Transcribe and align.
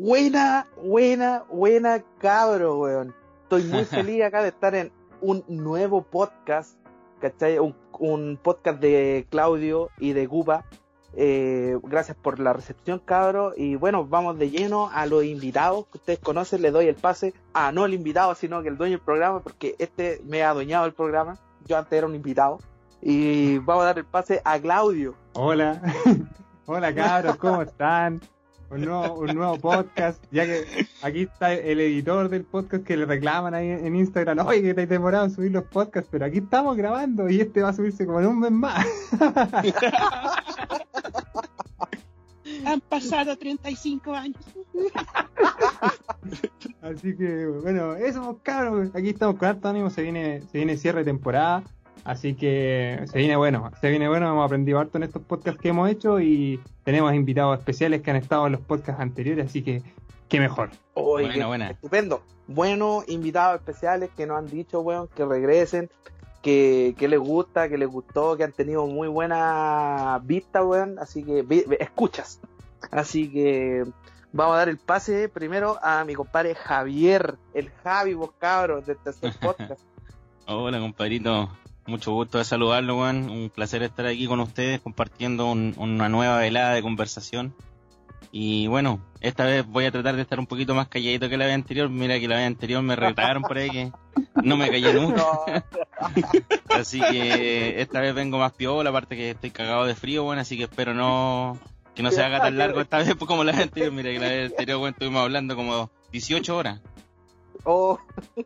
Buena, 0.00 0.68
buena, 0.80 1.42
buena 1.50 2.04
cabro, 2.20 2.78
weón. 2.78 3.12
Estoy 3.42 3.64
muy 3.64 3.84
feliz 3.84 4.22
acá 4.22 4.42
de 4.42 4.50
estar 4.50 4.76
en 4.76 4.92
un 5.20 5.42
nuevo 5.48 6.02
podcast, 6.02 6.78
¿cachai? 7.20 7.58
Un, 7.58 7.74
un 7.98 8.38
podcast 8.40 8.80
de 8.80 9.26
Claudio 9.28 9.90
y 9.98 10.12
de 10.12 10.26
Gupa. 10.26 10.64
Eh, 11.14 11.76
gracias 11.82 12.16
por 12.16 12.38
la 12.38 12.52
recepción, 12.52 13.00
cabro. 13.00 13.54
Y 13.56 13.74
bueno, 13.74 14.06
vamos 14.06 14.38
de 14.38 14.50
lleno 14.50 14.88
a 14.88 15.04
los 15.06 15.24
invitados 15.24 15.86
que 15.86 15.98
ustedes 15.98 16.20
conocen. 16.20 16.62
Le 16.62 16.70
doy 16.70 16.86
el 16.86 16.94
pase 16.94 17.34
a 17.52 17.72
no 17.72 17.84
el 17.84 17.92
invitado, 17.92 18.36
sino 18.36 18.62
que 18.62 18.68
el 18.68 18.76
dueño 18.76 18.98
del 18.98 19.04
programa, 19.04 19.40
porque 19.40 19.74
este 19.80 20.22
me 20.24 20.44
ha 20.44 20.50
adueñado 20.50 20.86
el 20.86 20.94
programa. 20.94 21.40
Yo 21.66 21.76
antes 21.76 21.98
era 21.98 22.06
un 22.06 22.14
invitado. 22.14 22.60
Y 23.02 23.58
vamos 23.58 23.82
a 23.82 23.86
dar 23.86 23.98
el 23.98 24.04
pase 24.04 24.42
a 24.44 24.60
Claudio. 24.60 25.16
Hola, 25.32 25.82
hola 26.66 26.94
cabros, 26.94 27.34
¿cómo 27.34 27.62
están? 27.62 28.20
Un 28.70 28.82
nuevo, 28.82 29.14
un 29.14 29.34
nuevo 29.34 29.58
podcast, 29.58 30.22
ya 30.30 30.44
que 30.44 30.86
aquí 31.00 31.22
está 31.22 31.54
el 31.54 31.80
editor 31.80 32.28
del 32.28 32.44
podcast 32.44 32.84
que 32.84 32.98
le 32.98 33.06
reclaman 33.06 33.54
ahí 33.54 33.70
en 33.70 33.96
Instagram, 33.96 34.46
oye 34.46 34.60
que 34.62 34.74
te 34.74 34.82
has 34.82 34.88
demorado 34.90 35.24
en 35.24 35.30
subir 35.30 35.52
los 35.52 35.64
podcasts, 35.64 36.10
pero 36.12 36.26
aquí 36.26 36.38
estamos 36.38 36.76
grabando 36.76 37.30
y 37.30 37.40
este 37.40 37.62
va 37.62 37.70
a 37.70 37.72
subirse 37.72 38.04
como 38.04 38.20
en 38.20 38.26
un 38.26 38.40
mes 38.40 38.50
más. 38.50 38.86
Han 42.66 42.80
pasado 42.82 43.38
35 43.38 44.12
años. 44.12 44.44
Así 46.82 47.16
que 47.16 47.46
bueno, 47.46 47.94
eso 47.94 48.38
cabros, 48.42 48.90
aquí 48.94 49.08
estamos 49.10 49.36
con 49.36 49.48
harto 49.48 49.68
ánimo, 49.68 49.88
se 49.88 50.02
viene, 50.02 50.42
se 50.52 50.58
viene 50.58 50.76
cierre 50.76 50.98
de 51.00 51.06
temporada. 51.06 51.64
Así 52.08 52.32
que 52.34 53.04
se 53.04 53.18
viene 53.18 53.36
bueno, 53.36 53.70
se 53.82 53.90
viene 53.90 54.08
bueno, 54.08 54.30
hemos 54.30 54.46
aprendido 54.46 54.78
harto 54.78 54.96
en 54.96 55.04
estos 55.04 55.20
podcasts 55.22 55.60
que 55.60 55.68
hemos 55.68 55.90
hecho 55.90 56.20
y 56.20 56.58
tenemos 56.82 57.12
invitados 57.12 57.58
especiales 57.58 58.00
que 58.00 58.10
han 58.10 58.16
estado 58.16 58.46
en 58.46 58.52
los 58.52 58.62
podcasts 58.62 59.00
anteriores, 59.02 59.44
así 59.46 59.62
que 59.62 59.82
qué 60.28 60.40
mejor. 60.40 60.70
Oye, 60.94 61.26
Buena, 61.26 61.34
qué 61.34 61.44
buena. 61.44 61.70
Estupendo. 61.70 62.22
Buenos 62.46 63.06
invitados 63.10 63.56
especiales 63.60 64.08
que 64.16 64.24
nos 64.26 64.38
han 64.38 64.46
dicho, 64.46 64.80
weón, 64.80 65.08
que 65.14 65.26
regresen, 65.26 65.90
que, 66.40 66.94
que 66.98 67.08
les 67.08 67.18
gusta, 67.20 67.68
que 67.68 67.76
les 67.76 67.88
gustó, 67.90 68.38
que 68.38 68.44
han 68.44 68.52
tenido 68.52 68.86
muy 68.86 69.08
buena 69.08 70.18
vista, 70.24 70.64
weón. 70.64 70.98
Así 70.98 71.22
que, 71.22 71.42
vi- 71.42 71.64
escuchas. 71.78 72.40
Así 72.90 73.30
que 73.30 73.84
vamos 74.32 74.54
a 74.54 74.58
dar 74.60 74.70
el 74.70 74.78
pase 74.78 75.28
primero 75.28 75.78
a 75.82 76.04
mi 76.06 76.14
compadre 76.14 76.54
Javier, 76.54 77.36
el 77.52 77.68
Javi, 77.84 78.14
vos 78.14 78.30
cabros, 78.38 78.86
del 78.86 78.96
tercer 78.96 79.34
podcast. 79.42 79.82
Hola, 80.46 80.80
compadrito. 80.80 81.50
Mucho 81.88 82.12
gusto 82.12 82.38
de 82.38 82.44
saludarlo, 82.44 82.98
weón. 83.00 83.30
Un 83.30 83.50
placer 83.50 83.82
estar 83.82 84.06
aquí 84.06 84.26
con 84.26 84.40
ustedes 84.40 84.80
compartiendo 84.80 85.50
un- 85.50 85.74
una 85.78 86.08
nueva 86.08 86.38
velada 86.38 86.74
de 86.74 86.82
conversación. 86.82 87.54
Y 88.30 88.66
bueno, 88.66 89.00
esta 89.20 89.44
vez 89.46 89.66
voy 89.66 89.86
a 89.86 89.90
tratar 89.90 90.14
de 90.16 90.22
estar 90.22 90.38
un 90.38 90.46
poquito 90.46 90.74
más 90.74 90.88
calladito 90.88 91.30
que 91.30 91.38
la 91.38 91.46
vez 91.46 91.54
anterior. 91.54 91.88
Mira 91.88 92.20
que 92.20 92.28
la 92.28 92.36
vez 92.36 92.46
anterior 92.46 92.82
me 92.82 92.94
retaron 92.94 93.42
por 93.42 93.56
ahí 93.56 93.70
que 93.70 93.92
no 94.44 94.56
me 94.58 94.68
callé 94.70 94.92
nunca. 95.00 95.16
No, 95.22 95.40
Así 96.76 97.00
que 97.00 97.80
esta 97.80 98.00
vez 98.00 98.14
vengo 98.14 98.38
más 98.38 98.52
piola, 98.52 98.90
aparte 98.90 99.16
que 99.16 99.30
estoy 99.30 99.50
cagado 99.50 99.86
de 99.86 99.94
frío, 99.94 100.24
bueno, 100.24 100.42
así 100.42 100.56
que 100.58 100.64
espero 100.64 100.92
no 100.94 101.58
que 101.94 102.02
no 102.04 102.10
se 102.12 102.22
haga 102.22 102.38
tan 102.40 102.56
largo 102.58 102.80
esta 102.80 102.98
vez 102.98 103.12
como 103.16 103.42
la 103.44 103.52
vez 103.52 103.62
anterior. 103.62 103.90
Mira 103.92 104.10
que 104.10 104.18
la 104.20 104.28
vez 104.28 104.50
anterior, 104.50 104.78
bueno, 104.78 104.92
estuvimos 104.92 105.22
hablando 105.22 105.56
como 105.56 105.90
18 106.12 106.54
horas. 106.56 106.80
Oh, 107.64 107.98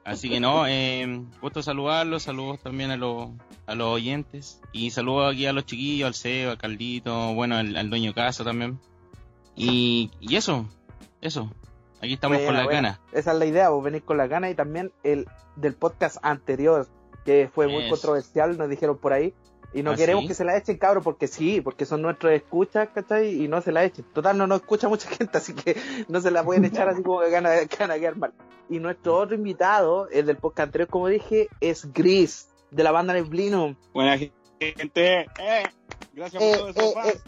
Así 0.05 0.29
que 0.29 0.41
no, 0.41 0.67
eh, 0.67 1.25
gusto 1.41 1.63
saludarlos, 1.63 2.23
saludos 2.23 2.61
también 2.61 2.91
a 2.91 2.97
los, 2.97 3.31
a 3.67 3.75
los 3.75 3.89
oyentes 3.89 4.61
y 4.73 4.91
saludos 4.91 5.33
aquí 5.33 5.47
a 5.47 5.53
los 5.53 5.67
chiquillos, 5.67 6.07
al 6.07 6.15
CEO, 6.15 6.51
al 6.51 6.59
Caldito, 6.59 7.35
bueno, 7.35 7.57
al, 7.57 7.77
al 7.77 7.91
dueño 7.91 8.11
de 8.11 8.15
casa 8.15 8.45
también. 8.45 8.79
Y, 9.55 10.11
y 10.21 10.37
eso, 10.37 10.67
eso, 11.21 11.51
aquí 12.01 12.15
estamos 12.15 12.39
con 12.41 12.55
las 12.55 12.69
ganas. 12.69 13.01
Esa 13.13 13.33
es 13.33 13.39
la 13.39 13.47
idea, 13.47 13.69
vos 13.71 13.85
venís 13.85 14.03
con 14.03 14.17
las 14.17 14.29
ganas 14.29 14.51
y 14.51 14.55
también 14.55 14.93
el 15.03 15.27
del 15.57 15.75
podcast 15.75 16.17
anterior, 16.23 16.89
que 17.25 17.51
fue 17.53 17.69
muy 17.69 17.89
controversial, 17.89 18.57
nos 18.57 18.69
dijeron 18.69 18.99
por 18.99 19.13
ahí. 19.13 19.35
Y 19.75 19.83
no 19.83 19.93
¿Ah, 19.93 19.97
queremos 19.97 20.23
sí? 20.23 20.29
que 20.29 20.35
se 20.35 20.45
la 20.45 20.57
echen, 20.57 20.77
cabros, 20.77 21.03
porque 21.03 21.27
sí, 21.27 21.61
porque 21.61 21.87
son 21.87 22.03
nuestros 22.03 22.33
escuchas, 22.33 22.89
¿cachai? 22.95 23.43
Y 23.43 23.49
no 23.49 23.61
se 23.63 23.73
la 23.73 23.85
echen. 23.85 24.05
Total, 24.13 24.37
no 24.37 24.47
nos 24.47 24.61
escucha 24.61 24.89
mucha 24.89 25.09
gente, 25.17 25.39
así 25.39 25.55
que 25.55 25.77
no 26.09 26.21
se 26.21 26.31
la 26.31 26.45
pueden 26.45 26.65
echar 26.65 26.89
así 26.89 27.03
como 27.03 27.21
que 27.21 27.31
gana, 27.31 27.51
gana 27.79 27.99
quedar 27.99 28.17
mal. 28.17 28.33
Y 28.69 28.79
nuestro 28.79 29.17
otro 29.17 29.35
invitado, 29.35 30.09
el 30.11 30.27
del 30.27 30.37
podcast 30.37 30.69
anterior, 30.69 30.89
como 30.89 31.09
dije, 31.09 31.49
es 31.61 31.93
Gris, 31.93 32.49
de 32.71 32.83
la 32.83 32.91
banda 32.93 33.15
Neblino. 33.15 33.77
Buena 33.93 34.19
gente. 34.19 35.27
Eh, 35.39 35.65
gracias 36.13 36.43
por 36.43 36.69
Eh, 36.71 36.75
todo 36.75 36.91
eh, 36.91 36.95
fans. 36.95 37.23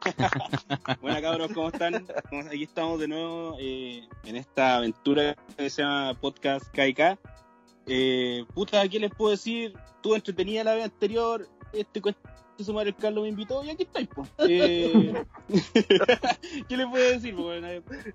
Buena 1.02 1.20
cabros, 1.20 1.52
¿cómo 1.52 1.68
están? 1.68 2.06
Aquí 2.46 2.62
estamos 2.64 2.98
de 3.00 3.08
nuevo 3.08 3.56
eh, 3.60 4.02
en 4.24 4.36
esta 4.36 4.76
aventura 4.76 5.36
que 5.56 5.68
se 5.70 5.82
llama 5.82 6.14
Podcast 6.20 6.66
KK. 6.68 7.18
Eh, 7.86 8.44
puta, 8.54 8.88
¿qué 8.88 8.98
les 8.98 9.10
puedo 9.14 9.32
decir? 9.32 9.74
Tú 10.00 10.14
entretenida 10.14 10.64
la 10.64 10.74
vez 10.74 10.84
anterior, 10.84 11.48
este 11.72 12.00
con 12.00 12.14
su 12.58 12.74
madre 12.74 12.90
el 12.90 12.96
Carlos 12.96 13.22
me 13.22 13.28
invitó 13.28 13.64
y 13.64 13.70
aquí 13.70 13.84
estáis, 13.84 14.08
po. 14.08 14.26
Eh, 14.38 15.24
¿Qué 16.68 16.76
les 16.76 16.86
puedo 16.86 17.10
decir? 17.10 17.34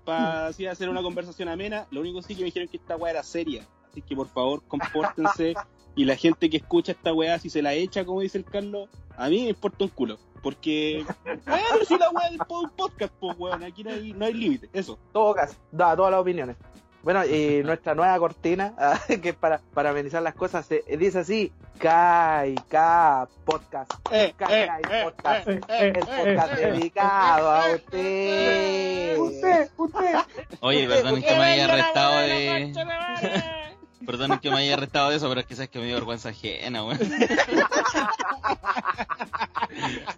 Para 0.04 0.48
así 0.48 0.66
hacer 0.66 0.88
una 0.88 1.02
conversación 1.02 1.48
amena, 1.48 1.86
lo 1.90 2.00
único 2.00 2.22
sí 2.22 2.34
que 2.34 2.42
me 2.42 2.46
dijeron 2.46 2.68
que 2.68 2.76
esta 2.76 2.96
weá 2.96 3.12
era 3.12 3.22
seria. 3.22 3.66
Así 3.90 4.02
que 4.02 4.14
por 4.14 4.28
favor, 4.28 4.62
compórtense. 4.66 5.54
Y 5.94 6.04
la 6.04 6.14
gente 6.14 6.50
que 6.50 6.58
escucha 6.58 6.92
esta 6.92 7.14
weá, 7.14 7.38
si 7.38 7.48
se 7.48 7.62
la 7.62 7.72
echa, 7.72 8.04
como 8.04 8.20
dice 8.20 8.36
el 8.36 8.44
Carlos, 8.44 8.90
a 9.16 9.28
mí 9.28 9.44
me 9.44 9.48
importa 9.48 9.84
un 9.84 9.90
culo. 9.90 10.18
Porque, 10.42 11.04
bueno, 11.24 11.84
si 11.88 11.96
la 11.98 12.10
weá 12.10 12.30
un 12.30 12.70
podcast, 12.70 13.12
pues 13.18 13.36
weón, 13.38 13.64
aquí 13.64 13.82
no 13.82 13.90
hay, 13.90 14.12
no 14.12 14.26
hay 14.26 14.34
límite, 14.34 14.68
eso. 14.72 14.98
todo 15.12 15.34
caso, 15.34 15.56
da 15.72 15.96
todas 15.96 16.12
las 16.12 16.20
opiniones. 16.20 16.56
Bueno, 17.06 17.24
y 17.24 17.62
nuestra 17.64 17.94
nueva 17.94 18.18
cortina, 18.18 18.74
ah, 18.76 18.98
que 19.22 19.28
es 19.28 19.36
para, 19.36 19.60
para 19.72 19.90
amenizar 19.90 20.20
las 20.22 20.34
cosas, 20.34 20.66
se, 20.66 20.82
dice 20.98 21.20
así, 21.20 21.52
Kai, 21.78 22.56
K, 22.68 23.28
podcast. 23.44 23.92
Eh, 24.10 24.34
Kai, 24.36 24.62
eh, 24.62 24.66
Kai, 24.66 24.82
eh, 24.90 25.04
podcast. 25.04 25.48
eh, 25.48 25.60
El 25.68 26.00
podcast 26.00 26.52
dedicado 26.54 27.48
a 27.48 27.74
usted. 27.76 29.18
Usted, 29.18 29.70
usted. 29.76 30.16
Oye, 30.58 30.88
perdonen 30.88 31.22
que 31.22 31.30
me 31.30 31.44
haya 31.44 31.64
arrestado 31.66 32.16
de... 32.22 32.72
Perdonen 34.04 34.38
que 34.40 34.50
me 34.50 34.56
haya 34.58 34.74
arrestado 34.74 35.10
de 35.10 35.16
eso, 35.16 35.28
pero 35.28 35.40
es 35.42 35.46
que 35.46 35.54
sabes 35.54 35.70
que 35.70 35.78
me 35.78 35.86
dio 35.86 35.94
vergüenza 35.94 36.30
ajena, 36.30 36.84
weón. 36.84 36.98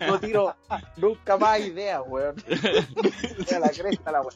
No 0.07 0.19
tiro 0.21 0.55
nunca 0.97 1.37
más 1.37 1.61
ideas, 1.61 2.01
weón. 2.07 2.37
La 3.61 3.69
cresta 3.69 4.11
la 4.11 4.23
weón. 4.23 4.35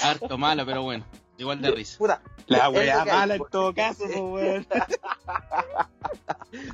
Harto 0.00 0.38
malo, 0.38 0.64
pero 0.64 0.82
bueno, 0.82 1.04
igual 1.38 1.60
de 1.60 1.70
risa. 1.70 1.98
Puta. 1.98 2.20
La 2.46 2.68
weá 2.68 3.02
hay, 3.02 3.10
mala 3.10 3.34
en 3.36 3.42
todo 3.50 3.74
caso, 3.74 4.04
weón. 4.04 4.66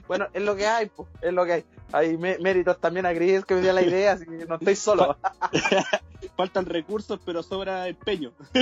Bueno, 0.06 0.26
es 0.34 0.42
lo 0.42 0.54
que 0.56 0.66
hay, 0.66 0.86
pues, 0.90 1.08
es 1.22 1.32
lo 1.32 1.46
que 1.46 1.52
hay. 1.52 1.64
Hay 1.92 2.18
mé- 2.18 2.38
méritos 2.38 2.78
también 2.80 3.06
a 3.06 3.12
Gris 3.12 3.44
que 3.46 3.54
me 3.54 3.62
dio 3.62 3.72
la 3.72 3.80
idea, 3.80 4.12
así 4.12 4.26
que 4.26 4.44
no 4.44 4.56
estoy 4.56 4.76
solo. 4.76 5.16
Faltan 6.36 6.66
recursos, 6.66 7.18
pero 7.24 7.42
sobra 7.42 7.88
empeño. 7.88 8.32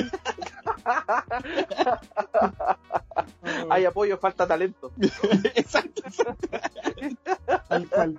Hay 3.71 3.85
apoyo, 3.85 4.19
falta 4.19 4.47
talento. 4.47 4.93
Exacto. 5.55 6.03
Tal 7.69 7.89
cual. 7.89 8.19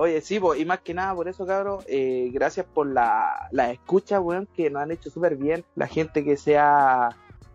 Oye, 0.00 0.22
sí, 0.22 0.40
y 0.56 0.64
más 0.64 0.80
que 0.80 0.94
nada 0.94 1.14
por 1.14 1.28
eso, 1.28 1.44
cabrón, 1.44 1.80
eh, 1.86 2.30
gracias 2.32 2.64
por 2.64 2.86
la, 2.86 3.48
la 3.50 3.70
escucha, 3.70 4.18
weón, 4.18 4.48
que 4.56 4.70
nos 4.70 4.80
han 4.80 4.92
hecho 4.92 5.10
súper 5.10 5.36
bien. 5.36 5.62
La 5.74 5.86
gente 5.88 6.24
que 6.24 6.38
se 6.38 6.56
ha 6.56 7.10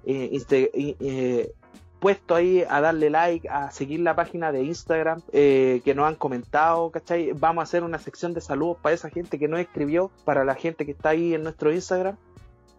eh, 0.05 0.29
eh, 0.51 1.53
puesto 1.99 2.35
ahí 2.35 2.63
a 2.69 2.81
darle 2.81 3.09
like, 3.09 3.49
a 3.49 3.71
seguir 3.71 4.01
la 4.01 4.15
página 4.15 4.51
de 4.51 4.61
Instagram, 4.61 5.21
que 5.31 5.93
nos 5.95 6.07
han 6.07 6.13
comentado, 6.13 6.91
¿cachai? 6.91 7.31
Vamos 7.31 7.63
a 7.63 7.63
hacer 7.63 7.83
una 7.83 7.97
sección 7.97 8.35
de 8.35 8.41
saludos 8.41 8.77
para 8.79 8.93
esa 8.93 9.09
gente 9.09 9.39
que 9.39 9.47
nos 9.47 9.59
escribió, 9.59 10.11
para 10.23 10.45
la 10.45 10.53
gente 10.53 10.85
que 10.85 10.91
está 10.91 11.09
ahí 11.09 11.33
en 11.33 11.41
nuestro 11.41 11.73
Instagram. 11.73 12.15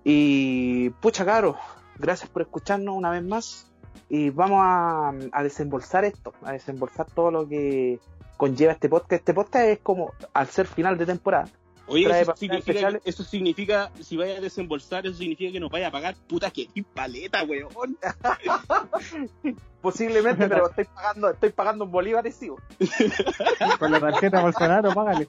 Y 0.05 0.91
pucha, 1.01 1.25
caro, 1.25 1.57
gracias 1.99 2.31
por 2.31 2.43
escucharnos 2.43 2.95
una 2.95 3.11
vez 3.11 3.25
más. 3.25 3.73
Y 4.09 4.31
vamos 4.31 4.61
a, 4.63 5.13
a 5.33 5.43
desembolsar 5.43 6.05
esto, 6.05 6.35
a 6.45 6.53
desembolsar 6.53 7.07
todo 7.13 7.33
lo 7.33 7.49
que 7.49 7.99
conlleva 8.37 8.73
este 8.73 8.89
podcast. 8.89 9.21
Este 9.21 9.35
podcast 9.35 9.67
es 9.67 9.79
como 9.81 10.13
al 10.33 10.47
ser 10.49 10.67
final 10.67 10.97
de 10.99 11.07
temporada. 11.07 11.49
Oye, 11.89 12.05
Trae 12.05 12.23
eso 12.23 12.35
significa, 12.35 12.71
especiales. 12.73 13.03
eso 13.05 13.23
significa, 13.23 13.93
si 14.01 14.17
vaya 14.17 14.39
a 14.39 14.41
desembolsar, 14.41 15.07
eso 15.07 15.17
significa 15.17 15.53
que 15.53 15.61
nos 15.61 15.71
vaya 15.71 15.87
a 15.87 15.91
pagar. 15.93 16.17
Puta 16.27 16.51
que 16.51 16.69
paleta, 16.95 17.45
weón. 17.45 17.97
Posiblemente, 19.81 20.49
pero 20.49 20.69
estoy 20.71 20.85
pagando, 20.87 21.31
estoy 21.31 21.51
pagando 21.51 21.85
en 21.85 21.93
bolívares, 21.93 22.35
sí, 22.35 22.49
bo. 22.49 22.59
Con 23.79 23.93
la 23.93 24.01
tarjeta 24.01 24.43
Bolsonaro, 24.43 24.93
págale. 24.93 25.29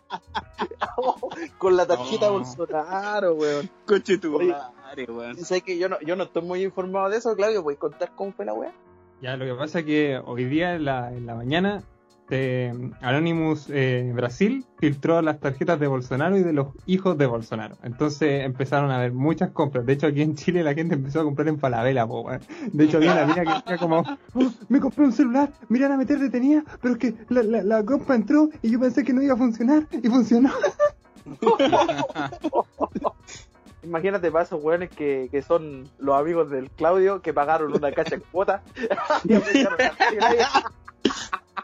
con 1.60 1.78
la 1.78 1.86
tarjeta. 1.86 2.32
Bolsonaro, 2.32 3.36
weón. 3.36 3.70
Coche 3.86 4.18
tu 4.18 4.36
Oye. 4.38 4.52
madre, 4.52 5.06
weón. 5.12 5.38
Sé 5.38 5.62
que 5.62 5.78
yo 5.78 5.90
no, 5.90 6.00
yo 6.02 6.16
no 6.16 6.24
estoy 6.24 6.42
muy 6.42 6.64
informado 6.64 7.10
de 7.10 7.18
eso, 7.18 7.36
Claudio, 7.36 7.62
¿puedes 7.62 7.80
contar 7.80 8.14
cómo 8.16 8.32
fue 8.32 8.46
la 8.46 8.54
weá? 8.54 8.72
Ya, 9.22 9.38
lo 9.38 9.46
que 9.46 9.54
pasa 9.54 9.80
es 9.80 9.86
que 9.86 10.20
hoy 10.26 10.46
día 10.46 10.74
en 10.74 10.86
la, 10.86 11.12
en 11.14 11.28
la 11.28 11.36
mañana 11.36 11.84
eh, 12.30 12.74
Anonymous 13.02 13.68
eh, 13.70 14.12
Brasil 14.14 14.66
filtró 14.80 15.22
las 15.22 15.40
tarjetas 15.40 15.80
de 15.80 15.88
Bolsonaro 15.88 16.38
y 16.38 16.44
de 16.44 16.54
los 16.54 16.68
hijos 16.86 17.18
de 17.18 17.26
Bolsonaro. 17.26 17.78
Entonces 17.84 18.44
empezaron 18.44 18.92
a 18.92 18.98
haber 18.98 19.14
muchas 19.14 19.52
compras. 19.52 19.86
De 19.86 19.94
hecho, 19.94 20.08
aquí 20.08 20.22
en 20.22 20.36
Chile 20.36 20.64
la 20.64 20.74
gente 20.74 20.96
empezó 20.96 21.22
a 21.22 21.24
comprar 21.24 21.48
en 21.48 21.60
Falabella, 21.60 22.06
po, 22.06 22.22
weón. 22.22 22.42
De 22.72 22.84
hecho, 22.84 22.98
había 22.98 23.14
una 23.14 23.26
mina 23.26 23.44
que 23.44 23.54
decía 23.54 23.78
como, 23.78 24.04
"Oh, 24.34 24.52
me 24.70 24.80
compré 24.80 25.06
un 25.06 25.14
celular, 25.14 25.52
me 25.70 25.80
iban 25.80 25.94
a 25.94 25.98
meter 25.98 26.20
detenida, 26.20 26.64
pero 26.82 26.96
es 26.96 27.00
que 27.00 27.14
la, 27.30 27.44
la, 27.44 27.64
la 27.64 27.86
compra 27.86 28.16
entró 28.16 28.50
y 28.62 28.72
yo 28.72 28.80
pensé 28.80 29.04
que 29.04 29.14
no 29.14 29.22
iba 29.22 29.34
a 29.34 29.38
funcionar 29.38 29.88
y 29.92 30.08
funcionó. 30.08 30.52
Imagínate 33.84 34.32
para 34.32 34.44
esos 34.44 34.62
weones 34.62 34.90
que, 34.90 35.30
que 35.32 35.42
son 35.42 35.90
los 35.98 36.20
amigos 36.20 36.50
del 36.50 36.70
Claudio 36.72 37.22
que 37.22 37.34
pagaron 37.34 37.74
una 37.74 37.92
cacha 37.94 38.16
en 38.16 38.24
cuota. 38.32 38.62
y. 39.24 39.34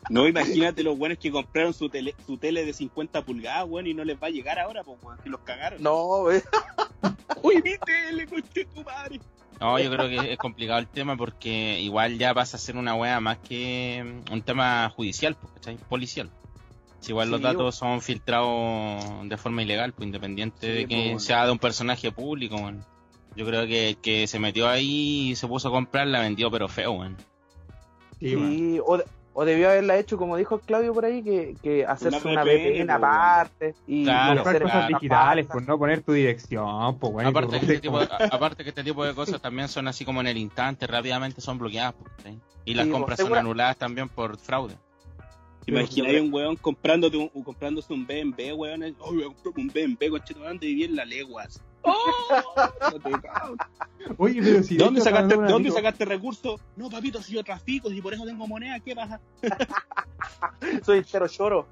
No, 0.09 0.27
imagínate 0.27 0.83
los 0.83 0.97
buenos 0.97 1.17
que 1.17 1.31
compraron 1.31 1.73
su 1.73 1.89
tele, 1.89 2.15
su 2.25 2.37
tele 2.37 2.65
de 2.65 2.73
50 2.73 3.23
pulgadas, 3.23 3.65
weón, 3.67 3.87
y 3.87 3.93
no 3.93 4.03
les 4.03 4.21
va 4.21 4.27
a 4.27 4.31
llegar 4.31 4.59
ahora, 4.59 4.83
pues, 4.83 4.97
weón, 5.03 5.17
que 5.23 5.29
los 5.29 5.41
cagaron. 5.41 5.81
no, 5.81 6.23
wey. 6.23 6.41
Uy, 7.43 7.55
mi 7.63 7.77
tele, 7.77 8.25
coche 8.27 8.65
tu 8.73 8.83
madre. 8.83 9.19
No, 9.59 9.79
yo 9.79 9.89
creo 9.91 10.09
que 10.09 10.33
es 10.33 10.37
complicado 10.37 10.79
el 10.79 10.87
tema 10.87 11.15
porque 11.15 11.79
igual 11.79 12.17
ya 12.17 12.33
pasa 12.33 12.57
a 12.57 12.59
ser 12.59 12.75
una 12.75 12.95
wea 12.95 13.19
más 13.19 13.37
que 13.37 14.21
mm, 14.27 14.33
un 14.33 14.41
tema 14.41 14.89
judicial, 14.89 15.35
pues, 15.35 15.53
¿cachai? 15.53 15.77
Policial. 15.77 16.29
Si 16.99 17.11
igual 17.11 17.29
los 17.29 17.41
datos 17.41 17.75
son 17.75 18.01
filtrados 18.01 19.03
de 19.27 19.37
forma 19.37 19.61
ilegal, 19.61 19.91
pues 19.93 20.05
independiente 20.05 20.67
Sí, 20.67 20.73
de 20.73 20.81
que 20.87 20.95
pues, 20.95 21.03
bueno. 21.05 21.19
sea 21.19 21.45
de 21.45 21.51
un 21.51 21.59
personaje 21.59 22.11
público, 22.11 22.55
weón. 22.55 22.85
Yo 23.35 23.45
creo 23.45 23.65
que 23.67 23.89
el 23.89 23.97
que 23.97 24.27
se 24.27 24.39
metió 24.39 24.69
ahí 24.69 25.31
y 25.31 25.35
se 25.35 25.47
puso 25.47 25.67
a 25.67 25.71
comprar 25.71 26.07
la 26.07 26.21
vendió, 26.21 26.49
pero 26.51 26.67
feo, 26.67 26.91
weón. 26.93 27.17
Sí, 28.19 28.35
weón. 28.35 28.51
Sí, 28.51 28.79
o, 28.85 29.03
o 29.33 29.45
debió 29.45 29.69
haberla 29.69 29.97
hecho, 29.97 30.17
como 30.17 30.37
dijo 30.37 30.59
Claudio 30.59 30.93
por 30.93 31.05
ahí, 31.05 31.23
que, 31.23 31.55
que 31.61 31.85
hacerse 31.85 32.27
una, 32.27 32.43
VPN, 32.43 32.89
aparte 32.89 33.73
y 33.87 34.03
Claro, 34.03 34.43
comprar 34.43 34.55
hacer 34.55 34.63
cosas 34.63 34.87
digitales, 34.87 35.45
por 35.47 35.67
no 35.67 35.77
poner 35.77 36.01
tu 36.03 36.13
dirección, 36.13 36.99
pues 36.99 37.13
bueno, 37.13 37.29
Aparte 37.29 37.59
que, 37.59 37.65
este 37.65 37.79
tipo 37.79 37.99
de, 37.99 38.07
aparte 38.31 38.63
que 38.63 38.69
este 38.69 38.83
tipo 38.83 39.03
de 39.03 39.13
cosas 39.13 39.41
también 39.41 39.67
son 39.67 39.87
así 39.87 40.05
como 40.05 40.21
en 40.21 40.27
el 40.27 40.37
instante, 40.37 40.85
rápidamente 40.87 41.41
son 41.41 41.57
bloqueadas. 41.57 41.93
pues, 41.93 42.13
¿cachai? 42.17 42.39
Y 42.65 42.75
las 42.75 42.85
Sí, 42.85 42.91
compras 42.91 43.17
pues, 43.17 43.27
son 43.29 43.37
anuladas 43.37 43.77
también 43.77 44.07
por 44.07 44.37
fraude. 44.37 44.75
Imagina 45.65 46.21
un 46.21 46.33
weón 46.33 46.55
comprándote 46.57 47.17
un, 47.17 47.43
comprándose 47.43 47.93
un 47.93 48.05
BMW, 48.05 48.53
weón. 48.53 48.95
Oh, 48.99 49.13
voy 49.13 49.23
a 49.23 49.27
comprarme 49.27 49.63
un 49.63 49.97
BMW, 49.97 50.09
coche 50.09 50.35
madre, 50.35 50.57
y 50.61 50.67
vivir 50.67 50.89
en 50.91 50.95
la 50.97 51.05
leguas. 51.05 51.61
¡Oh! 51.83 52.69
Oye, 54.17 54.41
pero 54.41 54.63
si 54.63 54.77
¿De 54.77 54.83
dónde 54.83 55.01
sacaste, 55.01 55.35
cuando 55.35 55.47
¿de 55.47 55.53
dónde 55.53 55.71
sacaste 55.71 56.05
recursos? 56.05 56.61
No, 56.75 56.89
papito, 56.89 57.21
si 57.21 57.33
yo 57.33 57.43
trafico, 57.43 57.89
si 57.89 58.01
por 58.01 58.13
eso 58.13 58.25
tengo 58.25 58.47
moneda, 58.47 58.79
¿qué 58.79 58.95
pasa? 58.95 59.19
Soy 60.85 60.99
entero 60.99 61.27
choro. 61.27 61.67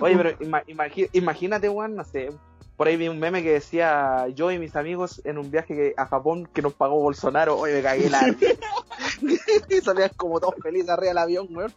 Oye, 0.00 0.16
pero 0.16 0.30
ima- 0.40 0.64
imagi- 0.66 1.08
imagínate, 1.12 1.68
weón, 1.68 1.94
no 1.96 2.04
sé. 2.04 2.30
Por 2.76 2.88
ahí 2.88 2.96
vi 2.96 3.08
un 3.08 3.18
meme 3.20 3.42
que 3.42 3.52
decía 3.52 4.26
yo 4.34 4.50
y 4.50 4.58
mis 4.58 4.74
amigos 4.76 5.20
en 5.24 5.38
un 5.38 5.50
viaje 5.50 5.74
que- 5.74 5.94
a 5.96 6.06
Japón 6.06 6.48
que 6.52 6.62
nos 6.62 6.72
pagó 6.74 7.00
Bolsonaro. 7.00 7.56
Oye, 7.58 7.74
me 7.74 7.82
cagué 7.82 8.10
la. 8.10 8.20
y 9.68 9.80
salían 9.80 10.10
como 10.16 10.40
todos 10.40 10.54
felices 10.62 10.88
arriba 10.88 11.08
del 11.10 11.18
avión, 11.18 11.46
weón. 11.50 11.72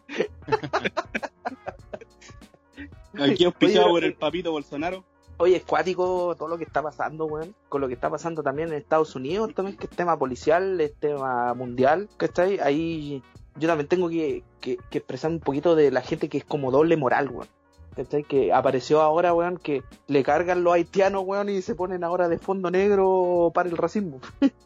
Aquí 3.18 3.44
auspiciado 3.44 3.88
por 3.88 4.04
el 4.04 4.14
papito 4.14 4.50
Bolsonaro. 4.52 5.04
Oye, 5.38 5.56
es 5.56 5.64
cuático 5.64 6.34
todo 6.36 6.48
lo 6.48 6.56
que 6.56 6.64
está 6.64 6.82
pasando, 6.82 7.26
weón. 7.26 7.54
Con 7.68 7.80
lo 7.80 7.88
que 7.88 7.94
está 7.94 8.08
pasando 8.08 8.42
también 8.42 8.68
en 8.68 8.74
Estados 8.74 9.14
Unidos, 9.14 9.54
también 9.54 9.76
que 9.76 9.84
es 9.84 9.90
tema 9.90 10.18
policial, 10.18 10.80
es 10.80 10.94
tema 10.94 11.52
mundial, 11.54 12.08
¿cachai? 12.16 12.58
Ahí 12.60 13.22
yo 13.56 13.68
también 13.68 13.88
tengo 13.88 14.08
que, 14.08 14.44
que, 14.60 14.78
que 14.90 14.98
expresar 14.98 15.30
un 15.30 15.40
poquito 15.40 15.76
de 15.76 15.90
la 15.90 16.00
gente 16.00 16.28
que 16.28 16.38
es 16.38 16.44
como 16.44 16.70
doble 16.70 16.96
moral, 16.96 17.28
weón. 17.28 17.48
¿Cachai? 17.94 18.24
Que 18.24 18.52
apareció 18.52 19.00
ahora, 19.02 19.34
weón, 19.34 19.58
que 19.58 19.82
le 20.06 20.22
cargan 20.22 20.64
los 20.64 20.74
haitianos, 20.74 21.22
weón, 21.24 21.48
y 21.48 21.62
se 21.62 21.74
ponen 21.74 22.04
ahora 22.04 22.28
de 22.28 22.38
fondo 22.38 22.70
negro 22.70 23.50
para 23.54 23.68
el 23.68 23.76
racismo. 23.76 24.20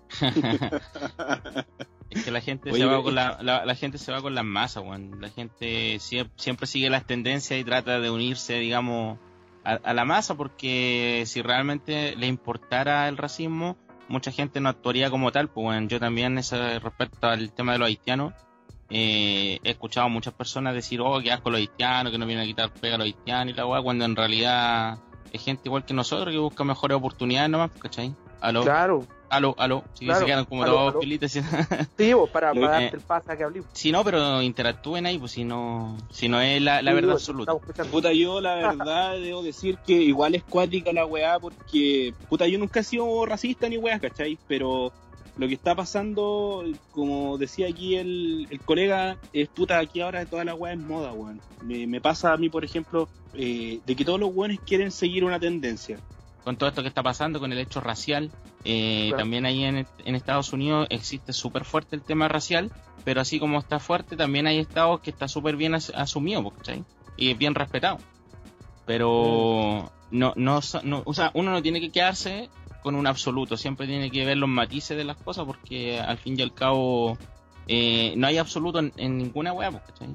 Es 2.11 2.25
que 2.25 2.33
la 2.33 2.41
gente 2.41 2.73
Oye, 2.73 2.81
se 2.81 2.87
va 2.87 3.01
con 3.05 3.15
la, 3.15 3.39
la, 3.41 3.65
la 3.65 3.75
gente 3.77 3.97
se 3.97 4.11
va 4.11 4.21
con 4.21 4.35
las 4.35 4.45
masas, 4.45 4.83
weón. 4.83 5.21
La 5.21 5.29
gente 5.29 5.99
siempre, 6.01 6.35
siempre 6.37 6.67
sigue 6.67 6.91
las 6.91 7.07
tendencias 7.07 7.61
y 7.61 7.63
trata 7.63 8.01
de 8.01 8.11
unirse, 8.11 8.55
digamos, 8.55 9.17
a, 9.65 9.73
a 9.73 9.95
la 9.95 10.05
masa 10.05 10.37
porque 10.37 11.25
si 11.27 11.43
realmente 11.43 12.17
le 12.17 12.27
importara 12.27 13.09
el 13.09 13.17
racismo, 13.17 13.77
mucha 14.11 14.33
gente 14.33 14.61
no 14.61 14.69
actuaría 14.69 15.11
como 15.11 15.33
tal. 15.33 15.49
Pues 15.49 15.65
bueno, 15.65 15.89
yo 15.89 15.99
también 15.99 16.37
ese, 16.37 16.79
respecto 16.79 17.29
al 17.29 17.53
tema 17.53 17.73
de 17.73 17.79
los 17.79 17.89
haitianos, 17.89 18.35
eh, 18.91 19.61
he 19.63 19.71
escuchado 19.71 20.07
a 20.07 20.11
muchas 20.11 20.35
personas 20.35 20.75
decir, 20.75 21.01
oh, 21.01 21.21
qué 21.23 21.33
asco 21.33 21.49
los 21.51 21.61
haitianos, 21.61 22.13
que 22.13 22.19
no 22.19 22.27
vienen 22.27 22.45
a 22.45 22.49
quitar 22.49 22.71
pega 22.73 22.97
a 22.97 22.99
los 22.99 23.07
haitianos 23.07 23.55
y 23.55 23.57
la 23.57 23.67
weá, 23.67 23.81
cuando 23.81 24.05
en 24.05 24.17
realidad 24.17 24.99
es 25.33 25.43
gente 25.45 25.63
igual 25.67 25.85
que 25.85 25.95
nosotros 25.95 26.33
que 26.33 26.39
busca 26.39 26.65
mejores 26.65 26.97
oportunidades 26.97 27.51
nomás, 27.51 27.71
¿cachai? 27.79 28.15
Aló, 28.41 28.63
Claro, 28.65 29.07
aló, 29.31 29.55
aló. 29.59 29.85
Si 29.95 30.05
Claro, 30.05 30.21
se 30.21 30.27
quedan 30.27 30.45
como 30.45 30.65
aló, 30.65 30.93
todos 30.93 31.05
aló. 31.05 31.29
sí, 31.99 32.13
vos, 32.13 32.29
para, 32.31 32.53
para 32.53 32.79
eh, 32.79 32.83
darte 32.83 32.97
el 32.97 33.03
pase 33.03 33.33
a 33.33 33.37
que 33.37 33.45
hablemos. 33.45 33.71
Si 33.73 33.93
no, 33.93 34.05
pero 34.05 34.43
interactúen 34.43 35.07
ahí, 35.07 35.19
pues 35.19 35.33
si 35.33 35.45
no, 35.45 35.97
si 36.11 36.29
no 36.29 36.41
es 36.41 36.61
la, 36.61 36.83
la 36.83 36.91
Sí, 36.91 36.95
verdad 36.97 37.13
vos, 37.13 37.23
absoluta. 37.23 37.55
Puta, 37.91 38.13
yo 38.13 38.41
la 38.41 38.55
verdad 38.77 39.19
debo 39.19 39.43
decir 39.43 39.79
que 39.87 39.95
igual 39.95 40.35
es 40.35 40.43
cuática 40.43 40.93
la 40.93 41.07
weá 41.07 41.39
porque, 41.39 42.13
puta, 42.29 42.47
yo 42.47 42.59
nunca 42.59 42.81
he 42.81 42.85
sido 42.85 43.25
racista 43.25 43.69
ni 43.69 43.79
weá, 43.79 43.99
¿cachai? 43.99 44.39
Pero 44.47 44.93
lo 45.37 45.49
que 45.49 45.55
está 45.55 45.75
pasando, 45.75 46.65
como 46.91 47.39
decía 47.39 47.69
aquí 47.69 47.97
el, 47.97 48.47
el 48.51 48.61
colega, 48.61 49.17
es 49.33 49.49
puta, 49.49 49.79
aquí 49.79 50.01
ahora 50.01 50.27
toda 50.27 50.45
la 50.45 50.55
weá 50.55 50.75
es 50.75 50.79
moda, 50.79 51.13
weón. 51.13 51.41
Me, 51.63 51.87
me 51.87 52.01
pasa 52.01 52.33
a 52.33 52.37
mí, 52.37 52.49
por 52.51 52.65
ejemplo, 52.65 53.09
eh, 53.35 53.81
de 53.87 53.97
que 53.97 54.05
todos 54.05 54.21
los 54.21 54.35
weones 54.35 54.61
quieren 54.61 54.91
seguir 54.91 55.25
una 55.25 55.39
tendencia. 55.41 55.99
Con 56.45 56.57
todo 56.57 56.69
esto 56.69 56.83
que 56.83 56.89
está 56.89 57.03
pasando, 57.03 57.39
con 57.39 57.53
el 57.53 57.59
hecho 57.59 57.81
racial, 57.81 58.31
eh, 58.65 59.07
Claro. 59.09 59.23
también 59.23 59.47
ahí 59.47 59.65
en, 59.65 59.87
en 60.05 60.15
Estados 60.15 60.53
Unidos 60.53 60.87
existe 60.91 61.33
súper 61.33 61.65
fuerte 61.65 61.97
el 61.97 62.03
tema 62.03 62.29
racial, 62.29 62.71
pero 63.05 63.21
así 63.21 63.39
como 63.39 63.59
está 63.59 63.79
fuerte, 63.79 64.17
también 64.17 64.47
hay 64.47 64.59
estados 64.59 65.01
que 65.01 65.11
está 65.11 65.29
súper 65.29 65.57
bien 65.57 65.75
as- 65.75 65.93
asumido, 65.95 66.49
¿cachai? 66.51 66.85
Y 67.17 67.35
bien 67.35 67.55
respetado. 67.55 67.99
Pero 68.87 69.91
no, 70.11 70.33
no, 70.37 70.61
no, 70.83 71.03
o 71.05 71.15
sea, 71.15 71.31
uno 71.35 71.53
no 71.53 71.63
tiene 71.63 71.81
que 71.81 71.91
quedarse 71.91 72.49
con 72.83 72.95
un 72.97 73.07
absoluto, 73.07 73.57
siempre 73.57 73.87
tiene 73.87 74.11
que 74.11 74.25
ver 74.25 74.37
los 74.37 74.49
matices 74.49 74.97
de 74.97 75.05
las 75.05 75.17
cosas 75.17 75.45
porque 75.45 76.01
al 76.01 76.17
fin 76.19 76.39
y 76.39 76.43
al 76.43 76.53
cabo 76.55 77.19
eh, 77.69 78.15
no 78.17 78.27
hay 78.27 78.39
absoluto 78.39 78.79
en, 78.79 78.93
en 78.97 79.19
ninguna 79.19 79.53
web, 79.53 79.81
¿cachai? 79.87 80.09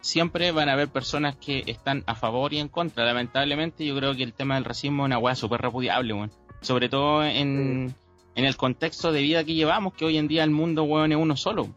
Siempre 0.00 0.50
van 0.50 0.68
a 0.68 0.72
haber 0.72 0.88
personas 0.88 1.36
que 1.36 1.62
están 1.66 2.02
a 2.06 2.14
favor 2.16 2.52
y 2.52 2.58
en 2.58 2.68
contra. 2.68 3.04
Lamentablemente 3.04 3.84
yo 3.84 3.94
creo 3.96 4.16
que 4.16 4.24
el 4.24 4.32
tema 4.32 4.54
del 4.56 4.64
racismo 4.64 5.04
es 5.04 5.06
una 5.06 5.18
weá 5.18 5.34
súper 5.36 5.60
repudiable, 5.60 6.12
weón. 6.12 6.32
Sobre 6.62 6.88
todo 6.88 7.22
en, 7.24 7.94
en 8.34 8.44
el 8.44 8.56
contexto 8.56 9.12
de 9.12 9.20
vida 9.22 9.44
que 9.44 9.54
llevamos, 9.54 9.92
que 9.94 10.04
hoy 10.04 10.16
en 10.16 10.28
día 10.28 10.42
el 10.44 10.50
mundo, 10.50 10.84
weón, 10.84 11.12
es 11.12 11.18
uno 11.18 11.36
solo. 11.36 11.68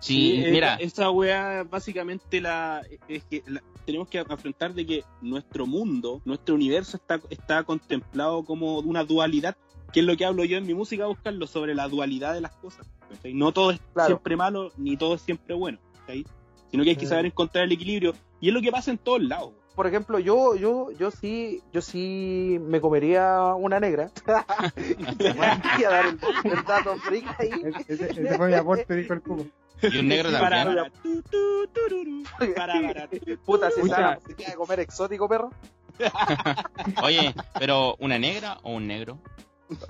Sí, 0.00 0.42
mira, 0.50 0.76
Esta 0.76 1.10
weá 1.10 1.64
básicamente 1.64 2.40
la, 2.40 2.82
es 3.08 3.24
que 3.24 3.42
la- 3.46 3.62
tenemos 3.84 4.08
que 4.08 4.18
afrontar 4.20 4.72
de 4.74 4.86
que 4.86 5.04
nuestro 5.20 5.66
mundo, 5.66 6.22
nuestro 6.24 6.54
universo 6.54 6.96
está, 6.98 7.20
está 7.30 7.64
contemplado 7.64 8.44
como 8.44 8.78
una 8.78 9.02
dualidad, 9.02 9.56
que 9.92 10.00
es 10.00 10.06
lo 10.06 10.16
que 10.16 10.24
hablo 10.24 10.44
yo 10.44 10.56
en 10.56 10.66
mi 10.66 10.74
música, 10.74 11.06
buscarlo 11.06 11.46
sobre 11.46 11.74
la 11.74 11.88
dualidad 11.88 12.34
de 12.34 12.40
las 12.42 12.52
cosas. 12.56 12.86
No 13.24 13.52
todo 13.52 13.70
es 13.72 13.80
Claro. 13.94 14.08
siempre 14.08 14.36
malo, 14.36 14.70
ni 14.76 14.96
todo 14.96 15.14
es 15.14 15.22
siempre 15.22 15.54
bueno, 15.54 15.78
¿cachai? 16.00 16.24
sino 16.70 16.84
que 16.84 16.90
hay 16.90 16.96
que 16.96 17.06
saber 17.06 17.24
encontrar 17.26 17.64
el 17.64 17.72
equilibrio. 17.72 18.14
Y 18.40 18.48
es 18.48 18.54
lo 18.54 18.60
que 18.60 18.70
pasa 18.70 18.90
en 18.90 18.98
todos 18.98 19.22
lados. 19.22 19.52
Por 19.78 19.86
ejemplo, 19.86 20.18
yo, 20.18 20.56
yo, 20.56 20.90
yo 20.98 21.12
sí, 21.12 21.62
yo 21.72 21.80
sí 21.80 22.58
me 22.60 22.80
comería 22.80 23.54
una 23.54 23.78
negra. 23.78 24.10
Voy 25.16 25.84
a 25.84 25.88
dar 25.88 26.06
el, 26.06 26.18
el 26.50 26.64
dato 26.64 26.96
freak 26.96 27.24
ahí. 27.38 27.50
Ese, 27.86 28.10
ese 28.10 28.36
fue 28.36 28.48
mi 28.48 28.54
aporte, 28.54 28.92
dijo 28.96 29.14
el 29.14 29.22
cubo. 29.22 29.46
y 29.80 29.98
un 29.98 30.08
negro 30.08 30.32
también. 30.32 30.64
para, 30.64 30.90
tu, 30.90 31.22
tu, 31.22 31.68
tururú, 31.68 32.24
para. 32.56 33.08
Puta, 33.46 33.70
si. 33.70 33.88
Sara 33.88 34.18
se 34.26 34.34
queda 34.34 34.56
comer 34.56 34.80
exótico, 34.80 35.28
perro. 35.28 35.52
Oye, 37.04 37.32
pero 37.56 37.94
¿una 38.00 38.18
negra 38.18 38.58
o 38.64 38.72
un 38.72 38.88
negro? 38.88 39.20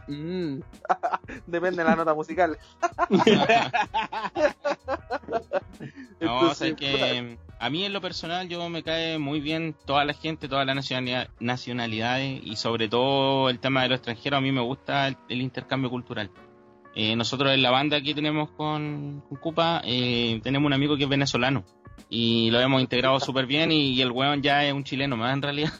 Mm. 0.07 0.61
Depende 1.47 1.83
de 1.83 1.89
la 1.89 1.97
nota 1.97 2.15
musical. 2.15 2.59
No, 6.21 6.41
o 6.41 6.55
sea 6.55 6.75
que 6.75 7.39
a 7.61 7.71
mí 7.71 7.85
en 7.85 7.93
lo 7.93 8.01
personal 8.01 8.49
yo 8.49 8.69
me 8.69 8.83
cae 8.83 9.19
muy 9.19 9.41
bien 9.41 9.75
toda 9.87 10.05
la 10.05 10.13
gente, 10.15 10.49
todas 10.49 10.67
las 10.67 10.75
nacionalidad- 10.75 11.29
nacionalidades 11.39 12.41
y 12.45 12.57
sobre 12.57 12.89
todo 12.89 13.49
el 13.49 13.61
tema 13.61 13.83
de 13.83 13.91
los 13.91 13.97
extranjeros, 13.99 14.39
a 14.39 14.41
mí 14.41 14.51
me 14.51 14.61
gusta 14.61 15.07
el, 15.09 15.17
el 15.29 15.41
intercambio 15.41 15.91
cultural. 15.91 16.31
Eh, 16.95 17.15
nosotros 17.15 17.53
en 17.53 17.63
la 17.63 17.71
banda 17.71 18.01
que 18.01 18.15
tenemos 18.15 18.51
con, 18.51 19.23
con 19.29 19.39
Cupa 19.39 19.81
eh, 19.85 20.41
tenemos 20.43 20.67
un 20.67 20.73
amigo 20.73 20.97
que 20.97 21.05
es 21.05 21.09
venezolano 21.09 21.65
y 22.11 22.51
lo 22.51 22.61
hemos 22.61 22.81
integrado 22.81 23.21
súper 23.21 23.47
bien 23.47 23.71
y, 23.71 24.01
el 24.01 24.11
weón 24.11 24.43
ya 24.43 24.65
es 24.65 24.73
un 24.73 24.83
chileno 24.83 25.17
más 25.17 25.35
en 25.35 25.43
realidad. 25.43 25.73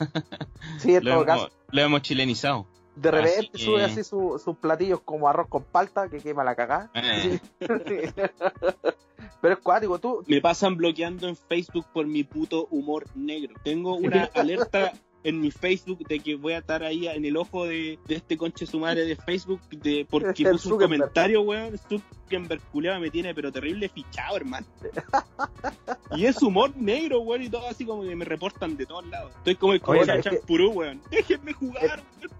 sí, 0.79 0.95
en 0.95 1.05
lo, 1.05 1.11
todo 1.11 1.23
hemos, 1.25 1.27
caso. 1.45 1.51
lo 1.73 1.81
hemos 1.83 2.03
chilenizado. 2.03 2.67
De 3.01 3.11
repente 3.11 3.39
Así 3.39 3.49
que- 3.51 3.59
sube 3.65 3.85
así 3.85 4.05
su- 4.05 4.41
sus 4.43 4.57
platillos 4.57 5.01
como 5.01 5.29
arroz 5.29 5.49
con 5.49 5.63
palta 5.65 6.09
que 6.09 6.19
quema 6.19 6.43
la 6.45 6.55
cagada. 6.55 6.91
Eh, 6.95 7.39
Pero 9.41 9.55
es 9.55 9.61
cuático, 9.61 9.99
tú. 9.99 10.25
Me 10.27 10.41
pasan 10.41 10.77
bloqueando 10.77 11.29
en 11.29 11.37
Facebook 11.37 11.87
por 11.93 12.07
mi 12.07 12.25
puto 12.25 12.67
humor 12.71 13.05
negro. 13.15 13.55
Tengo 13.63 13.95
una 13.97 14.25
alerta 14.35 14.93
en 15.25 15.41
mi 15.41 15.51
Facebook 15.51 16.07
de 16.07 16.21
que 16.21 16.37
voy 16.37 16.53
a 16.53 16.59
estar 16.59 16.83
ahí 16.83 17.09
en 17.09 17.25
el 17.25 17.37
ojo 17.37 17.65
de, 17.67 17.99
de 18.07 18.15
este 18.15 18.37
conche 18.37 18.67
su 18.67 18.79
madre 18.79 19.05
de 19.05 19.17
Facebook 19.17 19.61
de 19.71 20.07
porque 20.09 20.45
El 20.45 20.53
puso 20.53 20.75
un 20.75 20.81
comentario, 20.81 21.43
weón. 21.43 21.77
Zuckerberg 21.89 22.63
culiao, 22.71 23.01
me 23.01 23.11
tiene 23.11 23.35
pero 23.35 23.51
terrible 23.53 23.89
fichado, 23.89 24.37
hermano. 24.37 24.67
Y 26.17 26.25
es 26.27 26.41
humor 26.43 26.73
negro, 26.77 27.21
weón, 27.21 27.43
y 27.43 27.49
todo 27.49 27.67
así 27.69 27.85
como 27.85 28.03
que 28.05 28.15
me 28.15 28.25
reportan 28.25 28.77
de 28.77 28.87
todos 28.87 29.07
lados. 29.09 29.33
Estoy 29.39 29.57
como 29.57 29.73
el 29.73 29.81
coche 29.81 30.13
que- 30.15 30.23
champurú, 30.23 30.71
weón. 30.71 31.01
Déjenme 31.11 31.53
jugar, 31.53 32.03
weón. 32.21 32.39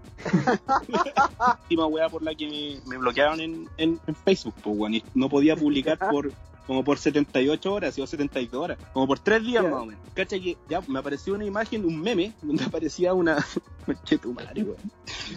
La 1.37 1.59
última 1.61 1.85
weá 1.85 2.09
por 2.09 2.23
la 2.23 2.35
que 2.35 2.47
me, 2.47 2.89
me 2.89 2.97
bloquearon 2.97 3.39
en, 3.39 3.69
en, 3.77 3.99
en 4.07 4.15
Facebook, 4.15 4.55
pues, 4.63 4.77
weón. 4.77 4.93
Y 4.95 5.03
no 5.13 5.29
podía 5.29 5.55
publicar 5.55 5.97
por 5.97 6.31
como 6.69 6.83
por 6.83 6.99
78 6.99 7.73
horas 7.73 7.97
o 7.97 8.05
72 8.05 8.63
horas, 8.63 8.77
como 8.93 9.07
por 9.07 9.17
3 9.17 9.43
días 9.43 9.63
más 9.63 9.73
o 9.73 9.85
menos. 9.87 10.01
Cacha 10.13 10.39
que 10.39 10.55
ya 10.69 10.81
me 10.87 10.99
apareció 10.99 11.33
una 11.33 11.43
imagen, 11.43 11.83
un 11.83 11.99
meme, 11.99 12.33
donde 12.43 12.63
aparecía 12.63 13.15
una. 13.15 13.43
Madre, 14.35 14.61
weón. 14.63 14.77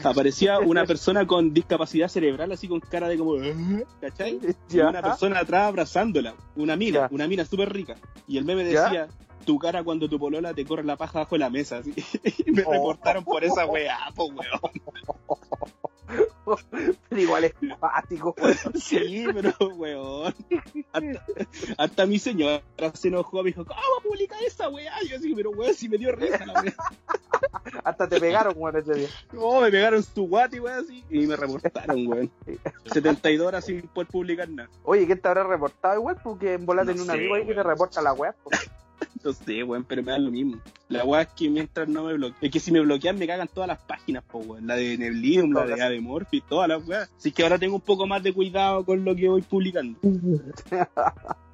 Aparecía 0.04 0.58
una 0.60 0.84
persona 0.84 1.26
con 1.26 1.54
discapacidad 1.54 2.08
cerebral, 2.08 2.52
así 2.52 2.68
con 2.68 2.80
cara 2.80 3.08
de 3.08 3.16
como. 3.16 3.36
¿Cachai? 3.98 4.40
Y 4.70 4.76
Ya. 4.76 4.90
una 4.90 5.00
persona 5.00 5.38
atrás 5.38 5.68
abrazándola, 5.68 6.34
una 6.54 6.76
mina, 6.76 7.00
Ya. 7.00 7.08
una 7.10 7.26
mina 7.26 7.46
súper 7.46 7.72
rica. 7.72 7.96
Y 8.28 8.36
el 8.36 8.44
meme 8.44 8.70
Ya. 8.70 8.82
decía, 8.84 9.08
tu 9.46 9.58
cara 9.58 9.82
cuando 9.82 10.10
tu 10.10 10.18
polola 10.18 10.52
te 10.52 10.66
corre 10.66 10.84
la 10.84 10.96
paja 10.96 11.20
bajo 11.20 11.38
la 11.38 11.48
mesa. 11.48 11.78
así. 11.78 11.94
Y 12.46 12.50
me 12.50 12.62
Oh. 12.66 12.72
reportaron 12.72 13.24
por 13.24 13.42
esa 13.42 13.64
weá, 13.64 13.96
po 14.14 14.26
weón. 14.26 14.60
Pero 17.08 17.20
igual 17.20 17.44
es 17.44 17.54
cuático, 17.78 18.34
weón. 18.40 18.56
Sí, 18.80 19.26
pero 19.32 19.54
weón. 19.76 20.34
Hasta, 20.92 21.24
hasta 21.78 22.06
mi 22.06 22.18
señora 22.18 22.62
se 22.94 23.08
enojó, 23.08 23.42
me 23.42 23.50
dijo, 23.50 23.64
¿cómo 23.64 23.80
publica 24.02 24.36
esa 24.46 24.68
weá? 24.68 24.92
Y 25.02 25.08
yo 25.08 25.16
así, 25.16 25.34
pero 25.34 25.50
weón, 25.50 25.74
si 25.74 25.88
me 25.88 25.98
dio 25.98 26.12
risa 26.12 26.44
la 26.46 26.60
weá. 26.60 26.74
Hasta 27.84 28.08
te 28.08 28.20
pegaron, 28.20 28.54
weón, 28.56 28.76
ese 28.76 28.94
día. 28.94 29.08
No, 29.32 29.60
me 29.60 29.70
pegaron 29.70 30.02
su 30.02 30.26
guati, 30.26 30.58
weón, 30.60 30.84
así. 30.84 31.04
Y 31.10 31.26
me 31.26 31.36
reportaron, 31.36 32.06
weón. 32.06 32.30
72 32.92 33.46
horas 33.46 33.64
sin 33.64 33.82
poder 33.82 34.08
publicar 34.08 34.48
nada. 34.48 34.68
Oye, 34.84 35.06
¿quién 35.06 35.20
te 35.20 35.28
habrá 35.28 35.44
reportado 35.44 35.94
igual? 35.98 36.16
Porque 36.22 36.54
en 36.54 36.66
bola 36.66 36.82
No 36.84 36.88
tenía 36.88 37.02
un 37.04 37.10
amigo 37.10 37.34
ahí 37.34 37.42
que 37.42 37.52
te 37.54 37.60
weón. 37.60 37.66
reporta 37.68 38.02
la 38.02 38.12
web. 38.12 38.34
No 39.22 39.32
sé, 39.32 39.62
weón, 39.62 39.84
pero 39.84 40.02
me 40.02 40.12
da 40.12 40.18
lo 40.18 40.30
mismo. 40.30 40.60
La 40.92 41.04
weá 41.04 41.22
es 41.22 41.28
que 41.28 41.48
mientras 41.50 41.88
no 41.88 42.04
me 42.04 42.14
bloquean, 42.14 42.38
es 42.40 42.50
que 42.50 42.60
si 42.60 42.70
me 42.72 42.80
bloquean 42.80 43.18
me 43.18 43.26
cagan 43.26 43.48
todas 43.48 43.68
las 43.68 43.78
páginas, 43.82 44.22
po, 44.24 44.38
weón. 44.38 44.66
La 44.66 44.76
de 44.76 44.96
Neblium, 44.98 45.52
la 45.52 45.62
de 45.62 45.72
Todas. 45.72 45.80
Ademorphi, 45.86 46.40
todas 46.42 46.68
las 46.68 46.86
weas. 46.86 47.10
Así 47.16 47.32
que 47.32 47.42
ahora 47.42 47.58
tengo 47.58 47.74
un 47.76 47.80
poco 47.80 48.06
más 48.06 48.22
de 48.22 48.32
cuidado 48.32 48.84
con 48.84 49.04
lo 49.04 49.14
que 49.16 49.28
voy 49.28 49.42
publicando. 49.42 49.98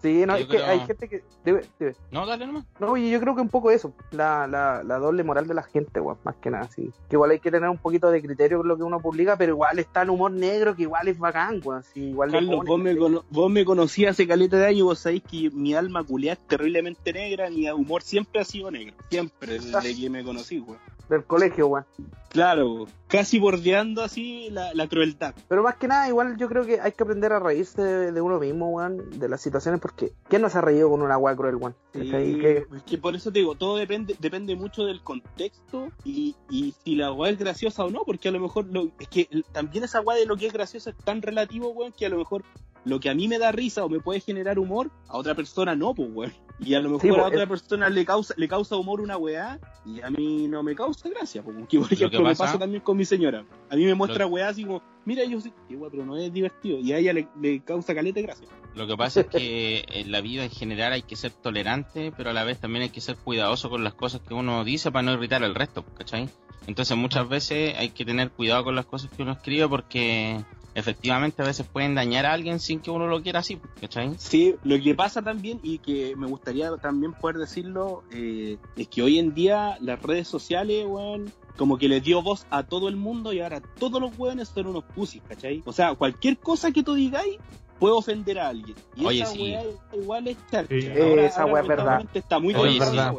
Sí, 0.01 0.25
no, 0.27 0.37
Yo 0.39 0.45
es 0.45 0.47
que 0.49 0.59
hay 0.63 0.79
gente 0.87 1.09
que. 1.09 1.25
Debe, 1.45 1.65
debe- 1.81 1.97
No, 2.13 2.25
dale 2.25 2.47
nomás. 2.47 2.65
No, 2.79 2.93
oye, 2.93 3.11
yo 3.11 3.19
creo 3.19 3.35
que 3.35 3.41
un 3.41 3.49
poco 3.49 3.73
eso, 3.73 3.93
la, 4.13 4.47
la, 4.47 4.85
la 4.85 4.99
doble 4.99 5.25
moral 5.25 5.49
de 5.49 5.55
la 5.55 5.65
gente, 5.65 5.99
weón, 6.01 6.19
más 6.23 6.37
que 6.37 6.51
nada, 6.51 6.69
sí. 6.71 6.93
Que 7.09 7.17
igual 7.17 7.33
hay 7.33 7.41
que 7.41 7.51
tener 7.51 7.69
un 7.69 7.79
poquito 7.79 8.09
de 8.09 8.23
criterio 8.23 8.59
con 8.59 8.69
lo 8.69 8.77
que 8.77 8.85
uno 8.85 9.01
publica, 9.01 9.37
pero 9.37 9.55
igual 9.55 9.77
está 9.81 10.03
el 10.03 10.11
humor 10.11 10.31
negro, 10.31 10.77
que 10.77 10.83
igual 10.83 11.09
es 11.09 11.19
bacán, 11.19 11.61
weón, 11.65 11.83
sí, 11.83 12.11
igual 12.11 12.31
Carlos, 12.31 12.55
pone, 12.59 12.69
vos 12.71 12.79
me, 12.81 12.97
cono- 12.97 13.25
vos 13.31 13.51
me 13.51 13.65
conocías 13.65 14.13
hace 14.13 14.29
caleta 14.29 14.57
de 14.57 14.67
años, 14.67 14.85
vos 14.85 15.01
sabéis 15.01 15.25
que 15.25 15.51
mi 15.51 15.75
alma 15.75 16.05
culiada 16.05 16.35
es 16.41 16.47
terriblemente 16.47 17.13
negra, 17.13 17.51
mi 17.51 17.69
humor 17.69 18.03
siempre 18.03 18.41
ha 18.41 18.45
sido 18.45 18.71
negro. 18.71 18.95
Siempre, 19.11 19.28
desde 19.41 19.97
que 20.01 20.11
me 20.11 20.25
conocí, 20.25 20.59
weón. 20.61 20.79
del 21.09 21.25
colegio, 21.25 21.69
weón. 21.69 21.87
Claro, 22.31 22.87
casi 23.07 23.39
bordeando 23.39 24.03
así 24.03 24.49
la, 24.51 24.75
la 24.75 24.87
crueldad. 24.87 25.35
Pero 25.49 25.63
más 25.63 25.77
que 25.77 25.89
nada, 25.89 26.07
igual 26.09 26.37
yo 26.37 26.47
creo 26.47 26.67
que 26.67 26.79
hay 26.79 26.93
que 26.93 27.03
aprender 27.03 27.33
a 27.33 27.39
reírse 27.41 27.81
de, 27.83 28.13
de 28.13 28.21
uno 28.21 28.39
mismo, 28.39 28.69
weón, 28.69 29.19
de 29.19 29.29
las 29.31 29.41
situaciones, 29.41 29.81
porque 29.81 30.13
¿quién 30.29 30.43
no 30.43 30.51
se 30.51 30.59
ha 30.59 30.61
reído 30.61 30.91
con 30.91 31.01
una 31.01 31.17
weá 31.17 31.35
cruel, 31.35 31.57
weón? 31.57 31.75
Sí, 31.95 32.01
Que- 32.11 32.67
es 32.77 32.83
que 32.83 32.99
por 32.99 33.17
eso 33.17 33.33
te 33.33 33.39
digo, 33.39 33.55
todo 33.55 33.77
depende 33.79 34.15
depende 34.19 34.55
mucho 34.57 34.85
del 34.85 35.01
contexto 35.03 35.89
y, 36.05 36.37
y 36.51 36.75
si 36.85 36.97
la 36.97 37.13
weá 37.13 37.31
es 37.33 37.39
graciosa 37.39 37.85
o 37.85 37.91
no, 37.91 38.03
porque 38.05 38.29
a 38.29 38.33
lo 38.33 38.41
mejor 38.41 38.67
lo, 38.71 38.91
es 38.99 39.09
que 39.09 39.27
también 39.53 39.85
esa 39.85 40.03
weá 40.03 40.19
de 40.19 40.27
lo 40.27 40.37
que 40.37 40.47
es 40.49 40.53
gracioso 40.53 40.91
es 40.91 40.97
tan 40.99 41.23
relativo, 41.23 41.71
weón, 41.71 41.93
que 41.93 42.05
a 42.05 42.11
lo 42.11 42.19
mejor 42.19 42.45
lo 42.85 43.01
que 43.01 43.11
a 43.11 43.15
mí 43.15 43.29
me 43.29 43.39
da 43.39 43.53
risa 43.53 43.85
o 43.85 43.89
me 43.89 44.01
puede 44.01 44.21
generar 44.21 44.59
humor, 44.59 44.91
a 45.09 45.17
otra 45.19 45.35
persona 45.35 45.75
no, 45.77 45.95
pues 45.95 46.09
weón. 46.13 46.33
Y 46.61 46.75
a 46.75 46.81
lo 46.81 46.91
mejor 46.91 47.03
Sí, 47.03 47.09
a 47.09 47.13
pues, 47.15 47.27
otra 47.27 47.43
es- 47.45 47.49
persona 47.49 47.89
le 47.89 48.05
causa 48.05 48.35
le 48.37 48.49
causa 48.49 48.77
humor 48.77 49.01
una 49.01 49.17
weá 49.17 49.61
y 49.87 50.01
a 50.01 50.11
mí 50.11 50.49
no 50.49 50.65
me 50.65 50.75
causa 50.75 51.09
gracia, 51.09 51.41
pues, 51.43 51.57
que 51.69 51.79
por 51.79 51.89
que 51.89 51.95
ejemplo 51.95 52.21
me 52.21 52.31
pasa- 52.31 52.45
pasa 52.47 52.59
también 52.59 52.83
con 52.83 52.97
mi 52.97 53.05
señora. 53.05 53.45
A 53.71 53.77
mí 53.77 53.85
me 53.85 53.95
muestra 53.95 54.25
Lo- 54.25 54.31
weá 54.33 54.49
así 54.49 54.65
como, 54.65 54.83
mira, 55.05 55.25
yo 55.25 55.41
sí, 55.41 55.53
weá, 55.71 55.89
pero 55.91 56.05
no 56.05 56.17
es 56.17 56.33
divertido 56.33 56.79
y 56.81 56.93
a 56.93 56.99
ella 56.99 57.13
le, 57.13 57.29
le 57.41 57.61
causa 57.61 57.95
caleta 57.95 58.17
de 58.21 58.27
gracia. 58.27 58.49
Lo 58.75 58.87
que 58.87 58.97
pasa 58.97 59.21
es 59.21 59.27
que 59.29 59.85
en 59.89 60.11
la 60.13 60.21
vida 60.21 60.45
en 60.45 60.51
general 60.51 60.93
hay 60.93 61.03
que 61.03 61.17
ser 61.17 61.33
tolerante, 61.33 62.13
pero 62.17 62.31
a 62.31 62.33
la 62.33 62.45
vez 62.45 62.59
también 62.61 62.83
hay 62.85 62.91
que 62.91 63.01
ser 63.01 63.17
cuidadoso 63.17 63.71
con 63.71 63.83
las 63.85 63.95
cosas 63.95 64.21
que 64.21 64.35
uno 64.35 64.65
dice 64.65 64.91
para 64.93 65.03
no 65.05 65.13
irritar 65.13 65.43
al 65.45 65.55
resto, 65.55 65.85
¿cachai? 65.97 66.29
Entonces 66.67 66.97
muchas 66.97 67.29
veces 67.29 67.77
hay 67.79 67.91
que 67.91 68.05
tener 68.05 68.31
cuidado 68.31 68.65
con 68.65 68.75
las 68.75 68.85
cosas 68.87 69.11
que 69.11 69.23
uno 69.23 69.33
escribe 69.33 69.67
porque 69.69 70.45
efectivamente 70.79 71.43
a 71.43 71.45
veces 71.45 71.67
pueden 71.67 71.95
dañar 71.95 72.27
a 72.27 72.33
alguien 72.33 72.61
sin 72.61 72.81
que 72.81 72.91
uno 72.91 73.07
lo 73.07 73.23
quiera 73.23 73.41
así, 73.41 73.59
¿cachai? 73.81 74.15
Sí, 74.19 74.57
lo 74.65 74.81
que 74.81 74.95
pasa 74.95 75.23
también 75.23 75.61
y 75.63 75.79
que 75.79 76.15
me 76.17 76.27
gustaría 76.27 76.75
también 76.77 77.13
poder 77.13 77.37
decirlo 77.37 78.05
eh, 78.13 78.59
es 78.77 78.89
que 78.89 79.03
hoy 79.03 79.19
en 79.19 79.35
día 79.35 79.77
las 79.81 80.01
redes 80.03 80.29
sociales, 80.29 80.87
weón, 80.87 81.33
como 81.57 81.79
que 81.79 81.89
les 81.89 82.03
dio 82.03 82.23
voz 82.23 82.47
a 82.51 82.63
todo 82.63 82.89
el 82.89 82.97
mundo 82.97 83.33
y 83.33 83.41
ahora 83.41 83.61
todos 83.61 84.01
los 84.01 84.17
weones 84.19 84.49
son 84.49 84.69
unos 84.69 84.85
pussies, 84.85 85.23
¿cachai? 85.29 85.63
O 85.67 85.73
sea, 85.73 85.95
cualquier 85.95 86.39
cosa 86.39 86.71
que 86.71 86.83
tú 86.83 86.95
digáis 86.95 87.39
puede 87.79 87.95
ofender 87.95 88.39
a 88.39 88.49
alguien. 88.49 88.77
Y 88.97 89.05
Oye, 89.05 89.23
esa 89.23 89.33
sí. 89.33 89.43
weá 89.43 89.63
igual 89.93 90.29
es 90.29 90.37
charcha. 90.51 90.75
Sí. 90.75 90.87
Esa 90.87 91.47
weá 91.47 91.63
es 91.63 91.69
verdad. 91.69 92.05
Está 92.15 92.39
muy 92.39 92.55
Oye, 92.55 92.79
delicada 92.79 93.13
sí. 93.13 93.19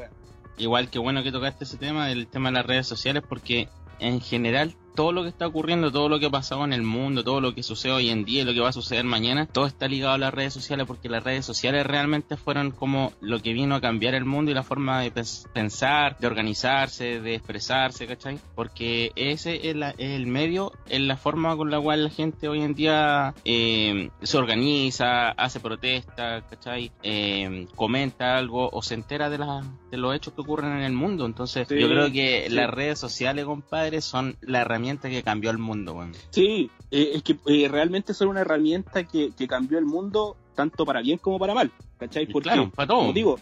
Igual 0.64 0.90
que 0.90 1.00
bueno 1.00 1.24
que 1.24 1.32
tocaste 1.32 1.64
ese 1.64 1.78
tema, 1.78 2.12
el 2.12 2.28
tema 2.28 2.50
de 2.50 2.56
las 2.56 2.66
redes 2.66 2.88
sociales, 2.88 3.24
porque 3.28 3.70
en 4.00 4.20
general 4.22 4.76
todo 4.96 5.12
lo 5.12 5.24
que 5.24 5.30
está 5.30 5.48
ocurriendo, 5.48 5.92
todo 5.92 6.10
lo 6.10 6.20
que 6.20 6.26
ha 6.26 6.30
pasado 6.30 6.66
en 6.66 6.74
el 6.74 6.82
mundo, 6.82 7.24
todo 7.24 7.40
lo 7.42 7.54
que 7.56 7.64
sucede 7.64 7.92
hoy 7.94 8.10
en 8.10 8.26
día 8.26 8.42
y 8.42 8.46
lo 8.46 8.54
que 8.54 8.60
va 8.60 8.70
a 8.70 8.74
suceder 8.74 9.06
mañana, 9.06 9.46
todo 9.46 9.66
está 9.66 9.88
ligado 9.88 10.14
a 10.14 10.18
las 10.18 10.34
redes 10.34 10.54
sociales 10.54 10.86
porque 10.88 11.08
las 11.10 11.24
redes 11.24 11.46
sociales 11.46 11.86
realmente 11.86 12.36
fueron 12.38 12.72
como 12.72 13.14
lo 13.22 13.40
que 13.42 13.54
vino 13.54 13.76
a 13.76 13.82
cambiar 13.82 14.16
el 14.16 14.26
mundo 14.26 14.52
y 14.52 14.54
la 14.54 14.64
forma 14.64 15.02
de 15.02 15.14
pens- 15.14 15.48
pensar, 15.54 16.18
de 16.20 16.28
organizarse, 16.28 17.22
de 17.22 17.36
expresarse, 17.36 18.08
¿cachai? 18.08 18.40
Porque 18.56 19.12
ese 19.16 19.70
es, 19.70 19.76
la- 19.76 19.92
el 19.98 20.26
medio, 20.28 20.74
es 20.88 21.00
la 21.02 21.16
forma 21.18 21.56
con 21.56 21.70
la 21.72 21.80
cual 21.80 22.04
la 22.04 22.10
gente 22.10 22.48
hoy 22.50 22.62
en 22.62 22.74
día 22.74 23.34
eh, 23.46 24.10
se 24.22 24.38
organiza, 24.38 25.30
hace 25.30 25.60
protestas, 25.60 26.44
¿cachai? 26.50 26.92
Eh, 27.04 27.68
comenta 27.76 28.38
algo 28.38 28.70
o 28.72 28.82
se 28.82 28.96
entera 28.96 29.30
de, 29.30 29.38
la- 29.38 29.64
de 29.92 29.98
los 29.98 30.16
hechos 30.16 30.34
que 30.34 30.42
ocurren 30.42 30.72
en 30.78 30.84
el 30.84 30.94
mundo. 30.94 31.26
Entonces 31.26 31.68
Sí, 31.68 31.80
yo 31.80 31.88
creo 31.88 32.12
que 32.12 32.46
sí. 32.48 32.54
las 32.54 32.70
redes 32.70 33.00
sociales, 33.00 33.46
compadre, 33.46 34.02
son 34.02 34.36
la 34.42 34.62
herramienta 34.62 34.79
que 35.02 35.24
cambió 35.24 35.52
el 35.52 35.58
mundo, 35.58 35.94
weón. 35.94 36.14
Sí, 36.30 36.70
eh, 36.92 37.12
es 37.16 37.24
que 37.24 37.38
eh, 37.48 37.68
realmente 37.70 38.14
son 38.14 38.30
una 38.30 38.42
herramienta 38.42 39.04
que, 39.06 39.32
que 39.38 39.48
cambió 39.48 39.78
el 39.78 39.86
mundo 39.86 40.38
tanto 40.56 40.86
para 40.86 41.02
bien 41.02 41.18
como 41.18 41.40
para 41.40 41.54
mal, 41.54 41.72
¿cachai? 41.98 42.28
Porque, 42.28 42.50
claro, 42.50 42.70
para 42.72 42.88
todo. 42.88 43.00
como 43.00 43.14
digo, 43.14 43.40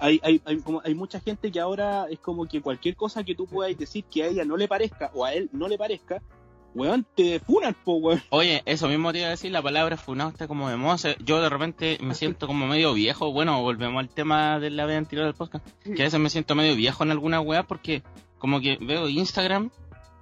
hay, 0.00 0.20
hay, 0.22 0.40
hay, 0.44 0.56
como, 0.58 0.80
hay 0.84 0.94
mucha 0.94 1.20
gente 1.20 1.50
que 1.50 1.60
ahora 1.60 2.06
es 2.08 2.18
como 2.20 2.46
que 2.46 2.60
cualquier 2.60 2.96
cosa 2.96 3.24
que 3.24 3.34
tú 3.34 3.46
puedas 3.46 3.76
decir 3.76 4.04
que 4.04 4.22
a 4.22 4.28
ella 4.28 4.44
no 4.44 4.56
le 4.56 4.68
parezca 4.68 5.10
o 5.14 5.24
a 5.24 5.34
él 5.34 5.50
no 5.52 5.68
le 5.68 5.76
parezca, 5.76 6.22
weón, 6.74 7.06
te 7.14 7.40
funan, 7.40 7.74
po, 7.84 7.94
weón. 7.96 8.22
Oye, 8.30 8.62
eso 8.66 8.88
mismo 8.88 9.12
te 9.12 9.18
iba 9.18 9.28
a 9.28 9.30
decir, 9.30 9.52
la 9.52 9.62
palabra 9.62 9.96
funado 9.96 10.30
está 10.30 10.48
como 10.48 10.68
de 10.68 10.76
moda. 10.76 11.16
Yo 11.24 11.40
de 11.40 11.48
repente 11.48 11.98
me 12.00 12.14
siento 12.14 12.46
como 12.46 12.66
medio 12.66 12.92
viejo. 12.94 13.32
Bueno, 13.32 13.62
volvemos 13.62 14.00
al 14.00 14.08
tema 14.08 14.58
de 14.58 14.70
la 14.70 14.86
vez 14.86 14.98
anterior 14.98 15.26
del 15.26 15.34
podcast. 15.34 15.66
Que 15.82 16.02
a 16.02 16.06
veces 16.06 16.20
me 16.20 16.30
siento 16.30 16.54
medio 16.54 16.74
viejo 16.76 17.04
en 17.04 17.10
alguna 17.10 17.40
weá 17.40 17.62
porque 17.62 18.02
como 18.38 18.60
que 18.60 18.76
veo 18.80 19.08
Instagram 19.08 19.70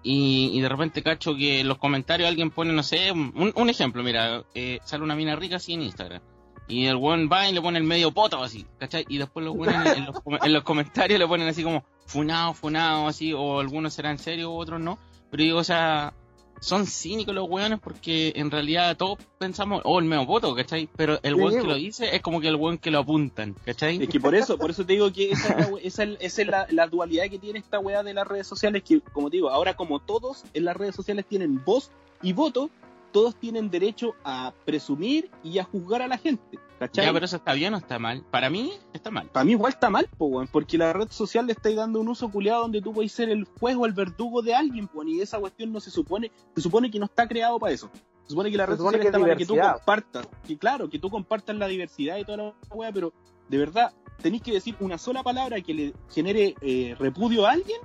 y, 0.02 0.50
y 0.52 0.61
de 0.61 0.68
repente 0.68 1.02
cacho 1.02 1.35
que 1.35 1.61
en 1.61 1.68
los 1.68 1.78
comentarios 1.78 2.28
alguien 2.28 2.50
pone, 2.50 2.73
no 2.73 2.82
sé, 2.82 3.12
un, 3.12 3.71
ejemplo, 3.71 4.02
mira, 4.02 4.44
eh, 4.54 4.80
sale 4.85 5.04
una 5.04 5.14
mina 5.14 5.37
rica 5.37 5.56
así 5.56 5.75
en 5.75 5.82
Instagram. 5.82 6.21
Y 6.68 6.87
el 6.87 6.97
weón 6.97 7.28
va 7.30 7.49
y 7.49 7.52
le 7.52 7.61
pone 7.61 7.78
el 7.78 7.85
medio 7.85 8.12
poto 8.12 8.42
así, 8.42 8.66
¿cachai? 8.78 9.04
Y 9.09 9.18
después 9.18 9.44
los 9.44 9.54
weones 9.54 9.97
en, 9.97 9.99
en 9.99 10.06
los, 10.06 10.16
en 10.42 10.52
los 10.52 10.62
comentarios 10.62 11.18
le 11.18 11.26
ponen 11.26 11.49
así 11.49 11.62
como 11.62 11.85
funado, 12.06 12.54
funado, 12.54 13.09
así, 13.09 13.32
o 13.32 13.61
algunos 13.61 13.94
serán 13.94 14.18
serios, 14.18 14.50
otros 14.52 14.80
no. 14.80 14.99
Pero 15.30 15.42
digo, 15.42 15.59
o 15.59 15.64
sea, 15.64 16.14
son 16.62 16.87
cínicos 16.87 17.35
los 17.35 17.49
weones 17.49 17.81
porque 17.81 18.33
en 18.37 18.50
realidad 18.50 18.97
todos 18.97 19.19
pensamos, 19.38 19.83
oh, 19.85 19.99
el 19.99 20.04
medio 20.04 20.26
poto, 20.26 20.54
¿cachai? 20.54 20.88
Pero 20.97 21.19
el 21.23 21.35
weón 21.35 21.50
que 21.62 21.66
lo 21.69 21.75
dice 21.75 22.14
es 22.14 22.23
como 22.23 22.40
que 22.40 22.47
el 22.49 22.54
weón 22.57 22.78
que 22.78 22.90
lo 22.92 23.00
apuntan, 23.00 23.54
¿cachai? 23.64 24.00
Es 24.02 24.09
que 24.09 24.21
por 24.21 24.35
eso, 24.35 24.57
por 24.59 24.71
eso 24.71 24.87
te 24.87 24.92
digo 24.92 25.12
que 25.12 25.33
esa 25.33 25.49
es, 25.49 25.59
la, 25.59 25.66
we- 25.75 25.87
esa 25.87 26.02
es- 26.04 26.16
esa 26.21 26.42
es 26.42 26.49
la, 26.49 26.66
la 26.71 26.87
dualidad 26.87 27.25
que 27.28 27.38
tiene 27.38 27.59
esta 27.59 27.78
weá 27.81 28.02
de 28.04 28.14
las 28.14 28.26
redes 28.26 28.47
sociales, 28.47 28.83
que 28.87 29.00
como 29.00 29.28
te 29.28 29.38
digo, 29.38 29.50
ahora 29.50 29.75
como 29.75 29.99
todos 29.99 30.45
en 30.54 30.64
las 30.64 30.76
redes 30.76 30.95
sociales 30.95 31.25
tienen 31.28 31.62
voz 31.64 31.90
y 32.23 32.33
voto, 32.33 32.71
todos 33.12 33.37
tienen 33.37 33.71
derecho 33.71 34.14
a 34.25 34.52
presumir 34.64 35.31
y 35.45 35.59
a 35.59 35.64
juzgar 35.64 36.02
a 36.02 36.09
la 36.09 36.19
gente. 36.19 36.59
¿Cachai? 36.78 37.07
Ya, 37.07 37.12
pero 37.12 37.26
eso 37.26 37.37
está 37.37 37.52
bien 37.52 37.75
o 37.75 37.76
está 37.76 37.99
mal. 37.99 38.25
Para 38.31 38.50
mí, 38.50 38.73
está 38.92 39.11
mal. 39.11 39.28
Para 39.28 39.45
mí 39.45 39.52
igual 39.52 39.73
está 39.73 39.88
mal, 39.88 40.09
po, 40.19 40.26
weón, 40.26 40.49
porque 40.49 40.76
la 40.76 40.92
red 40.92 41.09
social 41.11 41.47
le 41.47 41.52
estáis 41.52 41.76
dando 41.76 42.00
un 42.00 42.09
uso 42.09 42.28
culiado 42.28 42.62
donde 42.62 42.83
tú 42.83 42.92
podés 42.92 43.12
ser 43.12 43.28
el 43.28 43.45
juez 43.45 43.76
o 43.76 43.87
el 43.87 43.92
verdugo 43.92 44.42
de 44.42 44.54
alguien, 44.54 44.88
po, 44.88 45.04
y 45.04 45.21
esa 45.21 45.38
cuestión 45.38 45.73
no 45.73 45.78
se 45.78 45.90
supone, 45.90 46.33
se 46.57 46.61
supone 46.61 46.90
que 46.90 46.99
no 46.99 47.04
está 47.04 47.28
creado 47.28 47.61
para 47.61 47.73
eso. 47.73 47.88
Se 48.25 48.31
supone 48.31 48.50
que 48.50 48.57
la 48.57 48.66
red 48.66 48.76
social 48.76 49.00
que 49.00 49.07
está 49.07 49.19
es 49.19 49.23
para 49.25 49.37
que 49.37 49.47
tú 49.47 49.57
compartas, 49.57 50.28
que 50.47 50.59
claro, 50.59 50.88
que 50.88 50.99
tú 50.99 51.11
compartas 51.11 51.54
la 51.57 51.69
diversidad 51.69 52.16
y 52.16 52.25
toda 52.25 52.37
la 52.38 52.54
weá, 52.75 52.90
pero 52.90 53.12
de 53.49 53.59
verdad, 53.59 53.92
tenéis 54.21 54.42
que 54.42 54.52
decir 54.52 54.75
una 54.81 54.99
sola 54.99 55.23
palabra 55.23 55.61
que 55.61 55.75
le 55.75 55.95
genere 56.11 56.54
eh, 56.62 56.97
repudio 56.99 57.47
a 57.47 57.52
alguien 57.52 57.81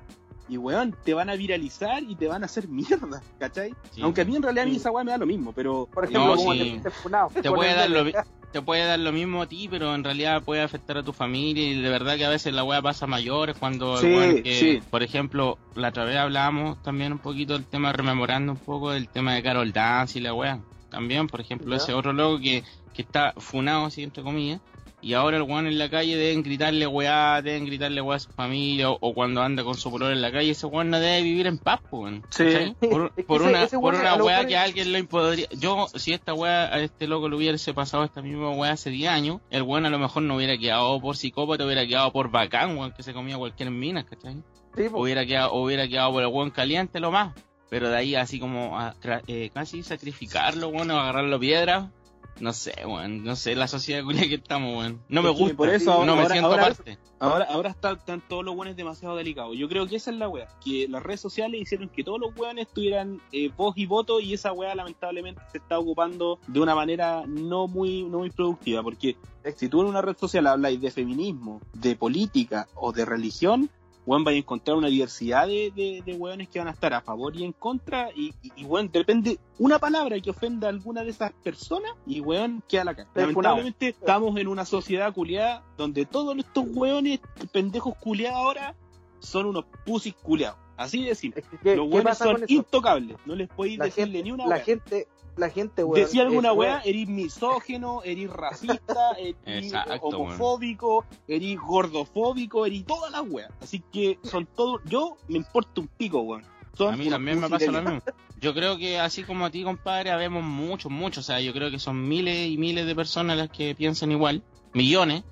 y 0.50 0.58
weón, 0.58 0.96
te 1.04 1.14
van 1.14 1.30
a 1.30 1.36
viralizar 1.36 2.04
y 2.04 2.16
te 2.16 2.28
van 2.28 2.44
a 2.44 2.46
hacer 2.46 2.68
mierda, 2.68 3.22
¿cachai? 3.40 3.74
Sí. 3.92 4.02
Aunque 4.02 4.22
a 4.22 4.26
mí 4.26 4.36
en 4.36 4.44
realidad 4.44 4.66
a 4.66 4.70
mí 4.70 4.76
esa 4.78 4.92
weá 4.92 5.04
me 5.04 5.12
da 5.12 5.18
lo 5.18 5.26
mismo, 5.26 5.52
pero 5.54 5.88
Por 5.94 6.06
ejemplo, 6.06 6.28
No, 6.28 6.36
como 6.36 6.54
sí. 6.54 6.82
te. 6.84 7.42
Te 7.42 7.52
puede 7.52 7.74
dar 7.74 7.90
lo, 7.90 8.06
te 8.52 8.62
puede 8.62 8.86
dar 8.86 9.00
lo 9.00 9.12
mismo 9.12 9.42
a 9.42 9.48
ti, 9.48 9.68
pero 9.70 9.94
en 9.94 10.04
realidad 10.04 10.42
puede 10.44 10.62
afectar 10.62 10.98
a 10.98 11.04
tu 11.04 11.12
familia 11.14 11.68
y 11.68 11.82
de 11.82 11.90
verdad 11.90 12.16
que 12.16 12.26
a 12.26 12.30
veces 12.30 12.54
la 12.54 12.64
weá 12.64 12.82
pasa 12.82 13.06
a 13.06 13.08
mayores 13.08 13.58
cuando, 13.58 13.96
weón 13.96 14.42
que, 14.42 14.56
sí. 14.60 14.82
por 14.90 15.04
ejemplo, 15.04 15.58
la 15.76 15.90
otra 15.90 16.06
vez 16.06 16.18
hablábamos 16.18 16.82
también 16.82 17.12
un 17.12 17.20
poquito 17.20 17.54
del 17.54 17.66
tema, 17.66 17.92
rememorando 17.92 18.54
un 18.54 18.58
poco 18.58 18.92
del 18.92 19.10
tema 19.10 19.34
de 19.34 19.44
Carol 19.44 19.72
Dance 19.74 20.18
y 20.18 20.22
la 20.22 20.34
weá. 20.34 20.60
También, 20.90 21.28
por 21.28 21.42
ejemplo, 21.42 21.76
ese 21.76 21.94
otro 21.94 22.14
loco 22.14 22.40
que, 22.40 22.64
que 22.94 23.02
está 23.02 23.34
funado, 23.38 23.86
así 23.86 24.04
entre 24.04 24.24
comillas, 24.24 24.62
y 25.08 25.14
ahora 25.14 25.38
el 25.38 25.44
weón 25.44 25.68
en 25.68 25.78
la 25.80 25.90
calle 25.90 26.18
deben 26.18 26.44
gritarle 26.44 26.86
weá, 26.86 27.42
deben 27.42 27.66
gritarle 27.66 28.02
weá 28.02 28.18
a 28.18 28.20
su 28.20 28.30
familia, 28.32 28.90
o, 28.90 28.98
o 29.00 29.14
cuando 29.14 29.42
anda 29.42 29.64
con 29.64 29.76
su 29.76 29.90
pololo 29.90 30.12
en 30.12 30.22
la 30.22 30.32
calle, 30.32 30.52
ese 30.52 30.66
weón 30.68 30.90
no 30.90 31.00
debe 31.00 31.22
vivir 31.24 31.48
en 31.48 31.58
paz, 31.58 31.80
po, 31.90 32.00
weón. 32.00 32.24
Sí. 32.30 32.44
Por, 32.90 33.06
Es 33.06 33.12
que 33.16 33.24
por 33.24 33.42
ese- 33.42 33.50
una, 33.50 33.64
ese 33.64 33.80
por 33.80 33.96
una 33.96 34.18
lo 34.18 34.26
weá 34.26 34.46
que 34.46 34.58
alguien 34.58 34.92
lo 34.92 35.06
podría... 35.08 35.48
Yo, 35.52 35.88
si 35.96 36.12
esta 36.14 36.34
weá 36.34 36.66
a 36.66 36.80
este 36.82 37.08
loco 37.08 37.30
le 37.30 37.38
hubiese 37.38 37.74
pasado 37.74 38.04
esta 38.04 38.22
misma 38.22 38.50
weá 38.52 38.74
hace 38.74 38.90
10 38.90 39.10
años, 39.12 39.40
el 39.50 39.62
weón 39.64 39.86
a 39.86 39.90
lo 39.90 39.98
mejor 40.00 40.24
no 40.24 40.36
hubiera 40.36 40.58
quedado 40.58 41.00
por 41.00 41.16
psicópata, 41.16 41.66
hubiera 41.66 41.88
quedado 41.88 42.12
por 42.12 42.30
bacán, 42.30 42.78
weón, 42.78 42.92
que 42.92 43.04
se 43.04 43.14
comía 43.14 43.38
cualquier 43.38 43.72
mina, 43.72 44.04
¿cachai? 44.06 44.36
Sí. 44.76 44.84
Hubiera 44.92 45.26
quedado, 45.26 45.54
hubiera 45.54 45.88
quedado 45.88 46.12
por 46.12 46.22
el 46.24 46.28
weón 46.30 46.52
caliente 46.52 47.00
lo 47.00 47.12
más. 47.12 47.34
Pero 47.70 47.90
de 47.90 47.98
ahí 47.98 48.16
así 48.16 48.40
como 48.40 48.80
a 48.80 48.96
eh, 49.28 49.50
casi 49.54 49.84
sacrificarlo, 49.84 50.70
weón, 50.70 50.90
o 50.92 51.00
agarrarlo 51.00 51.38
piedra. 51.40 51.92
No 52.40 52.54
sé, 52.54 52.74
weón, 52.86 53.24
no 53.24 53.36
sé 53.36 53.56
la 53.56 53.68
sociedad 53.68 54.04
culia 54.04 54.28
que 54.28 54.36
estamos, 54.36 54.78
weón. 54.78 55.02
No 55.10 55.22
me 55.24 55.30
gusta, 55.30 55.56
por 55.58 55.70
eso 55.70 56.06
no 56.06 56.16
me 56.16 56.22
ahora- 56.22 56.34
siento 56.36 56.50
ahora- 56.52 56.64
parte. 56.64 56.98
Ahora, 57.20 57.46
ahora 57.50 57.70
está- 57.72 57.94
están 57.94 58.22
todos 58.22 58.46
los 58.46 58.56
buenos 58.56 58.76
demasiado 58.76 59.16
delicados. 59.16 59.58
Yo 59.58 59.68
creo 59.68 59.88
que 59.88 59.96
esa 59.96 60.12
es 60.12 60.18
la 60.18 60.30
wea. 60.30 60.48
Que 60.64 60.88
las 60.88 61.02
redes 61.02 61.20
sociales 61.20 61.60
hicieron 61.60 61.90
que 61.90 62.04
todos 62.04 62.20
los 62.20 62.36
weones 62.38 62.68
tuvieran 62.72 63.20
eh, 63.32 63.50
voz 63.58 63.76
y 63.76 63.88
voto 63.88 64.20
y 64.20 64.34
esa 64.36 64.54
wea 64.54 64.76
lamentablemente 64.76 65.42
se 65.52 65.58
está 65.58 65.80
ocupando 65.80 66.38
de 66.48 66.60
una 66.60 66.76
manera 66.76 67.24
no 67.26 67.68
muy, 67.68 68.04
no 68.04 68.20
muy 68.20 68.30
productiva. 68.30 68.84
Porque 68.84 69.16
si 69.56 69.68
tú 69.68 69.82
en 69.82 69.88
una 69.88 70.02
red 70.04 70.16
social 70.16 70.46
habláis 70.46 70.80
de 70.80 70.92
feminismo, 70.92 71.60
de 71.74 71.96
política 71.96 72.68
o 72.76 72.92
de 72.92 73.04
religión, 73.06 73.70
weón, 74.08 74.24
vais 74.24 74.36
a 74.36 74.40
encontrar 74.40 74.78
una 74.78 74.88
diversidad 74.88 75.46
de, 75.46 75.72
de, 75.76 76.02
de 76.04 76.14
weones 76.14 76.48
que 76.48 76.58
van 76.60 76.70
a 76.70 76.72
estar 76.72 76.94
a 76.94 77.02
favor 77.02 77.36
y 77.36 77.44
en 77.44 77.52
contra. 77.52 78.10
Y, 78.16 78.34
y, 78.42 78.52
y, 78.56 78.66
weón, 78.66 78.90
de 78.92 79.00
repente 79.00 79.38
una 79.60 79.78
palabra 79.78 80.20
que 80.20 80.30
ofenda 80.30 80.68
a 80.68 80.70
alguna 80.72 81.04
de 81.04 81.12
esas 81.12 81.34
personas 81.34 81.92
y 82.08 82.22
weón 82.22 82.64
queda 82.68 82.86
la 82.86 82.96
cara. 82.96 83.10
Lamentablemente 83.14 83.90
estamos 83.90 84.36
en 84.40 84.48
una 84.48 84.66
sociedad 84.66 85.14
culiada 85.14 85.64
donde 85.78 86.06
todos 86.06 86.36
estos 86.38 86.66
weones 86.74 87.20
pendejos 87.52 87.96
culiados 87.98 88.38
ahora 88.38 88.76
son 89.20 89.46
unos 89.48 89.66
pusis 89.86 90.14
culiados. 90.16 90.58
Así 90.78 91.04
de 91.04 91.16
simple. 91.16 91.42
Es 91.42 91.48
que, 91.48 91.58
¿qué, 91.58 91.76
Los 91.76 91.92
weones 91.92 92.18
son 92.18 92.44
intocables. 92.48 93.18
No 93.26 93.36
les 93.36 93.50
podéis 93.50 93.80
La 93.80 93.86
decirle 93.86 94.20
gente, 94.20 94.24
ni 94.24 94.32
una 94.32 94.46
la 94.46 94.56
wea. 94.56 94.64
gente, 94.64 95.08
la 95.38 95.50
gente, 95.50 95.84
weón. 95.84 96.04
Decía 96.04 96.24
alguna 96.24 96.54
weá, 96.54 96.82
eres 96.84 97.08
misógeno, 97.08 98.02
eres 98.04 98.30
racista, 98.30 99.12
eres 99.46 99.74
homofóbico, 100.02 101.06
eres 101.28 101.58
gordofóbico, 101.60 102.66
eres 102.66 102.86
todas 102.86 103.12
las 103.12 103.22
weas. 103.22 103.52
Así 103.62 103.84
que 103.92 104.20
son 104.24 104.46
todos, 104.46 104.82
yo 104.86 105.18
me 105.28 105.38
importa 105.38 105.82
un 105.82 105.88
pico, 105.88 106.22
weón. 106.22 106.44
Son 106.74 106.94
A 106.94 106.98
mí 106.98 107.10
también 107.10 107.40
me 107.40 107.50
pasa 107.50 107.72
lo 107.72 107.82
mismo. 107.82 108.02
Yo 108.40 108.54
creo 108.54 108.78
que 108.78 109.00
así 109.00 109.24
como 109.24 109.46
a 109.46 109.50
ti, 109.50 109.64
compadre, 109.64 110.12
habemos 110.12 110.44
muchos, 110.44 110.92
muchos. 110.92 111.26
O 111.26 111.28
sea, 111.28 111.42
yo 111.42 111.52
creo 111.54 111.72
que 111.72 111.80
son 111.80 112.08
miles 112.08 112.52
y 112.52 112.58
miles 112.58 112.86
de 112.86 112.94
personas 112.94 113.36
las 113.36 113.50
que 113.50 113.74
piensan 113.74 114.12
igual, 114.12 114.44
millones. 114.74 115.24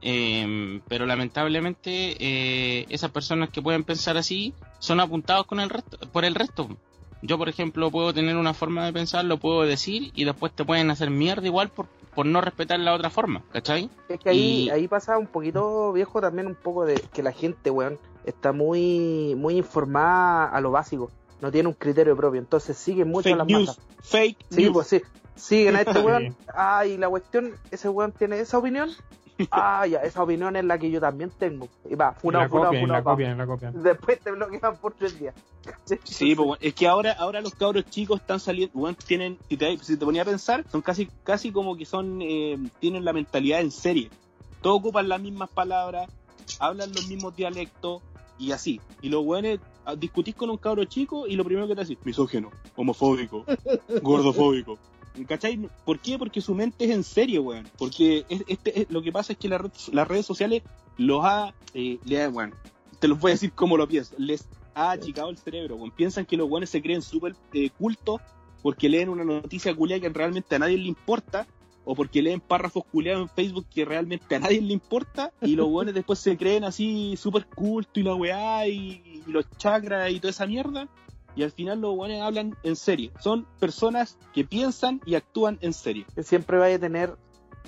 eh, 0.00 0.80
pero 0.88 1.06
lamentablemente 1.06 2.16
eh, 2.18 2.86
esas 2.88 3.10
personas 3.10 3.50
que 3.50 3.62
pueden 3.62 3.84
pensar 3.84 4.16
así 4.16 4.52
son 4.78 5.00
apuntados 5.00 5.46
con 5.46 5.58
el 5.60 5.70
resto, 5.70 5.98
por 6.10 6.24
el 6.24 6.34
resto. 6.34 6.68
Yo, 7.22 7.38
por 7.38 7.48
ejemplo, 7.48 7.90
puedo 7.90 8.12
tener 8.12 8.36
una 8.36 8.52
forma 8.52 8.84
de 8.84 8.92
pensar, 8.92 9.24
lo 9.24 9.38
puedo 9.38 9.62
decir 9.62 10.10
y 10.14 10.24
después 10.24 10.52
te 10.52 10.64
pueden 10.64 10.90
hacer 10.90 11.08
mierda 11.10 11.46
igual 11.46 11.68
por, 11.70 11.86
por 12.14 12.26
no 12.26 12.40
respetar 12.40 12.80
la 12.80 12.92
otra 12.94 13.10
forma, 13.10 13.42
¿cachai? 13.52 13.88
Es 14.08 14.18
que 14.20 14.30
ahí, 14.30 14.64
Y- 14.64 14.70
ahí 14.70 14.88
pasa 14.88 15.16
un 15.18 15.28
poquito, 15.28 15.92
viejo, 15.92 16.20
también 16.20 16.48
un 16.48 16.56
poco 16.56 16.84
de 16.84 17.00
que 17.12 17.22
la 17.22 17.30
gente, 17.32 17.70
weón, 17.70 17.98
está 18.24 18.52
muy, 18.52 19.34
muy 19.36 19.56
informada 19.56 20.46
a 20.48 20.60
lo 20.60 20.72
básico. 20.72 21.10
No 21.40 21.50
tiene 21.50 21.68
un 21.68 21.74
criterio 21.74 22.16
propio, 22.16 22.40
entonces 22.40 22.76
sigue 22.76 23.04
mucho 23.04 23.28
a 23.28 23.32
Fake 23.32 23.38
las 23.38 23.46
news, 23.46 23.66
masas. 23.68 23.84
fake 24.02 24.36
Sí, 24.50 24.62
news. 24.62 24.72
pues 24.72 24.86
sí. 24.88 25.02
Siguen 25.34 25.76
a 25.76 25.80
este 25.80 25.92
Sí. 26.00 26.00
weón. 26.00 26.36
Ah, 26.54 26.84
y 26.86 26.96
la 26.98 27.08
cuestión, 27.08 27.52
ese 27.70 27.88
weón 27.88 28.12
tiene 28.12 28.38
esa 28.40 28.58
opinión. 28.58 28.90
Ah, 29.50 29.86
ya, 29.86 29.98
esa 30.00 30.22
opinión 30.22 30.56
es 30.56 30.64
la 30.64 30.78
que 30.78 30.90
yo 30.90 31.00
también 31.00 31.30
tengo. 31.30 31.68
Y 31.88 31.94
va, 31.94 32.06
la 32.06 32.12
funado, 32.12 32.48
copian, 32.48 32.82
y 32.82 32.86
la 32.86 33.02
copian, 33.02 33.46
copian. 33.46 33.82
Después 33.82 34.20
te 34.20 34.30
bloquean 34.30 34.76
por 34.76 34.94
tres 34.94 35.18
días. 35.18 35.34
Sí, 36.04 36.34
pues, 36.34 36.46
bueno, 36.46 36.58
es 36.60 36.74
que 36.74 36.88
ahora, 36.88 37.12
ahora 37.12 37.40
los 37.40 37.54
cabros 37.54 37.84
chicos 37.88 38.20
están 38.20 38.40
saliendo, 38.40 38.78
bueno, 38.78 38.96
tienen, 39.06 39.38
si 39.48 39.56
te, 39.56 39.76
si 39.78 39.96
te 39.96 40.04
ponía 40.04 40.22
a 40.22 40.24
pensar, 40.24 40.64
son 40.70 40.82
casi, 40.82 41.08
casi 41.24 41.52
como 41.52 41.76
que 41.76 41.84
son, 41.84 42.20
eh, 42.20 42.58
tienen 42.80 43.04
la 43.04 43.12
mentalidad 43.12 43.60
en 43.60 43.70
serie. 43.70 44.10
Todos 44.60 44.78
ocupan 44.78 45.08
las 45.08 45.20
mismas 45.20 45.50
palabras, 45.50 46.10
hablan 46.58 46.92
los 46.92 47.06
mismos 47.08 47.36
dialectos 47.36 48.02
y 48.38 48.52
así. 48.52 48.80
Y 49.00 49.08
los 49.08 49.24
weones 49.24 49.60
discutís 49.98 50.34
con 50.34 50.50
un 50.50 50.56
cabro 50.56 50.84
chico 50.84 51.26
y 51.26 51.36
lo 51.36 51.44
primero 51.44 51.66
que 51.68 51.74
te 51.74 51.82
decís, 51.82 51.98
misógeno, 52.04 52.50
homofóbico, 52.76 53.44
gordofóbico. 54.02 54.78
¿Cachai? 55.28 55.68
¿Por 55.84 55.98
qué? 55.98 56.18
Porque 56.18 56.40
su 56.40 56.54
mente 56.54 56.84
es 56.84 56.90
en 56.90 57.04
serio, 57.04 57.42
weón. 57.42 57.68
Porque 57.78 58.24
es- 58.28 58.44
este, 58.46 58.80
es- 58.82 58.90
lo 58.90 59.02
que 59.02 59.12
pasa 59.12 59.32
es 59.32 59.38
que 59.38 59.48
la 59.48 59.58
red- 59.58 59.70
las 59.92 60.08
redes 60.08 60.26
sociales 60.26 60.62
los 60.96 61.24
ha, 61.24 61.54
eh, 61.74 61.98
le 62.04 62.26
bueno, 62.28 62.54
te 62.98 63.08
los 63.08 63.18
voy 63.20 63.30
a 63.32 63.34
decir 63.34 63.52
como 63.52 63.76
lo 63.76 63.86
pienso, 63.88 64.14
les 64.18 64.46
ha 64.74 64.92
achicado 64.92 65.28
el 65.30 65.36
cerebro, 65.38 65.76
weón. 65.76 65.90
Piensan 65.90 66.24
que 66.24 66.36
los 66.36 66.48
weones 66.50 66.70
se 66.70 66.80
creen 66.80 67.02
súper 67.02 67.34
eh, 67.52 67.70
cultos 67.78 68.20
porque 68.62 68.88
leen 68.88 69.08
una 69.08 69.24
noticia 69.24 69.74
culiada 69.74 70.00
que 70.00 70.08
realmente 70.08 70.54
a 70.54 70.58
nadie 70.60 70.78
le 70.78 70.86
importa, 70.88 71.46
o 71.84 71.96
porque 71.96 72.22
leen 72.22 72.40
párrafos 72.40 72.84
culiados 72.90 73.22
en 73.22 73.28
Facebook 73.28 73.66
que 73.74 73.84
realmente 73.84 74.36
a 74.36 74.38
nadie 74.38 74.60
le 74.62 74.72
importa, 74.72 75.32
y 75.42 75.56
los 75.56 75.66
weones 75.70 75.94
después 75.94 76.20
se 76.20 76.36
creen 76.36 76.62
así 76.64 77.16
súper 77.16 77.44
culto 77.46 77.98
y 77.98 78.04
la 78.04 78.14
weá, 78.14 78.66
y, 78.68 79.02
y 79.26 79.30
los 79.30 79.44
chakras 79.58 80.10
y 80.12 80.20
toda 80.20 80.30
esa 80.30 80.46
mierda, 80.46 80.88
y 81.36 81.42
al 81.42 81.50
final 81.50 81.80
los 81.80 81.96
weones 81.96 82.20
hablan 82.22 82.56
en 82.62 82.76
serio. 82.76 83.10
Son 83.20 83.46
personas 83.58 84.18
que 84.32 84.44
piensan 84.44 85.00
y 85.06 85.14
actúan 85.14 85.58
en 85.60 85.72
serio. 85.72 86.04
siempre 86.22 86.58
vaya 86.58 86.76
a 86.76 86.78
tener 86.78 87.14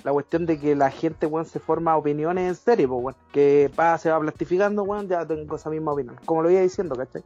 la 0.03 0.11
cuestión 0.11 0.45
de 0.45 0.59
que 0.59 0.75
la 0.75 0.91
gente, 0.91 1.25
weón, 1.25 1.45
se 1.45 1.59
forma 1.59 1.97
opiniones 1.97 2.47
en 2.47 2.55
serio, 2.55 2.89
pues, 2.89 3.03
weón. 3.03 3.15
Que 3.31 3.71
pa, 3.75 3.97
se 3.97 4.09
va 4.11 4.19
plastificando, 4.19 4.83
weón, 4.83 5.07
ya 5.07 5.25
tengo 5.25 5.55
esa 5.55 5.69
misma 5.69 5.93
opinión. 5.93 6.15
Como 6.25 6.43
lo 6.43 6.51
iba 6.51 6.61
diciendo, 6.61 6.95
¿cachai? 6.95 7.23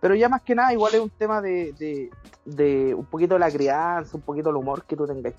Pero 0.00 0.14
ya 0.14 0.28
más 0.28 0.42
que 0.42 0.54
nada, 0.54 0.72
igual 0.72 0.94
es 0.94 1.00
un 1.00 1.10
tema 1.10 1.40
de, 1.40 1.72
de, 1.78 2.10
de 2.44 2.94
un 2.94 3.04
poquito 3.04 3.38
la 3.38 3.50
crianza, 3.50 4.16
un 4.16 4.22
poquito 4.22 4.50
el 4.50 4.56
humor 4.56 4.84
que 4.84 4.96
tú 4.96 5.06
tengas. 5.06 5.34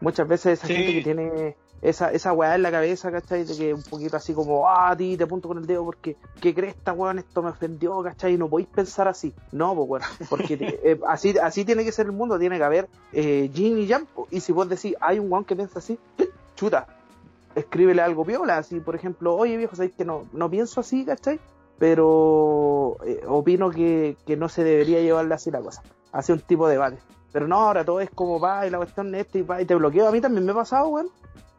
Muchas 0.00 0.28
veces 0.28 0.58
esa 0.58 0.66
Sí. 0.66 0.74
gente 0.74 0.92
que 0.92 1.02
tiene 1.02 1.56
esa, 1.82 2.10
esa 2.12 2.32
weá 2.32 2.54
en 2.54 2.62
la 2.62 2.70
cabeza, 2.70 3.12
¿cachai? 3.12 3.44
De 3.44 3.56
que 3.56 3.74
un 3.74 3.82
poquito 3.82 4.16
así 4.16 4.32
como, 4.32 4.68
ah, 4.68 4.94
ti 4.96 5.16
te 5.16 5.24
apunto 5.24 5.48
con 5.48 5.58
el 5.58 5.66
dedo 5.66 5.84
porque, 5.84 6.16
¿qué 6.40 6.54
crees 6.54 6.76
esta 6.76 6.92
weón? 6.92 7.18
Esto 7.18 7.42
me 7.42 7.50
ofendió, 7.50 8.02
¿cachai? 8.02 8.36
No 8.38 8.48
podéis 8.48 8.68
pensar 8.68 9.06
así. 9.08 9.34
No, 9.52 9.74
pues 9.74 9.88
weón, 9.88 10.02
porque 10.30 10.54
eh, 10.84 11.00
así, 11.06 11.36
así 11.38 11.64
tiene 11.64 11.84
que 11.84 11.92
ser 11.92 12.06
el 12.06 12.12
mundo, 12.12 12.38
tiene 12.38 12.56
que 12.56 12.64
haber 12.64 12.88
eh, 13.12 13.50
y 13.52 13.94
po. 14.14 14.26
Y 14.30 14.40
si 14.40 14.52
vos 14.52 14.68
decís, 14.68 14.94
hay 15.00 15.18
un 15.18 15.30
weón 15.30 15.44
que 15.44 15.56
piensa 15.56 15.78
así, 15.78 15.98
chuta, 16.56 16.86
escríbele 17.54 18.02
algo 18.02 18.24
piola, 18.24 18.58
así, 18.58 18.80
por 18.80 18.94
ejemplo, 18.94 19.36
oye 19.36 19.56
viejo, 19.56 19.76
sabéis 19.76 19.94
que 19.94 20.04
no, 20.04 20.24
no 20.32 20.50
pienso 20.50 20.80
así, 20.80 21.04
¿cachai? 21.04 21.38
Pero 21.78 22.96
eh, 23.04 23.22
opino 23.26 23.70
que, 23.70 24.16
que 24.26 24.36
no 24.36 24.48
se 24.48 24.64
debería 24.64 25.00
llevarle 25.00 25.34
así 25.34 25.50
la 25.50 25.60
cosa. 25.60 25.82
Hace 26.12 26.32
un 26.32 26.40
tipo 26.40 26.66
de 26.66 26.74
debate. 26.74 26.98
Pero 27.32 27.48
no, 27.48 27.56
ahora 27.56 27.84
todo 27.84 28.00
es 28.00 28.10
como 28.10 28.38
va 28.38 28.64
y 28.64 28.70
la 28.70 28.78
cuestión 28.78 29.12
es 29.14 29.26
esta 29.26 29.38
y 29.38 29.42
va 29.42 29.60
y 29.60 29.64
te 29.64 29.74
bloqueo. 29.74 30.06
A 30.06 30.12
mí 30.12 30.20
también 30.20 30.46
me 30.46 30.52
ha 30.52 30.54
pasado, 30.54 30.88
weón. 30.88 31.08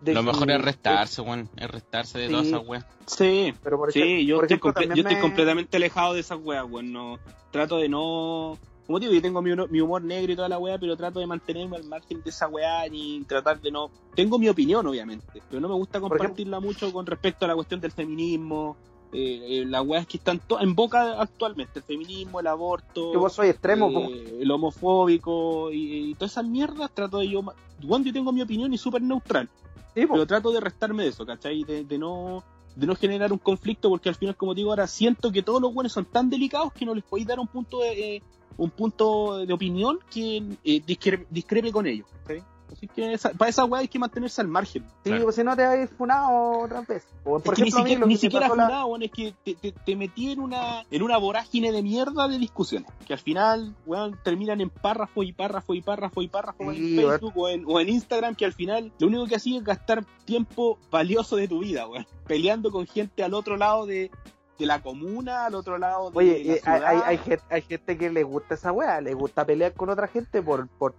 De 0.01 0.13
Lo 0.13 0.19
que- 0.21 0.25
mejor 0.27 0.51
es 0.51 0.61
restarse, 0.61 1.21
weón. 1.21 1.49
Es 1.55 1.69
restarse 1.69 2.19
de 2.19 2.25
Sí. 2.27 2.31
todas 2.31 2.47
esas 2.47 2.67
weas. 2.67 2.85
Sí, 3.07 3.53
Pero 3.63 3.77
por 3.77 3.91
Sí, 3.91 3.99
ejemplo, 4.01 4.23
yo, 4.25 4.35
por 4.35 4.45
estoy, 4.45 4.55
ejemplo, 4.55 4.73
comple- 4.73 4.87
yo 4.95 5.01
estoy 5.01 5.15
me- 5.15 5.21
completamente 5.21 5.77
alejado 5.77 6.13
de 6.13 6.19
esas 6.19 6.39
weas, 6.43 6.65
weón. 6.69 6.91
No, 6.91 7.17
trato 7.51 7.77
de 7.77 7.89
no. 7.89 8.57
Como 8.85 8.99
digo, 8.99 9.13
yo 9.13 9.21
tengo 9.21 9.41
mi, 9.41 9.51
mi 9.71 9.81
humor 9.81 10.03
negro 10.03 10.31
y 10.31 10.35
toda 10.35 10.47
la 10.47 10.59
wea, 10.59 10.77
pero 10.77 10.95
trato 10.95 11.19
de 11.19 11.25
mantenerme 11.25 11.77
al 11.77 11.85
margen 11.85 12.21
de 12.21 12.29
esa 12.29 12.47
wea 12.47 12.87
ni 12.87 13.23
tratar 13.23 13.59
de 13.59 13.71
no. 13.71 13.89
Tengo 14.15 14.37
mi 14.37 14.47
opinión, 14.47 14.85
obviamente, 14.85 15.41
pero 15.49 15.59
no 15.59 15.67
me 15.69 15.73
gusta 15.73 15.97
ejemplo- 15.97 16.17
compartirla 16.19 16.59
mucho 16.59 16.93
con 16.93 17.03
respecto 17.07 17.45
a 17.45 17.47
la 17.47 17.55
cuestión 17.55 17.79
del 17.81 17.91
feminismo 17.91 18.77
eh, 19.13 19.61
eh, 19.61 19.65
las 19.65 19.81
weas 19.85 20.05
que 20.05 20.17
están 20.17 20.39
to- 20.39 20.59
en 20.59 20.75
boca 20.75 21.21
actualmente, 21.21 21.79
el 21.79 21.83
feminismo, 21.83 22.41
el 22.41 22.47
aborto, 22.47 23.11
Que 23.13 23.17
vos 23.17 23.31
soy 23.33 23.47
extremo, 23.47 23.89
eh, 24.09 24.39
el 24.41 24.51
homofóbico 24.51 25.71
y, 25.71 26.09
y 26.11 26.15
todas 26.15 26.33
esas 26.33 26.45
mierdas, 26.45 26.91
trato 26.93 27.19
de 27.19 27.29
yo, 27.29 27.41
bueno, 27.81 28.05
yo 28.05 28.11
tengo 28.13 28.31
mi 28.33 28.41
opinión 28.41 28.73
y 28.73 28.77
súper 28.77 29.01
neutral, 29.01 29.49
Sí, 29.95 30.05
pero 30.05 30.27
trato 30.27 30.51
de 30.51 30.59
restarme 30.59 31.03
de 31.03 31.09
eso, 31.09 31.25
¿cachai? 31.25 31.63
De, 31.63 31.97
no 31.97 32.43
de 32.75 32.85
no 32.85 32.95
generar 32.95 33.31
un 33.31 33.37
conflicto 33.39 33.89
porque 33.89 34.09
al 34.09 34.15
final, 34.15 34.35
como 34.35 34.53
digo, 34.53 34.69
ahora 34.69 34.85
siento 34.87 35.31
que 35.31 35.41
todos 35.41 35.61
los 35.61 35.73
buenos 35.73 35.93
son 35.93 36.03
tan 36.05 36.29
delicados 36.29 36.73
que 36.73 36.85
no 36.85 36.93
les 36.93 37.03
podéis 37.05 37.27
dar 37.27 37.39
un 37.39 37.47
punto 37.47 37.79
de, 37.79 38.15
eh, 38.17 38.23
un 38.57 38.69
punto 38.69 39.37
de 39.45 39.53
opinión 39.53 39.99
que 40.11 40.37
eh, 40.63 40.83
discre- 40.85 41.25
discrepe 41.29 41.71
con 41.71 41.87
ellos, 41.87 42.05
¿cachai? 42.21 42.43
Así 42.71 42.87
que 42.87 43.13
esa- 43.13 43.31
para 43.31 43.49
esa 43.49 43.63
weá 43.65 43.81
hay 43.81 43.87
que 43.87 43.99
mantenerse 43.99 44.41
al 44.41 44.47
margen. 44.47 44.83
Sí, 45.03 45.09
Claro. 45.09 45.23
pues 45.23 45.35
si 45.35 45.43
no 45.43 45.55
te 45.55 45.63
habéis 45.63 45.89
funado 45.91 46.59
otra 46.63 46.81
vez. 46.81 47.05
O, 47.23 47.39
por 47.39 47.53
Es 47.53 47.57
que 47.59 47.63
ni 47.63 47.69
ejemplo, 47.69 47.83
mí 47.83 47.89
siquiera, 47.89 48.05
ni 48.07 48.17
siquiera 48.17 48.47
la- 48.47 48.49
funado, 48.49 48.85
weón, 48.87 49.03
es 49.03 49.11
que 49.11 49.33
te, 49.43 49.55
te- 49.55 49.71
te 49.71 49.95
metí 49.95 50.31
en 50.31 50.39
una, 50.41 50.83
en 50.91 51.01
una 51.03 51.17
vorágine 51.17 51.71
de 51.71 51.81
mierda 51.83 52.27
de 52.27 52.37
discusiones. 52.37 52.89
Que 53.05 53.13
al 53.13 53.19
final, 53.19 53.75
weón, 53.85 54.19
terminan 54.23 54.61
en 54.61 54.69
párrafo 54.69 55.23
y 55.23 55.31
párrafo 55.31 55.73
y 55.73 55.81
párrafo 55.81 56.21
y 56.21 56.27
párrafo 56.27 56.73
Sí, 56.73 56.99
en 56.99 57.07
Facebook 57.07 57.33
o 57.37 57.49
en, 57.49 57.63
o 57.67 57.79
en 57.79 57.89
Instagram, 57.89 58.35
que 58.35 58.45
al 58.45 58.53
final 58.53 58.91
lo 58.99 59.07
único 59.07 59.25
que 59.27 59.35
hacía 59.35 59.57
es 59.59 59.63
gastar 59.63 60.03
tiempo 60.25 60.77
valioso 60.91 61.35
de 61.35 61.47
tu 61.47 61.59
vida, 61.59 61.87
weón. 61.87 62.05
Peleando 62.27 62.71
con 62.71 62.87
gente 62.87 63.23
al 63.23 63.33
otro 63.35 63.57
lado 63.57 63.85
de, 63.85 64.09
de 64.57 64.65
la 64.65 64.81
comuna, 64.81 65.45
al 65.45 65.55
otro 65.55 65.77
lado 65.77 66.11
de 66.11 66.17
Oye, 66.17 66.43
la 66.45 66.53
eh, 66.55 66.61
hay, 66.63 66.81
hay, 66.81 67.01
hay 67.05 67.17
gente, 67.17 67.43
hay 67.49 67.61
gente 67.61 67.97
que 67.97 68.09
le 68.09 68.23
gusta 68.23 68.55
esa 68.55 68.71
weá, 68.71 69.01
le 69.01 69.13
gusta 69.13 69.45
pelear 69.45 69.73
con 69.73 69.89
otra 69.89 70.07
gente 70.07 70.41
por, 70.41 70.67
por, 70.69 70.95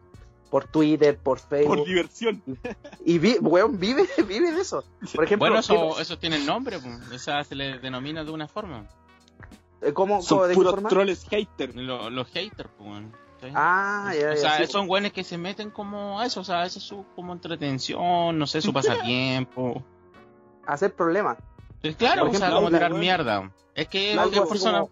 por 0.50 0.64
Twitter, 0.68 1.16
por 1.18 1.38
por 1.40 1.48
Facebook. 1.48 1.84
diversión. 1.86 2.42
y 3.04 3.18
vi, 3.18 3.36
weón, 3.40 3.78
vive, 3.78 4.06
vive 4.28 4.52
de 4.52 4.60
eso. 4.60 4.84
Por 5.14 5.24
ejemplo, 5.24 5.48
Bueno, 5.48 5.54
¿qué- 5.66 5.74
eso, 5.74 6.00
eso 6.00 6.18
tiene 6.18 6.38
nombre, 6.38 6.78
pues. 6.78 7.10
Esa 7.12 7.42
se 7.44 7.54
le 7.54 7.78
denomina 7.78 8.24
de 8.24 8.30
una 8.30 8.48
forma. 8.48 8.86
eh, 9.82 9.92
¿cómo, 9.92 10.22
Son 10.22 10.38
cómo- 10.38 10.48
de 10.48 10.54
puros 10.54 10.72
forma? 10.72 10.88
troles 10.88 11.26
haters. 11.28 11.74
Lo- 11.76 12.10
los 12.10 12.28
haters, 12.28 12.70
pues. 12.78 12.88
weón, 12.90 13.12
¿sí? 13.40 13.48
Ah, 13.54 14.12
ya, 14.18 14.30
o 14.30 14.34
ya, 14.34 14.36
sea, 14.36 14.56
sí, 14.58 14.66
son 14.72 14.86
güeyes 14.86 15.12
que 15.12 15.24
se 15.24 15.36
meten 15.38 15.70
como 15.70 16.18
a 16.20 16.26
eso, 16.26 16.40
o 16.40 16.44
sea, 16.44 16.64
eso 16.64 16.78
es 16.78 16.84
su 16.84 17.04
como 17.14 17.32
entretención, 17.32 18.38
no 18.38 18.46
sé, 18.46 18.60
su 18.62 18.72
pasatiempo. 18.72 19.82
hacer 20.66 20.94
problemas. 20.94 21.38
Pero 21.82 21.96
claro, 21.96 22.22
Por 22.22 22.30
o 22.30 22.34
sea, 22.38 22.48
ejemplo, 22.48 22.56
como 22.66 22.70
tirar 22.76 22.94
mierda. 22.94 23.52
Es 23.74 23.88
que 23.88 24.18
así 24.18 24.40
persona. 24.48 24.84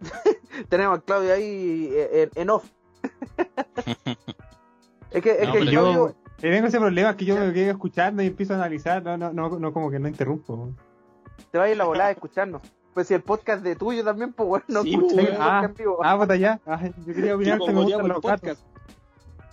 Tenemos 0.68 0.98
a 0.98 1.02
Claudio 1.02 1.34
ahí 1.34 1.90
eh, 1.92 2.30
en, 2.34 2.42
en 2.42 2.50
off. 2.50 2.64
es 5.10 5.22
que, 5.22 5.30
es 5.42 5.46
No, 5.46 5.52
que 5.52 5.66
Yo 5.66 6.08
eh, 6.08 6.14
tengo 6.40 6.66
ese 6.68 6.78
problema 6.78 7.16
que 7.16 7.24
yo 7.24 7.36
me 7.36 7.52
quedo 7.52 7.70
escuchando 7.72 8.22
y 8.22 8.26
empiezo 8.26 8.54
a 8.54 8.56
analizar, 8.56 9.02
no, 9.02 9.16
no, 9.16 9.32
no, 9.32 9.58
no 9.58 9.72
como 9.72 9.90
que 9.90 9.98
no 9.98 10.08
interrumpo. 10.08 10.70
te 11.50 11.58
va 11.58 11.64
a 11.64 11.70
ir 11.70 11.76
la 11.76 11.84
volada 11.84 12.08
a 12.08 12.12
escucharnos. 12.12 12.62
Pues 12.94 13.06
si 13.08 13.14
el 13.14 13.22
podcast 13.22 13.62
de 13.62 13.76
tuyo 13.76 14.04
también, 14.04 14.32
pues 14.32 14.48
bueno, 14.48 14.64
no 14.68 14.82
Sí, 14.82 14.94
escucháis 14.94 15.28
pues, 15.28 15.30
el 15.30 15.36
ah, 15.40 15.70
vivo. 15.76 15.98
Ah, 16.02 16.18
puta 16.18 16.36
ya. 16.36 16.60
Ah, 16.66 16.80
yo 17.06 17.14
quería 17.14 17.34
opinar 17.36 17.58
que 17.58 17.66
me 17.66 17.72
Como 17.72 17.82
gustan 17.84 18.00
el 18.06 18.08
los 18.08 18.22
gatos. 18.22 18.40
podcast. 18.40 18.62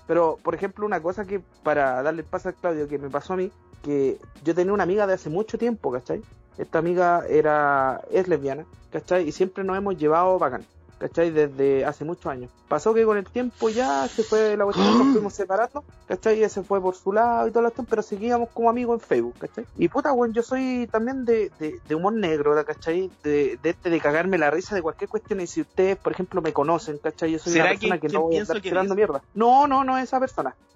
Pero, 0.08 0.38
por 0.44 0.56
ejemplo, 0.56 0.86
una 0.86 1.02
cosa 1.02 1.26
que, 1.26 1.42
para 1.64 2.02
darle 2.04 2.22
el 2.22 2.28
paso 2.28 2.50
a 2.50 2.54
Claudio, 2.54 2.88
que 2.88 2.98
me 3.00 3.10
pasó 3.10 3.34
a 3.34 3.38
mí, 3.38 3.52
que 3.84 4.20
yo 4.44 4.54
tenía 4.56 4.74
una 4.74 4.84
amiga 4.84 5.06
de 5.08 5.14
hace 5.14 5.30
mucho 5.30 5.58
tiempo, 5.58 5.92
¿cachai? 5.92 6.22
Esta 6.58 6.80
amiga 6.80 7.24
era, 7.28 8.02
es 8.12 8.28
lesbiana, 8.28 8.66
¿cachai? 8.92 9.28
Y 9.28 9.32
siempre 9.32 9.64
nos 9.64 9.78
hemos 9.78 9.98
llevado 9.98 10.38
bacán, 10.40 10.64
¿cachai? 10.98 11.32
Desde 11.32 11.86
hace 11.86 12.04
muchos 12.06 12.26
años. 12.28 12.50
Pasó 12.68 12.94
que 12.94 13.06
con 13.06 13.18
el 13.18 13.26
tiempo 13.26 13.70
ya 13.70 14.08
se 14.08 14.24
fue 14.24 14.58
la 14.58 14.64
cuestión, 14.66 14.98
nos 14.98 15.08
fuimos 15.14 15.34
separando, 15.34 15.84
¿cachai? 16.08 16.38
Ella 16.40 16.50
se 16.50 16.64
fue 16.64 16.82
por 16.82 16.96
su 16.96 17.14
lado 17.14 17.48
y 17.48 17.52
todo 17.52 17.68
esto, 17.68 17.86
pero 17.88 18.02
seguíamos 18.02 18.50
como 18.54 18.70
amigos 18.70 19.02
en 19.02 19.08
Facebook, 19.08 19.36
¿cachai? 19.38 19.66
Y 19.78 19.88
puta, 19.88 20.12
weón, 20.14 20.34
yo 20.34 20.42
soy 20.42 20.88
también 20.92 21.26
de, 21.26 21.52
de, 21.60 21.80
de 21.88 21.96
humor 21.96 22.14
negro, 22.14 22.56
¿cachai? 22.66 23.12
De, 23.24 23.60
de 23.62 23.70
este 23.70 23.90
de 23.90 24.00
cagarme 24.00 24.38
la 24.38 24.50
risa 24.50 24.74
de 24.76 24.82
cualquier 24.82 25.10
cuestión. 25.10 25.42
Y 25.42 25.48
si 25.48 25.62
ustedes, 25.62 25.98
por 25.98 26.12
ejemplo, 26.14 26.42
me 26.42 26.54
conocen, 26.54 26.98
¿cachai? 26.98 27.32
Yo 27.34 27.40
soy 27.40 27.54
una 27.54 27.64
¿Será 27.64 27.70
persona 27.76 28.00
que- 28.00 28.08
que, 28.08 28.14
no 28.14 28.22
voy 28.24 28.38
a 28.38 28.42
estar 28.42 28.56
que 28.62 28.70
tirando 28.70 28.96
mierda. 28.96 29.22
No, 29.36 29.68
no, 29.68 29.84
no 29.84 29.98
es 29.98 30.06
esa 30.06 30.20
persona. 30.20 30.56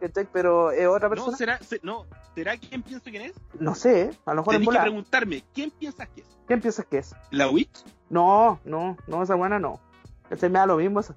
¿cachai? 0.00 0.26
Pero 0.32 0.72
es 0.72 0.86
otra 0.88 1.08
No, 1.08 1.14
persona. 1.14 1.36
¿será, 1.36 1.58
se- 1.62 1.80
no, 1.82 2.04
¿será 2.34 2.56
quién 2.56 2.82
pienso 2.82 3.04
quién 3.10 3.22
es? 3.22 3.34
No 3.60 3.74
sé, 3.74 4.00
¿eh? 4.02 4.10
a 4.26 4.34
lo 4.34 4.42
mejor 4.42 4.54
en 4.54 4.60
Tenés 4.60 4.60
que 4.60 4.64
volar. 4.66 4.82
preguntarme, 4.82 5.44
¿quién 5.54 5.70
piensas 5.70 6.08
que 6.08 6.22
es? 6.22 6.26
¿Quién 6.46 6.60
piensas 6.60 6.86
que 6.86 6.98
es? 6.98 7.14
¿La 7.30 7.48
WIT? 7.48 7.68
No, 8.10 8.60
no, 8.64 8.96
no, 9.06 9.22
esa 9.22 9.34
buena 9.34 9.58
no. 9.58 9.80
¿Cachai? 10.28 10.50
Me 10.50 10.58
da 10.58 10.66
lo 10.66 10.76
mismo 10.76 11.00
eso. 11.00 11.14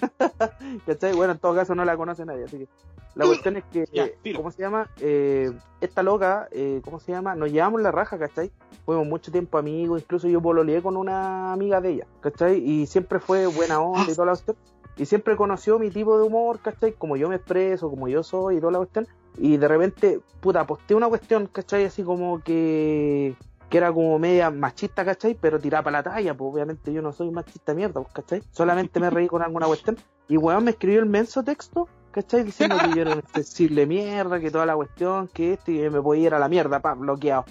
¿Cachai? 0.86 1.14
Bueno, 1.14 1.32
en 1.32 1.38
todo 1.38 1.54
caso 1.54 1.74
no 1.74 1.84
la 1.84 1.96
conoce 1.96 2.24
nadie, 2.24 2.44
así 2.44 2.58
que. 2.58 2.68
La 3.14 3.26
cuestión 3.26 3.56
es 3.56 3.64
que, 3.70 3.84
Ya, 3.92 4.06
eh. 4.06 4.34
¿cómo 4.34 4.50
se 4.50 4.62
llama? 4.62 4.90
Eh, 4.98 5.52
esta 5.80 6.02
loca, 6.02 6.48
eh, 6.50 6.80
¿cómo 6.84 6.98
se 6.98 7.12
llama? 7.12 7.36
Nos 7.36 7.52
llevamos 7.52 7.80
la 7.80 7.92
raja, 7.92 8.18
¿cachai? 8.18 8.50
Fuimos 8.84 9.06
mucho 9.06 9.30
tiempo 9.30 9.56
amigos, 9.56 10.02
incluso 10.02 10.26
yo 10.26 10.42
pololeé 10.42 10.82
con 10.82 10.96
una 10.96 11.52
amiga 11.52 11.80
de 11.80 11.90
ella, 11.90 12.06
¿cachai? 12.20 12.58
Y 12.58 12.86
siempre 12.86 13.20
fue 13.20 13.46
buena 13.46 13.80
onda 13.80 14.10
y 14.10 14.14
toda 14.14 14.26
la 14.26 14.32
cuestión. 14.32 14.56
Y 14.96 15.06
siempre 15.06 15.36
conoció 15.36 15.78
mi 15.78 15.90
tipo 15.90 16.18
de 16.18 16.24
humor, 16.24 16.58
¿cachai? 16.60 16.92
Como 16.92 17.16
yo 17.16 17.28
me 17.28 17.36
expreso, 17.36 17.88
como 17.88 18.08
yo 18.08 18.22
soy 18.24 18.56
y 18.56 18.60
toda 18.60 18.72
la 18.72 18.78
cuestión. 18.78 19.06
Y 19.36 19.56
de 19.58 19.68
repente, 19.68 20.20
puta, 20.40 20.66
posté 20.66 20.94
una 20.94 21.08
cuestión, 21.08 21.46
¿cachai? 21.46 21.84
Así 21.84 22.02
como 22.02 22.40
que 22.40 23.36
que 23.68 23.78
era 23.78 23.92
como 23.92 24.18
media 24.18 24.50
machista, 24.50 25.04
¿cachai? 25.04 25.36
Pero 25.40 25.58
tiraba 25.58 25.84
para 25.84 25.98
la 25.98 26.02
talla, 26.02 26.34
pues 26.34 26.52
obviamente 26.52 26.92
yo 26.92 27.02
no 27.02 27.12
soy 27.12 27.30
machista 27.30 27.74
mierda, 27.74 28.00
pues, 28.00 28.12
¿cachai? 28.12 28.42
Solamente 28.50 29.00
me 29.00 29.10
reí 29.10 29.26
con 29.26 29.42
alguna 29.42 29.66
cuestión. 29.66 29.96
Y 30.28 30.36
weón 30.36 30.64
me 30.64 30.70
escribió 30.72 31.00
el 31.00 31.06
menso 31.06 31.42
texto, 31.42 31.88
¿cachai? 32.10 32.44
Diciendo 32.44 32.76
que 32.78 32.96
yo 32.96 33.02
era 33.02 33.14
un 33.16 33.22
sensible 33.32 33.86
mierda, 33.86 34.40
que 34.40 34.50
toda 34.50 34.66
la 34.66 34.76
cuestión, 34.76 35.28
que 35.28 35.54
esto, 35.54 35.70
y 35.70 35.78
me 35.90 36.00
podía 36.00 36.26
ir 36.26 36.34
a 36.34 36.38
la 36.38 36.48
mierda, 36.48 36.80
pa, 36.80 36.94
bloqueado. 36.94 37.44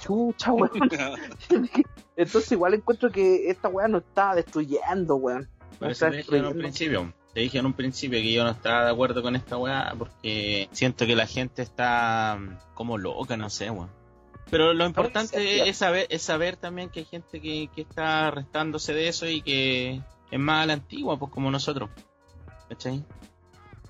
Chucha, 0.00 0.52
weón. 0.52 0.70
Entonces 2.16 2.52
igual 2.52 2.74
encuentro 2.74 3.10
que 3.10 3.50
esta 3.50 3.68
weá 3.68 3.88
nos 3.88 4.02
estaba 4.02 4.34
destruyendo, 4.34 5.16
weón. 5.16 5.48
Por 5.78 5.90
eso 5.90 6.08
te 6.08 6.18
dije 6.18 6.36
en 6.36 6.46
un 6.46 6.58
principio. 6.58 7.12
Te 7.32 7.40
dije 7.40 7.58
en 7.58 7.66
un 7.66 7.72
principio 7.72 8.20
que 8.20 8.32
yo 8.32 8.44
no 8.44 8.50
estaba 8.50 8.84
de 8.84 8.92
acuerdo 8.92 9.20
con 9.20 9.34
esta 9.34 9.56
weá 9.56 9.92
porque 9.98 10.68
siento 10.70 11.04
que 11.04 11.16
la 11.16 11.26
gente 11.26 11.62
está 11.62 12.38
mm, 12.38 12.74
como 12.74 12.96
loca, 12.96 13.36
no 13.36 13.50
sé, 13.50 13.70
weón. 13.70 13.90
Pero 14.50 14.72
lo 14.74 14.86
importante 14.86 15.68
es 15.68 15.76
saber, 15.76 16.06
es 16.10 16.22
saber 16.22 16.56
también 16.56 16.88
que 16.90 17.00
hay 17.00 17.06
gente 17.06 17.40
que, 17.40 17.68
que 17.74 17.80
está 17.82 18.30
restándose 18.30 18.92
de 18.94 19.08
eso 19.08 19.26
y 19.28 19.40
que 19.42 20.00
es 20.30 20.38
más 20.40 20.62
a 20.64 20.66
la 20.66 20.72
antigua, 20.74 21.18
pues 21.18 21.32
como 21.32 21.50
nosotros. 21.50 21.90
¿Cachai? 22.68 23.04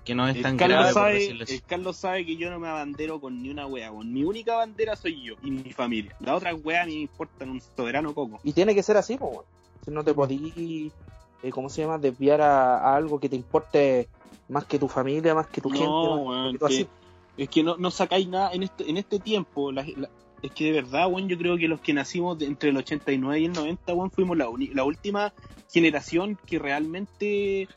Que 0.05 0.15
no 0.15 0.29
es 0.29 0.41
tan 0.43 0.53
El 0.53 0.59
grave, 0.59 0.73
Carlos, 0.75 0.93
por 0.93 1.03
sabe, 1.03 1.15
decirlo 1.15 1.45
así. 1.45 1.55
el 1.55 1.63
Carlos 1.63 1.97
sabe 1.97 2.27
que 2.27 2.37
yo 2.37 2.51
no 2.51 2.61
me 2.61 2.69
abandero 2.69 3.21
con 3.21 3.43
ni 3.43 3.49
una 3.51 3.67
wea, 3.67 3.91
weón. 3.91 4.13
Mi 4.13 4.23
única 4.25 4.57
bandera 4.57 4.97
soy 4.97 5.23
yo 5.23 5.35
y 5.43 5.51
mi 5.51 5.73
familia. 5.73 6.15
La 6.21 6.35
otra 6.35 6.55
wea 6.55 6.83
a 6.83 6.87
mí 6.87 6.95
me 6.97 7.01
importan 7.03 7.51
un 7.51 7.61
soberano 7.77 8.15
coco. 8.15 8.39
Y 8.45 8.53
tiene 8.53 8.75
que 8.75 8.83
ser 8.83 8.97
así, 8.97 9.17
pues, 9.17 9.31
weón. 9.33 9.45
Si 9.85 9.91
no 9.91 10.05
te 10.05 10.13
podí, 10.15 10.93
eh, 11.43 11.51
¿cómo 11.51 11.69
se 11.69 11.83
llama? 11.83 11.99
Desviar 11.99 12.41
a, 12.43 12.79
a 12.79 12.97
algo 12.97 13.19
que 13.19 13.29
te 13.29 13.37
importe 13.37 14.09
más 14.49 14.65
que 14.67 14.79
tu 14.79 14.89
familia, 14.89 15.35
más 15.35 15.47
que 15.47 15.61
tu 15.61 15.71
gente, 15.71 15.87
No, 15.87 16.25
más 16.27 16.53
que 16.53 16.59
tú 16.59 16.67
que- 16.67 16.75
así. 16.75 16.89
es 17.39 17.49
que 17.49 17.63
no, 17.63 17.77
no 17.79 17.91
sacáis 17.91 18.29
nada 18.29 18.53
en 18.53 18.63
este, 18.63 18.89
en 18.91 18.97
este 18.99 19.19
tiempo. 19.19 19.73
la- 19.73 19.85
la- 19.97 20.11
es 20.45 20.53
que 20.53 20.65
de 20.65 20.73
verdad, 20.73 21.07
weón, 21.09 21.29
yo 21.29 21.39
creo 21.39 21.57
que 21.57 21.69
los 21.69 21.81
que 21.81 21.93
nacimos 21.93 22.39
de- 22.39 22.47
entre 22.47 22.71
el 22.71 22.77
89 22.77 23.41
y 23.41 23.45
el 23.47 23.53
90, 23.53 23.95
weón, 23.95 24.11
fuimos 24.11 24.37
la, 24.37 24.47
la 24.75 24.85
última 24.85 25.33
generación 25.73 26.39
que 26.47 26.59
realmente 26.59 27.69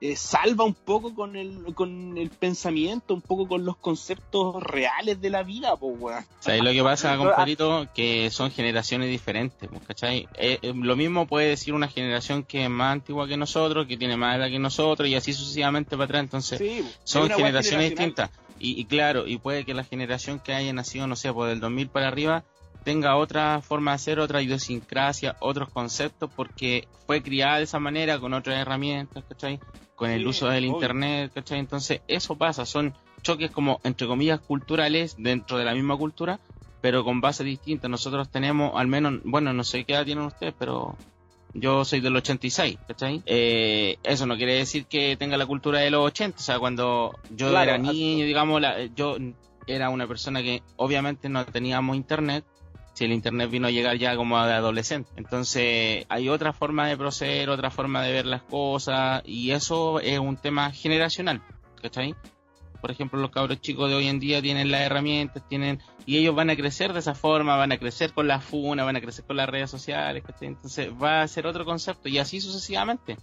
eh, 0.00 0.14
salva 0.16 0.64
un 0.64 0.74
poco 0.74 1.12
con 1.14 1.34
el, 1.34 1.64
con 1.74 2.16
el 2.18 2.30
pensamiento, 2.30 3.14
un 3.14 3.22
poco 3.22 3.48
con 3.48 3.64
los 3.64 3.76
conceptos 3.78 4.62
reales 4.62 5.20
de 5.20 5.30
la 5.30 5.42
vida, 5.42 5.76
pues, 5.76 5.92
weón. 5.98 6.24
¿Sabes 6.40 6.62
lo 6.62 6.70
que 6.70 6.82
pasa, 6.84 7.16
compadrito? 7.16 7.88
Que 7.94 8.30
son 8.30 8.50
generaciones 8.52 9.10
diferentes, 9.10 9.68
¿cachai? 9.86 10.28
Eh, 10.34 10.58
eh, 10.62 10.72
lo 10.74 10.94
mismo 10.94 11.26
puede 11.26 11.48
decir 11.48 11.74
una 11.74 11.88
generación 11.88 12.44
que 12.44 12.64
es 12.64 12.70
más 12.70 12.92
antigua 12.92 13.26
que 13.26 13.36
nosotros, 13.36 13.86
que 13.86 13.96
tiene 13.96 14.16
más 14.16 14.36
edad 14.36 14.48
que 14.48 14.58
nosotros, 14.60 15.08
y 15.08 15.16
así 15.16 15.32
sucesivamente 15.32 15.90
para 15.96 16.04
atrás. 16.04 16.22
Entonces, 16.22 16.58
Sí, 16.58 16.84
son 17.04 17.28
generaciones 17.30 17.90
distintas. 17.90 18.30
Y, 18.58 18.80
y 18.80 18.84
claro, 18.86 19.26
y 19.26 19.38
puede 19.38 19.64
que 19.64 19.74
la 19.74 19.84
generación 19.84 20.40
que 20.40 20.52
haya 20.54 20.72
nacido, 20.72 21.06
no 21.06 21.16
sé, 21.16 21.32
por 21.32 21.48
el 21.48 21.60
2000 21.60 21.88
para 21.88 22.08
arriba, 22.08 22.44
tenga 22.84 23.16
otra 23.16 23.60
forma 23.60 23.92
de 23.92 23.96
hacer, 23.96 24.18
otra 24.18 24.42
idiosincrasia, 24.42 25.36
otros 25.40 25.70
conceptos, 25.70 26.30
porque 26.34 26.88
fue 27.06 27.22
criada 27.22 27.58
de 27.58 27.64
esa 27.64 27.78
manera, 27.78 28.18
con 28.18 28.34
otras 28.34 28.58
herramientas, 28.58 29.24
¿cachai? 29.28 29.60
Con 29.94 30.10
el 30.10 30.22
Sí, 30.22 30.26
uso 30.28 30.48
del 30.48 30.64
obvio. 30.64 30.74
internet, 30.74 31.32
¿cachai? 31.34 31.58
Entonces, 31.58 32.02
eso 32.08 32.36
pasa, 32.36 32.64
son 32.66 32.94
choques 33.22 33.50
como, 33.50 33.80
entre 33.84 34.06
comillas, 34.06 34.40
culturales 34.40 35.14
dentro 35.18 35.58
de 35.58 35.64
la 35.64 35.74
misma 35.74 35.96
cultura, 35.96 36.40
pero 36.80 37.04
con 37.04 37.20
bases 37.20 37.44
distintas. 37.44 37.90
Nosotros 37.90 38.30
tenemos, 38.30 38.72
al 38.76 38.86
menos, 38.86 39.20
bueno, 39.24 39.52
no 39.52 39.64
sé 39.64 39.84
qué 39.84 39.94
edad 39.94 40.04
tienen 40.04 40.24
ustedes, 40.24 40.54
pero 40.58 40.96
yo 41.54 41.84
soy 41.84 42.00
del 42.00 42.16
86, 42.16 42.78
¿cachai? 42.86 43.22
Eh, 43.26 43.96
eso 44.02 44.26
no 44.26 44.36
quiere 44.36 44.54
decir 44.54 44.86
que 44.86 45.16
tenga 45.16 45.36
la 45.36 45.46
cultura 45.46 45.80
de 45.80 45.90
los 45.90 46.04
80, 46.06 46.38
o 46.38 46.42
sea, 46.42 46.58
cuando 46.58 47.18
yo 47.30 47.50
Claro, 47.50 47.70
era 47.70 47.78
niño, 47.78 48.24
digamos, 48.26 48.60
la- 48.60 48.84
yo 48.86 49.16
era 49.66 49.90
una 49.90 50.06
persona 50.06 50.42
que 50.42 50.62
obviamente 50.76 51.28
no 51.28 51.44
teníamos 51.46 51.96
internet, 51.96 52.44
si 52.94 53.04
el 53.04 53.12
internet 53.12 53.48
vino 53.50 53.68
a 53.68 53.70
llegar 53.70 53.96
ya 53.96 54.16
como 54.16 54.42
de 54.44 54.52
adolescente. 54.54 55.10
Entonces, 55.16 56.04
hay 56.08 56.28
otra 56.28 56.52
forma 56.52 56.88
de 56.88 56.96
proceder, 56.96 57.48
otra 57.50 57.70
forma 57.70 58.02
de 58.02 58.12
ver 58.12 58.26
las 58.26 58.42
cosas, 58.42 59.22
y 59.24 59.50
eso 59.52 60.00
es 60.00 60.18
un 60.18 60.36
tema 60.36 60.72
generacional, 60.72 61.40
¿cachai? 61.80 62.14
Por 62.80 62.90
ejemplo, 62.90 63.20
los 63.20 63.30
cabros 63.30 63.60
chicos 63.60 63.88
de 63.88 63.96
hoy 63.96 64.08
en 64.08 64.20
día 64.20 64.40
tienen 64.40 64.70
las 64.70 64.82
herramientas, 64.82 65.42
tienen 65.48 65.80
y 66.06 66.18
ellos 66.18 66.34
van 66.34 66.50
a 66.50 66.56
crecer 66.56 66.92
de 66.92 67.00
esa 67.00 67.14
forma, 67.14 67.56
van 67.56 67.72
a 67.72 67.78
crecer 67.78 68.12
con 68.12 68.28
la 68.28 68.40
funa, 68.40 68.84
van 68.84 68.96
a 68.96 69.00
crecer 69.00 69.24
con 69.24 69.36
las 69.36 69.48
redes 69.48 69.70
sociales, 69.70 70.22
entonces 70.40 70.90
va 71.00 71.22
a 71.22 71.28
ser 71.28 71.46
otro 71.46 71.64
concepto 71.64 72.08
y 72.08 72.18
así 72.18 72.40
sucesivamente. 72.40 73.16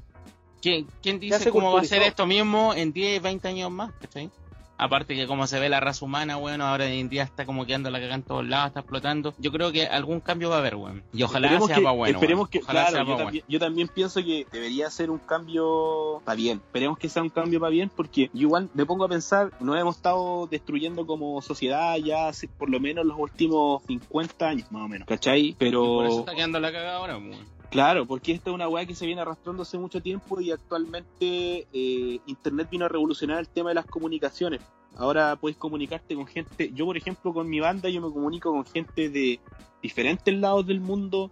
¿Quién, 0.62 0.88
quién 1.02 1.20
dice 1.20 1.52
cómo 1.52 1.74
va 1.74 1.82
a 1.82 1.86
ser 1.86 2.02
esto 2.02 2.26
mismo 2.26 2.74
en 2.74 2.92
10, 2.92 3.22
20 3.22 3.48
años 3.48 3.72
más? 3.72 3.92
¿cachai? 4.02 4.32
Aparte 4.78 5.16
que 5.16 5.28
como 5.28 5.48
se 5.48 5.60
ve 5.60 5.70
la 5.70 5.80
raza 5.80 6.06
humana, 6.06 6.36
bueno, 6.36 6.66
ahora 6.66 6.88
en 6.88 7.10
día 7.10 7.24
está 7.24 7.46
como 7.46 7.66
quedando 7.66 7.90
la 7.90 8.00
cagada 8.00 8.16
en 8.16 8.24
todos 8.24 8.46
lados, 8.46 8.68
está 8.68 8.82
explotando. 8.82 9.34
Yo 9.38 9.52
creo 9.52 9.72
que 9.72 9.88
algún 9.88 10.20
cambio 10.20 10.50
va 10.50 10.58
a 10.58 10.60
haber, 10.60 10.76
weón. 10.76 11.04
Y 11.14 11.24
ojalá 11.24 11.48
esperemos 11.48 11.68
sea 11.68 11.76
que, 11.78 11.82
para 11.84 11.96
bueno. 11.96 12.18
esperemos 12.20 12.50
que 12.50 12.60
Ojalá 12.60 12.88
claro, 12.88 12.96
sea 12.96 13.06
yo, 13.06 13.24
también, 13.24 13.46
yo 13.48 13.60
también 13.60 13.88
pienso 13.88 14.24
que 14.24 14.46
debería 14.52 14.90
ser 14.90 15.10
un 15.10 15.20
cambio 15.20 16.22
para 16.26 16.36
bien. 16.36 16.62
Esperemos 16.66 16.98
que 16.98 17.10
sea 17.10 17.24
un 17.24 17.30
cambio 17.30 17.60
para 17.60 17.70
bien 17.70 17.90
porque 17.96 18.30
yo 18.34 18.42
igual 18.42 18.70
me 18.74 18.86
pongo 18.86 19.06
a 19.06 19.10
pensar, 19.10 19.52
nos 19.60 19.78
hemos 19.80 19.96
estado 19.96 20.48
destruyendo 20.48 21.06
como 21.06 21.42
sociedad 21.42 21.96
ya 21.98 22.28
hace 22.28 22.48
por 22.48 22.70
lo 22.70 22.80
menos 22.80 23.06
los 23.06 23.18
últimos 23.18 23.84
50 23.88 24.48
años 24.48 24.72
más 24.72 24.84
o 24.84 24.88
menos, 24.88 25.08
¿cachai? 25.08 25.54
Por 25.54 25.68
eso 25.68 25.98
Pero 25.98 26.20
está 26.20 26.36
quedando 26.36 26.60
la 26.60 26.72
cagada 26.72 26.98
ahora, 26.98 27.18
weón. 27.18 27.55
Claro, 27.76 28.06
porque 28.06 28.32
esta 28.32 28.52
es 28.52 28.54
una 28.54 28.70
weá 28.70 28.86
que 28.86 28.96
se 28.96 29.06
viene 29.06 29.20
arrastrando 29.20 29.64
hace 29.64 29.78
mucho 29.78 30.02
tiempo 30.02 30.40
y 30.40 30.50
actualmente 30.50 31.68
eh, 31.74 32.22
Internet 32.26 32.70
vino 32.72 32.86
a 32.86 32.88
revolucionar 32.88 33.38
el 33.38 33.50
tema 33.50 33.72
de 33.72 33.76
las 33.76 33.86
comunicaciones. 33.86 34.62
Ahora 34.96 35.36
puedes 35.36 35.58
comunicarte 35.58 36.16
con 36.16 36.26
gente, 36.26 36.72
yo 36.74 36.86
por 36.86 36.96
ejemplo 36.96 37.34
con 37.34 37.50
mi 37.50 37.60
banda 37.60 37.90
yo 37.90 38.00
me 38.00 38.10
comunico 38.14 38.54
con 38.54 38.66
gente 38.66 39.10
de 39.10 39.42
diferentes 39.84 40.34
lados 40.34 40.66
del 40.66 40.80
mundo 40.80 41.32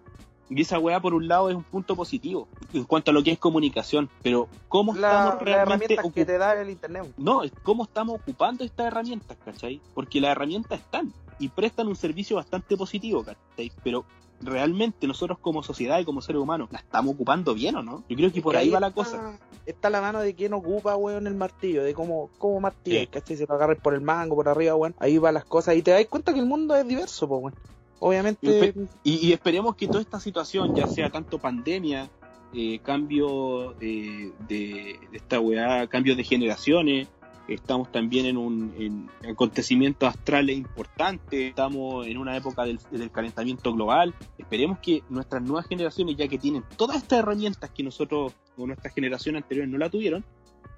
y 0.49 0.61
esa 0.61 0.79
weá 0.79 0.99
por 0.99 1.13
un 1.13 1.29
lado 1.29 1.49
es 1.49 1.55
un 1.55 1.63
punto 1.63 1.95
positivo 1.95 2.49
en 2.73 2.83
cuanto 2.83 3.11
a 3.11 3.13
lo 3.13 3.23
que 3.23 3.31
es 3.31 3.39
comunicación, 3.39 4.09
pero 4.21 4.49
¿cómo 4.67 4.93
La, 4.95 5.11
estamos 5.11 5.43
realmente 5.43 5.93
herramientas 5.93 6.13
que 6.13 6.25
te 6.25 6.37
da 6.37 6.61
el 6.61 6.69
internet. 6.69 7.13
no, 7.15 7.43
cómo 7.63 7.85
estamos 7.85 8.19
ocupando 8.19 8.65
estas 8.65 8.87
herramientas, 8.87 9.37
¿cachai? 9.45 9.79
Porque 9.93 10.19
las 10.19 10.31
herramientas 10.31 10.81
están 10.81 11.13
y 11.39 11.47
prestan 11.47 11.87
un 11.87 11.95
servicio 11.95 12.35
bastante 12.35 12.75
positivo, 12.75 13.23
¿cachai? 13.23 13.71
Pero 13.81 14.03
realmente 14.45 15.07
nosotros 15.07 15.37
como 15.39 15.63
sociedad 15.63 15.99
y 15.99 16.05
como 16.05 16.21
seres 16.21 16.41
humanos, 16.41 16.69
¿la 16.71 16.79
estamos 16.79 17.13
ocupando 17.15 17.53
bien 17.53 17.75
o 17.75 17.83
no? 17.83 18.03
Yo 18.09 18.15
creo 18.15 18.31
que 18.31 18.41
por 18.41 18.55
ahí 18.57 18.69
va 18.69 18.79
la 18.79 18.87
está- 18.87 18.95
cosa. 18.95 19.39
Está 19.65 19.89
la 19.89 20.01
mano 20.01 20.19
de 20.19 20.35
quién 20.35 20.53
ocupa, 20.53 20.95
weón, 20.97 21.25
el 21.27 21.35
martillo, 21.35 21.83
de 21.83 21.93
cómo, 21.93 22.29
cómo 22.37 22.59
martillar, 22.59 23.01
Sí. 23.03 23.07
¿cachai? 23.07 23.37
Si 23.37 23.45
lo 23.45 23.53
agarras 23.55 23.77
por 23.81 23.93
el 23.93 24.01
mango, 24.01 24.35
por 24.35 24.49
arriba, 24.49 24.75
weón, 24.75 24.93
ahí 24.99 25.17
van 25.17 25.35
las 25.35 25.45
cosas 25.45 25.75
y 25.77 25.81
te 25.81 25.91
das 25.91 26.05
cuenta 26.07 26.33
que 26.33 26.39
el 26.39 26.45
mundo 26.45 26.75
es 26.75 26.85
diverso, 26.87 27.27
pues, 27.27 27.41
weón. 27.43 27.55
Obviamente, 27.99 28.73
Y, 29.03 29.27
y 29.27 29.31
esperemos 29.31 29.75
que 29.77 29.87
toda 29.87 30.01
esta 30.01 30.19
situación, 30.19 30.75
ya 30.75 30.87
sea 30.87 31.09
tanto 31.09 31.39
pandemia, 31.39 32.09
eh, 32.53 32.79
cambio 32.83 33.71
eh, 33.79 34.31
de, 34.47 34.99
de 35.09 35.17
esta 35.17 35.39
weá, 35.39 35.87
cambios 35.87 36.17
de 36.17 36.23
generaciones, 36.25 37.07
estamos 37.47 37.91
también 37.91 38.25
en 38.25 38.37
un 38.37 38.73
en 38.77 39.29
acontecimientos 39.29 40.09
astrales 40.09 40.57
importantes, 40.57 41.49
estamos 41.49 42.07
en 42.07 42.17
una 42.17 42.35
época 42.35 42.63
del, 42.63 42.79
del 42.91 43.11
calentamiento 43.11 43.73
global. 43.73 44.13
Esperemos 44.37 44.79
que 44.79 45.03
nuestras 45.09 45.41
nuevas 45.41 45.67
generaciones, 45.67 46.15
ya 46.15 46.27
que 46.27 46.37
tienen 46.37 46.63
todas 46.77 46.97
estas 46.97 47.19
herramientas 47.19 47.69
que 47.69 47.83
nosotros 47.83 48.33
o 48.57 48.67
nuestras 48.67 48.93
generaciones 48.93 49.43
anteriores 49.43 49.71
no 49.71 49.77
la 49.77 49.89
tuvieron, 49.89 50.23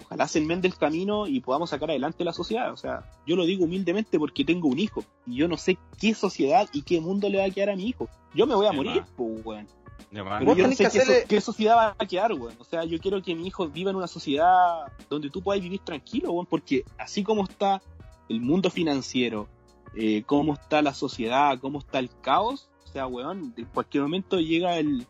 ojalá 0.04 0.28
se 0.28 0.40
enmende 0.40 0.68
el 0.68 0.76
camino 0.76 1.28
y 1.28 1.42
podamos 1.42 1.70
sacar 1.70 1.90
adelante 1.90 2.24
la 2.24 2.34
sociedad. 2.34 2.72
O 2.72 2.78
sea, 2.78 3.12
yo 3.26 3.36
lo 3.36 3.46
digo 3.46 3.66
humildemente 3.66 4.20
porque 4.20 4.46
tengo 4.46 4.68
un 4.68 4.80
hijo 4.80 5.04
y 5.26 5.38
yo 5.38 5.48
no 5.48 5.58
sé 5.58 5.78
qué 6.00 6.14
sociedad 6.14 6.68
y 6.74 6.84
qué 6.84 7.00
mundo 7.02 7.30
le 7.30 7.40
va 7.40 7.46
a 7.46 7.50
quedar 7.50 7.70
a 7.70 7.76
mi 7.76 7.88
hijo. 7.88 8.10
Yo 8.34 8.48
me 8.48 8.56
voy 8.56 8.68
a 8.68 8.72
morir, 8.72 9.04
pues, 9.16 9.46
weón. 9.46 9.68
Pero 10.12 10.40
yo 10.40 10.46
no 10.46 10.56
tenés 10.56 10.78
sé 10.78 10.84
que 10.86 10.90
qué, 10.92 10.98
hacerle- 11.00 11.22
so- 11.22 11.28
qué 11.28 11.42
sociedad 11.42 11.76
va 11.76 11.96
a 11.98 12.06
quedar, 12.06 12.32
weón. 12.34 12.56
O 12.60 12.64
sea, 12.64 12.84
yo 12.86 13.00
quiero 13.00 13.22
que 13.22 13.36
mi 13.36 13.48
hijo 13.48 13.68
viva 13.68 13.92
en 13.92 13.98
una 13.98 14.08
sociedad 14.08 14.92
donde 15.10 15.30
tú 15.30 15.42
puedas 15.42 15.62
vivir 15.62 15.80
tranquilo, 15.80 16.32
weón, 16.32 16.46
porque 16.46 16.84
así 16.98 17.24
como 17.24 17.44
está 17.44 17.82
el 18.30 18.40
mundo 18.42 18.70
financiero, 18.70 19.48
eh, 19.96 20.24
cómo 20.26 20.54
está 20.54 20.82
la 20.82 20.94
sociedad, 20.94 21.60
cómo 21.60 21.80
está 21.80 22.00
el 22.00 22.10
caos, 22.22 22.70
o 22.86 22.88
sea, 22.88 23.08
weón, 23.08 23.54
en 23.58 23.66
cualquier 23.66 24.04
momento 24.04 24.40
llega 24.40 24.78
el, 24.78 25.06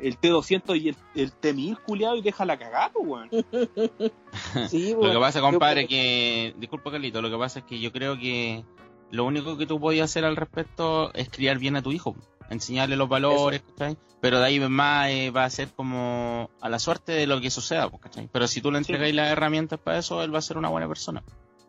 el 0.00 0.18
T200 0.18 0.80
y 0.80 0.88
el, 0.90 0.96
el 1.14 1.32
T1000 1.32 1.82
culiado 1.84 2.16
y 2.16 2.22
deja 2.22 2.44
la 2.46 2.58
cagada, 2.58 2.92
pues, 2.92 3.06
weón. 3.06 3.30
sí, 4.68 4.94
Lo 4.94 5.12
que 5.12 5.18
pasa, 5.18 5.40
Yo- 5.40 5.44
compadre, 5.50 5.86
que. 5.86 6.54
Disculpa, 6.58 6.90
Carlito, 6.90 7.20
lo 7.22 7.30
que 7.30 7.36
pasa 7.36 7.60
es 7.60 7.64
que 7.64 7.78
yo 7.80 7.92
creo 7.92 8.18
que 8.18 8.64
lo 9.10 9.24
único 9.24 9.56
que 9.56 9.66
tú 9.66 9.78
podías 9.80 10.10
hacer 10.10 10.24
al 10.24 10.36
respecto 10.36 11.12
es 11.14 11.28
criar 11.28 11.58
bien 11.58 11.76
a 11.76 11.82
tu 11.82 11.92
hijo, 11.92 12.16
enseñarle 12.50 12.96
los 12.96 13.08
valores, 13.08 13.62
¿cachai? 13.62 13.96
Pero 14.20 14.38
de 14.40 14.46
ahí 14.46 14.60
más 14.60 15.08
eh, 15.10 15.30
va 15.30 15.44
a 15.44 15.50
ser 15.50 15.68
como 15.74 16.50
a 16.60 16.68
la 16.68 16.78
suerte 16.78 17.12
de 17.12 17.26
lo 17.26 17.40
que 17.40 17.50
suceda, 17.50 17.88
pues, 17.90 18.02
¿cachai? 18.02 18.28
Pero 18.32 18.46
si 18.48 18.60
tú 18.60 18.70
le 18.72 18.78
entregáis 18.78 19.14
las 19.14 19.30
herramientas 19.30 19.78
para 19.78 19.98
eso, 19.98 20.22
él 20.22 20.34
va 20.34 20.38
a 20.38 20.42
ser 20.42 20.56
una 20.58 20.68
buena 20.68 20.88
persona, 20.88 21.22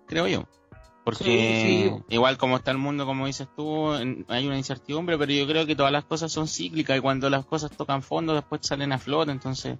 creo 0.07 0.27
yo. 0.27 0.43
Porque 1.03 1.23
Sí, 1.23 1.89
sí. 1.89 2.03
igual 2.09 2.37
como 2.37 2.57
está 2.57 2.71
el 2.71 2.77
mundo, 2.77 3.05
como 3.05 3.27
dices 3.27 3.47
tú, 3.55 3.93
en- 3.93 4.25
hay 4.27 4.45
una 4.45 4.57
incertidumbre, 4.57 5.17
pero 5.17 5.31
yo 5.31 5.47
creo 5.47 5.65
que 5.65 5.73
todas 5.75 5.91
las 5.91 6.03
cosas 6.03 6.31
son 6.33 6.47
cíclicas 6.49 6.97
y 6.97 6.99
cuando 6.99 7.29
las 7.29 7.45
cosas 7.45 7.71
tocan 7.71 8.01
fondo 8.01 8.33
después 8.33 8.59
salen 8.65 8.91
a 8.91 8.97
flote, 8.97 9.31
entonces 9.31 9.77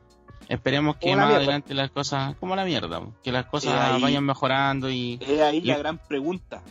esperemos 0.48 0.96
que 0.96 1.14
más 1.16 1.26
mierda. 1.26 1.36
adelante 1.44 1.74
las 1.74 1.92
cosas, 1.92 2.36
como 2.38 2.56
la 2.56 2.64
mierda, 2.64 3.02
que 3.24 3.34
las 3.34 3.46
cosas 3.48 3.74
ahí- 3.78 4.02
vayan 4.02 4.24
mejorando 4.24 4.90
y 4.90 5.18
Es 5.20 5.42
ahí 5.42 5.60
la 5.62 5.78
gran 5.78 5.98
pregunta. 5.98 6.64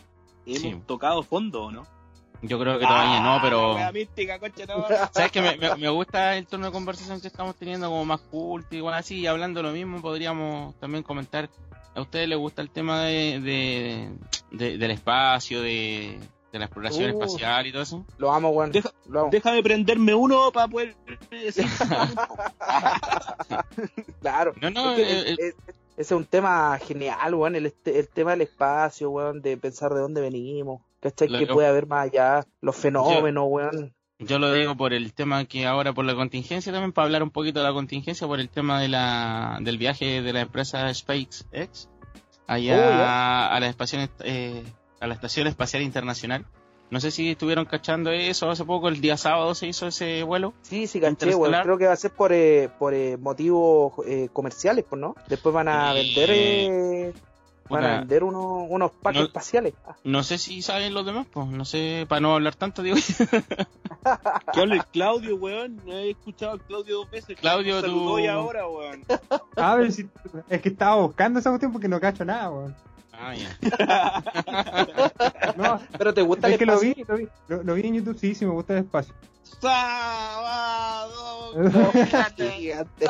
¿Hemos 0.47 0.85
tocado 0.87 1.21
fondo 1.21 1.65
o 1.65 1.71
no? 1.71 1.85
Yo 2.41 2.59
creo 2.59 2.77
que 2.79 2.85
todavía 2.85 3.19
no, 3.21 3.39
pero... 3.41 3.77
Ah, 3.77 3.91
mística, 3.91 4.37
de 4.37 4.65
madre. 4.67 4.97
¿Sabes 5.11 5.31
que 5.31 5.41
me, 5.41 5.57
me- 5.57 5.75
me 5.75 5.89
gusta 5.89 6.35
el 6.37 6.45
tono 6.47 6.67
de 6.67 6.71
conversación 6.71 7.19
que 7.21 7.27
estamos 7.27 7.55
teniendo 7.55 7.87
como 7.89 8.05
más 8.05 8.21
culto 8.21 8.75
igual 8.75 8.93
así? 8.95 9.19
Y 9.19 9.27
hablando 9.27 9.61
lo 9.63 9.71
mismo, 9.71 10.01
podríamos 10.01 10.75
también 10.79 11.03
comentar, 11.03 11.49
¿a 11.95 12.01
ustedes 12.01 12.27
les 12.27 12.37
gusta 12.37 12.61
el 12.61 12.69
tema 12.69 13.01
de, 13.03 13.39
de- 13.41 14.09
de- 14.51 14.77
del 14.77 14.91
espacio, 14.91 15.61
de, 15.61 16.19
de 16.51 16.59
la 16.59 16.65
exploración 16.65 17.05
Uh. 17.11 17.21
espacial 17.21 17.67
y 17.67 17.71
todo 17.71 17.81
eso? 17.81 18.05
Lo 18.17 18.31
amo, 18.31 18.49
weón. 18.49 18.71
Deja- 18.71 18.91
Lo 19.09 19.21
amo. 19.21 19.29
Déjame 19.31 19.63
prenderme 19.63 20.13
uno 20.13 20.51
para 20.51 20.67
poder 20.67 20.95
decir. 21.31 21.65
Claro. 24.21 24.53
No, 24.61 24.69
no, 24.71 24.91
Es 24.91 24.95
que 24.95 25.03
eh, 25.03 25.35
es- 25.39 25.39
ese 25.39 25.55
es 25.97 26.11
un 26.11 26.25
tema 26.25 26.77
genial, 26.79 27.33
weón. 27.33 27.55
El, 27.55 27.65
este- 27.67 27.99
el 27.99 28.07
tema 28.07 28.31
del 28.31 28.41
espacio, 28.41 29.09
weón, 29.09 29.41
de 29.41 29.57
pensar 29.57 29.93
de 29.93 29.99
dónde 30.01 30.21
venimos. 30.21 30.81
¿Cachai? 30.99 31.27
Lo 31.29 31.39
Que 31.39 31.47
puede 31.47 31.67
haber 31.67 31.87
más 31.87 32.05
allá. 32.07 32.45
Los 32.61 32.75
fenómenos, 32.75 33.45
weón. 33.47 33.93
Yo 34.19 34.39
lo 34.39 34.51
digo 34.51 34.75
por 34.75 34.93
el 34.93 35.13
tema 35.13 35.45
que 35.45 35.67
ahora 35.67 35.93
por 35.93 36.03
la 36.03 36.15
contingencia 36.15 36.71
también, 36.71 36.91
para 36.91 37.05
hablar 37.05 37.21
un 37.21 37.29
poquito 37.29 37.59
de 37.59 37.65
la 37.65 37.73
contingencia, 37.73 38.25
por 38.25 38.39
el 38.39 38.49
tema 38.49 38.81
de 38.81 38.87
la, 38.87 39.59
del 39.61 39.77
viaje 39.77 40.23
de 40.23 40.33
la 40.33 40.41
empresa 40.41 40.91
SpaceX 40.91 41.45
allá 42.47 43.49
Oh, 43.51 43.53
a 43.55 43.59
la 43.59 43.67
estación 43.67 44.09
eh, 44.23 44.63
a 44.99 45.05
la 45.07 45.13
estación 45.13 45.45
espacial 45.45 45.83
internacional. 45.83 46.45
No 46.89 46.99
sé 47.01 47.11
si 47.11 47.31
estuvieron 47.31 47.65
cachando 47.65 48.11
eso 48.11 48.49
hace 48.49 48.63
poco, 48.63 48.87
el 48.87 49.01
día 49.01 49.17
sábado 49.17 49.53
se 49.53 49.67
hizo 49.67 49.87
ese 49.87 50.23
vuelo. 50.23 50.53
Sí, 50.61 50.87
sí, 50.87 50.99
caché, 50.99 51.35
weón. 51.35 51.51
Interestelar. 51.51 51.63
Creo 51.65 51.77
que 51.77 51.85
va 51.85 51.93
a 51.93 51.97
ser 51.97 52.11
por, 52.11 52.31
eh, 52.33 52.69
por 52.79 52.93
eh, 52.95 53.17
motivos 53.17 53.93
eh, 54.07 54.29
comerciales, 54.33 54.85
pues, 54.89 54.99
¿no? 54.99 55.13
Después 55.27 55.53
van 55.53 55.67
a 55.67 55.91
Eh, 55.91 55.95
vender 56.03 56.29
eh, 56.31 57.13
van 57.69 57.83
a 57.83 57.87
puta, 57.87 57.99
vender 57.99 58.23
unos, 58.23 58.65
unos 58.69 58.91
packs 58.91 59.17
No- 59.19 59.25
espaciales. 59.25 59.73
Ah, 59.85 59.95
No 60.03 60.23
sé 60.23 60.37
si 60.37 60.61
saben 60.61 60.93
los 60.93 61.05
demás, 61.05 61.27
pues 61.31 61.47
no 61.47 61.65
sé, 61.65 62.05
para 62.07 62.21
no 62.21 62.33
hablar 62.33 62.55
tanto, 62.55 62.81
digo. 62.83 62.97
Que 64.53 64.61
hable 64.61 64.75
el 64.75 64.85
Claudio, 64.85 65.35
weón. 65.35 65.81
No 65.85 65.91
he 65.93 66.11
escuchado 66.11 66.53
al 66.53 66.61
Claudio 66.61 66.95
dos 66.97 67.11
veces. 67.11 67.37
Claudio, 67.37 67.83
tú- 67.83 68.19
y 68.19 68.27
ahora, 68.27 68.65
weón. 68.67 69.03
A 69.57 69.75
ver 69.75 69.91
si. 69.91 70.07
Es 70.49 70.61
que 70.61 70.69
estaba 70.69 70.95
buscando 70.95 71.39
esa 71.39 71.49
cuestión 71.49 71.73
porque 71.73 71.87
no 71.89 71.99
cacho 71.99 72.23
nada, 72.23 72.49
weón. 72.49 72.75
Ah, 73.19 73.33
ya. 73.35 73.57
No, 75.57 75.79
Pero 75.97 76.13
te 76.13 76.21
gusta 76.21 76.47
el 76.47 76.53
es 76.53 76.59
que 76.59 76.65
lo 76.67 76.79
vi, 76.79 76.93
lo 77.07 77.17
vi, 77.17 77.27
lo, 77.47 77.63
lo 77.63 77.73
vi 77.73 77.87
en 77.87 77.95
YouTube, 77.95 78.17
sí, 78.19 78.35
sí, 78.35 78.45
me 78.45 78.51
gusta 78.51 78.73
el 78.73 78.79
espacio. 78.85 79.13
Sábado. 79.59 81.53
Gigante. 82.35 83.07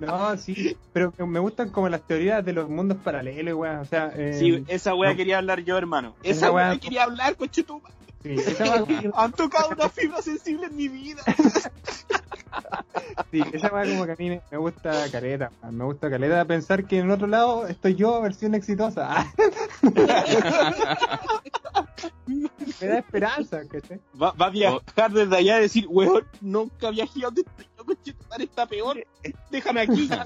No, 0.00 0.36
sí, 0.36 0.76
pero 0.92 1.12
me 1.26 1.38
gustan 1.40 1.70
como 1.70 1.88
las 1.88 2.02
teorías 2.02 2.44
de 2.44 2.52
los 2.52 2.68
mundos 2.68 2.98
paralelos, 3.02 3.54
weón. 3.54 3.78
O 3.78 3.84
sea, 3.84 4.12
eh, 4.14 4.34
Sí, 4.38 4.64
esa 4.68 4.94
weá 4.94 5.10
no. 5.10 5.16
quería 5.16 5.38
hablar 5.38 5.60
yo, 5.64 5.76
hermano. 5.76 6.14
Esa 6.22 6.50
weá 6.52 6.70
weá- 6.72 6.80
quería 6.80 7.04
hablar, 7.04 7.34
conchetumba. 7.36 7.90
sí, 8.22 8.34
esa 8.34 8.64
weá- 8.84 9.12
Han 9.16 9.32
tocado 9.32 9.70
una 9.70 9.88
fibra 9.88 10.22
sensible 10.22 10.66
en 10.66 10.76
mi 10.76 10.88
vida. 10.88 11.22
Sí, 13.30 13.42
esa 13.52 13.68
weá 13.72 13.84
como 13.84 14.06
que 14.06 14.12
a 14.12 14.16
mí 14.18 14.40
me, 14.50 14.58
gusta 14.58 14.90
caleta, 15.12 15.50
me 15.70 15.84
gusta 15.84 16.08
caleta 16.10 16.44
pensar 16.46 16.84
que 16.86 16.98
en 16.98 17.10
otro 17.10 17.26
lado 17.26 17.66
estoy 17.66 17.94
yo, 17.94 18.20
versión 18.22 18.54
exitosa. 18.54 19.26
me 22.26 22.86
da 22.86 22.98
esperanza, 22.98 23.60
¿cachai? 23.68 24.00
Va, 24.20 24.32
va 24.32 24.46
a 24.46 24.50
viajar 24.50 25.10
desde 25.12 25.36
allá 25.36 25.58
y 25.58 25.62
decir, 25.62 25.86
weón, 25.88 26.24
nunca 26.40 26.90
viajé 26.90 27.20
a 27.20 27.24
donde 27.26 27.42
estoy 27.42 27.66
está 28.38 28.66
peor. 28.66 29.04
Déjame 29.50 29.80
aquí. 29.82 30.08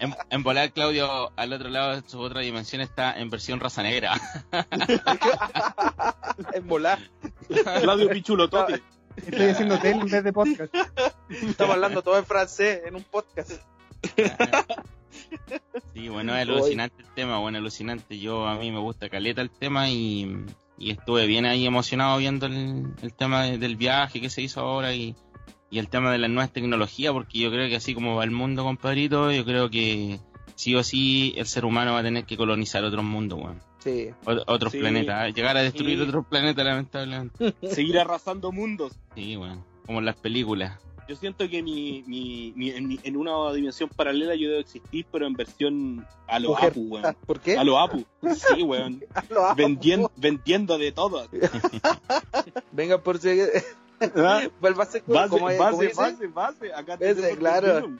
En, 0.00 0.14
en 0.30 0.42
volar, 0.42 0.72
Claudio, 0.72 1.30
al 1.36 1.52
otro 1.52 1.68
lado 1.68 2.00
de 2.00 2.08
su 2.08 2.20
otra 2.20 2.40
dimensión 2.40 2.80
está 2.82 3.18
en 3.18 3.30
versión 3.30 3.60
raza 3.60 3.82
negra. 3.82 4.20
En 6.54 6.66
volar. 6.66 6.98
Claudio 7.80 8.08
Pichulotote. 8.08 8.82
Estoy 9.16 9.48
haciendo 9.50 9.78
tele 9.78 10.00
en 10.00 10.08
vez 10.08 10.24
de 10.24 10.32
podcast. 10.32 10.74
Estamos 11.28 11.74
hablando 11.74 12.02
todo 12.02 12.18
en 12.18 12.24
francés 12.24 12.80
en 12.86 12.96
un 12.96 13.04
podcast. 13.04 13.52
Sí, 15.94 16.08
bueno, 16.08 16.34
es 16.34 16.42
alucinante 16.42 17.02
el 17.02 17.08
tema, 17.14 17.38
bueno, 17.38 17.58
alucinante. 17.58 18.18
Yo, 18.18 18.46
a 18.46 18.54
mí 18.56 18.70
me 18.70 18.78
gusta 18.78 19.08
caleta 19.10 19.42
el 19.42 19.50
tema 19.50 19.90
y, 19.90 20.34
y 20.78 20.90
estuve 20.92 21.26
bien 21.26 21.44
ahí 21.44 21.66
emocionado 21.66 22.16
viendo 22.18 22.46
el, 22.46 22.86
el 23.02 23.12
tema 23.14 23.42
de- 23.44 23.58
del 23.58 23.76
viaje 23.76 24.20
que 24.20 24.30
se 24.30 24.40
hizo 24.42 24.60
ahora 24.60 24.94
y, 24.94 25.14
y 25.72 25.78
el 25.80 25.88
tema 25.88 26.12
de 26.12 26.18
las 26.18 26.30
nuevas 26.30 26.52
tecnologías, 26.52 27.12
porque 27.12 27.38
yo 27.40 27.50
creo 27.50 27.68
que 27.68 27.74
así 27.76 27.94
como 27.94 28.14
va 28.14 28.22
el 28.24 28.30
mundo, 28.30 28.62
compadrito, 28.62 29.32
yo 29.32 29.44
creo 29.44 29.70
que 29.70 30.20
sí 30.54 30.74
o 30.76 30.84
sí 30.84 31.32
el 31.36 31.46
ser 31.46 31.64
humano 31.64 31.94
va 31.94 32.00
a 32.00 32.02
tener 32.04 32.24
que 32.26 32.36
colonizar 32.36 32.84
otros 32.84 33.02
mundos, 33.04 33.40
weón. 33.42 33.60
Sí. 33.78 34.10
Ot- 34.26 34.44
Otros 34.46 34.70
Sí. 34.72 34.78
planetas, 34.78 35.34
llegar 35.34 35.56
a 35.56 35.62
destruir 35.62 35.98
Sí. 35.98 36.04
otros 36.04 36.26
planetas, 36.26 36.64
lamentablemente. 36.64 37.54
Seguir 37.68 37.98
arrasando 37.98 38.52
mundos. 38.52 38.92
Sí, 39.16 39.36
weón. 39.36 39.64
Como 39.86 39.98
en 39.98 40.04
las 40.04 40.14
películas. 40.16 40.78
Yo 41.08 41.16
siento 41.16 41.48
que 41.50 41.62
mi, 41.64 42.04
mi, 42.06 42.52
mi- 42.54 42.70
en, 42.70 42.86
mi- 42.86 43.00
en 43.02 43.16
una 43.16 43.52
dimensión 43.52 43.88
paralela 43.88 44.36
yo 44.36 44.48
debo 44.50 44.60
existir, 44.60 45.04
pero 45.10 45.26
en 45.26 45.32
versión 45.32 46.06
a 46.28 46.38
lo 46.38 46.50
Mujer. 46.50 46.70
Apu, 46.70 46.80
weón. 46.82 47.16
¿Por 47.26 47.40
qué? 47.40 47.56
A 47.58 47.64
lo 47.64 47.78
Apu. 47.80 48.04
Sí, 48.54 48.62
weón. 48.62 49.02
Vendiendo, 49.56 50.12
vendiendo 50.16 50.78
de 50.78 50.92
todo. 50.92 51.26
Venga, 52.72 52.98
por 53.02 53.18
si. 53.18 53.28
¿Ah? 54.16 54.48
Vuelva 54.60 54.82
a 54.84 54.86
ser 54.86 55.02
Base, 55.06 55.28
como, 55.28 55.46
como 55.46 55.58
base, 55.58 55.92
base, 55.94 56.26
base. 56.26 56.72
Acá 56.74 56.94
Ese, 56.94 57.14
tenemos 57.14 57.38
claro. 57.38 57.90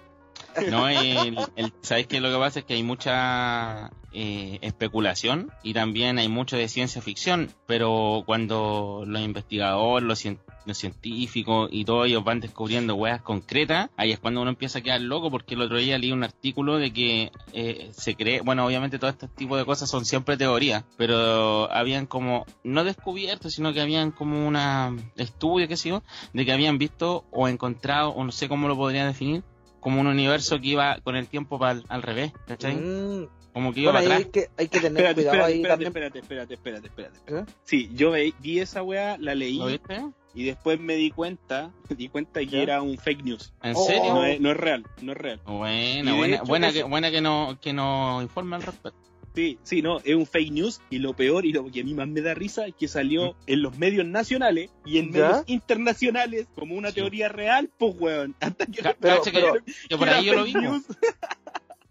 No, 0.71 0.89
el, 0.89 1.37
el- 1.57 1.73
¿sabes 1.83 2.07
qué? 2.07 2.21
Lo 2.21 2.31
que 2.31 2.39
pasa 2.39 2.59
es 2.61 2.65
que 2.65 2.75
hay 2.75 2.83
mucha 2.83 3.91
eh, 4.13 4.59
especulación 4.63 5.51
y 5.63 5.73
también 5.73 6.19
hay 6.19 6.29
mucho 6.29 6.57
de 6.57 6.69
ciencia 6.69 7.01
ficción, 7.03 7.51
pero 7.67 8.23
cuando 8.27 9.05
los 9.07 9.23
investigadores, 9.23 10.07
los, 10.07 10.23
cien- 10.25 10.39
los 10.67 10.77
científicos 10.77 11.71
y 11.73 11.85
todos 11.85 12.07
ellos 12.07 12.23
van 12.23 12.41
descubriendo 12.41 12.95
weas 12.95 13.23
concretas, 13.23 13.89
ahí 13.97 14.13
es 14.13 14.19
cuando 14.19 14.43
uno 14.43 14.51
empieza 14.51 14.81
a 14.81 14.83
quedar 14.83 15.01
loco, 15.01 15.31
porque 15.31 15.55
el 15.55 15.63
otro 15.63 15.79
día 15.79 15.97
leí 15.99 16.13
un 16.13 16.25
artículo 16.25 16.77
de 16.79 16.93
que 16.93 17.33
eh, 17.55 17.91
se 17.97 18.15
cree, 18.15 18.43
bueno, 18.43 18.67
obviamente 18.67 18.99
todo 18.99 19.11
este 19.11 19.29
tipo 19.29 19.57
de 19.57 19.65
cosas 19.65 19.89
son 19.91 20.05
siempre 20.05 20.37
teorías, 20.37 20.85
pero 20.99 21.73
habían 21.73 22.07
como, 22.07 22.45
no 22.63 22.85
descubierto, 22.85 23.49
sino 23.49 23.73
que 23.73 23.81
habían 23.81 24.11
como 24.11 24.47
una 24.47 24.95
estudio, 25.17 25.67
qué 25.69 25.77
sé 25.79 25.89
yo, 25.89 26.03
de 26.35 26.45
que 26.45 26.53
habían 26.53 26.77
visto 26.79 27.25
o 27.31 27.49
encontrado, 27.49 28.11
o 28.11 28.23
no 28.23 28.33
sé 28.33 28.49
cómo 28.49 28.69
lo 28.69 28.77
podría 28.77 29.07
definir, 29.07 29.43
como 29.83 30.01
un 30.01 30.07
universo 30.07 30.59
que 30.59 30.69
iba 30.69 30.99
con 31.03 31.17
el 31.17 31.27
tiempo 31.29 31.59
pa'l- 31.59 31.85
al 31.91 32.01
revés, 32.03 32.33
¿cachai? 32.47 32.77
Mm. 32.77 33.27
Como 33.53 33.75
que 33.75 33.81
iba 33.81 33.93
Bueno, 33.93 34.07
para 34.07 34.17
hay 34.17 34.23
atrás. 34.25 34.47
que, 34.49 34.63
hay 34.63 34.69
que 34.69 34.81
tener 34.81 35.05
Espérate, 35.05 35.15
cuidado 35.15 35.37
espérate, 35.37 35.53
ahí 35.53 35.57
espérate, 35.61 35.85
también. 35.85 35.89
espérate, 35.89 36.19
espérate, 36.21 36.55
espérate, 36.55 36.87
espérate, 36.87 37.19
espérate. 37.19 37.51
¿Eh? 37.53 37.55
Sí, 37.65 37.91
yo 37.93 38.11
ve- 38.13 38.33
vi 38.41 38.61
esa 38.61 38.83
weá, 38.83 39.19
la 39.19 39.35
leí 39.35 39.59
¿Lo 39.59 39.67
viste? 39.67 40.03
y 40.35 40.45
después 40.45 40.81
me 40.81 40.95
di 40.95 41.11
cuenta, 41.11 41.71
me 41.91 41.97
di 41.97 42.09
cuenta 42.09 42.41
que 42.41 42.47
¿Ya? 42.47 42.63
era 42.63 42.81
un 42.81 42.97
fake 42.97 43.23
news. 43.25 43.53
¿En 43.63 43.75
Oh. 43.77 43.85
serio? 43.85 44.15
No 44.15 44.25
es, 44.25 44.41
no 44.41 44.51
es 44.53 44.57
real, 44.57 44.87
no 45.03 45.13
es 45.13 45.19
real. 45.19 45.41
Buena, 45.45 46.15
buena, 46.15 46.37
hecho, 46.37 46.45
buena, 46.47 46.73
que, 46.73 46.83
buena 46.85 47.11
que 47.11 47.21
no 47.21 47.59
que 47.61 47.73
nos 47.75 48.23
informa 48.23 48.57
al 48.57 48.63
respecto. 48.63 48.99
Sí, 49.35 49.59
sí, 49.63 49.81
no, 49.81 49.99
es 50.01 50.15
un 50.15 50.27
fake 50.27 50.53
news 50.53 50.81
y 50.91 50.99
lo 50.99 51.15
peor 51.15 51.47
y 51.47 51.53
lo 51.53 51.65
que 51.71 51.81
a 51.81 51.85
mí 51.85 51.95
más 51.95 52.07
me 52.07 52.21
da 52.21 52.35
risa 52.35 52.67
es 52.67 52.75
que 52.75 52.87
salió 52.87 53.35
en 53.47 53.63
los 53.63 53.79
medios 53.79 54.05
nacionales 54.07 54.71
y 54.85 54.99
en 54.99 55.11
¿Ya? 55.11 55.21
medios 55.29 55.45
internacionales 55.47 56.47
como 56.55 56.75
una 56.75 56.89
Sí. 56.91 56.97
teoría 56.97 57.29
real, 57.31 57.71
pues 57.79 57.95
weón. 57.99 58.35
Hasta 58.41 58.67
que 58.67 58.83
pero- 58.83 58.97
pero- 59.01 59.55
que 59.89 59.97
por 59.99 60.09
ahí 60.09 60.25
yo 60.27 60.35
lo 60.35 60.45
vi, 60.45 60.53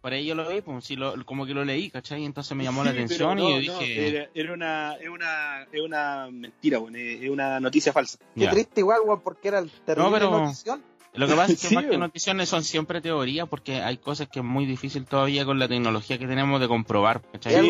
por 0.02 0.14
ahí 0.14 0.26
yo 0.26 0.34
lo 0.36 0.48
vi, 0.50 0.62
pues, 0.62 0.84
sí, 0.86 0.96
lo, 0.96 1.24
como 1.26 1.46
que 1.46 1.54
lo 1.54 1.64
leí, 1.64 1.90
¿cachai? 1.92 2.26
Entonces 2.26 2.58
me 2.58 2.64
llamó 2.64 2.84
la 2.84 2.90
atención 2.92 3.36
pero 3.38 3.50
y 3.50 3.54
no, 3.54 3.60
yo 3.62 3.74
no, 3.74 3.80
dije, 3.80 4.08
era, 4.08 4.30
era 4.34 4.54
una, 4.54 4.94
es 4.96 5.10
una, 5.10 5.64
es 5.72 5.82
una 5.82 6.28
mentira, 6.32 6.80
weón, 6.80 6.96
es 6.96 7.30
una 7.30 7.60
noticia 7.60 7.94
falsa. 7.94 8.18
Qué 8.36 8.42
ya. 8.42 8.52
triste 8.52 8.82
igual, 8.82 9.00
weón, 9.06 9.22
porque 9.22 9.48
era 9.50 9.60
el 9.60 9.70
terrible 9.70 10.10
pero- 10.14 10.32
notición. 10.42 10.84
Lo 11.14 11.28
que 11.28 11.34
pasa 11.34 11.54
es 11.54 11.62
que 11.62 11.68
Sí, 11.68 11.76
más 11.76 11.86
que 11.86 11.98
noticias 11.98 12.50
son 12.50 12.64
siempre 12.64 13.02
teorías 13.02 13.48
porque 13.48 13.82
hay 13.82 13.98
cosas 13.98 14.28
que 14.30 14.40
es 14.40 14.46
muy 14.46 14.66
difícil 14.66 15.06
todavía 15.06 15.46
con 15.46 15.60
la 15.60 15.68
tecnología 15.68 16.18
que 16.18 16.28
tenemos 16.28 16.60
de 16.62 16.68
comprobar, 16.68 17.22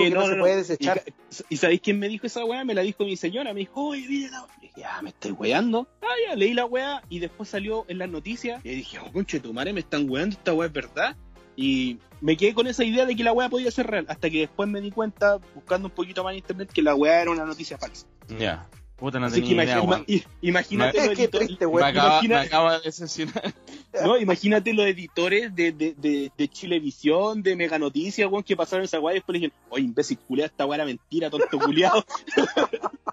no, 0.10 0.26
se 0.26 0.36
no. 0.36 0.40
puede 0.40 0.54
Y, 0.54 0.58
desechar. 0.58 1.04
¿Y 1.50 1.58
sabéis 1.58 1.82
quién 1.82 2.00
me 2.00 2.08
dijo 2.08 2.28
esa 2.28 2.46
weá? 2.46 2.64
Me 2.64 2.74
la 2.74 2.82
dijo 2.82 3.04
mi 3.06 3.16
señora. 3.18 3.54
Me 3.54 3.62
dijo, 3.62 3.88
oye, 3.88 4.08
mire 4.08 4.30
la 4.30 4.42
weá. 4.42 4.56
Le 4.62 4.68
dije, 4.68 4.84
ah, 4.86 5.02
me 5.02 5.10
estoy 5.10 5.32
weando. 5.32 5.88
Ah, 6.02 6.08
ya, 6.28 6.36
leí 6.36 6.54
la 6.54 6.66
weá 6.66 7.02
y 7.10 7.20
después 7.20 7.50
salió 7.50 7.86
en 7.88 7.98
las 7.98 8.10
noticias. 8.10 8.64
Y 8.64 8.70
dije, 8.70 9.00
oh, 9.00 9.12
conche, 9.12 9.40
tu 9.40 9.54
madre, 9.54 9.74
me 9.74 9.80
están 9.80 10.10
weando, 10.10 10.36
esta 10.36 10.54
weá 10.54 10.68
es 10.68 10.74
verdad. 10.74 11.16
Y 11.56 12.00
me 12.22 12.38
quedé 12.38 12.54
con 12.54 12.68
esa 12.68 12.84
idea 12.84 13.06
de 13.06 13.16
que 13.16 13.24
la 13.24 13.34
weá 13.34 13.50
podía 13.50 13.72
ser 13.72 13.88
real. 13.88 14.06
Hasta 14.08 14.30
que 14.30 14.40
después 14.40 14.70
me 14.70 14.82
di 14.82 14.92
cuenta, 14.92 15.38
buscando 15.56 15.88
un 15.88 15.94
poquito 15.94 16.24
más 16.24 16.32
en 16.32 16.38
internet, 16.40 16.72
que 16.72 16.82
la 16.82 16.96
weá 16.96 17.22
era 17.22 17.32
una 17.32 17.46
noticia 17.46 17.78
falsa. 17.78 18.08
Ya. 18.40 18.68
Puta, 19.02 19.20
no 19.20 19.26
Así 19.26 19.42
que 19.42 19.48
tenía 19.50 19.64
idea, 19.66 19.82
imagi- 19.82 19.88
weón. 19.90 20.06
ima- 20.08 20.26
imagínate 20.42 20.98
los 21.08 21.18
que 21.18 21.24
editores- 21.26 21.48
triste, 21.48 21.66
Me 21.66 21.72
weón. 21.74 21.88
acaba, 21.88 22.10
imagina- 22.14 22.40
me 22.40 22.46
acaba 22.46 22.78
de 22.78 22.82
decepcionar. 22.86 23.54
No, 24.06 24.18
imagínate 24.18 24.74
los 24.74 24.86
editores 24.86 25.54
de, 25.54 25.74
de, 25.74 25.94
de, 25.98 26.32
de 26.38 26.48
Chilevisión, 26.48 27.44
de 27.44 27.58
Mega 27.58 27.78
Noticias, 27.78 28.30
weón, 28.32 28.42
que 28.44 28.56
pasaron 28.56 28.86
esa 28.86 29.02
weá 29.02 29.16
y 29.16 29.18
después 29.18 29.34
le 29.34 29.40
dijeron, 29.48 29.58
oye, 29.70 29.84
imbécil, 29.84 30.18
culiado, 30.20 30.46
esta 30.50 30.66
weá 30.66 30.76
era 30.78 30.86
mentira, 30.86 31.30
tonto 31.30 31.60
culiado. 31.60 32.06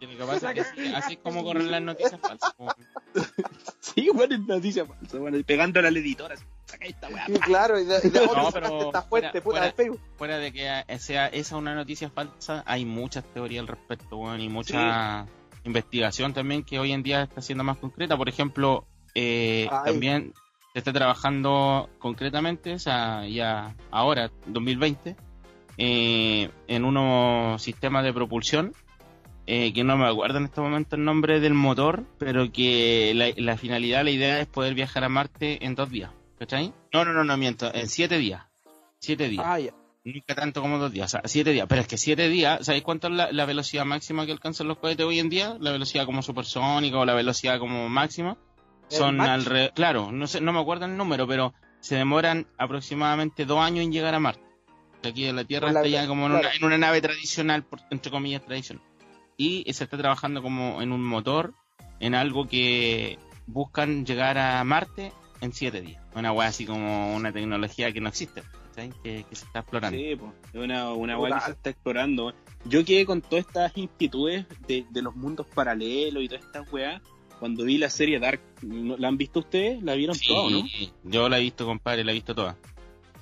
Y 0.00 0.06
Lo 0.06 0.18
que 0.18 0.24
pasa 0.24 0.52
es 0.52 0.66
que 0.72 0.88
así, 0.94 1.12
es 1.14 1.18
como 1.20 1.42
corren 1.44 1.70
las 1.70 1.82
noticias 1.82 2.20
falsas. 2.20 2.52
weón. 2.58 2.74
sí, 3.80 4.10
weón, 4.10 4.32
es 4.32 4.40
noticia 4.40 4.84
falsa, 4.84 5.18
weón, 5.18 5.42
pegándole 5.44 5.88
al 5.88 5.96
editor, 5.96 6.32
así, 6.32 6.44
saca 6.78 6.86
esta 6.86 7.08
weá. 7.08 7.26
Sí, 7.26 7.32
claro, 7.34 7.80
y 7.80 7.84
de, 7.84 7.98
y 8.04 8.08
de 8.10 8.20
No, 8.26 8.32
otro 8.32 8.50
pero 8.52 8.80
esta 8.86 9.02
fuente, 9.02 9.02
fuera- 9.02 9.32
puta, 9.32 9.42
fuera- 9.42 9.66
de 9.66 9.72
Facebook. 9.72 10.00
Fuera 10.16 10.38
de 10.38 10.52
que 10.52 10.98
sea 10.98 11.26
esa 11.26 11.56
una 11.56 11.74
noticia 11.74 12.10
falsa, 12.10 12.62
hay 12.66 12.84
muchas 12.84 13.24
teorías 13.32 13.62
al 13.62 13.68
respecto, 13.68 14.16
weón, 14.16 14.40
y 14.40 14.48
mucha 14.48 15.26
investigación 15.64 16.32
también 16.32 16.62
que 16.62 16.78
hoy 16.78 16.92
en 16.92 17.02
día 17.02 17.22
está 17.22 17.42
siendo 17.42 17.64
más 17.64 17.76
concreta. 17.78 18.16
Por 18.16 18.28
ejemplo, 18.28 18.86
eh, 19.14 19.68
también 19.84 20.32
se 20.72 20.78
está 20.78 20.92
trabajando 20.92 21.88
concretamente, 21.98 22.74
o 22.74 22.78
sea, 22.78 23.26
ya 23.26 23.74
ahora, 23.90 24.30
2020, 24.46 25.16
eh, 25.76 26.50
en 26.66 26.84
unos 26.84 27.62
sistemas 27.62 28.04
de 28.04 28.12
propulsión, 28.12 28.72
eh, 29.46 29.72
que 29.72 29.82
no 29.84 29.96
me 29.96 30.06
acuerdo 30.06 30.38
en 30.38 30.44
este 30.44 30.60
momento 30.60 30.96
el 30.96 31.04
nombre 31.04 31.40
del 31.40 31.54
motor, 31.54 32.04
pero 32.18 32.50
que 32.52 33.12
la, 33.14 33.28
la 33.36 33.56
finalidad, 33.56 34.04
la 34.04 34.10
idea 34.10 34.40
es 34.40 34.46
poder 34.46 34.74
viajar 34.74 35.04
a 35.04 35.08
Marte 35.08 35.64
en 35.64 35.74
dos 35.74 35.88
días, 35.90 36.10
¿cachai? 36.38 36.72
No, 36.92 37.04
no, 37.04 37.12
no, 37.12 37.24
no 37.24 37.36
miento, 37.36 37.72
en 37.74 37.88
siete 37.88 38.18
días. 38.18 38.42
Siete 38.98 39.28
días. 39.28 39.44
Ah, 39.46 39.58
ya. 39.60 39.72
Nunca 40.04 40.34
tanto 40.34 40.62
como 40.62 40.78
dos 40.78 40.90
días, 40.92 41.06
o 41.06 41.18
sea, 41.18 41.22
siete 41.28 41.52
días. 41.52 41.66
Pero 41.68 41.82
es 41.82 41.86
que 41.88 41.98
siete 41.98 42.28
días, 42.28 42.64
¿sabéis 42.64 42.82
cuánto 42.82 43.08
es 43.08 43.14
la, 43.14 43.30
la 43.32 43.44
velocidad 43.44 43.84
máxima 43.84 44.24
que 44.24 44.32
alcanzan 44.32 44.66
los 44.68 44.78
cohetes 44.78 45.04
hoy 45.04 45.18
en 45.18 45.28
día? 45.28 45.56
La 45.60 45.70
velocidad 45.72 46.06
como 46.06 46.22
supersónica 46.22 46.98
o 46.98 47.04
la 47.04 47.14
velocidad 47.14 47.58
como 47.58 47.88
máxima. 47.88 48.36
¿El 48.90 48.96
Son 48.96 49.20
alrededor, 49.20 49.72
claro, 49.74 50.10
no 50.12 50.26
sé, 50.26 50.40
no 50.40 50.52
me 50.52 50.60
acuerdo 50.60 50.86
el 50.86 50.96
número, 50.96 51.26
pero 51.26 51.52
se 51.80 51.96
demoran 51.96 52.46
aproximadamente 52.56 53.44
dos 53.44 53.58
años 53.60 53.84
en 53.84 53.92
llegar 53.92 54.14
a 54.14 54.20
Marte. 54.20 54.42
Aquí 55.04 55.26
en 55.26 55.36
la 55.36 55.44
Tierra 55.44 55.70
la 55.72 55.80
está 55.80 55.88
ya 55.88 56.06
como 56.06 56.24
en, 56.26 56.32
claro. 56.32 56.48
una, 56.48 56.56
en 56.56 56.64
una 56.64 56.78
nave 56.78 57.00
tradicional, 57.02 57.64
por- 57.64 57.80
entre 57.90 58.10
comillas 58.10 58.42
tradicional. 58.44 58.82
Y 59.36 59.70
se 59.72 59.84
está 59.84 59.98
trabajando 59.98 60.42
como 60.42 60.80
en 60.80 60.90
un 60.92 61.04
motor, 61.04 61.52
en 62.00 62.14
algo 62.14 62.48
que 62.48 63.18
buscan 63.46 64.06
llegar 64.06 64.38
a 64.38 64.64
Marte 64.64 65.12
en 65.40 65.52
siete 65.52 65.80
días. 65.80 66.02
Una 66.14 66.32
weá 66.32 66.48
así 66.48 66.66
como 66.66 67.14
una 67.14 67.32
tecnología 67.32 67.92
que 67.92 68.00
no 68.00 68.08
existe, 68.08 68.42
¿cachai? 68.68 68.90
que, 69.02 69.24
que 69.28 69.36
se 69.36 69.44
está 69.46 69.60
explorando. 69.60 69.98
Sí, 69.98 70.16
pues, 70.16 70.32
es 70.52 70.60
una, 70.60 70.90
una 70.92 71.18
weá 71.18 71.34
que 71.38 71.44
se 71.44 71.50
está 71.52 71.70
explorando. 71.70 72.32
Yo 72.64 72.84
quedé 72.84 73.06
con 73.06 73.20
todas 73.20 73.46
estas 73.46 73.76
inquietudes 73.76 74.46
de, 74.66 74.84
de 74.90 75.02
los 75.02 75.14
mundos 75.14 75.46
paralelos 75.54 76.22
y 76.22 76.28
todas 76.28 76.44
estas 76.44 76.72
weas 76.72 77.00
cuando 77.38 77.64
vi 77.64 77.78
la 77.78 77.88
serie 77.88 78.18
Dark. 78.18 78.40
¿No- 78.62 78.96
¿La 78.96 79.08
han 79.08 79.16
visto 79.16 79.38
ustedes? 79.40 79.80
¿La 79.82 79.94
vieron 79.94 80.16
Sí, 80.16 80.26
todo, 80.28 80.50
no? 80.50 80.64
yo 81.04 81.28
la 81.28 81.38
he 81.38 81.42
visto, 81.42 81.64
compadre, 81.66 82.02
la 82.04 82.10
he 82.10 82.14
visto 82.14 82.34
toda. 82.34 82.56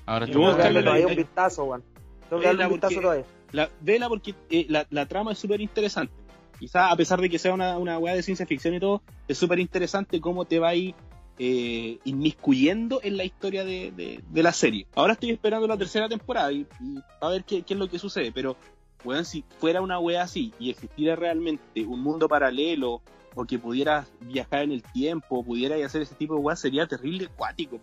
Ahora 0.07 0.27
Tengo 0.27 0.57
que 0.57 0.63
darle 0.63 0.83
todavía 0.83 1.07
un 1.07 1.17
vistazo, 1.17 1.65
weón. 1.65 1.85
Tengo 2.31 2.41
que 2.41 2.47
darle 2.49 2.65
un 2.67 2.73
vistazo 2.73 3.01
todavía. 3.01 3.25
La, 3.53 3.71
vela 3.81 4.09
porque 4.09 4.35
eh, 4.51 4.67
la, 4.69 4.87
la 4.91 5.07
trama 5.07 5.33
es 5.33 5.39
súper 5.39 5.61
interesante. 5.61 6.13
Quizás 6.59 6.91
a 6.91 6.97
pesar 6.97 7.21
de 7.21 7.29
que 7.29 7.39
sea 7.39 7.53
una, 7.53 7.77
una 7.77 7.99
weá 7.99 8.15
de 8.15 8.23
ciencia 8.23 8.47
ficción 8.47 8.75
y 8.75 8.81
todo, 8.81 9.03
es 9.29 9.37
súper 9.37 9.59
interesante 9.59 10.21
cómo 10.21 10.47
te 10.47 10.59
va 10.59 10.69
a 10.71 10.75
ir 10.75 10.95
eh, 11.39 11.99
inmiscuyendo 12.05 13.01
en 13.03 13.17
la 13.17 13.25
historia 13.25 13.65
de, 13.65 13.91
de- 13.93 14.23
de 14.29 14.43
la 14.43 14.53
serie. 14.53 14.87
Ahora 14.95 15.13
estoy 15.15 15.31
esperando 15.31 15.67
la 15.67 15.77
tercera 15.77 16.09
temporada 16.09 16.51
y, 16.53 16.67
y 16.81 16.99
a 17.21 17.29
ver 17.29 17.45
qué, 17.45 17.63
qué 17.63 17.75
es 17.75 17.81
lo 17.81 17.89
que 17.89 17.99
sucede, 17.99 18.33
pero 18.33 18.57
weón, 19.05 19.25
si 19.25 19.45
fuera 19.59 19.81
una 19.83 19.99
weá 19.99 20.23
así 20.23 20.53
y 20.59 20.71
existiera 20.71 21.15
realmente 21.17 21.85
un 21.85 22.01
mundo 22.03 22.29
paralelo 22.29 23.03
o 23.35 23.45
que 23.45 23.59
pudieras 23.59 24.09
viajar 24.21 24.63
en 24.63 24.73
el 24.73 24.83
tiempo, 24.83 25.45
pudieras 25.45 25.81
hacer 25.83 26.03
ese 26.03 26.15
tipo 26.15 26.35
de 26.35 26.41
weá, 26.41 26.57
sería 26.57 26.87
terrible 26.87 27.29
cuático. 27.37 27.79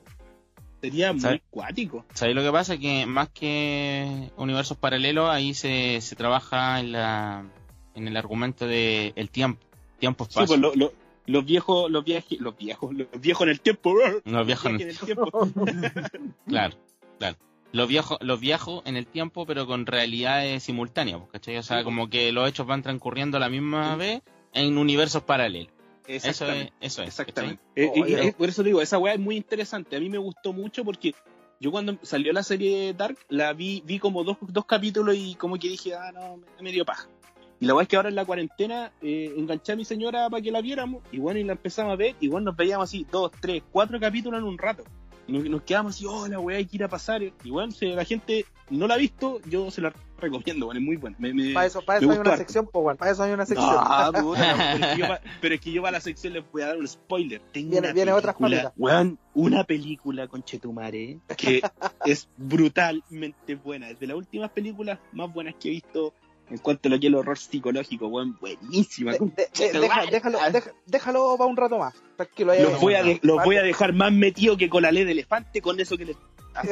Sería 0.81 1.13
muy 1.13 1.21
¿Sabes? 1.21 1.41
cuático. 1.49 2.03
¿Sabéis 2.13 2.35
lo 2.35 2.41
que 2.43 2.51
pasa? 2.51 2.77
Que 2.77 3.05
más 3.05 3.29
que 3.29 4.31
universos 4.35 4.77
paralelos, 4.77 5.29
ahí 5.29 5.53
se, 5.53 6.01
se 6.01 6.15
trabaja 6.17 6.79
en, 6.81 6.91
la, 6.91 7.45
en 7.95 8.07
el 8.07 8.17
argumento 8.17 8.65
de 8.67 9.13
el 9.15 9.29
tiempo, 9.29 9.61
Sí, 9.61 9.99
tiempo-espacio. 9.99 10.47
pues 10.47 10.59
lo- 10.59 10.75
lo- 10.75 10.91
los 11.25 11.45
viejos, 11.45 11.89
los 11.89 12.03
viajes, 12.03 12.39
los 12.39 12.57
viejos, 12.57 12.93
los 12.93 13.07
viejos 13.21 13.43
en 13.43 13.49
el 13.49 13.61
tiempo. 13.61 13.95
Los 14.25 14.45
viejos 14.45 14.65
en- 14.71 14.81
en 14.81 14.89
el 14.89 14.97
tiempo. 14.97 15.29
Claro, 16.47 16.75
claro. 17.19 17.37
Los 17.71 17.87
viejos, 17.87 18.17
los 18.21 18.39
viajo 18.39 18.83
en 18.85 18.97
el 18.97 19.07
tiempo, 19.07 19.45
pero 19.47 19.65
con 19.65 19.85
realidades 19.87 20.61
simultáneas, 20.63 21.17
pues, 21.19 21.31
¿cachai? 21.31 21.57
O 21.57 21.63
sea, 21.63 21.79
Sí, 21.79 21.83
como 21.83 22.07
que 22.09 22.31
los 22.31 22.47
hechos 22.47 22.67
van 22.67 22.83
transcurriendo 22.83 23.37
a 23.37 23.39
la 23.39 23.49
misma 23.49 23.95
vez 23.95 24.21
en 24.53 24.77
universos 24.77 25.23
paralelos. 25.23 25.71
Eso 26.05 26.17
es, 26.17 26.25
Exactamente. 26.25 26.73
eso 26.81 27.01
es. 27.01 27.07
Exactamente. 27.07 27.63
Eh, 27.75 27.91
y- 27.95 28.01
Oye. 28.01 28.27
y- 28.27 28.31
por 28.33 28.49
eso 28.49 28.61
digo, 28.61 28.81
esa 28.81 28.99
weá 28.99 29.13
es 29.13 29.19
muy 29.19 29.37
interesante. 29.37 29.95
A 29.95 29.99
mí 29.99 30.09
me 30.09 30.17
gustó 30.19 30.53
mucho 30.53 30.83
porque 30.83 31.15
yo 31.59 31.71
cuando 31.71 31.97
salió 32.03 32.31
la 32.33 32.43
serie 32.43 32.93
Dark, 32.93 33.17
la 33.29 33.53
vi, 33.53 33.81
vi 33.85 33.97
como 33.97 34.23
dos, 34.23 34.37
dos 34.41 34.65
capítulos 34.65 35.15
y 35.17 35.33
como 35.35 35.57
que 35.57 35.69
dije, 35.69 35.95
ah, 35.95 36.11
no, 36.13 36.37
me, 36.37 36.45
me 36.63 36.71
dio 36.71 36.85
paja. 36.85 37.07
Y 37.63 37.65
la 37.65 37.75
weá 37.75 37.83
es 37.83 37.87
que 37.87 37.95
ahora 37.95 38.09
en 38.09 38.15
la 38.15 38.25
cuarentena 38.25 38.91
eh, 39.01 39.33
enganché 39.37 39.71
a 39.71 39.75
mi 39.77 39.85
señora 39.85 40.29
para 40.29 40.41
que 40.43 40.51
la 40.51 40.59
viéramos 40.59 41.01
y 41.13 41.19
bueno, 41.19 41.39
y 41.39 41.45
la 41.45 41.53
empezamos 41.53 41.93
a 41.93 41.95
ver 41.95 42.13
y 42.19 42.27
bueno, 42.27 42.47
nos 42.47 42.57
veíamos 42.57 42.89
así 42.89 43.07
dos, 43.09 43.31
tres, 43.39 43.63
cuatro 43.71 43.97
capítulos 44.01 44.37
en 44.39 44.43
un 44.45 44.57
rato. 44.57 44.83
Y 45.27 45.31
nos, 45.31 45.45
nos 45.45 45.61
quedamos 45.61 45.95
así, 45.95 46.05
oh, 46.05 46.27
la 46.27 46.41
weá 46.41 46.57
hay 46.57 46.65
que 46.65 46.75
ir 46.75 46.83
a 46.83 46.89
pasar. 46.89 47.23
Y 47.23 47.49
bueno, 47.49 47.71
si 47.71 47.85
la 47.85 48.03
gente 48.03 48.45
no 48.69 48.85
la 48.85 48.95
ha 48.95 48.97
visto, 48.97 49.39
yo 49.49 49.71
se 49.71 49.79
la 49.79 49.93
recomiendo, 50.19 50.65
bueno, 50.65 50.81
es 50.81 50.85
muy 50.85 50.97
buena. 50.97 51.15
Me, 51.19 51.33
me- 51.33 51.53
Para 51.53 51.65
eso, 51.67 51.81
para 51.81 51.99
eso 51.99 52.11
hay 52.11 52.17
una 52.17 52.31
harto. 52.31 52.37
sección, 52.41 52.67
pues, 52.69 52.83
weón. 52.83 52.97
Para 52.97 53.11
eso 53.11 53.23
hay 53.23 53.31
una 53.31 53.45
sección. 53.45 53.73
No, 53.73 54.11
puta, 54.21 54.55
pero, 54.57 54.85
es 54.85 54.95
que 54.95 54.99
yo 55.01 55.07
pa- 55.07 55.21
pero 55.39 55.55
es 55.55 55.61
que 55.61 55.71
yo 55.71 55.81
para 55.81 55.91
la 55.93 56.01
sección 56.01 56.33
les 56.33 56.51
voy 56.51 56.61
a 56.63 56.67
dar 56.67 56.77
un 56.77 56.87
spoiler. 56.89 57.41
Tengo 57.53 57.71
Viene- 57.71 57.87
una 57.87 57.93
viene 57.93 58.11
otra 58.11 58.33
película, 58.33 58.57
Juanita. 58.57 58.73
weón, 58.75 59.19
una 59.35 59.63
película 59.63 60.27
con 60.27 60.43
Chetumare 60.43 61.19
que 61.37 61.61
es 62.05 62.27
brutalmente 62.35 63.55
buena. 63.55 63.89
Es 63.89 63.99
de 64.01 64.07
las 64.07 64.17
últimas 64.17 64.49
películas 64.51 64.99
más 65.13 65.31
buenas 65.33 65.55
que 65.55 65.69
he 65.69 65.71
visto 65.71 66.13
en 66.49 66.57
cuanto 66.59 66.87
a 66.87 66.91
lo 66.91 66.99
que 66.99 67.07
es 67.07 67.09
el 67.09 67.15
horror 67.15 67.37
psicológico, 67.37 68.07
weón, 68.07 68.37
buenísima. 68.39 69.13
De- 69.13 69.19
de- 69.19 69.49
de- 69.71 69.79
deja- 69.79 70.05
déjalo, 70.05 70.39
deja- 70.51 70.71
déjalo 70.85 71.35
para 71.37 71.49
un 71.49 71.57
rato 71.57 71.77
más. 71.77 71.93
Tranquilo, 72.15 72.53
los 72.55 72.79
voy, 72.79 72.93
a 72.95 73.03
de- 73.03 73.19
los 73.23 73.43
voy 73.43 73.57
a 73.57 73.63
dejar 73.63 73.93
más 73.93 74.11
metido 74.11 74.55
que 74.57 74.69
con 74.69 74.83
la 74.83 74.91
ley 74.91 75.03
de 75.05 75.11
elefante 75.13 75.61
con 75.61 75.79
eso 75.79 75.97
que 75.97 76.05
les... 76.05 76.17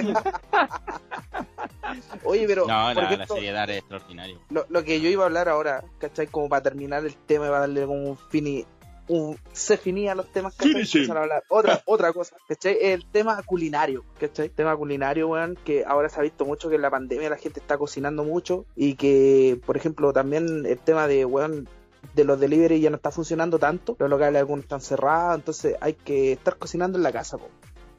Oye, 2.23 2.45
pero 2.47 2.67
No, 2.67 2.93
por 2.93 3.03
la, 3.03 3.09
la 3.09 3.13
ejemplo, 3.15 3.35
serie 3.35 3.51
Dark 3.51 3.71
es 3.71 3.77
extraordinaria. 3.79 4.37
lo, 4.49 4.65
lo 4.69 4.83
que 4.83 5.01
yo 5.01 5.09
iba 5.09 5.23
a 5.23 5.27
hablar 5.27 5.49
ahora, 5.49 5.83
¿cachai? 5.97 6.27
Como 6.27 6.47
para 6.49 6.61
terminar 6.63 7.03
el 7.05 7.15
tema 7.15 7.45
y 7.45 7.49
para 7.49 7.61
darle 7.61 7.85
como 7.85 8.09
un 8.11 8.17
fini, 8.17 8.65
un 9.11 9.37
se 9.51 9.77
finía 9.77 10.15
los 10.15 10.31
temas, 10.31 10.55
¿cachai? 10.55 10.73
Finishing. 10.73 11.01
Empezar 11.01 11.17
a 11.17 11.21
hablar. 11.23 11.43
Otra, 11.49 11.81
otra 11.85 12.13
cosa, 12.13 12.35
¿cachai? 12.47 12.77
El 12.81 13.05
tema 13.05 13.41
culinario, 13.43 14.03
¿cachai? 14.19 14.49
tema 14.49 14.75
culinario, 14.75 15.27
weón, 15.27 15.57
que 15.63 15.83
ahora 15.85 16.09
se 16.09 16.19
ha 16.19 16.23
visto 16.23 16.45
mucho 16.45 16.69
que 16.69 16.75
en 16.75 16.81
la 16.81 16.89
pandemia 16.89 17.29
la 17.29 17.37
gente 17.37 17.59
está 17.59 17.77
cocinando 17.77 18.23
mucho 18.23 18.65
y 18.75 18.95
que, 18.95 19.59
por 19.65 19.77
ejemplo, 19.77 20.13
también 20.13 20.65
el 20.65 20.79
tema 20.79 21.07
de, 21.07 21.25
weón, 21.25 21.67
de 22.13 22.23
los 22.23 22.39
delivery 22.39 22.79
ya 22.79 22.89
no 22.89 22.95
está 22.95 23.11
funcionando 23.11 23.59
tanto, 23.59 23.95
los 23.99 24.09
locales 24.09 24.39
algunos 24.39 24.63
están 24.63 24.81
cerrados, 24.81 25.35
entonces 25.37 25.75
hay 25.81 25.93
que 25.93 26.33
estar 26.33 26.57
cocinando 26.57 26.97
en 26.97 27.03
la 27.03 27.11
casa, 27.11 27.37
po. 27.37 27.49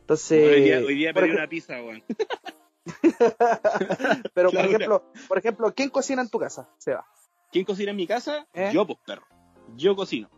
Entonces, 0.01 0.49
hoy 0.49 0.63
día, 0.63 0.79
hoy 0.79 0.95
día 0.95 1.13
pedí 1.13 1.31
una 1.31 1.49
pizza, 1.49 1.75
weón. 1.83 2.03
pero 4.35 4.51
por 4.51 4.65
ejemplo, 4.65 5.05
por 5.29 5.39
ejemplo, 5.39 5.73
¿quién 5.75 5.91
cocina 5.91 6.23
en 6.23 6.29
tu 6.29 6.39
casa? 6.39 6.69
Seba. 6.79 7.07
¿Quién 7.51 7.65
cocina 7.65 7.91
en 7.91 7.97
mi 7.97 8.07
casa? 8.07 8.47
¿Eh? 8.55 8.71
Yo, 8.73 8.87
pues, 8.87 8.99
perro. 9.07 9.27
Yo 9.77 9.95
cocino. 9.95 10.31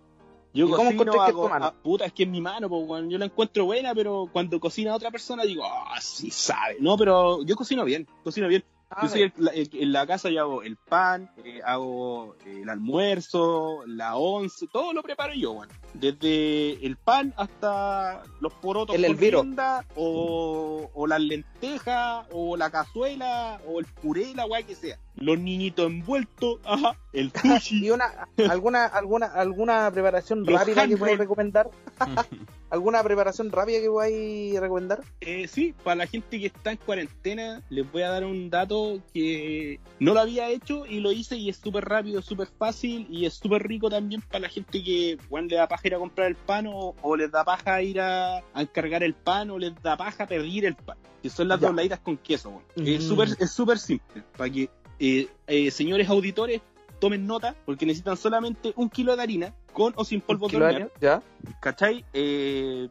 Yo 0.54 0.66
¿Y 0.66 0.70
cómo 0.70 0.84
cocino, 0.84 1.02
encontrás 1.02 1.16
que 1.26 1.30
es 1.30 1.34
hago- 1.36 1.42
tu 1.42 1.48
mano? 1.50 1.64
ah, 1.66 1.74
puta, 1.82 2.04
es 2.06 2.12
que 2.12 2.22
es 2.22 2.28
mi 2.28 2.40
mano, 2.40 2.68
weón. 2.68 3.10
Yo 3.10 3.18
la 3.18 3.24
encuentro 3.26 3.64
buena, 3.66 3.94
pero 3.94 4.28
cuando 4.32 4.60
cocina 4.60 4.94
otra 4.94 5.10
persona 5.10 5.42
digo, 5.44 5.64
ah, 5.66 6.00
sí 6.00 6.30
sabe. 6.30 6.76
No, 6.80 6.96
pero 6.96 7.42
yo 7.44 7.56
cocino 7.56 7.84
bien, 7.84 8.06
cocino 8.22 8.46
bien. 8.48 8.64
Ah, 8.90 9.00
Yo 9.02 9.08
soy 9.08 9.22
el- 9.22 9.32
la- 9.38 9.50
el- 9.50 9.70
en 9.72 9.92
la 9.92 10.06
casa 10.06 10.30
yo 10.30 10.40
hago 10.40 10.62
el 10.62 10.76
pan, 10.76 11.28
eh, 11.44 11.60
hago 11.64 12.36
eh, 12.46 12.60
el 12.62 12.68
almuerzo, 12.68 13.82
la 13.86 14.14
once, 14.16 14.68
todo 14.72 14.92
lo 14.92 15.02
preparo 15.02 15.34
yo, 15.34 15.52
weón. 15.52 15.68
Desde 15.94 16.86
el 16.86 16.96
pan 16.96 17.34
hasta 17.36 18.22
los 18.40 18.52
porotos 18.54 18.94
El 18.94 19.16
rienda, 19.18 19.84
o, 19.96 20.90
o 20.94 21.06
las 21.08 21.20
lentejas, 21.20 22.26
o 22.30 22.56
la 22.56 22.70
cazuela, 22.70 23.60
o 23.66 23.80
el 23.80 23.86
puré, 23.86 24.34
la 24.34 24.46
weá 24.46 24.62
que 24.62 24.74
sea. 24.76 24.98
Los 25.16 25.38
niñitos 25.38 25.86
envueltos, 25.86 26.60
ajá, 26.64 26.96
el 27.14 27.32
sushi. 27.60 27.86
y 27.86 27.90
una 27.90 28.28
alguna 28.50 28.84
alguna 28.86 29.26
alguna 29.26 29.90
preparación 29.90 30.44
Los 30.44 30.60
rápida 30.60 30.86
que 30.86 30.96
puedas 30.96 31.16
recomendar 31.18 31.70
alguna 32.70 33.02
preparación 33.02 33.50
rápida 33.52 33.80
que 33.80 33.88
podáis 33.88 34.58
recomendar 34.60 35.00
Eh, 35.20 35.46
sí, 35.48 35.74
para 35.84 35.96
la 35.96 36.06
gente 36.06 36.38
que 36.40 36.46
está 36.46 36.72
en 36.72 36.76
cuarentena, 36.78 37.62
les 37.70 37.90
voy 37.90 38.02
a 38.02 38.10
dar 38.10 38.24
un 38.24 38.50
dato 38.50 39.00
que 39.12 39.78
no 40.00 40.12
lo 40.14 40.20
había 40.20 40.50
hecho 40.50 40.86
y 40.86 41.00
lo 41.00 41.12
hice 41.12 41.36
y 41.36 41.48
es 41.48 41.56
súper 41.56 41.84
rápido, 41.84 42.20
súper 42.22 42.48
fácil 42.58 43.06
y 43.10 43.26
es 43.26 43.34
súper 43.34 43.62
rico 43.66 43.88
también 43.88 44.20
para 44.22 44.40
la 44.40 44.48
gente 44.48 44.82
que 44.82 45.16
bueno, 45.30 45.48
le 45.48 45.56
da 45.56 45.68
paja 45.68 45.86
ir 45.86 45.94
a 45.94 45.98
comprar 45.98 46.26
el 46.28 46.36
pan 46.36 46.66
o, 46.66 46.94
o 47.00 47.16
les 47.16 47.30
da 47.30 47.44
paja 47.44 47.80
ir 47.82 48.00
a, 48.00 48.38
a 48.38 48.62
encargar 48.62 49.02
el 49.02 49.14
pan 49.14 49.50
o 49.50 49.58
les 49.58 49.72
da 49.82 49.96
paja 49.96 50.26
pedir 50.26 50.64
el 50.64 50.74
pan. 50.74 50.96
Que 51.22 51.30
son 51.30 51.48
las 51.48 51.58
Ya. 51.60 51.68
dobladitas 51.68 52.00
con 52.00 52.16
queso. 52.18 52.50
weón. 52.50 52.62
Mm. 52.76 52.86
Es 52.88 53.04
súper 53.04 53.28
es 53.38 53.50
súper 53.50 53.78
simple. 53.78 54.22
Para 54.36 54.50
que 54.50 54.68
eh, 54.98 55.28
eh, 55.46 55.70
señores 55.70 56.08
auditores 56.08 56.60
tomen 57.04 57.26
nota 57.26 57.54
porque 57.66 57.86
necesitan 57.86 58.16
solamente 58.16 58.72
un 58.76 58.88
kilo 58.88 59.14
de 59.16 59.22
harina 59.22 59.54
con 59.72 59.92
o 59.96 60.04
sin 60.04 60.20
polvo 60.20 60.48
de 60.48 60.56
hornear. 60.56 60.90
ya 61.00 61.22
¿cachai? 61.60 62.04
Eh, 62.12 62.88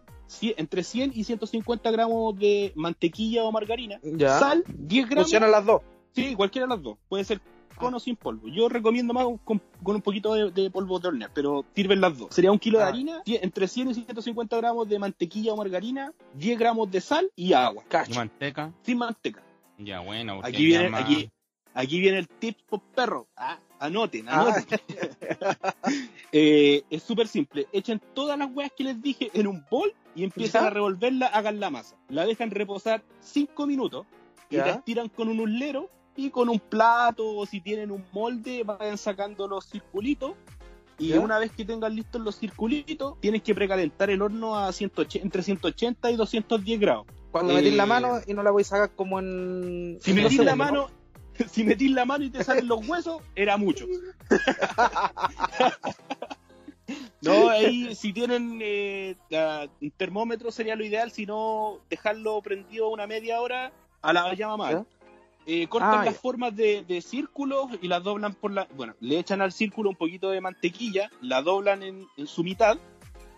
entre 0.58 0.84
100 0.84 1.12
y 1.16 1.24
150 1.24 1.92
gramos 1.92 2.38
de 2.38 2.72
mantequilla 2.76 3.44
o 3.44 3.52
margarina, 3.52 4.00
ya 4.04 4.40
sal, 4.40 4.64
10 4.68 5.06
gramos, 5.08 5.24
funcionan 5.26 5.52
las 5.52 5.66
dos 5.66 5.82
sí, 6.16 6.36
cualquiera 6.36 6.68
de 6.68 6.74
las 6.76 6.82
dos, 6.84 6.98
puede 7.10 7.24
ser 7.24 7.40
con 7.76 7.92
o 7.96 8.00
sin 8.00 8.16
polvo. 8.16 8.48
Yo 8.48 8.70
recomiendo 8.70 9.14
más 9.16 9.26
con, 9.44 9.60
con 9.82 9.96
un 9.96 10.02
poquito 10.04 10.34
de, 10.36 10.52
de 10.52 10.70
polvo 10.70 11.00
de 11.00 11.08
hornear, 11.08 11.32
pero 11.34 11.66
sirven 11.76 12.00
las 12.02 12.16
dos. 12.18 12.28
Sería 12.34 12.52
un 12.52 12.60
kilo 12.60 12.78
de 12.78 12.84
Ah. 12.86 12.88
harina, 12.90 13.22
entre 13.26 13.68
100 13.68 13.90
y 13.90 13.94
150 13.96 14.58
gramos 14.58 14.88
de 14.88 15.00
mantequilla 15.00 15.54
o 15.54 15.58
margarina, 15.58 16.14
10 16.36 16.60
gramos 16.60 16.90
de 16.92 17.02
sal 17.02 17.32
y 17.36 17.54
agua, 17.54 17.84
Y 18.08 18.14
manteca. 18.14 18.72
sin 18.84 18.98
manteca. 19.00 19.42
Ya, 19.80 20.00
bueno. 20.02 20.40
Aquí 20.44 20.64
viene, 20.66 20.90
más- 20.90 21.02
aquí, 21.04 21.32
aquí 21.74 22.00
viene 22.00 22.20
el 22.20 22.28
tip 22.28 22.60
por 22.70 22.80
perro. 22.96 23.28
Ah, 23.36 23.58
anoten, 23.84 24.28
Ah. 24.30 24.42
anoten. 24.42 24.80
Eh, 26.36 26.84
es 26.90 27.04
súper 27.04 27.28
simple. 27.28 27.68
Echen 27.72 28.02
todas 28.16 28.38
las 28.40 28.50
weas 28.52 28.72
que 28.76 28.84
les 28.84 29.00
dije 29.02 29.30
en 29.36 29.46
un 29.46 29.64
bol 29.70 29.94
y 30.16 30.24
empiezan 30.24 30.64
¿Ya? 30.64 30.68
a 30.68 30.72
revolverla, 30.72 31.28
hagan 31.28 31.60
la 31.60 31.70
masa. 31.70 31.96
La 32.10 32.26
dejan 32.26 32.50
reposar 32.50 33.04
5 33.20 33.68
minutos 33.68 34.08
y 34.50 34.56
¿Ya? 34.56 34.66
la 34.66 34.72
estiran 34.74 35.10
con 35.10 35.28
un 35.30 35.40
uslero 35.40 35.90
y 36.16 36.32
con 36.32 36.50
un 36.50 36.60
plato 36.60 37.36
o 37.36 37.46
si 37.46 37.62
tienen 37.62 37.92
un 37.92 38.04
molde 38.14 38.64
vayan 38.64 38.98
sacando 38.98 39.48
los 39.48 39.68
circulitos. 39.70 40.34
Y 40.98 41.10
¿Ya? 41.10 41.20
una 41.20 41.38
vez 41.38 41.52
que 41.52 41.66
tengan 41.66 41.96
listos 41.96 42.20
los 42.22 42.38
circulitos, 42.40 43.20
tienes 43.20 43.44
que 43.44 43.54
precalentar 43.54 44.10
el 44.10 44.22
horno 44.22 44.58
a 44.58 44.72
180, 44.72 45.24
entre 45.24 45.44
180 45.44 46.10
y 46.12 46.16
210 46.16 46.80
grados. 46.80 47.06
cuando 47.32 47.54
Eh, 47.54 47.58
metís 47.58 47.74
la 47.76 47.86
mano 47.88 48.22
y 48.26 48.34
no 48.34 48.42
la 48.44 48.50
voy 48.52 48.62
a 48.62 48.66
sacar 48.66 48.92
como 48.96 49.20
en 49.20 49.98
Si 50.02 50.14
metís 50.14 50.38
la 50.40 50.56
mano, 50.56 50.90
si 51.52 51.64
metís 51.64 51.92
la 51.92 52.06
mano 52.06 52.24
y 52.24 52.30
te 52.30 52.44
salen 52.44 52.68
los 52.68 52.88
huesos, 52.88 53.22
era 53.36 53.58
mucho. 53.58 53.86
No, 57.22 57.48
ahí 57.50 57.96
si 57.96 58.12
tienen 58.12 58.60
eh, 58.62 59.16
un 59.82 59.92
termómetro 59.92 60.52
sería 60.52 60.76
lo 60.76 60.84
ideal, 60.84 61.12
si 61.12 61.26
no 61.26 61.80
dejarlo 61.90 62.42
prendido 62.42 62.90
una 62.90 63.08
media 63.08 63.40
hora 63.40 63.72
a 64.02 64.12
la 64.12 64.34
llama 64.34 64.58
mal. 64.58 64.86
Eh, 65.46 65.68
cortan 65.68 66.02
Ah, 66.02 66.06
las 66.06 66.18
formas 66.18 66.56
de, 66.56 66.84
de 66.88 67.02
círculos 67.02 67.68
y 67.82 67.88
las 67.88 68.04
doblan 68.04 68.34
por 68.34 68.52
la... 68.52 68.68
Bueno, 68.76 68.96
le 69.02 69.20
echan 69.20 69.42
al 69.42 69.52
círculo 69.52 69.90
un 69.90 69.96
poquito 69.96 70.30
de 70.30 70.40
mantequilla, 70.40 71.10
la 71.22 71.42
doblan 71.42 71.84
en, 71.84 72.08
en 72.18 72.28
su 72.28 72.44
mitad, 72.44 72.78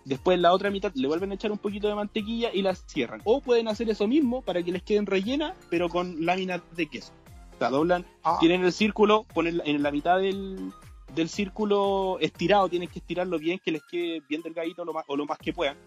después 0.03 0.39
la 0.39 0.53
otra 0.53 0.69
mitad 0.69 0.91
le 0.93 1.07
vuelven 1.07 1.31
a 1.31 1.35
echar 1.35 1.51
un 1.51 1.57
poquito 1.57 1.87
de 1.87 1.95
mantequilla 1.95 2.51
y 2.53 2.61
las 2.61 2.85
cierran. 2.85 3.21
O 3.23 3.41
pueden 3.41 3.67
hacer 3.67 3.89
eso 3.89 4.07
mismo 4.07 4.41
para 4.43 4.61
que 4.61 4.71
les 4.71 4.83
queden 4.83 5.07
rellenas, 5.07 5.55
pero 5.69 5.89
con 5.89 6.25
láminas 6.25 6.61
de 6.75 6.87
queso. 6.87 7.11
Sea, 7.59 7.69
doblan 7.69 8.05
Ah, 8.23 8.37
tienen 8.39 8.63
el 8.63 8.73
círculo, 8.73 9.25
ponen 9.33 9.61
en 9.65 9.83
la 9.83 9.91
mitad 9.91 10.19
del, 10.19 10.71
del 11.13 11.29
círculo 11.29 12.17
estirado, 12.19 12.69
tienen 12.69 12.89
que 12.89 12.99
estirarlo 12.99 13.39
bien, 13.39 13.59
que 13.63 13.71
les 13.71 13.83
quede 13.83 14.21
bien 14.27 14.41
delgadito 14.41 14.83
lo 14.83 14.93
más, 14.93 15.05
o 15.07 15.15
lo 15.15 15.25
más 15.25 15.37
que 15.37 15.53
puedan. 15.53 15.77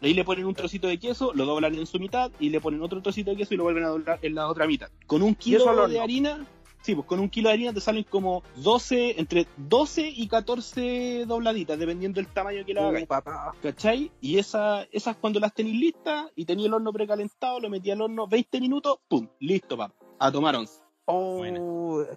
Ahí 0.00 0.14
le 0.14 0.24
ponen 0.24 0.44
un 0.44 0.54
trocito 0.54 0.86
de 0.86 0.98
queso, 0.98 1.32
lo 1.34 1.44
doblan 1.44 1.74
en 1.74 1.86
su 1.86 1.98
mitad 1.98 2.30
y 2.38 2.50
le 2.50 2.60
ponen 2.60 2.82
otro 2.82 3.02
trocito 3.02 3.30
de 3.30 3.36
queso 3.36 3.54
y 3.54 3.56
lo 3.56 3.64
vuelven 3.64 3.84
a 3.84 3.88
doblar 3.88 4.18
en 4.22 4.34
la 4.34 4.46
otra 4.46 4.66
mitad. 4.66 4.88
Con 5.06 5.22
un 5.22 5.34
kilo 5.34 5.88
de 5.88 5.98
harina, 5.98 6.46
sí, 6.82 6.94
pues 6.94 7.06
con 7.06 7.18
un 7.18 7.28
kilo 7.28 7.48
de 7.48 7.54
harina 7.54 7.72
te 7.72 7.80
salen 7.80 8.04
como 8.04 8.44
12, 8.56 9.18
entre 9.18 9.48
12 9.56 10.08
y 10.08 10.28
14 10.28 11.24
dobladitas, 11.26 11.78
dependiendo 11.78 12.20
del 12.20 12.32
tamaño 12.32 12.64
que 12.64 12.74
la 12.74 12.92
papá. 13.08 13.54
¿Cachai? 13.60 14.12
Y 14.20 14.38
esa, 14.38 14.86
esas 14.92 15.16
cuando 15.16 15.40
las 15.40 15.52
tenéis 15.52 15.80
listas 15.80 16.30
y 16.36 16.44
tenía 16.44 16.66
el 16.66 16.74
horno 16.74 16.92
precalentado, 16.92 17.58
lo 17.58 17.68
metí 17.68 17.90
al 17.90 18.00
horno 18.00 18.28
20 18.28 18.60
minutos, 18.60 18.98
¡pum! 19.08 19.26
Listo, 19.40 19.76
papá. 19.76 19.94
A 20.20 20.30
tomar 20.30 20.54
once. 20.54 20.80
Oh, 21.10 21.38
Buena. 21.38 21.60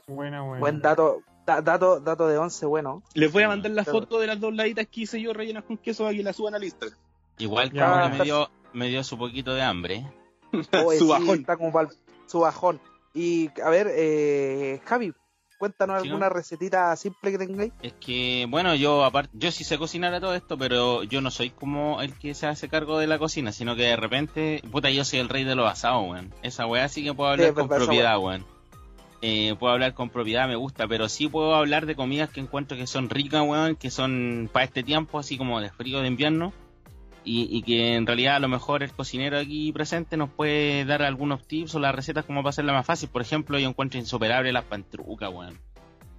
Buena, 0.08 0.42
buena. 0.44 0.60
buen 0.60 0.82
dato 0.82 1.22
da- 1.46 1.62
dato 1.62 2.00
dato 2.02 2.28
de 2.28 2.38
11 2.38 2.66
bueno 2.66 3.02
Les 3.14 3.32
voy 3.32 3.44
a 3.44 3.48
mandar 3.48 3.72
la 3.72 3.86
foto 3.86 4.20
de 4.20 4.28
las 4.28 4.40
dobladitas 4.40 4.86
que 4.88 5.02
hice 5.02 5.22
yo 5.22 5.32
rellenas 5.34 5.64
con 5.64 5.78
queso 5.78 6.04
para 6.04 6.16
que 6.16 6.24
la 6.24 6.34
suban 6.34 6.56
al 6.56 6.64
Instagram. 6.66 6.98
Igual 7.38 7.72
que 7.72 7.78
Ya, 7.78 7.90
ahora 7.90 8.06
está- 8.08 8.18
me 8.18 8.24
dio, 8.26 8.50
me 8.74 8.88
dio 8.90 9.04
su 9.04 9.18
poquito 9.18 9.54
de 9.54 9.62
hambre. 9.62 10.06
Oye, 10.86 10.98
Su 11.00 11.06
sí, 11.06 11.10
bajón. 11.10 11.40
está 11.40 11.56
como 11.58 11.72
pa'l- 11.72 11.96
su 12.26 12.40
bajón 12.42 12.82
y 13.14 13.50
a 13.62 13.70
ver 13.70 13.88
eh, 13.92 14.82
Javi 14.86 15.14
cuéntanos 15.58 16.02
Sí, 16.02 16.08
alguna 16.08 16.28
recetita 16.30 16.96
simple 16.96 17.32
que 17.32 17.38
tengáis 17.38 17.72
Es 17.84 17.94
que, 17.94 18.48
bueno, 18.50 18.74
yo 18.76 19.04
aparte, 19.06 19.30
yo 19.34 19.52
sí 19.52 19.64
sé 19.64 19.78
cocinar 19.78 20.14
a 20.14 20.20
todo 20.20 20.34
esto, 20.34 20.58
pero 20.58 21.04
yo 21.04 21.22
no 21.22 21.30
soy 21.32 21.52
como 21.52 22.02
el 22.02 22.18
que 22.18 22.34
se 22.34 22.48
hace 22.48 22.68
cargo 22.68 22.98
de 22.98 23.06
la 23.08 23.20
cocina, 23.20 23.52
sino 23.52 23.76
que 23.76 23.84
de 23.84 23.96
repente, 23.96 24.62
puta, 24.72 24.90
yo 24.90 25.06
soy 25.06 25.20
el 25.20 25.30
rey 25.30 25.44
de 25.44 25.56
los 25.56 25.70
asados, 25.72 26.10
weón. 26.10 26.34
Esa 26.42 26.66
weá 26.66 26.90
sí 26.90 27.04
que 27.04 27.14
puedo 27.14 27.30
hablar 27.30 27.54
con 27.54 27.68
propiedad, 27.70 28.18
weón. 28.20 28.44
Eh, 29.22 29.56
puedo 29.60 29.74
hablar 29.74 29.94
con 29.94 30.10
propiedad, 30.10 30.48
me 30.48 30.56
gusta, 30.56 30.88
pero 30.88 31.08
sí 31.08 31.28
puedo 31.28 31.54
hablar 31.56 31.86
de 31.86 31.96
comidas 31.96 32.30
que 32.30 32.40
encuentro 32.40 32.76
que 32.78 32.88
son 32.88 33.10
ricas, 33.10 33.44
weón, 33.44 33.76
que 33.76 33.92
son 33.92 34.50
para 34.52 34.66
este 34.66 34.84
tiempo, 34.84 35.20
así 35.20 35.38
como 35.38 35.62
de 35.62 35.70
frío 35.70 36.02
de 36.02 36.08
invierno. 36.08 36.54
y, 37.24 37.48
y 37.56 37.62
que 37.64 37.96
en 37.96 38.08
realidad 38.08 38.38
a 38.38 38.40
lo 38.40 38.48
mejor 38.48 38.84
el 38.84 38.92
cocinero 38.92 39.38
aquí 39.38 39.72
presente 39.72 40.18
nos 40.18 40.30
puede 40.32 40.86
dar 40.86 41.04
algunos 41.04 41.48
tips 41.48 41.76
o 41.76 41.80
las 41.80 41.94
recetas 41.94 42.26
como 42.26 42.42
para 42.42 42.50
hacerla 42.50 42.74
más 42.74 42.86
fácil. 42.86 43.10
Por 43.10 43.22
ejemplo, 43.22 43.60
yo 43.60 43.70
encuentro 43.70 44.00
insuperable 44.00 44.52
las 44.52 44.66
pantrucas, 44.66 45.30
weón. 45.32 45.60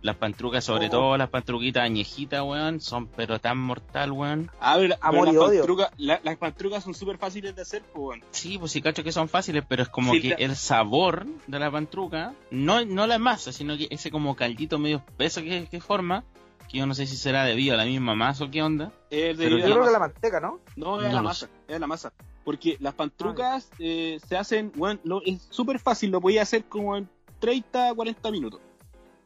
Las 0.03 0.17
pantrucas, 0.17 0.65
sobre 0.65 0.89
Oh. 0.89 0.91
todo 0.91 1.17
las 1.17 1.31
pantruquitas 1.31 1.85
añejitas, 1.85 2.43
weón, 2.43 2.81
son 2.81 3.07
pero 3.07 3.39
tan 3.39 3.57
mortal, 3.57 4.11
weón. 4.13 4.51
A 4.61 4.77
ver, 4.77 4.99
Amor 5.01 5.29
pero 5.29 5.33
y 5.33 5.35
las 5.37 5.45
odio. 5.45 5.61
pantrucas- 5.63 5.91
la- 5.97 6.21
las 6.25 6.37
pantrucas 6.37 6.83
son 6.85 6.93
súper 6.95 7.19
fáciles 7.19 7.55
de 7.55 7.63
hacer, 7.63 7.83
pues, 7.93 8.05
weón. 8.05 8.25
Sí, 8.33 8.59
pues 8.59 8.73
sí 8.73 8.83
cacho 8.83 9.05
que 9.05 9.13
son 9.13 9.29
fáciles, 9.29 9.65
pero 9.69 9.85
es 9.85 9.89
como 9.89 10.13
Sí, 10.15 10.21
que 10.21 10.29
la- 10.31 10.35
el 10.37 10.57
sabor 10.57 11.25
de 11.47 11.59
la 11.59 11.71
pantruca, 11.71 12.35
no, 12.51 12.85
no 12.85 13.07
la 13.07 13.19
masa, 13.19 13.53
sino 13.53 13.77
que 13.77 13.87
ese 13.91 14.11
como 14.11 14.35
caldito 14.35 14.79
medio 14.79 14.97
espeso 14.99 15.41
que, 15.43 15.67
que 15.71 15.81
forma, 15.81 16.25
que 16.69 16.79
yo 16.79 16.87
no 16.87 16.95
sé 16.95 17.07
si 17.07 17.17
será 17.17 17.45
debido 17.45 17.75
a 17.75 17.77
la 17.77 17.85
misma 17.85 18.15
masa 18.17 18.45
o 18.45 18.51
qué 18.51 18.61
onda. 18.63 18.91
Es 19.11 19.39
de 19.39 19.45
Pero 19.45 19.59
Yo 19.59 19.69
la 19.69 19.75
creo 19.75 19.85
que 19.87 19.93
la 19.93 19.99
manteca, 20.01 20.41
¿no? 20.41 20.59
No, 20.75 21.01
es 21.01 21.09
No 21.11 21.15
la 21.17 21.23
masa, 21.23 21.49
es 21.69 21.79
la 21.79 21.87
masa. 21.87 22.13
Porque 22.45 22.77
las 22.81 22.95
pantrucas 22.95 23.71
eh, 23.79 24.19
se 24.27 24.37
hacen, 24.37 24.73
lo- 25.05 25.23
es 25.25 25.47
súper 25.51 25.79
fácil, 25.79 26.11
lo 26.11 26.21
podéis 26.21 26.41
hacer 26.41 26.65
como 26.65 26.97
en 26.97 27.09
30, 27.39 27.95
40 27.95 28.31
minutos. 28.33 28.61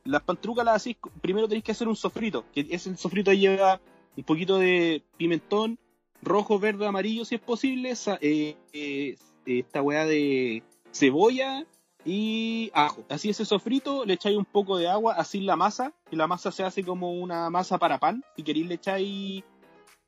Las 0.06 0.22
pantrucas 0.22 0.64
las 0.64 0.76
hacéis, 0.76 0.96
primero 1.20 1.48
tenéis 1.48 1.64
que 1.64 1.72
hacer 1.72 1.88
un 1.88 1.96
sofrito, 1.96 2.44
que 2.54 2.66
es 2.70 2.86
el 2.86 2.96
sofrito 2.96 3.32
lleva 3.32 3.80
un 4.16 4.24
poquito 4.24 4.58
de 4.58 5.02
pimentón, 5.16 5.78
rojo, 6.22 6.58
verde, 6.58 6.86
amarillo, 6.86 7.24
si 7.24 7.34
es 7.34 7.40
posible, 7.40 7.94
sa- 7.96 8.18
eh, 8.20 8.56
eh, 8.72 9.16
esta 9.44 9.82
weá 9.82 10.04
de 10.06 10.62
cebolla 10.92 11.64
y 12.04 12.70
ajo. 12.72 13.04
Así 13.08 13.30
ese 13.30 13.44
sofrito, 13.44 14.04
le 14.04 14.14
echáis 14.14 14.36
un 14.36 14.44
poco 14.44 14.78
de 14.78 14.88
agua, 14.88 15.14
así 15.14 15.40
la 15.40 15.56
masa, 15.56 15.92
y 16.10 16.16
la 16.16 16.26
masa 16.26 16.50
se 16.52 16.62
hace 16.64 16.82
como 16.84 17.12
una 17.12 17.50
masa 17.50 17.78
para 17.78 17.98
pan. 17.98 18.24
Si 18.36 18.42
queréis 18.42 18.66
le 18.66 18.74
echáis 18.74 19.44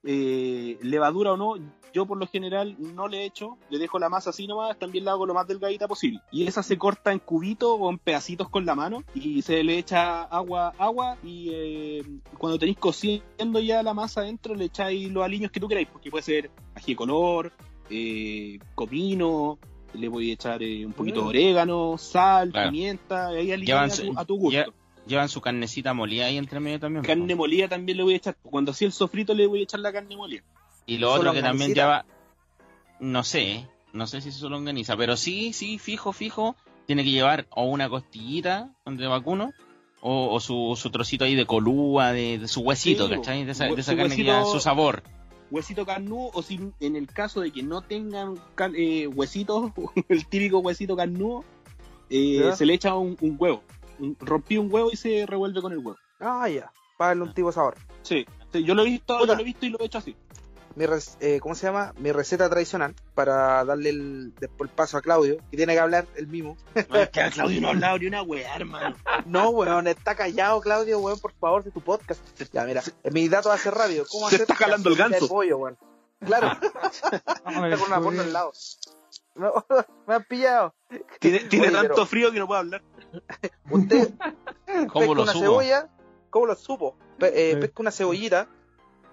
eh, 0.04 0.78
levadura 0.80 1.32
o 1.32 1.36
no, 1.36 1.56
yo 1.94 2.06
por 2.06 2.18
lo 2.18 2.26
general 2.26 2.76
no 2.78 3.08
le 3.08 3.24
echo, 3.24 3.56
le 3.70 3.78
dejo 3.78 3.98
la 3.98 4.08
masa 4.08 4.30
así 4.30 4.46
nomás, 4.46 4.78
también 4.78 5.04
la 5.04 5.12
hago 5.12 5.26
lo 5.26 5.34
más 5.34 5.46
delgadita 5.46 5.88
posible. 5.88 6.20
Y 6.30 6.46
esa 6.46 6.62
se 6.62 6.76
corta 6.78 7.12
en 7.12 7.18
cubitos 7.18 7.76
o 7.78 7.90
en 7.90 7.98
pedacitos 7.98 8.48
con 8.48 8.64
la 8.66 8.74
mano 8.74 9.02
y 9.14 9.42
se 9.42 9.62
le 9.64 9.78
echa 9.78 10.22
agua, 10.24 10.74
agua 10.78 11.16
y 11.24 11.48
eh, 11.52 12.02
cuando 12.36 12.58
tenéis 12.58 12.78
cociendo 12.78 13.60
ya 13.60 13.82
la 13.82 13.94
masa 13.94 14.20
adentro 14.20 14.54
le 14.54 14.66
echáis 14.66 15.10
los 15.10 15.24
aliños 15.24 15.50
que 15.50 15.60
tú 15.60 15.68
queráis, 15.68 15.88
porque 15.92 16.10
puede 16.10 16.22
ser 16.22 16.50
ají 16.74 16.92
de 16.92 16.96
color, 16.96 17.52
eh, 17.90 18.58
comino, 18.74 19.58
le 19.94 20.08
voy 20.08 20.30
a 20.30 20.34
echar 20.34 20.62
eh, 20.62 20.84
un 20.84 20.92
poquito 20.92 21.22
de 21.22 21.26
orégano, 21.28 21.96
sal, 21.98 22.50
Claro. 22.52 22.70
pimienta, 22.70 23.28
ahí 23.28 23.46
Llevan 23.64 23.90
a, 23.90 23.94
su- 23.94 24.06
tu, 24.12 24.18
a 24.18 24.24
tu 24.24 24.36
gusto. 24.36 24.58
lle- 24.58 24.72
Llevan 25.06 25.30
su 25.30 25.40
carnecita 25.40 25.94
molida 25.94 26.26
ahí 26.26 26.36
entre 26.36 26.60
medio 26.60 26.78
también. 26.80 27.02
Carne 27.02 27.34
molida 27.34 27.66
también 27.66 27.96
le 27.96 28.02
voy 28.04 28.12
a 28.12 28.16
echar. 28.18 28.36
Cuando 28.42 28.72
hacía 28.72 28.84
el 28.86 28.92
sofrito 28.92 29.32
le 29.32 29.46
voy 29.46 29.60
a 29.60 29.62
echar 29.62 29.80
la 29.80 29.90
carne 29.90 30.14
molida. 30.14 30.42
Y 30.88 30.98
lo 30.98 31.08
¿Su 31.14 31.20
otro 31.20 31.32
que 31.32 31.42
también 31.42 31.70
longanicita? 31.74 31.82
lleva, 31.82 32.06
no 32.98 33.22
sé, 33.22 33.68
no 33.92 34.06
sé 34.06 34.20
si 34.20 34.30
es 34.30 34.36
su 34.36 34.48
longaniza, 34.50 34.96
pero 34.96 35.16
sí, 35.16 35.52
sí, 35.52 35.78
fijo, 35.78 36.12
fijo, 36.12 36.56
tiene 36.86 37.04
que 37.04 37.10
llevar 37.10 37.46
o 37.50 37.64
una 37.64 37.88
costillita 37.88 38.70
de 38.86 39.06
vacuno 39.06 39.52
o, 40.00 40.32
o 40.34 40.40
su, 40.40 40.74
su 40.80 40.90
trocito 40.90 41.24
ahí 41.24 41.34
de 41.34 41.44
colúa, 41.46 42.12
de, 42.12 42.38
de 42.38 42.48
su 42.48 42.60
huesito, 42.62 43.06
Sí, 43.08 43.14
¿cachai? 43.14 43.44
De 43.44 43.52
esa, 43.52 43.64
de 43.66 43.74
esa 43.80 43.92
su 43.92 43.96
carne 43.98 44.16
que 44.16 44.24
ya 44.24 44.40
huesito- 44.40 44.52
su 44.52 44.60
sabor. 44.60 45.02
huesito 45.50 45.84
carnudo 45.84 46.30
o 46.32 46.42
si 46.42 46.58
en 46.80 46.96
el 46.96 47.06
caso 47.06 47.40
de 47.42 47.50
que 47.50 47.62
no 47.62 47.82
tengan 47.82 48.36
eh, 48.74 49.06
huesitos, 49.08 49.72
el 50.08 50.26
típico 50.26 50.60
huesito 50.60 50.96
carnudo, 50.96 51.44
eh, 52.10 52.38
¿Ya? 52.44 52.52
se 52.56 52.64
le 52.64 52.74
echa 52.74 52.94
un, 52.96 53.16
un 53.20 53.36
huevo. 53.38 53.62
Un- 53.98 54.16
rompí 54.20 54.56
un 54.56 54.72
huevo 54.72 54.88
y 54.92 54.96
se 54.96 55.26
revuelve 55.26 55.60
con 55.60 55.72
el 55.72 55.78
huevo. 55.78 55.98
Ah, 56.20 56.48
ya. 56.48 56.72
Para 56.96 57.08
darle 57.10 57.24
un 57.24 57.34
tipo 57.34 57.48
de 57.48 57.52
sabor. 57.54 57.76
Sí, 58.02 58.24
sí, 58.52 58.64
yo 58.64 58.74
lo 58.74 58.82
he 58.82 58.86
visto, 58.86 59.18
yo 59.26 59.34
lo 59.34 59.40
he 59.40 59.44
visto 59.44 59.66
y 59.66 59.70
lo 59.70 59.78
he 59.80 59.84
hecho 59.86 59.98
así. 59.98 60.16
Mi 60.74 60.86
res- 60.86 61.16
eh, 61.20 61.40
¿Cómo 61.40 61.54
se 61.56 61.66
llama? 61.66 61.92
Mi 61.98 62.12
receta 62.12 62.48
tradicional 62.48 62.94
para 63.14 63.64
darle 63.64 63.90
el, 63.90 64.34
después 64.38 64.70
el 64.70 64.76
paso 64.76 64.96
a 64.96 65.02
Claudio, 65.02 65.38
que 65.50 65.56
tiene 65.56 65.74
que 65.74 65.80
hablar 65.80 66.06
el 66.14 66.28
mismo. 66.28 66.56
Es 66.74 66.86
que 67.10 67.20
a 67.20 67.30
Claudio 67.30 67.60
no 67.60 67.68
ha 67.68 67.70
hablado 67.72 67.98
ni 67.98 68.06
una 68.06 68.22
weá, 68.22 68.54
hermano. 68.54 68.94
No, 69.26 69.50
weón, 69.50 69.88
está 69.88 70.14
callado, 70.14 70.60
Claudio, 70.60 71.00
weón, 71.00 71.18
por 71.18 71.32
favor, 71.32 71.64
de 71.64 71.70
tu 71.72 71.80
podcast. 71.80 72.20
Ya, 72.52 72.64
mira, 72.64 72.82
mi 73.10 73.28
dato 73.28 73.50
hace 73.50 73.70
rápido. 73.72 74.04
¿Cómo 74.10 74.28
Se 74.28 74.36
hacer 74.36 74.42
está 74.42 74.54
jalando 74.54 74.88
el 74.88 74.96
ganso. 74.96 75.26
pollo, 75.28 75.58
weón? 75.58 75.78
Claro, 76.24 76.48
a 76.48 76.52
está 77.12 77.42
con 77.44 77.86
una 77.86 78.00
foto 78.00 78.20
al 78.20 78.32
lado. 78.32 78.52
No, 79.34 79.64
me 80.06 80.14
han 80.14 80.24
pillado. 80.24 80.74
Tiene, 81.20 81.40
tiene 81.40 81.68
Oye, 81.68 81.76
tanto 81.76 81.94
pero- 81.94 82.06
frío 82.06 82.32
que 82.32 82.38
no 82.40 82.46
puede 82.46 82.60
hablar. 82.60 82.82
Usted 83.70 84.10
¿Cómo 84.92 85.14
lo 85.14 85.22
una 85.22 85.32
supo? 85.32 85.44
cebolla, 85.44 85.88
¿cómo 86.30 86.46
lo 86.46 86.54
supo? 86.56 86.96
Pe- 87.18 87.50
eh, 87.50 87.54
Sí. 87.54 87.60
pesca 87.60 87.82
una 87.82 87.90
cebollita, 87.92 88.48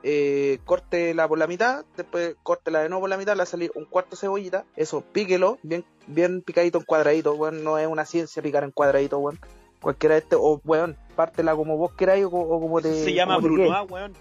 eh, 0.08 0.60
córtela 0.66 1.28
por 1.28 1.39
la 1.39 1.47
mitad, 1.47 1.84
después 1.97 2.36
córtela 2.43 2.82
de 2.84 2.89
nuevo 2.89 3.01
por 3.01 3.10
la 3.10 3.18
mitad, 3.18 3.34
le 3.34 3.38
va 3.39 3.43
a 3.43 3.47
salir 3.47 3.72
un 3.74 3.86
cuarto 3.86 4.12
de 4.12 4.18
cebollita, 4.18 4.64
eso, 4.76 5.01
píquelo, 5.01 5.58
bien, 5.64 5.84
bien 6.06 6.41
picadito 6.43 6.78
en 6.78 6.84
cuadradito, 6.86 7.34
weón, 7.34 7.64
no 7.64 7.80
es 7.80 7.88
una 7.88 8.06
ciencia 8.06 8.43
picar 8.43 8.64
en 8.64 8.72
cuadradito, 8.72 9.18
weón. 9.18 9.39
Cualquiera 9.82 10.14
de 10.16 10.22
este, 10.22 10.36
o 10.36 10.62
weón, 10.64 10.95
pártela 11.16 11.56
como 11.56 11.76
vos 11.78 11.91
queráis 11.93 12.26
o, 12.26 12.30
co- 12.32 12.39
o 12.39 12.60
como 12.62 12.82
te. 12.82 13.03
Se 13.03 13.14
llama 13.14 13.38
Brunoa, 13.38 13.82
weón. 13.84 14.14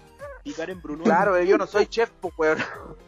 Picar 0.43 0.69
en 0.69 0.81
Brunoa. 0.81 1.03
Claro, 1.05 1.41
yo 1.41 1.57
no 1.57 1.65
soy 1.67 1.85
chef, 1.87 2.09
pues, 2.19 2.33
weón. 2.37 2.57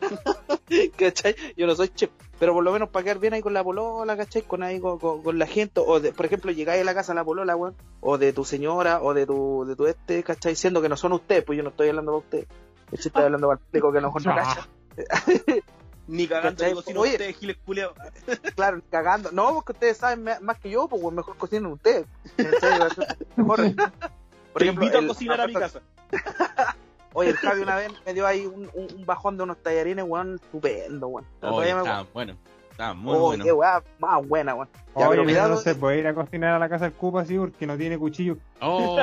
¿Cachai? 0.97 1.35
Yo 1.55 1.67
no 1.67 1.75
soy 1.75 1.89
chef. 1.89 2.09
Pero 2.39 2.53
por 2.53 2.63
lo 2.63 2.71
menos 2.71 2.89
para 2.89 3.03
quedar 3.03 3.19
bien 3.19 3.33
ahí 3.33 3.41
con 3.41 3.53
la 3.53 3.63
polola, 3.63 4.15
¿cachai? 4.17 4.43
Con 4.43 4.61
ahí 4.63 4.79
con, 4.79 4.99
con- 4.99 5.23
con 5.23 5.39
la 5.39 5.47
gente. 5.47 5.81
O, 5.85 5.99
de, 5.99 6.11
por 6.13 6.25
ejemplo, 6.25 6.51
llegáis 6.51 6.81
a 6.81 6.85
la 6.85 6.93
casa 6.93 7.11
de 7.13 7.15
la 7.15 7.23
polola, 7.25 7.55
weón. 7.55 7.75
O 8.01 8.17
de 8.17 8.33
tu 8.33 8.43
señora, 8.45 9.01
o 9.01 9.13
de 9.13 9.25
tu, 9.25 9.65
de 9.65 9.75
tu 9.75 9.85
este, 9.87 10.23
¿cachai? 10.23 10.55
Siendo 10.55 10.81
que 10.81 10.89
no 10.89 10.97
son 10.97 11.13
ustedes, 11.13 11.43
pues 11.43 11.57
yo 11.57 11.63
no 11.63 11.69
estoy 11.69 11.89
hablando 11.89 12.11
para 12.11 12.19
ustedes. 12.25 12.47
Estoy 12.91 13.23
hablando 13.23 13.47
para 13.47 13.59
el 13.59 13.65
público 13.65 13.91
que 13.93 14.01
no 14.01 14.07
no 14.13 14.35
cacha. 14.35 14.67
Ni 16.07 16.25
cagando 16.25 16.63
que 16.63 16.73
cocina 16.73 16.99
Oye. 17.01 17.11
ustedes, 17.13 17.35
giles 17.37 17.57
culeados. 17.65 17.97
Claro, 18.55 18.81
cagando. 18.89 19.29
No, 19.33 19.53
porque 19.55 19.73
ustedes 19.73 19.97
saben 19.97 20.25
más 20.41 20.57
que 20.59 20.69
yo, 20.69 20.87
pues 20.87 21.03
mejor 21.13 21.35
cocinan 21.37 21.65
ustedes. 21.73 22.05
Mejor. 23.35 23.57
Por 23.57 24.61
Te 24.61 24.63
ejemplo, 24.63 24.85
invito 24.85 24.97
a 24.97 25.01
el- 25.01 25.07
cocinar 25.07 25.41
a 25.41 25.47
mi 25.47 25.53
casa. 25.53 25.81
Oye, 27.13 27.31
el 27.31 27.37
Javi 27.37 27.61
una 27.61 27.75
vez 27.75 27.91
me 28.05 28.13
dio 28.13 28.25
ahí 28.25 28.45
un, 28.45 28.69
un, 28.73 28.87
un 28.95 29.05
bajón 29.05 29.35
de 29.37 29.43
unos 29.43 29.57
tallarines, 29.61 30.05
weón, 30.07 30.35
estupendo, 30.35 31.07
weón. 31.07 31.25
Oye, 31.41 31.49
Todavía 31.51 31.75
me- 31.75 31.81
está 31.81 32.01
bueno, 32.13 32.37
está 32.77 32.93
muy 32.93 33.15
Oh, 33.15 33.19
bueno. 33.21 33.43
qué 33.43 33.51
weá 33.51 33.83
más 33.99 34.27
buena, 34.27 34.53
weón. 34.53 34.69
Ya, 34.95 35.07
Oye, 35.07 35.09
pero 35.09 35.23
cuidado, 35.23 35.49
no 35.49 35.57
se 35.57 35.75
puede 35.75 35.99
ir 35.99 36.07
a 36.07 36.13
cocinar 36.13 36.53
a 36.53 36.59
la 36.59 36.69
casa 36.69 36.85
del 36.85 36.93
Cupa 36.93 37.21
así 37.21 37.37
porque 37.37 37.65
no 37.67 37.75
tiene 37.77 37.97
cuchillo. 37.97 38.37
Oh, 38.61 38.97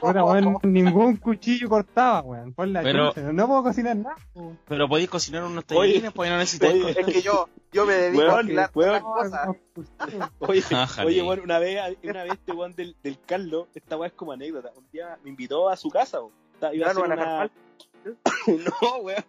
Puta, 0.00 0.24
weón, 0.24 0.56
ningún 0.62 1.16
cuchillo 1.16 1.68
cortaba, 1.68 2.22
weón. 2.22 2.52
Por 2.54 2.68
la 2.68 2.82
Pero- 2.82 3.12
no 3.32 3.46
puedo 3.46 3.62
cocinar 3.62 3.96
nada. 3.96 4.16
weón. 4.34 4.58
pero 4.66 4.88
podéis 4.88 5.08
cocinar 5.10 5.44
unos 5.44 5.64
tallarines, 5.66 6.12
pues 6.12 6.30
no 6.30 6.38
necesitáis. 6.38 6.82
oye, 6.84 7.00
es 7.00 7.06
que 7.06 7.22
yo, 7.22 7.48
yo 7.72 7.84
me 7.86 7.92
dedico 7.94 8.22
a 8.22 8.26
Weón, 8.26 8.38
alquilar 8.40 8.70
weón. 8.74 9.00
todas 9.02 9.30
las 9.30 9.40
cosas. 9.40 10.26
Oye, 10.40 10.62
oye, 11.06 11.22
bueno, 11.22 11.42
una 11.42 11.58
vez, 11.58 11.96
una 12.02 12.22
vez 12.22 12.32
este 12.32 12.52
weón 12.52 12.74
del, 12.74 12.96
del 13.02 13.18
Carlos, 13.26 13.66
esta 13.74 13.96
weá 13.98 14.08
es 14.08 14.14
como 14.14 14.32
anécdota. 14.32 14.70
Un 14.76 14.84
día 14.92 15.18
me 15.22 15.30
invitó 15.30 15.68
a 15.68 15.76
su 15.76 15.90
casa, 15.90 16.20
weón. 16.20 16.32
Iba 16.74 16.86
a 16.88 16.90
hacer 16.90 17.04
una... 17.04 17.50
no, 18.46 18.96
weón. 19.02 19.24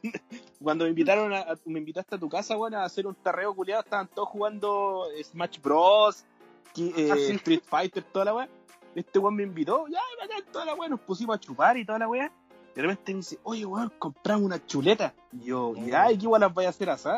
Cuando 0.61 0.83
me 0.85 0.89
invitaron 0.89 1.33
a, 1.33 1.39
a- 1.39 1.57
me 1.65 1.79
invitaste 1.79 2.15
a 2.15 2.19
tu 2.19 2.29
casa, 2.29 2.57
weón, 2.57 2.75
a 2.75 2.83
hacer 2.83 3.07
un 3.07 3.15
tarreo 3.15 3.53
culiado, 3.55 3.81
estaban 3.83 4.07
todos 4.07 4.29
jugando 4.29 5.05
Smash 5.23 5.59
Bros, 5.61 6.25
ki- 6.73 6.93
eh, 6.97 7.09
Ah, 7.11 7.15
sí. 7.15 7.33
Street 7.33 7.63
Fighter, 7.65 8.03
toda 8.03 8.25
la 8.25 8.33
weá. 8.35 8.49
Este 8.95 9.19
weón 9.19 9.35
me 9.35 9.43
invitó, 9.43 9.87
ya, 9.87 9.99
bacán, 10.21 10.43
toda 10.51 10.65
la 10.65 10.73
weá, 10.75 10.87
nos 10.89 10.99
pusimos 11.01 11.35
a 11.35 11.39
chupar 11.39 11.77
y 11.77 11.85
toda 11.85 11.99
la 11.99 12.07
weá. 12.07 12.31
De 12.73 12.81
repente 12.81 13.13
me 13.13 13.17
dice, 13.19 13.39
oye, 13.43 13.65
weón, 13.65 13.91
compramos 13.99 14.43
una 14.45 14.65
chuleta. 14.65 15.13
Y 15.31 15.45
yo, 15.45 15.73
ya, 15.75 16.11
¿y 16.11 16.17
qué 16.17 16.23
igual 16.25 16.41
las 16.41 16.53
voy 16.53 16.65
a 16.65 16.69
hacer 16.69 16.89
así? 16.89 17.09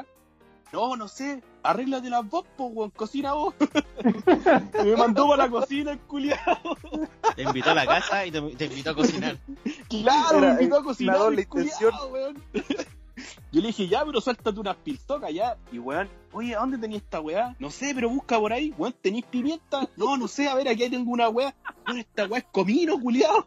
No, 0.74 0.96
no 0.96 1.08
sé, 1.08 1.42
arréglate 1.64 2.10
las 2.10 2.28
vos, 2.30 2.46
po, 2.56 2.66
weón, 2.68 2.92
cocina 2.92 3.34
vos. 3.34 3.54
me 4.84 4.96
mandó 4.98 5.28
para 5.30 5.46
la 5.46 5.50
cocina 5.50 5.92
el 5.92 6.00
culiado. 6.00 6.78
Te 7.36 7.44
invitó 7.44 7.72
a 7.72 7.76
la 7.76 7.86
casa 7.86 8.26
y 8.26 8.32
te, 8.32 8.42
te 8.42 8.66
invitó 8.66 8.92
a 8.92 8.96
cocinar. 8.96 9.38
Claro, 9.90 10.38
Era, 10.40 10.54
me 10.54 10.62
invitó 10.64 10.80
a 10.80 10.84
cocinar. 10.84 11.20
la 11.20 11.28
el 11.28 11.48
culiao, 11.48 11.68
intención. 11.78 12.12
weón. 12.12 12.44
Yo 13.52 13.62
le 13.62 13.68
dije, 13.68 13.88
ya, 13.88 14.06
pero 14.06 14.22
suéltate 14.22 14.60
unas 14.60 14.76
piltocas 14.78 15.34
ya. 15.34 15.58
Y 15.72 15.80
weón, 15.80 16.10
oye, 16.34 16.56
¿a 16.56 16.60
dónde 16.60 16.78
tenía 16.78 16.98
esta 16.98 17.20
weá? 17.20 17.56
No 17.60 17.72
sé, 17.72 17.94
pero 17.96 18.10
busca 18.10 18.40
por 18.40 18.54
ahí. 18.54 18.74
Weón, 18.78 18.94
¿tenéis 19.02 19.26
pimienta? 19.26 19.88
No, 19.96 20.18
no 20.18 20.28
sé, 20.28 20.48
a 20.48 20.56
ver, 20.56 20.68
aquí 20.68 20.90
tengo 20.90 21.12
una 21.12 21.30
weá. 21.30 21.56
Weón, 21.86 22.00
esta 22.00 22.26
weá 22.26 22.40
es 22.40 22.46
comino, 22.52 23.00
culiado. 23.00 23.46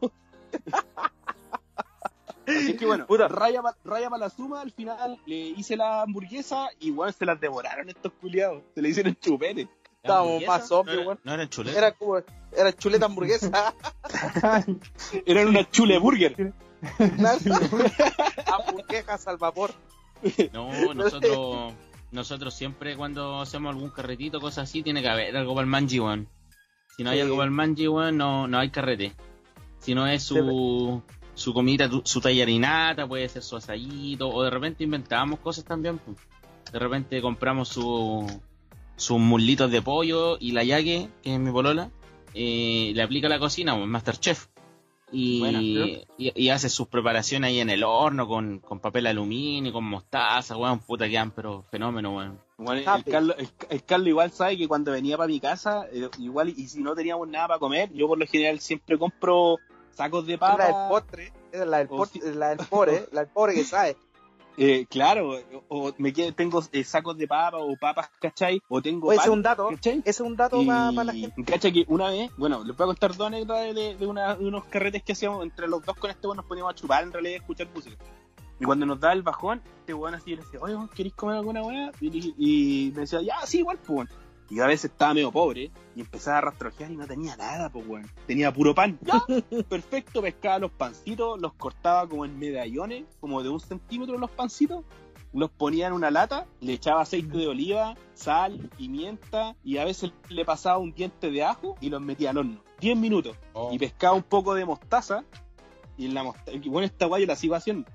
Así 2.56 2.76
que 2.76 2.86
bueno, 2.86 3.06
Puta. 3.06 3.28
raya 3.28 3.62
para 3.62 3.76
raya 3.84 4.10
pa 4.10 4.18
la 4.18 4.30
suma, 4.30 4.60
al 4.60 4.70
final 4.72 5.18
le 5.26 5.36
hice 5.36 5.76
la 5.76 6.02
hamburguesa 6.02 6.68
y 6.78 6.90
weón, 6.90 7.12
se 7.12 7.24
las 7.26 7.40
devoraron 7.40 7.88
estos 7.88 8.12
culiados. 8.20 8.62
Se 8.74 8.82
le 8.82 8.88
hicieron 8.88 9.16
chupete. 9.20 9.68
Estábamos 10.02 10.42
más 10.46 10.66
zombies, 10.68 10.96
no, 10.96 11.00
era- 11.02 11.08
weón. 11.08 11.20
no 11.24 11.34
eran 11.34 11.48
chuletas. 11.48 11.76
Era 11.78 11.92
como, 11.92 12.16
era 12.56 12.72
chuleta 12.72 13.06
hamburguesa. 13.06 13.74
Eran 15.26 15.48
una 15.48 15.68
chule 15.70 15.98
burger. 15.98 16.52
Hamburguesas 18.46 19.26
al 19.28 19.36
vapor. 19.36 19.72
No, 20.52 20.94
nosotros, 20.94 21.72
nosotros 22.10 22.54
siempre 22.54 22.96
cuando 22.96 23.40
hacemos 23.40 23.74
algún 23.74 23.90
carretito, 23.90 24.40
cosas 24.40 24.68
así, 24.68 24.82
tiene 24.82 25.02
que 25.02 25.08
haber 25.08 25.36
algo 25.36 25.54
para 25.54 25.64
el 25.64 25.70
manji, 25.70 26.00
weón. 26.00 26.28
Si 26.96 27.04
no 27.04 27.10
hay 27.10 27.18
Sí. 27.18 27.22
algo 27.22 27.36
para 27.36 27.46
el 27.46 27.50
manji, 27.52 27.88
weón, 27.88 28.16
no, 28.16 28.46
no 28.46 28.58
hay 28.58 28.70
carrete. 28.70 29.12
Si 29.78 29.94
no 29.94 30.06
es 30.06 30.22
su, 30.22 31.02
su 31.40 31.54
comida, 31.54 31.88
su 32.04 32.20
tallarinata, 32.20 33.08
puede 33.08 33.26
ser 33.28 33.42
su 33.42 33.56
asadito, 33.56 34.28
o 34.28 34.42
de 34.42 34.50
repente 34.50 34.84
inventábamos 34.84 35.40
cosas 35.40 35.64
también. 35.64 35.98
pues. 35.98 36.18
De 36.70 36.78
repente 36.78 37.22
compramos 37.22 37.68
su, 37.68 38.26
sus 38.96 39.18
muslitos 39.18 39.70
de 39.70 39.80
pollo 39.80 40.36
y 40.38 40.52
la 40.52 40.64
yaque, 40.64 41.08
que 41.22 41.34
es 41.34 41.40
mi 41.40 41.50
polola, 41.50 41.90
eh, 42.34 42.92
le 42.94 43.02
aplica 43.02 43.26
a 43.26 43.30
la 43.30 43.38
cocina, 43.38 43.74
pues, 43.74 43.88
Masterchef. 43.88 44.48
Y, 45.12 45.42
y, 46.18 46.32
y 46.36 46.48
hace 46.50 46.68
sus 46.68 46.86
preparaciones 46.86 47.48
ahí 47.48 47.58
en 47.58 47.68
el 47.68 47.82
horno 47.82 48.28
con, 48.28 48.60
con 48.60 48.78
papel 48.78 49.08
aluminio, 49.08 49.72
con 49.72 49.82
mostaza, 49.82 50.56
weón, 50.56 50.78
puta 50.78 51.08
que 51.08 51.18
han, 51.18 51.32
pero 51.32 51.64
fenómeno, 51.68 52.16
weón. 52.16 52.38
Bueno, 52.58 52.80
el, 52.82 52.88
Happy. 52.88 53.10
Carlos, 53.10 53.34
el, 53.38 53.48
el 53.70 53.84
Carlos 53.84 54.08
igual 54.08 54.30
sabe 54.30 54.56
que 54.56 54.68
cuando 54.68 54.92
venía 54.92 55.16
para 55.16 55.26
mi 55.26 55.40
casa, 55.40 55.86
eh, 55.90 56.08
igual, 56.18 56.50
y 56.50 56.68
si 56.68 56.80
no 56.80 56.94
teníamos 56.94 57.26
nada 57.26 57.48
para 57.48 57.58
comer, 57.58 57.90
yo 57.92 58.06
por 58.06 58.18
lo 58.18 58.26
general 58.26 58.60
siempre 58.60 58.98
compro 58.98 59.56
sacos 59.94 60.26
de 60.26 60.34
Es 60.34 60.40
la 60.40 60.48
del 60.48 60.58
papa. 60.58 60.88
postre, 60.88 61.32
es 61.52 61.66
la 61.66 61.78
del, 61.78 61.88
postre, 61.88 62.20
si- 62.22 62.28
es 62.28 62.36
la 62.36 62.48
del 62.54 62.66
pobre, 62.66 63.08
la 63.12 63.20
del 63.24 63.30
pobre 63.30 63.54
que 63.54 63.64
sabe. 63.64 63.96
Eh, 64.56 64.84
claro, 64.90 65.38
o 65.68 65.92
me 65.96 66.12
quedo, 66.12 66.34
tengo 66.34 66.62
eh, 66.72 66.84
sacos 66.84 67.16
de 67.16 67.26
papa 67.26 67.58
o 67.58 67.76
papas, 67.76 68.10
¿cachai? 68.20 68.60
O 68.68 68.82
tengo 68.82 69.08
Oye, 69.08 69.16
ese 69.16 69.26
es 69.28 69.32
un 69.32 69.42
dato, 69.42 69.68
¿cachai? 69.68 69.98
ese 70.00 70.10
es 70.10 70.20
un 70.20 70.36
dato 70.36 70.62
para 70.66 71.04
la 71.04 71.12
gente. 71.14 71.44
cacha 71.44 71.70
que 71.70 71.84
una 71.88 72.10
vez, 72.10 72.30
bueno, 72.36 72.62
les 72.64 72.76
voy 72.76 72.84
a 72.84 72.88
contar 72.88 73.16
dos 73.16 73.26
anécdotas 73.28 73.74
de, 73.74 73.94
de 73.96 74.06
una- 74.06 74.34
de 74.36 74.44
unos 74.46 74.64
carretes 74.64 75.02
que 75.02 75.12
hacíamos 75.12 75.44
entre 75.44 75.66
los 75.68 75.82
dos 75.84 75.96
con 75.96 76.10
este 76.10 76.26
weón, 76.26 76.36
nos 76.36 76.46
poníamos 76.46 76.72
a 76.72 76.74
chupar 76.74 77.04
en 77.04 77.12
realidad 77.12 77.32
y 77.32 77.34
a 77.36 77.38
escuchar 77.38 77.68
música. 77.74 77.96
Y 78.58 78.64
cuando 78.66 78.84
nos 78.84 79.00
da 79.00 79.12
el 79.14 79.22
bajón, 79.22 79.62
este 79.78 79.94
weón 79.94 80.14
así 80.14 80.32
le 80.36 80.42
decía, 80.42 80.58
oye, 80.60 80.76
¿queréis 80.94 81.14
comer 81.14 81.36
alguna 81.36 81.62
weá? 81.62 81.90
Y, 82.02 82.92
me 82.94 83.00
decía, 83.02 83.22
ya, 83.22 83.46
sí, 83.46 83.60
igual, 83.60 83.78
pues. 83.86 84.10
Y 84.50 84.58
a 84.58 84.66
veces 84.66 84.90
estaba 84.90 85.14
medio 85.14 85.30
pobre 85.30 85.70
y 85.94 86.00
empezaba 86.00 86.38
a 86.38 86.40
rastrojear 86.40 86.90
y 86.90 86.96
no 86.96 87.06
tenía 87.06 87.36
nada, 87.36 87.70
pues 87.70 87.86
weón. 87.86 88.10
Tenía 88.26 88.52
puro 88.52 88.74
pan. 88.74 88.98
Ya, 89.02 89.22
perfecto, 89.68 90.20
pescaba 90.20 90.58
los 90.58 90.72
pancitos, 90.72 91.40
los 91.40 91.52
cortaba 91.54 92.08
como 92.08 92.24
en 92.24 92.38
medallones, 92.38 93.04
como 93.20 93.42
de 93.42 93.48
un 93.48 93.60
centímetro 93.60 94.18
los 94.18 94.30
pancitos, 94.30 94.84
los 95.32 95.50
ponía 95.50 95.86
en 95.86 95.92
una 95.92 96.10
lata, 96.10 96.46
le 96.60 96.72
echaba 96.72 97.02
aceite 97.02 97.38
de 97.38 97.46
oliva, 97.46 97.94
sal, 98.14 98.70
pimienta 98.76 99.54
y 99.62 99.78
a 99.78 99.84
veces 99.84 100.12
le 100.28 100.44
pasaba 100.44 100.78
un 100.78 100.92
diente 100.92 101.30
de 101.30 101.44
ajo 101.44 101.76
y 101.80 101.88
los 101.88 102.00
metía 102.00 102.30
al 102.30 102.38
horno. 102.38 102.62
10 102.80 102.96
minutos. 102.96 103.36
Y 103.70 103.78
pescaba 103.78 104.14
un 104.14 104.22
poco 104.22 104.54
de 104.54 104.64
mostaza 104.64 105.24
y 105.96 106.06
en 106.06 106.14
la 106.14 106.24
mostaza, 106.24 106.58
bueno, 106.66 106.86
esta 106.86 107.06
guay 107.06 107.22
yo 107.22 107.28
la 107.28 107.36
sigo 107.36 107.54
haciendo. 107.54 107.88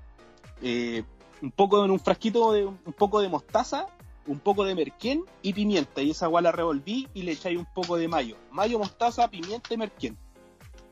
Eh, 0.62 1.02
un 1.42 1.50
poco 1.50 1.84
en 1.84 1.90
un 1.90 2.00
frasquito 2.00 2.52
de 2.52 2.64
un 2.64 2.92
poco 2.96 3.20
de 3.20 3.28
mostaza, 3.28 3.88
un 4.26 4.40
poco 4.40 4.64
de 4.64 4.74
merquén 4.74 5.24
y 5.42 5.52
pimienta. 5.52 6.02
Y 6.02 6.10
esa 6.10 6.26
guay 6.26 6.44
la 6.44 6.52
revolví 6.52 7.08
y 7.14 7.22
le 7.22 7.32
echáis 7.32 7.58
un 7.58 7.66
poco 7.66 7.96
de 7.96 8.08
mayo. 8.08 8.36
Mayo, 8.50 8.78
mostaza, 8.78 9.28
pimienta 9.28 9.74
y 9.74 9.76
merquén. 9.76 10.16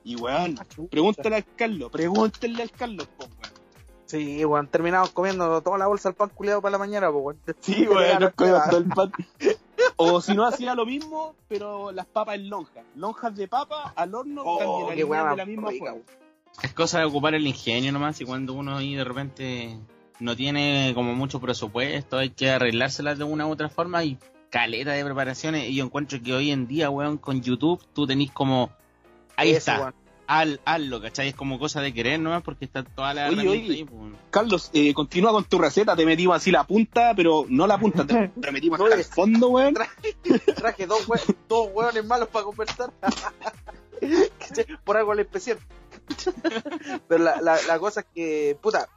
Y 0.04 0.16
weón, 0.16 0.58
pregúntale 0.90 1.36
al 1.36 1.46
Carlos, 1.56 1.90
pregúntenle 1.90 2.62
al 2.62 2.70
Carlos, 2.70 3.06
po, 3.16 3.24
weón. 3.24 3.54
Sí, 4.04 4.44
weón, 4.44 4.68
terminamos 4.68 5.10
comiendo 5.10 5.62
toda 5.62 5.78
la 5.78 5.86
bolsa 5.86 6.10
del 6.10 6.16
pan 6.16 6.28
culiado 6.28 6.60
para 6.60 6.72
la 6.72 6.78
mañana, 6.78 7.10
pues, 7.10 7.24
weón. 7.24 7.56
Sí, 7.60 7.86
weón, 7.88 8.20
nos 8.20 8.34
todo 8.34 8.78
el 8.78 8.88
pan. 8.88 9.12
O 9.96 10.20
si 10.20 10.34
no, 10.34 10.44
hacía 10.46 10.74
lo 10.74 10.86
mismo, 10.86 11.34
pero 11.48 11.92
las 11.92 12.06
papas 12.06 12.36
en 12.36 12.50
lonjas. 12.50 12.84
Lonjas 12.96 13.34
de 13.34 13.48
papa 13.48 13.92
al 13.96 14.14
horno 14.14 14.42
Oh, 14.44 14.88
qué 14.88 15.04
de 15.04 15.36
la 15.36 15.46
misma 15.46 15.70
rica, 15.70 15.92
forma. 15.92 16.04
Es 16.62 16.72
cosa 16.72 17.00
de 17.00 17.06
ocupar 17.06 17.34
el 17.34 17.46
ingenio 17.46 17.92
nomás 17.92 18.20
y 18.20 18.24
cuando 18.24 18.52
uno 18.54 18.76
ahí 18.76 18.94
de 18.94 19.04
repente 19.04 19.78
no 20.20 20.36
tiene 20.36 20.92
como 20.94 21.14
mucho 21.14 21.40
presupuesto, 21.40 22.18
hay 22.18 22.30
que 22.30 22.50
arreglárselas 22.50 23.18
de 23.18 23.24
una 23.24 23.46
u 23.46 23.50
otra 23.50 23.68
forma 23.68 24.04
y 24.04 24.18
caleta 24.50 24.92
de 24.92 25.04
preparaciones 25.04 25.68
y 25.68 25.74
yo 25.74 25.84
encuentro 25.84 26.20
que 26.22 26.32
hoy 26.32 26.50
en 26.50 26.66
día, 26.66 26.90
weón, 26.90 27.18
con 27.18 27.42
YouTube 27.42 27.84
tú 27.92 28.06
tenés 28.06 28.30
como... 28.30 28.70
Ahí 29.36 29.50
Eso, 29.50 29.58
está, 29.58 29.80
weón. 29.80 29.94
Haz, 30.26 30.48
hazlo, 30.64 31.02
¿cachai? 31.02 31.28
Es 31.28 31.34
como 31.34 31.58
cosa 31.58 31.82
de 31.82 31.92
querer 31.92 32.18
nomás 32.18 32.42
porque 32.42 32.64
está 32.64 32.82
toda 32.82 33.12
la 33.12 33.26
Oye, 33.28 33.32
herramienta 33.34 33.64
oye. 33.64 33.74
ahí, 33.74 33.84
pues. 33.84 34.12
Carlos, 34.30 34.70
eh, 34.72 34.94
continúa 34.94 35.32
con 35.32 35.44
tu 35.44 35.58
receta. 35.58 35.94
Te 35.94 36.06
metimos 36.06 36.36
así 36.36 36.50
la 36.50 36.64
punta, 36.64 37.12
pero 37.14 37.44
no 37.48 37.66
la 37.66 37.76
punta, 37.78 38.06
te, 38.06 38.28
te 38.40 38.52
metimos 38.52 38.80
hasta 38.80 38.94
el 38.94 39.04
fondo, 39.04 39.48
weón. 39.48 39.74
Traje 39.74 40.86
dos, 40.86 41.06
dos 41.46 41.68
hueones 41.74 42.04
malos 42.06 42.28
para 42.28 42.44
conversar. 42.46 42.90
Por 44.84 44.96
algo 44.96 45.12
le 45.14 45.22
especial. 45.22 45.58
Pero 47.08 47.22
la, 47.24 47.40
la, 47.42 47.58
la 47.66 47.78
cosa 47.78 48.00
es 48.00 48.06
que, 48.14 48.56
puta, 48.62 48.88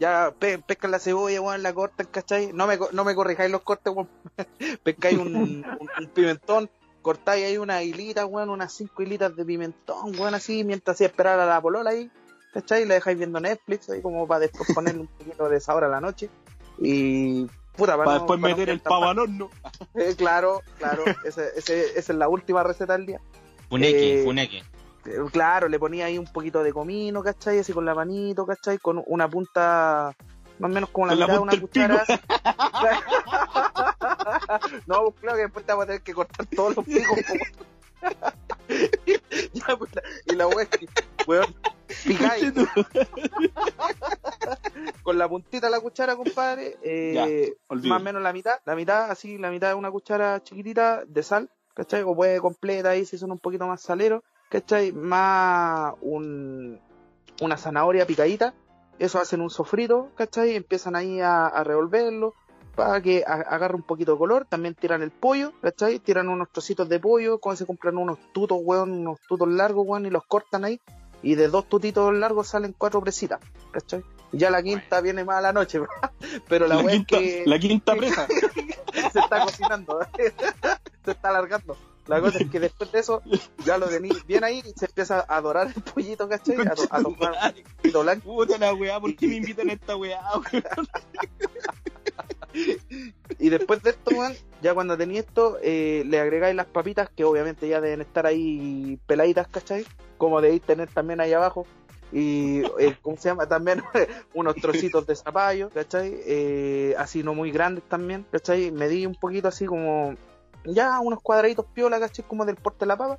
ya 0.00 0.32
pe- 0.38 0.58
pescan 0.58 0.90
la 0.90 0.98
cebolla, 0.98 1.40
weón, 1.40 1.62
la 1.62 1.72
cortan, 1.72 2.06
¿cachai? 2.10 2.52
No 2.52 2.66
me, 2.66 2.78
co- 2.78 2.88
no 2.92 3.04
me 3.04 3.14
corrijáis 3.14 3.50
los 3.52 3.60
cortes, 3.62 3.92
weón. 3.94 4.08
Pescáis 4.82 5.18
un, 5.18 5.36
un, 5.36 5.64
un 5.78 6.06
pimentón, 6.12 6.68
cortáis 7.02 7.44
ahí 7.44 7.58
una 7.58 7.82
hilita, 7.82 8.24
weón, 8.26 8.50
unas 8.50 8.72
cinco 8.72 9.02
hilitas 9.02 9.36
de 9.36 9.44
pimentón, 9.44 10.18
weón, 10.18 10.34
así, 10.34 10.64
mientras 10.64 10.96
hacía 10.96 11.06
esperar 11.08 11.38
a 11.38 11.46
la 11.46 11.60
polola 11.60 11.90
ahí, 11.90 12.10
¿cachai? 12.52 12.86
La 12.86 12.94
dejáis 12.94 13.18
viendo 13.18 13.38
Netflix, 13.40 13.90
ahí 13.90 14.00
como 14.02 14.26
para 14.26 14.40
después 14.40 14.68
ponerle 14.74 15.02
un 15.02 15.06
poquito 15.06 15.48
de 15.48 15.60
sabor 15.60 15.84
a 15.84 15.88
la 15.88 16.00
noche. 16.00 16.30
Y, 16.78 17.44
puta, 17.76 17.96
Para 17.98 18.04
no- 18.06 18.12
después 18.14 18.40
para 18.40 18.50
no 18.52 18.56
meter 18.56 18.70
el 18.70 18.80
pavo 18.80 19.04
al 19.04 19.18
horno. 19.18 19.50
eh, 19.94 20.14
claro, 20.16 20.62
claro, 20.78 21.04
ese, 21.24 21.50
ese- 21.56 21.98
esa 21.98 22.12
es 22.12 22.18
la 22.18 22.28
última 22.28 22.62
receta 22.62 22.94
del 22.94 23.06
día. 23.06 23.20
Funeque, 23.68 24.22
Eh, 24.22 24.24
funeque. 24.24 24.62
Eh, 25.06 25.18
Claro, 25.32 25.68
le 25.68 25.78
ponía 25.78 26.06
ahí 26.06 26.18
un 26.18 26.26
poquito 26.26 26.62
de 26.62 26.72
comino, 26.72 27.22
¿cachai? 27.22 27.58
Así 27.58 27.72
con 27.72 27.84
la 27.84 27.94
manito, 27.94 28.46
¿cachai? 28.46 28.78
Con 28.78 29.02
una 29.06 29.28
punta, 29.28 30.14
más 30.58 30.70
o 30.70 30.74
menos 30.74 30.90
como 30.90 31.06
la 31.06 31.14
la 31.14 31.26
mitad 31.26 31.34
de 31.34 31.40
una 31.40 31.60
cuchara. 31.60 32.04
no, 34.86 35.02
pues 35.04 35.14
claro 35.20 35.36
que 35.36 35.42
después 35.42 35.64
te 35.66 35.72
vamos 35.72 35.84
a 35.84 35.86
tener 35.86 36.02
que 36.02 36.14
cortar 36.14 36.46
todos 36.46 36.76
los 36.76 36.84
picos. 36.84 37.18
ya, 39.52 39.76
pues, 39.76 39.94
la- 39.94 40.02
y 40.26 40.34
la 40.36 40.46
wea 40.48 40.66
weón, 41.26 41.54
picáis 42.04 42.52
con 45.02 45.18
la 45.18 45.28
puntita 45.28 45.66
de 45.66 45.70
la 45.70 45.80
cuchara, 45.80 46.16
compadre. 46.16 46.76
eh, 46.82 47.54
más 47.68 48.00
o 48.00 48.04
menos 48.04 48.22
la 48.22 48.32
mitad, 48.32 48.58
la 48.64 48.74
mitad, 48.74 49.10
así, 49.10 49.38
la 49.38 49.50
mitad 49.50 49.68
de 49.68 49.74
una 49.74 49.90
cuchara 49.90 50.42
chiquitita 50.42 51.04
de 51.06 51.22
sal, 51.22 51.50
¿cachai? 51.74 52.02
O 52.02 52.14
puede 52.14 52.40
completa 52.40 52.90
ahí 52.90 53.04
si 53.04 53.18
son 53.18 53.32
un 53.32 53.38
poquito 53.38 53.66
más 53.66 53.82
saleros, 53.82 54.22
¿cachai? 54.50 54.92
Más 54.92 55.94
un, 56.02 56.78
una 57.40 57.56
zanahoria 57.56 58.06
picadita, 58.06 58.52
eso 58.98 59.18
hacen 59.18 59.40
un 59.40 59.48
sofrito, 59.48 60.10
¿cachai? 60.16 60.54
Empiezan 60.56 60.94
ahí 60.96 61.20
a, 61.22 61.46
a 61.46 61.64
revolverlo 61.64 62.34
para 62.76 63.00
que 63.00 63.24
a- 63.26 63.32
agarre 63.54 63.74
un 63.76 63.82
poquito 63.82 64.12
de 64.12 64.18
color, 64.18 64.46
también 64.46 64.74
tiran 64.74 65.00
el 65.02 65.10
pollo, 65.10 65.52
¿cachai? 65.62 65.98
Tiran 66.00 66.28
unos 66.28 66.50
trocitos 66.50 66.86
de 66.88 67.00
pollo, 67.00 67.38
como 67.40 67.56
se 67.56 67.64
compran 67.64 67.96
unos 67.96 68.18
tutos, 68.34 68.58
weón, 68.62 68.90
unos 68.92 69.18
tutos 69.26 69.48
largos, 69.48 69.86
weón, 69.86 70.04
y 70.04 70.10
los 70.10 70.24
cortan 70.26 70.64
ahí, 70.66 70.80
y 71.22 71.34
de 71.34 71.48
dos 71.48 71.66
tutitos 71.68 72.12
largos 72.14 72.48
salen 72.48 72.74
cuatro 72.76 73.00
presitas, 73.00 73.40
¿cachai? 73.70 74.04
Ya 74.32 74.48
la 74.50 74.62
quinta 74.62 75.00
viene 75.00 75.24
más 75.24 75.38
a 75.38 75.40
la 75.40 75.52
noche, 75.52 75.80
pero 76.48 76.66
la, 76.68 76.76
La, 76.76 76.82
es 76.82 76.88
quinta, 76.98 77.18
que 77.18 77.42
la 77.46 77.58
quinta 77.58 77.94
presa. 77.96 78.26
se 79.12 79.18
está 79.18 79.40
cocinando, 79.44 79.98
se 81.04 81.10
está 81.10 81.28
alargando. 81.30 81.76
La 82.10 82.20
cosa 82.20 82.38
es 82.38 82.50
que 82.50 82.60
después 82.60 82.90
de 82.92 82.98
eso, 82.98 83.22
ya 83.64 83.78
lo 83.78 83.86
tenéis 83.86 84.26
bien 84.26 84.42
ahí 84.44 84.62
y 84.64 84.78
se 84.78 84.86
empieza 84.86 85.24
a 85.28 85.40
dorar 85.40 85.72
el 85.74 85.82
pollito, 85.82 86.28
¿cachai? 86.28 86.56
A, 86.60 86.74
to- 86.74 86.88
a 86.90 87.02
tomar 87.02 87.34
blanco. 88.02 88.24
Puta 88.24 88.58
la 88.58 88.74
weá, 88.74 88.98
¿por 89.00 89.14
qué 89.16 89.26
me 89.28 89.36
invitan 89.36 89.70
a 89.70 89.72
esta 89.74 89.96
weá, 89.96 90.20
weón? 90.52 90.64
Y 93.38 93.48
después 93.48 93.82
de 93.82 93.90
esto, 93.90 94.10
weón, 94.10 94.34
ya 94.60 94.74
cuando 94.74 94.96
tenéis 94.98 95.20
esto, 95.20 95.58
eh, 95.62 96.02
le 96.06 96.18
agregáis 96.20 96.54
las 96.56 96.66
papitas, 96.66 97.08
que 97.08 97.24
obviamente 97.24 97.68
ya 97.68 97.80
deben 97.80 98.00
estar 98.00 98.26
ahí 98.26 98.98
peladitas, 99.06 99.46
¿cachai? 99.48 99.86
Como 100.18 100.40
debéis 100.40 100.62
tener 100.62 100.88
también 100.88 101.20
ahí 101.20 101.32
abajo. 101.32 101.66
Y, 102.12 102.62
eh, 102.80 102.96
¿cómo 103.02 103.16
se 103.16 103.28
llama? 103.28 103.46
También 103.46 103.82
unos 104.34 104.56
trocitos 104.56 105.06
de 105.06 105.14
zapallo, 105.14 105.70
¿cachai? 105.70 106.12
Eh, 106.26 106.94
así 106.98 107.22
no 107.22 107.34
muy 107.34 107.52
grandes 107.52 107.84
también, 107.84 108.26
¿cachai? 108.32 108.72
Medí 108.72 109.06
un 109.06 109.14
poquito 109.14 109.46
así 109.46 109.64
como, 109.66 110.16
ya 110.64 111.00
unos 111.00 111.20
cuadraditos 111.20 111.66
piola, 111.72 111.98
¿cachai? 112.00 112.24
Como 112.26 112.44
del 112.44 112.56
porte 112.56 112.80
de 112.80 112.86
la 112.86 112.96
papa. 112.96 113.18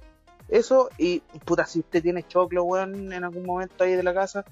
Eso, 0.49 0.89
y 0.97 1.19
puta, 1.45 1.65
si 1.65 1.79
usted 1.79 2.01
tiene 2.01 2.27
choclo, 2.27 2.63
weón, 2.63 3.13
en 3.13 3.23
algún 3.23 3.45
momento 3.45 3.83
ahí 3.83 3.93
de 3.93 4.03
la 4.03 4.13
casa, 4.13 4.43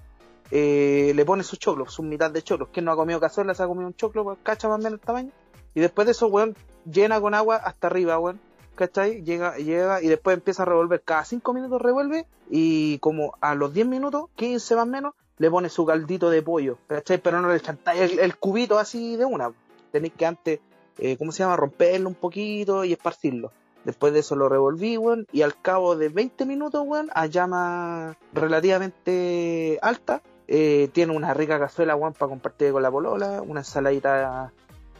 eh, 0.51 1.11
le 1.13 1.25
pone 1.25 1.43
su 1.43 1.57
choclo, 1.57 1.87
su 1.87 2.03
mitad 2.03 2.31
de 2.31 2.41
choclo. 2.41 2.71
Que 2.71 2.81
no 2.81 2.91
ha 2.91 2.95
comido 2.95 3.19
cazuela, 3.19 3.53
se 3.53 3.63
ha 3.63 3.67
comido 3.67 3.87
un 3.87 3.95
choclo, 3.95 4.23
pues, 4.23 4.37
cacha 4.41 4.67
más 4.69 4.79
o 4.79 4.83
menos 4.83 4.93
el 4.93 5.05
tamaño. 5.05 5.31
Y 5.75 5.81
después 5.81 6.05
de 6.05 6.11
eso, 6.11 6.27
weón, 6.27 6.55
llena 6.89 7.19
con 7.19 7.33
agua 7.33 7.57
hasta 7.57 7.87
arriba, 7.87 8.17
weón. 8.17 8.39
¿Cachai? 8.75 9.23
Llega, 9.23 9.57
llega 9.57 10.01
y 10.01 10.07
después 10.07 10.37
empieza 10.37 10.63
a 10.63 10.65
revolver. 10.65 11.01
Cada 11.01 11.25
5 11.25 11.53
minutos 11.53 11.81
revuelve 11.81 12.25
y 12.49 12.97
como 12.99 13.33
a 13.41 13.53
los 13.53 13.73
10 13.73 13.87
minutos, 13.87 14.29
15 14.35 14.75
más 14.75 14.83
o 14.83 14.87
menos, 14.87 15.13
le 15.37 15.51
pone 15.51 15.67
su 15.67 15.85
caldito 15.85 16.29
de 16.29 16.41
pollo. 16.41 16.77
¿Cachai? 16.87 17.17
Pero 17.17 17.41
no 17.41 17.51
le 17.51 17.59
chantáis 17.59 18.13
el, 18.13 18.19
el 18.19 18.37
cubito 18.37 18.79
así 18.79 19.17
de 19.17 19.25
una. 19.25 19.51
Tenéis 19.91 20.13
que 20.13 20.25
antes, 20.25 20.59
eh, 20.99 21.17
¿cómo 21.17 21.31
se 21.31 21.39
llama? 21.43 21.55
Romperlo 21.55 22.09
un 22.09 22.15
poquito 22.15 22.83
y 22.85 22.93
esparcirlo. 22.93 23.51
Después 23.85 24.11
de 24.13 24.19
eso 24.19 24.35
lo 24.35 24.49
revolví, 24.49 24.97
weón, 24.97 25.25
y 25.31 25.41
al 25.41 25.59
cabo 25.61 25.95
de 25.95 26.09
20 26.09 26.45
minutos, 26.45 26.83
weón, 26.85 27.09
a 27.15 27.25
llama 27.27 28.17
relativamente 28.33 29.79
alta, 29.81 30.21
eh, 30.47 30.89
tiene 30.93 31.15
una 31.15 31.33
rica 31.33 31.59
cazuela, 31.59 31.95
weón, 31.95 32.13
para 32.13 32.29
compartir 32.29 32.71
con 32.71 32.83
la 32.83 32.91
polola, 32.91 33.41
una 33.41 33.61
ensaladita 33.61 34.51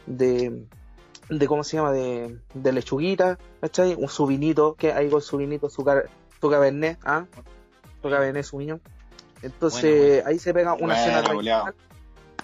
de, 0.06 0.64
de 1.28 1.46
¿cómo 1.46 1.62
se 1.64 1.76
llama? 1.76 1.92
De, 1.92 2.38
de 2.54 2.72
lechuguita, 2.72 3.38
¿cachai? 3.60 3.94
Un 3.98 4.08
su 4.08 4.26
vinito, 4.26 4.74
que 4.74 4.92
hay 4.92 5.10
con 5.10 5.20
su 5.20 5.36
vinito, 5.36 5.68
su, 5.68 5.84
car- 5.84 6.08
su 6.40 6.48
cabernet, 6.50 6.98
¿ah? 7.04 7.26
Su 8.02 8.08
cabernet, 8.08 8.44
su 8.44 8.56
viñón. 8.58 8.80
Entonces 9.42 10.24
ahí 10.26 10.38
se 10.38 10.52
pega 10.54 10.74
una 10.74 10.94
Bueno, 10.94 11.22
cena. 11.22 11.74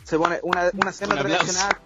Se 0.07 0.17
pone 0.17 0.39
una, 0.45 0.71
una 0.73 0.93
cena 0.93 1.17
Un 1.17 1.21
tradicional. 1.23 1.77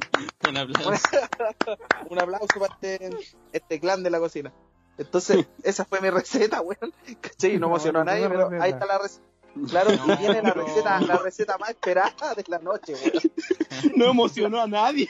Un 0.46 0.56
aplauso. 0.58 1.08
Un 2.10 2.20
aplauso 2.20 2.60
para 2.60 2.74
este, 2.74 3.10
este 3.50 3.80
clan 3.80 4.02
de 4.02 4.10
la 4.10 4.18
cocina. 4.18 4.52
Entonces, 4.98 5.46
esa 5.62 5.86
fue 5.86 6.02
mi 6.02 6.10
receta, 6.10 6.60
weón. 6.60 6.92
¿Cachai? 7.18 7.56
No 7.58 7.68
emocionó 7.68 8.00
a 8.00 8.04
nadie, 8.04 8.28
pero 8.28 8.50
ahí 8.60 8.72
está 8.72 8.84
la 8.84 8.98
receta. 8.98 9.24
Claro, 9.68 9.90
No, 10.06 10.12
y 10.12 10.16
viene 10.18 10.42
la 10.42 10.52
receta, 10.52 11.00
la 11.00 11.16
receta 11.16 11.56
más 11.56 11.70
esperada 11.70 12.34
de 12.36 12.44
la 12.48 12.58
noche, 12.58 12.92
weón. 12.92 13.92
No 13.96 14.10
emocionó 14.10 14.60
a 14.60 14.66
nadie. 14.66 15.08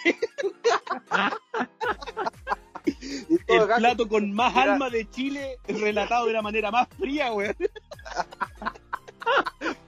Y 2.86 3.34
en 3.34 3.46
todo 3.46 3.62
El 3.62 3.66
caso, 3.66 3.80
plato 3.80 4.08
con 4.08 4.32
más 4.32 4.54
Mira. 4.54 4.72
alma 4.74 4.88
de 4.88 5.10
Chile 5.10 5.58
relatado 5.66 6.26
de 6.26 6.32
la 6.32 6.42
manera 6.42 6.70
más 6.70 6.86
fría, 6.96 7.32
weón. 7.32 7.56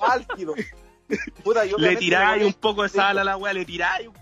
álgido. 0.01 0.55
Puta, 1.45 1.65
yo 1.65 1.77
Le 1.79 1.97
tiráis 1.97 2.45
un 2.45 2.55
poco 2.55 2.83
de 2.83 2.89
sal 2.89 3.19
a 3.19 3.25
la 3.25 3.37
weá, 3.37 3.53
le 3.53 3.65
tiráis 3.65 4.09
un 4.09 4.15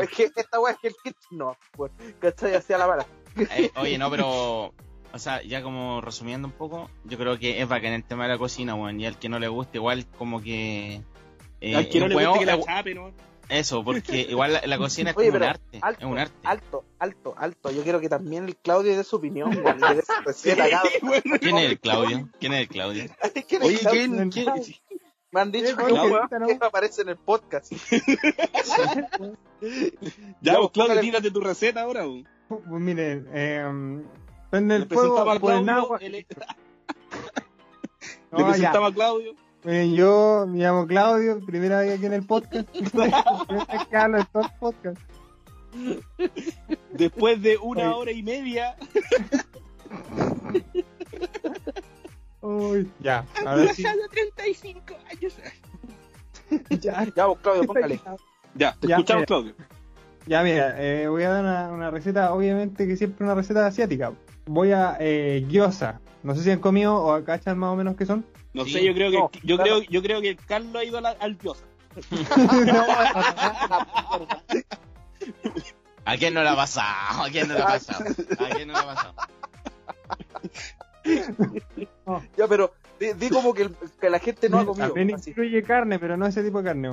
Es 0.00 0.08
que 0.10 0.30
esta 0.34 0.60
weá 0.60 0.72
es 0.72 0.78
que 0.78 0.88
el 0.88 0.94
kit 1.02 1.16
no, 1.30 1.56
pues, 1.72 1.92
¿cachai? 2.20 2.54
Hacia 2.54 2.78
la 2.78 2.86
bala. 2.86 3.06
Eh, 3.36 3.70
oye, 3.76 3.98
no, 3.98 4.10
pero. 4.10 4.72
O 5.12 5.18
sea, 5.18 5.42
ya 5.42 5.62
como 5.62 6.00
resumiendo 6.00 6.48
un 6.48 6.52
poco, 6.52 6.90
yo 7.04 7.16
creo 7.16 7.38
que 7.38 7.60
es 7.62 7.68
bacán 7.68 7.92
el 7.92 8.02
tema 8.02 8.24
de 8.24 8.30
la 8.30 8.38
cocina, 8.38 8.74
weón. 8.74 9.00
Y 9.00 9.06
al 9.06 9.18
que 9.18 9.28
no 9.28 9.38
le 9.38 9.48
guste, 9.48 9.78
igual 9.78 10.06
como 10.18 10.42
que. 10.42 11.02
eh, 11.60 11.76
Al 11.76 11.88
que 11.88 12.00
no 12.00 12.08
le 12.08 12.26
guste 12.26 12.40
que 12.40 12.46
la 12.46 12.60
chape, 12.60 12.94
¿no? 12.94 13.12
Eso, 13.48 13.84
porque 13.84 14.22
igual 14.22 14.52
la, 14.54 14.62
la 14.66 14.78
cocina 14.78 15.10
es 15.10 15.16
Oye, 15.16 15.28
como 15.28 15.38
un 15.38 15.44
arte. 15.50 15.78
alto, 15.82 16.00
es 16.06 16.12
un 16.12 16.18
arte. 16.18 16.34
alto, 16.44 16.84
alto, 16.98 17.34
alto. 17.36 17.70
Yo 17.70 17.82
quiero 17.82 18.00
que 18.00 18.08
también 18.08 18.44
el 18.46 18.56
Claudio 18.56 18.96
dé 18.96 19.04
su 19.04 19.16
opinión, 19.16 19.50
weón, 19.56 19.78
y 19.78 19.82
que 19.82 19.94
dé 19.94 20.02
su 20.02 20.12
receta, 20.24 20.68
cabrón. 20.70 21.22
¿Quién 21.40 21.58
es 21.58 21.70
el 21.70 21.78
Claudio? 21.80 22.28
¿Quién 22.40 22.52
es 22.54 22.60
el 22.62 22.68
Claudio? 22.68 23.04
¿Quién 23.48 23.62
es 23.62 23.68
Oye, 23.68 23.78
Claudio? 23.78 24.30
¿quién? 24.30 24.30
quién? 24.30 24.46
Me 25.30 25.40
han 25.40 25.50
dicho 25.50 25.76
que, 25.76 25.92
no. 25.92 26.66
aparece 26.66 27.02
en 27.02 27.08
el 27.08 27.16
podcast. 27.16 27.72
Ya, 30.40 30.58
vos, 30.58 30.70
Claudio, 30.70 30.70
póngale- 30.72 31.00
tírate 31.00 31.30
tu 31.30 31.40
receta 31.40 31.82
ahora. 31.82 32.04
Pues 32.48 32.62
miren, 32.68 33.26
eh, 33.32 34.02
prende 34.50 34.78
Le 34.78 34.84
el 34.84 34.88
fuego, 34.88 35.24
Claudio, 35.40 35.72
agua. 35.72 35.98
le 36.00 36.26
presentaba 38.30 38.88
a 38.88 38.92
Claudio. 38.92 39.34
Miren, 39.64 39.94
yo 39.94 40.44
me 40.46 40.58
llamo 40.58 40.86
Claudio, 40.86 41.40
primera 41.44 41.80
vez 41.80 41.96
aquí 41.96 42.06
en 42.06 42.12
el 42.12 42.26
podcast. 42.26 42.68
primera 42.70 43.24
vez 43.48 43.86
que 43.88 43.96
hablo 43.96 44.18
en 44.18 44.26
todo 44.26 44.42
el 44.42 44.50
podcast. 44.60 44.98
Después 46.92 47.40
de 47.42 47.56
una 47.56 47.88
Oye. 47.90 47.94
hora 48.00 48.12
y 48.12 48.22
media, 48.22 48.76
Uy, 52.42 52.90
ya, 53.00 53.24
ahora 53.44 53.72
sí. 53.72 53.82
35 54.10 54.94
años. 55.10 55.34
Ya, 56.80 57.06
Ya, 57.16 57.26
vos, 57.26 57.38
Claudio, 57.40 57.64
póngale. 57.64 58.00
Ya, 58.54 58.76
te 58.78 58.86
Ya, 58.86 58.96
escuchamos, 58.96 59.22
mira. 59.22 59.26
Claudio. 59.26 59.54
Ya, 60.26 60.42
mira, 60.42 60.74
eh, 60.78 61.08
voy 61.08 61.22
a 61.22 61.30
dar 61.30 61.42
una, 61.42 61.68
una 61.72 61.90
receta, 61.90 62.32
obviamente 62.34 62.86
que 62.86 62.96
siempre 62.96 63.24
una 63.24 63.34
receta 63.34 63.66
asiática. 63.66 64.12
Voy 64.44 64.72
a 64.72 64.96
eh, 65.00 65.44
gyoza. 65.48 66.00
No 66.22 66.34
sé 66.34 66.42
si 66.42 66.50
han 66.50 66.60
comido 66.60 66.94
o 67.02 67.24
cachan 67.24 67.58
más 67.58 67.70
o 67.70 67.76
menos 67.76 67.96
qué 67.96 68.04
son. 68.04 68.24
No 68.54 68.64
Sí. 68.64 68.72
sé, 68.72 68.84
yo 68.84 68.94
creo 68.94 69.10
que 69.10 69.18
No, 69.18 69.30
yo 69.42 69.56
claro. 69.56 69.78
creo 69.80 69.90
yo 69.90 70.02
creo 70.02 70.20
que 70.22 70.28
el 70.30 70.36
Carlos 70.36 70.74
ha 70.76 70.84
ido 70.84 71.00
la- 71.00 71.10
al 71.20 71.36
Dios. 71.36 71.62
¿A 76.04 76.16
quién 76.16 76.34
no 76.34 76.42
le 76.42 76.48
ha 76.48 76.56
pasado? 76.56 77.22
¿A 77.24 77.30
quién 77.30 77.48
no 77.48 77.54
le 77.54 77.62
ha 77.62 77.66
pasado? 77.66 78.04
¿A 78.38 78.48
quién 78.54 78.68
no 78.68 78.74
le 78.74 78.78
ha 78.80 78.84
pasado? 78.86 79.14
Ya, 82.36 82.46
pero 82.48 82.72
di, 83.00 83.12
di 83.14 83.28
como 83.30 83.52
que, 83.54 83.62
el- 83.62 83.76
que 84.00 84.08
la 84.10 84.18
gente 84.18 84.48
no 84.48 84.58
ha 84.58 84.66
comido. 84.66 84.86
También 84.88 85.14
así. 85.14 85.30
incluye 85.30 85.62
carne, 85.62 85.98
pero 85.98 86.16
no 86.16 86.26
ese 86.26 86.42
tipo 86.42 86.58
de 86.62 86.64
carne. 86.64 86.88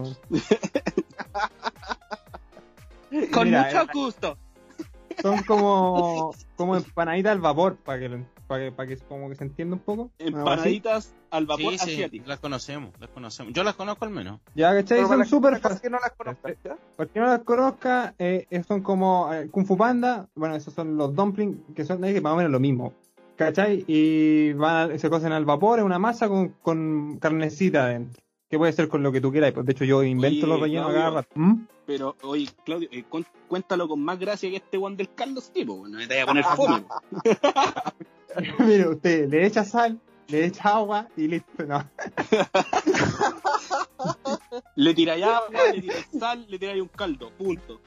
Con 3.34 3.46
Mira, 3.46 3.66
mucho 3.66 3.82
eh, 3.82 3.88
gusto. 3.94 4.38
Son 5.22 5.44
como, 5.44 6.34
como 6.56 6.76
empanaditas 6.78 7.32
al 7.34 7.40
vapor, 7.40 7.76
para 7.78 8.00
que, 8.00 8.10
lo- 8.10 8.26
para 8.52 8.66
que, 8.66 8.72
para 8.74 8.88
que 8.90 8.98
como 8.98 9.30
que 9.30 9.36
se 9.36 9.46
entienda 9.46 9.76
un 9.78 9.82
poco. 9.82 10.12
Empanaditas 10.20 11.14
al 11.30 11.46
vapor 11.46 11.72
Sí, 11.74 11.80
sí, 11.80 11.92
asiático. 11.94 12.28
las 12.28 12.40
conocemos, 12.40 12.92
las 13.00 13.10
conocemos. 13.10 13.54
Yo 13.54 13.64
las 13.64 13.76
conozco 13.76 14.04
al 14.04 14.12
menos. 14.12 14.42
Ya, 14.56 14.74
¿cachai? 14.74 15.06
Son 15.06 15.26
súper 15.26 15.58
fáciles. 15.60 15.82
que 15.82 15.90
no 15.90 15.98
las 16.00 16.12
conozcan, 16.12 16.56
¿ya? 16.64 16.76
Para 16.98 17.10
no 17.16 17.26
las 17.28 17.40
conozca, 17.44 18.14
eh, 18.20 18.46
eh, 18.50 18.64
son 18.64 18.82
como 18.84 19.34
eh, 19.34 19.48
Kung 19.50 19.66
Fu 19.66 19.78
Panda. 19.78 20.28
Bueno, 20.36 20.56
esos 20.56 20.74
son 20.74 20.98
los 20.98 21.16
dumplings, 21.16 21.58
que 21.76 21.86
son 21.86 22.04
eh, 22.04 22.20
más 22.20 22.34
o 22.34 22.36
menos 22.36 22.52
lo 22.52 22.60
mismo. 22.60 22.94
¿Cachai? 23.38 23.86
Y 23.88 24.52
van 24.54 24.92
a- 24.92 24.98
se 25.00 25.10
cocen 25.10 25.32
al 25.32 25.46
vapor, 25.46 25.80
en 25.80 25.86
una 25.86 25.98
masa 25.98 26.28
con, 26.28 26.50
con 26.62 27.18
carnecita 27.20 27.86
adentro. 27.86 28.22
Que 28.52 28.58
puede 28.58 28.74
ser 28.74 28.90
con 28.90 29.02
lo 29.02 29.12
que 29.14 29.22
tú 29.22 29.32
quieras. 29.32 29.54
Pues, 29.54 29.66
de 29.66 29.72
hecho, 29.72 29.86
yo 29.86 30.04
invento 30.04 30.46
Oye, 30.46 30.48
los 30.54 30.60
rellenos 30.62 30.88
Claudio. 30.88 31.00
cada 31.02 31.16
rato. 31.22 31.30
¿Mm? 31.36 31.68
Pero, 31.86 32.16
oye, 32.24 32.50
Claudio, 32.66 32.90
eh, 32.92 33.06
cuéntalo 33.48 33.88
con 33.88 34.02
más 34.04 34.20
gracia 34.20 34.50
que 34.50 34.58
este 34.58 34.78
Juan 34.78 34.98
del 34.98 35.14
Carlos 35.14 35.52
tipo. 35.52 35.88
No 35.88 35.98
te 36.00 36.08
vaya 36.08 36.24
a 36.24 36.26
poner 36.26 36.44
fome. 36.56 36.84
Mire, 38.60 38.90
usted 38.90 39.30
le 39.30 39.46
echa 39.46 39.64
sal, 39.64 40.00
le 40.28 40.46
echa 40.46 40.70
agua 40.70 41.08
y 41.18 41.28
listo. 41.28 41.66
No. 41.66 41.84
Le 44.76 44.94
tiráis 44.94 45.24
agua, 45.24 45.48
le 45.74 45.82
tiráis 45.82 46.08
sal, 46.20 46.46
le 46.50 46.60
tiráis 46.60 46.82
un 46.82 46.88
caldo. 46.90 47.32
Punto. 47.38 47.80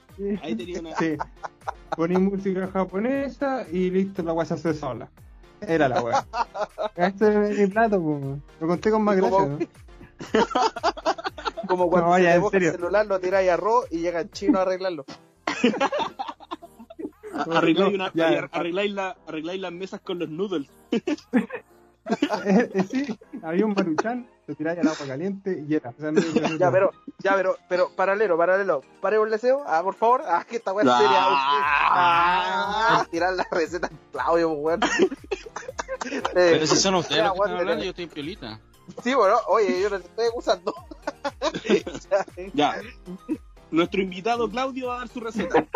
Ahí 0.43 0.55
tenía 0.55 0.81
una. 0.81 0.97
Sí. 0.97 1.17
Poní 1.97 2.17
música 2.17 2.69
japonesa 2.69 3.67
y 3.71 3.91
listo, 3.91 4.23
la 4.23 4.33
weá 4.33 4.47
se 4.47 4.55
hace 4.55 4.75
sola. 4.75 5.11
Era 5.61 5.89
la 5.89 6.03
weá. 6.03 6.27
Este 6.97 7.51
es 7.51 7.59
mi 7.59 7.67
plato, 7.67 8.01
pues. 8.03 8.39
Lo 8.61 8.67
conté 8.69 8.91
con 8.91 9.03
más 9.03 9.17
gracia, 9.17 9.47
¿no? 9.47 9.59
Como 11.69 11.89
cuando 11.91 12.11
No, 12.11 12.51
se 12.51 12.59
te 12.59 12.67
el 12.67 12.73
celular, 12.73 13.07
lo 13.07 13.19
tiráis 13.21 13.51
a 13.51 13.55
arroz 13.55 13.87
y 13.91 13.99
llega 13.99 14.21
el 14.21 14.31
chino 14.31 14.59
a 14.59 14.63
arreglarlo. 14.63 15.05
Arregláis, 17.53 17.95
una- 17.95 18.13
Ya. 18.15 18.49
arregláis 18.53 18.93
la- 18.93 19.17
arregláis 19.27 19.61
las 19.61 19.73
mesas 19.73 20.01
con 20.01 20.19
los 20.19 20.29
noodles. 20.29 20.69
Eh, 22.45 22.71
eh, 22.75 22.85
sí, 22.91 23.19
había 23.43 23.65
un 23.65 23.73
maruchan, 23.73 24.29
lo 24.47 24.55
tiráis 24.55 24.79
al 24.79 24.89
agua 24.89 25.07
caliente 25.07 25.65
y 25.67 25.75
era. 25.75 25.89
O 25.89 25.95
sea, 25.99 26.13
no- 26.13 26.21
no- 26.21 26.49
no- 26.51 26.57
Ya, 26.59 26.71
pero, 26.71 26.91
ya, 27.21 27.35
pero, 27.35 27.57
pero, 27.67 27.89
paralelo, 27.97 28.37
paralelo. 28.37 28.83
Pare 29.01 29.19
un 29.19 29.31
deseo, 29.31 29.65
ah, 29.67 29.83
por 29.83 29.95
favor. 29.95 30.21
Ah, 30.27 30.45
que 30.47 30.57
esta 30.57 30.75
weá 30.75 30.85
es 30.85 30.99
seria. 30.99 31.23
Ah, 31.25 33.07
tirar 33.11 33.33
la 33.33 33.47
receta 33.51 33.89
en 33.91 33.99
Claudio, 34.13 34.51
weón. 34.51 34.81
Pero 36.35 36.67
si 36.67 36.77
son 36.77 36.97
ustedes 36.97 37.23
los 37.25 37.33
que 37.33 37.39
están 37.41 37.57
hablando, 37.59 37.85
yo 37.85 37.91
estoy 37.91 38.05
en 38.05 38.11
piolita. 38.11 38.61
Sí, 39.03 39.15
bueno, 39.15 39.37
oye, 39.49 39.81
yo 39.83 39.91
no 39.91 39.99
te 40.01 40.07
estoy 40.07 40.27
acusando. 40.27 40.75
Ya. 42.55 42.77
Nuestro 43.71 44.03
invitado 44.03 44.49
Claudio 44.49 44.89
va 44.89 44.97
a 44.97 44.99
dar 45.01 45.09
su 45.09 45.21
receta. 45.21 45.67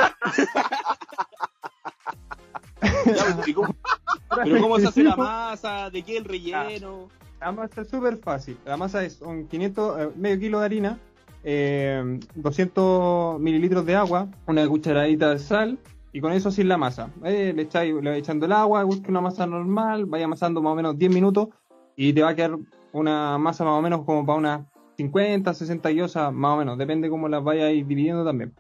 Ya, 3.07 3.41
¿y 3.47 3.53
cómo- 3.55 3.75
pero 4.45 4.61
cómo 4.61 4.79
se 4.79 4.87
hace 4.89 5.03
la 5.03 5.17
masa, 5.17 5.91
de 5.91 6.03
qué 6.03 6.17
el 6.19 6.25
relleno. 6.25 7.09
La 7.41 7.53
masa 7.53 7.83
es 7.83 7.89
súper 7.89 8.17
fácil. 8.19 8.59
La 8.65 8.77
masa 8.77 9.05
es 9.05 9.21
un 9.21 9.47
500, 9.49 10.01
eh, 10.01 10.11
medio 10.17 10.39
kilo 10.39 10.61
de 10.61 10.65
harina, 10.67 10.99
eh, 11.45 12.21
200 12.35 13.41
mililitros 13.41 13.85
de 13.87 13.97
agua, 13.97 14.29
una 14.47 14.67
cucharadita 14.69 15.31
de 15.31 15.39
sal 15.39 15.79
y 16.13 16.21
con 16.21 16.33
eso 16.33 16.51
sin 16.51 16.69
la 16.69 16.77
masa. 16.77 17.11
Eh, 17.25 17.53
le 17.55 17.63
echáis, 17.63 17.95
le 17.95 18.11
vais 18.11 18.19
echando 18.23 18.47
el 18.47 18.53
agua, 18.53 18.85
busque 18.85 19.11
una 19.11 19.21
masa 19.21 19.47
normal, 19.47 20.07
vaya 20.07 20.25
amasando 20.27 20.61
más 20.63 20.73
o 20.73 20.77
menos 20.77 20.99
10 20.99 21.13
minutos 21.13 21.49
y 21.97 22.13
te 22.13 22.23
va 22.23 22.31
a 22.31 22.35
quedar 22.35 22.59
una 22.93 23.39
masa 23.39 23.65
más 23.65 23.75
o 23.75 23.83
menos 23.83 24.05
como 24.05 24.25
para 24.25 24.39
unas 24.39 24.61
50, 24.97 25.55
60 25.55 25.91
yosas, 25.93 26.33
más 26.33 26.55
o 26.55 26.57
menos, 26.59 26.79
depende 26.79 27.09
cómo 27.09 27.29
las 27.29 27.43
vayáis 27.43 27.87
dividiendo 27.87 28.25
también. 28.25 28.53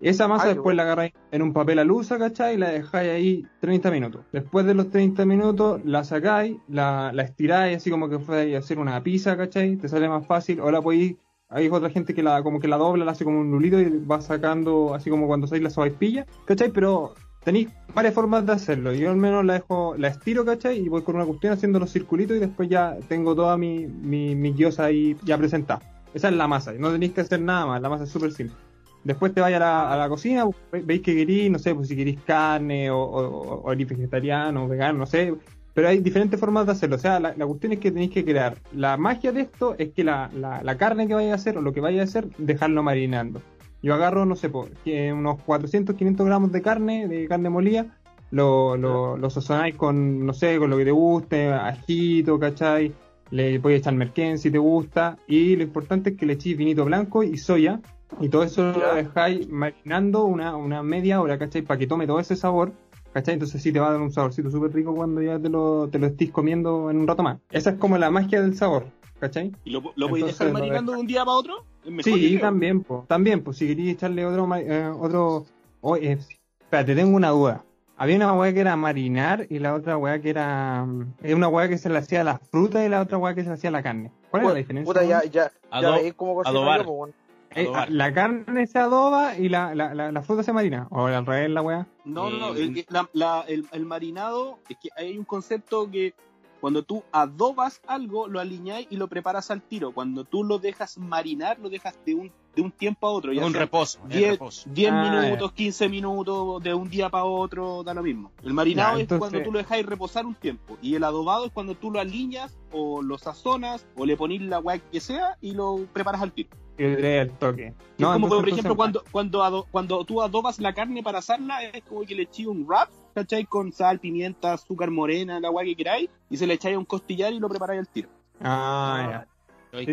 Esa 0.00 0.28
masa 0.28 0.44
Ay, 0.44 0.54
después 0.54 0.76
la 0.76 0.84
agarráis 0.84 1.12
en 1.32 1.42
un 1.42 1.52
papel 1.52 1.80
alusa, 1.80 2.18
¿cachai? 2.18 2.54
Y 2.54 2.58
la 2.58 2.70
dejáis 2.70 3.10
ahí 3.10 3.46
30 3.60 3.90
minutos. 3.90 4.24
Después 4.32 4.64
de 4.64 4.74
los 4.74 4.90
30 4.90 5.24
minutos, 5.24 5.80
la 5.84 6.04
sacáis, 6.04 6.56
la, 6.68 7.10
la 7.12 7.22
estiráis 7.22 7.78
así 7.78 7.90
como 7.90 8.08
que 8.08 8.20
fuera 8.20 8.56
a 8.56 8.60
hacer 8.60 8.78
una 8.78 9.02
pizza, 9.02 9.36
¿cachai? 9.36 9.76
Te 9.76 9.88
sale 9.88 10.08
más 10.08 10.24
fácil. 10.24 10.60
O 10.60 10.70
la 10.70 10.80
podéis, 10.80 11.16
hay 11.48 11.68
otra 11.68 11.90
gente 11.90 12.14
que 12.14 12.22
la 12.22 12.42
como 12.44 12.60
que 12.60 12.68
la 12.68 12.76
dobla, 12.76 13.04
la 13.04 13.12
hace 13.12 13.24
como 13.24 13.40
un 13.40 13.50
nulito 13.50 13.80
y 13.80 14.04
va 14.04 14.20
sacando 14.20 14.94
así 14.94 15.10
como 15.10 15.26
cuando 15.26 15.46
hacéis 15.46 15.62
la 15.62 15.70
sobaipilla, 15.70 16.26
¿cachai? 16.44 16.70
Pero 16.70 17.14
tenéis 17.44 17.68
varias 17.94 18.14
formas 18.14 18.44
de 18.46 18.52
hacerlo. 18.52 18.92
Yo 18.92 19.10
al 19.10 19.16
menos 19.16 19.44
la 19.44 19.54
dejo, 19.54 19.94
la 19.96 20.08
estiro, 20.08 20.44
¿cachai? 20.44 20.78
Y 20.78 20.88
voy 20.88 21.02
con 21.02 21.16
una 21.16 21.24
cuestión 21.24 21.52
haciendo 21.52 21.78
los 21.78 21.92
circulitos 21.92 22.36
y 22.36 22.40
después 22.40 22.68
ya 22.68 22.96
tengo 23.08 23.34
toda 23.34 23.56
mi, 23.56 23.86
mi, 23.86 24.34
mi 24.34 24.52
gyoza 24.54 24.86
ahí 24.86 25.16
ya 25.24 25.38
presentada. 25.38 25.80
Esa 26.14 26.28
es 26.28 26.34
la 26.34 26.48
masa, 26.48 26.72
no 26.72 26.90
tenéis 26.90 27.12
que 27.12 27.20
hacer 27.20 27.40
nada 27.40 27.66
más, 27.66 27.82
la 27.82 27.88
masa 27.88 28.04
es 28.04 28.10
súper 28.10 28.32
simple. 28.32 28.56
Después 29.04 29.32
te 29.32 29.40
vayas 29.40 29.62
a 29.62 29.96
la, 29.96 30.08
cocina, 30.08 30.44
ve- 30.72 30.82
veis 30.82 31.02
que 31.02 31.14
queréis, 31.14 31.50
no 31.50 31.58
sé, 31.58 31.74
pues 31.74 31.88
si 31.88 31.96
queréis 31.96 32.20
carne 32.26 32.90
o, 32.90 32.98
o, 32.98 33.70
o 33.70 33.76
vegetariano 33.76 34.66
vegano, 34.68 34.98
no 34.98 35.06
sé. 35.06 35.34
Pero 35.74 35.88
hay 35.88 35.98
diferentes 35.98 36.38
formas 36.40 36.66
de 36.66 36.72
hacerlo. 36.72 36.96
O 36.96 36.98
sea, 36.98 37.20
la, 37.20 37.34
cuestión 37.34 37.72
es 37.72 37.78
que 37.78 37.92
tenéis 37.92 38.10
que 38.10 38.24
crear. 38.24 38.56
La 38.72 38.96
magia 38.96 39.30
de 39.30 39.42
esto 39.42 39.76
es 39.78 39.92
que 39.92 40.02
la, 40.02 40.28
la, 40.34 40.62
la 40.62 40.76
carne 40.76 41.06
que 41.06 41.14
vayas 41.14 41.32
a 41.32 41.34
hacer 41.36 41.56
o 41.56 41.62
lo 41.62 41.72
que 41.72 41.80
vayas 41.80 42.00
a 42.00 42.18
hacer, 42.18 42.28
dejarlo 42.36 42.82
marinando. 42.82 43.40
Yo 43.82 43.94
agarro, 43.94 44.26
no 44.26 44.36
sé, 44.36 44.50
que 44.84 45.12
unos 45.12 45.40
400, 45.42 45.94
500 45.96 46.26
gramos 46.26 46.52
de 46.52 46.62
carne, 46.62 47.08
de 47.08 47.28
carne 47.28 47.48
molida, 47.48 47.98
lo, 48.30 48.76
lo, 48.76 49.16
lo 49.16 49.30
sazonáis 49.30 49.76
con, 49.76 50.26
no 50.26 50.32
sé, 50.32 50.58
con 50.58 50.70
lo 50.70 50.76
que 50.76 50.84
te 50.84 50.90
guste, 50.90 51.52
ajito, 51.52 52.38
¿cachai? 52.38 52.92
le 53.30 53.60
puedes 53.60 53.80
echar 53.80 53.94
merquén 53.94 54.38
si 54.38 54.50
te 54.50 54.58
gusta, 54.58 55.18
y 55.26 55.56
lo 55.56 55.62
importante 55.62 56.10
es 56.10 56.16
que 56.16 56.26
le 56.26 56.34
echéis 56.34 56.56
vinito 56.56 56.84
blanco 56.84 57.22
y 57.22 57.36
soya, 57.36 57.80
y 58.20 58.28
todo 58.28 58.42
eso 58.42 58.72
lo 58.72 58.94
dejáis 58.94 59.48
marinando 59.48 60.24
una, 60.24 60.56
una 60.56 60.82
media 60.82 61.20
hora, 61.20 61.38
¿cachai? 61.38 61.62
Para 61.62 61.78
que 61.78 61.86
tome 61.86 62.06
todo 62.06 62.20
ese 62.20 62.36
sabor, 62.36 62.72
¿cachai? 63.12 63.34
Entonces 63.34 63.62
sí 63.62 63.72
te 63.72 63.80
va 63.80 63.88
a 63.88 63.92
dar 63.92 64.00
un 64.00 64.12
saborcito 64.12 64.50
súper 64.50 64.72
rico 64.72 64.94
cuando 64.94 65.20
ya 65.20 65.38
te 65.38 65.48
lo, 65.48 65.88
te 65.88 65.98
lo 65.98 66.06
estés 66.06 66.30
comiendo 66.30 66.90
en 66.90 66.98
un 66.98 67.06
rato 67.06 67.22
más. 67.22 67.38
Esa 67.50 67.70
es 67.70 67.76
como 67.76 67.98
la 67.98 68.10
magia 68.10 68.40
del 68.40 68.56
sabor, 68.56 68.86
¿cachai? 69.20 69.52
¿Y 69.64 69.70
lo, 69.70 69.82
lo 69.94 70.08
podéis 70.08 70.26
dejar 70.26 70.52
marinando 70.52 70.92
de 70.92 70.98
un 70.98 71.06
día 71.06 71.24
para 71.24 71.36
otro? 71.36 71.66
Sí, 72.02 72.28
creo. 72.36 72.40
también, 72.40 72.82
pues. 72.82 73.06
También, 73.06 73.42
pues, 73.42 73.56
si 73.58 73.66
queréis 73.66 73.94
echarle 73.94 74.26
otro. 74.26 74.48
eh, 74.56 74.88
otro 74.98 75.46
oh, 75.80 75.96
eh, 75.96 76.18
espérate, 76.60 76.94
tengo 76.94 77.16
una 77.16 77.30
duda. 77.30 77.64
Había 77.96 78.16
una 78.16 78.32
weá 78.32 78.52
que 78.52 78.60
era 78.60 78.76
marinar 78.76 79.46
y 79.50 79.58
la 79.58 79.74
otra 79.74 79.96
weá 79.96 80.20
que 80.20 80.30
era. 80.30 80.84
mm, 80.84 81.14
Es 81.22 81.34
una 81.34 81.48
weá 81.48 81.68
que 81.68 81.78
se 81.78 81.88
le 81.88 81.98
hacía 81.98 82.20
a 82.20 82.24
la 82.24 82.38
fruta 82.38 82.84
y 82.84 82.88
la 82.88 83.00
otra 83.00 83.18
weá 83.18 83.34
que 83.34 83.42
se 83.42 83.48
le 83.48 83.54
hacía 83.54 83.68
a 83.70 83.72
la 83.72 83.82
carne. 83.82 84.12
¿Cuál 84.30 84.42
es 84.44 84.48
la 84.50 84.54
diferencia? 84.54 84.86
Puta, 84.92 85.04
ya, 85.04 85.18
weón? 85.18 85.30
ya, 85.32 85.44
ya 85.46 85.52
Ado- 85.70 85.92
veis 85.94 86.14
cómo 86.14 86.34
cocino 86.34 86.58
adobar. 86.58 86.80
yo, 86.80 86.86
pues, 86.86 86.96
weón. 86.98 87.14
Eh, 87.54 87.66
la 87.88 88.12
carne 88.12 88.66
se 88.66 88.78
adoba 88.78 89.36
y 89.38 89.48
la, 89.48 89.74
la, 89.74 89.94
la, 89.94 90.12
la 90.12 90.22
fruta 90.22 90.42
se 90.42 90.52
marina. 90.52 90.86
O 90.90 91.06
al 91.06 91.24
revés, 91.26 91.50
la 91.50 91.62
weá. 91.62 91.86
No, 92.04 92.28
no, 92.30 92.38
no. 92.38 92.54
Eh, 92.54 92.62
el, 92.64 92.86
la- 92.90 93.08
la- 93.14 93.44
el- 93.48 93.66
el 93.72 93.84
marinado, 93.86 94.58
es 94.68 94.76
que 94.76 94.90
hay 94.96 95.16
un 95.18 95.24
concepto 95.24 95.90
que 95.90 96.12
cuando 96.60 96.82
tú 96.82 97.04
adobas 97.12 97.80
algo, 97.86 98.28
lo 98.28 98.40
aliñáis 98.40 98.86
y 98.90 98.96
lo 98.96 99.08
preparas 99.08 99.50
al 99.50 99.62
tiro. 99.62 99.92
Cuando 99.92 100.24
tú 100.24 100.44
lo 100.44 100.58
dejas 100.58 100.98
marinar, 100.98 101.58
lo 101.58 101.70
dejas 101.70 101.98
de 102.04 102.14
un, 102.14 102.32
de 102.54 102.62
un 102.62 102.72
tiempo 102.72 103.06
a 103.06 103.10
otro. 103.10 103.32
Ya 103.32 103.44
un 103.44 103.52
sea 103.52 103.60
reposo, 103.60 104.00
es 104.08 104.16
10, 104.16 104.30
reposo. 104.32 104.70
10 104.72 104.92
Ah, 104.92 105.10
minutos, 105.22 105.52
15 105.52 105.88
minutos, 105.88 106.62
de 106.62 106.74
un 106.74 106.88
día 106.90 107.08
para 107.08 107.24
otro, 107.24 107.82
da 107.84 107.94
lo 107.94 108.02
mismo. 108.02 108.32
El 108.42 108.54
marinado 108.54 108.96
Ya, 108.98 109.02
es 109.04 109.18
cuando 109.18 109.42
tú 109.42 109.52
lo 109.52 109.58
dejáis 109.58 109.86
reposar 109.86 110.26
un 110.26 110.34
tiempo. 110.34 110.76
Y 110.82 110.94
el 110.94 111.04
adobado 111.04 111.46
es 111.46 111.52
cuando 111.52 111.74
tú 111.74 111.90
lo 111.90 112.00
aliñas 112.00 112.56
o 112.72 113.02
lo 113.02 113.18
sazonas 113.18 113.86
o 113.96 114.04
le 114.06 114.16
pones 114.16 114.40
la 114.42 114.58
weá 114.58 114.78
que 114.78 115.00
sea 115.00 115.38
y 115.40 115.52
lo 115.52 115.86
preparas 115.92 116.22
al 116.22 116.32
tiro. 116.32 116.50
El 116.78 117.30
toque. 117.32 117.56
Que 117.56 117.66
es 117.68 117.74
como, 117.98 118.14
entonces, 118.14 118.38
por 118.40 118.48
ejemplo, 118.48 118.72
entonces- 118.72 118.76
cuando, 118.76 119.04
cuando, 119.10 119.42
ado- 119.42 119.66
cuando 119.70 120.04
tú 120.04 120.22
adobas 120.22 120.58
la 120.60 120.72
carne 120.72 121.02
para 121.02 121.18
asarla, 121.18 121.62
es 121.64 121.82
como 121.82 122.02
que 122.02 122.14
le 122.14 122.22
echáis 122.22 122.46
un 122.48 122.64
wrap, 122.66 122.88
¿cachai? 123.14 123.44
Con 123.44 123.72
sal, 123.72 123.98
pimienta, 123.98 124.52
azúcar 124.52 124.90
morena, 124.90 125.40
la 125.40 125.48
agua 125.48 125.64
que 125.64 125.74
queráis, 125.74 126.08
y 126.30 126.36
se 126.36 126.46
le 126.46 126.54
echáis 126.54 126.76
un 126.76 126.84
costillar 126.84 127.32
y 127.32 127.40
lo 127.40 127.48
preparáis 127.48 127.80
al 127.80 127.88
tiro. 127.88 128.08
Ah, 128.40 129.24
ya. 129.72 129.80
Estoy 129.80 129.92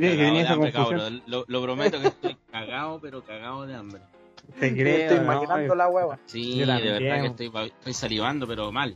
cagado. 0.72 1.10
Lo, 1.28 1.44
lo 1.48 1.62
prometo 1.62 2.00
que 2.00 2.08
estoy 2.08 2.38
cagado, 2.52 3.00
pero 3.02 3.24
cagado 3.24 3.66
de 3.66 3.76
hambre. 3.76 4.02
Te 4.60 4.74
creo. 4.74 4.98
estoy 4.98 5.18
¿no? 5.18 5.24
imaginando 5.24 5.76
la 5.76 5.90
hueva. 5.90 6.20
Sí, 6.26 6.60
de 6.60 6.66
verdad 6.66 7.22
que 7.22 7.28
estoy, 7.28 7.52
estoy 7.66 7.94
salivando, 7.94 8.48
pero 8.48 8.72
mal. 8.72 8.96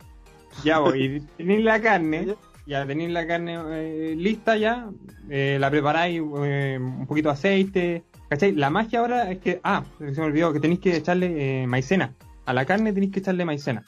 Ya, 0.64 0.80
voy. 0.80 1.04
Y 1.04 1.20
tenéis 1.38 1.64
la 1.64 1.82
carne, 1.82 2.36
ya 2.70 2.86
tenéis 2.86 3.10
la 3.10 3.26
carne 3.26 3.58
eh, 3.72 4.16
lista 4.16 4.56
ya, 4.56 4.90
eh, 5.30 5.58
la 5.60 5.70
preparáis, 5.72 6.22
eh, 6.44 6.78
un 6.80 7.08
poquito 7.08 7.30
de 7.30 7.34
aceite, 7.34 8.04
¿cachai? 8.30 8.54
La 8.54 8.70
magia 8.70 9.00
ahora 9.00 9.32
es 9.32 9.40
que, 9.40 9.60
ah, 9.64 9.84
se 9.98 10.06
me 10.22 10.28
olvidó, 10.28 10.54
que 10.54 10.60
tenéis 10.60 10.80
que 10.80 10.96
echarle 10.96 11.64
eh, 11.64 11.68
maicena. 11.68 12.14
A 12.46 12.54
la 12.54 12.66
carne 12.66 12.94
tenéis 12.94 13.12
que 13.12 13.20
echarle 13.20 13.44
maicena, 13.44 13.84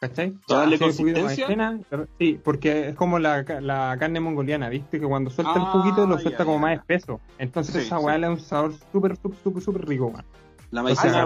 ¿cachai? 0.00 0.34
¿Para 0.46 0.60
darle 0.60 0.78
consistencia? 0.78 1.46
maicena, 1.48 1.80
pero- 1.88 2.06
sí, 2.18 2.38
porque 2.44 2.90
es 2.90 2.94
como 2.94 3.18
la, 3.18 3.42
la 3.60 3.96
carne 3.98 4.20
mongoliana, 4.20 4.68
¿viste? 4.68 5.00
Que 5.00 5.06
cuando 5.06 5.30
suelta 5.30 5.54
el 5.58 5.64
Ah, 5.64 5.70
juguito 5.72 6.06
lo 6.06 6.18
suelta 6.18 6.40
ya, 6.40 6.44
como 6.44 6.58
ya. 6.58 6.62
más 6.62 6.78
espeso. 6.78 7.20
Entonces 7.38 7.74
Sí, 7.74 7.80
esa 7.86 7.98
sí. 7.98 8.04
weá 8.04 8.18
le 8.18 8.26
da 8.26 8.32
un 8.32 8.40
sabor 8.40 8.72
súper, 8.92 9.16
súper, 9.16 9.38
súper, 9.42 9.62
súper 9.62 9.86
rico, 9.88 10.06
weón. 10.08 10.24
La 10.70 10.82
maicena, 10.82 11.18
Ah, 11.18 11.20
es 11.20 11.24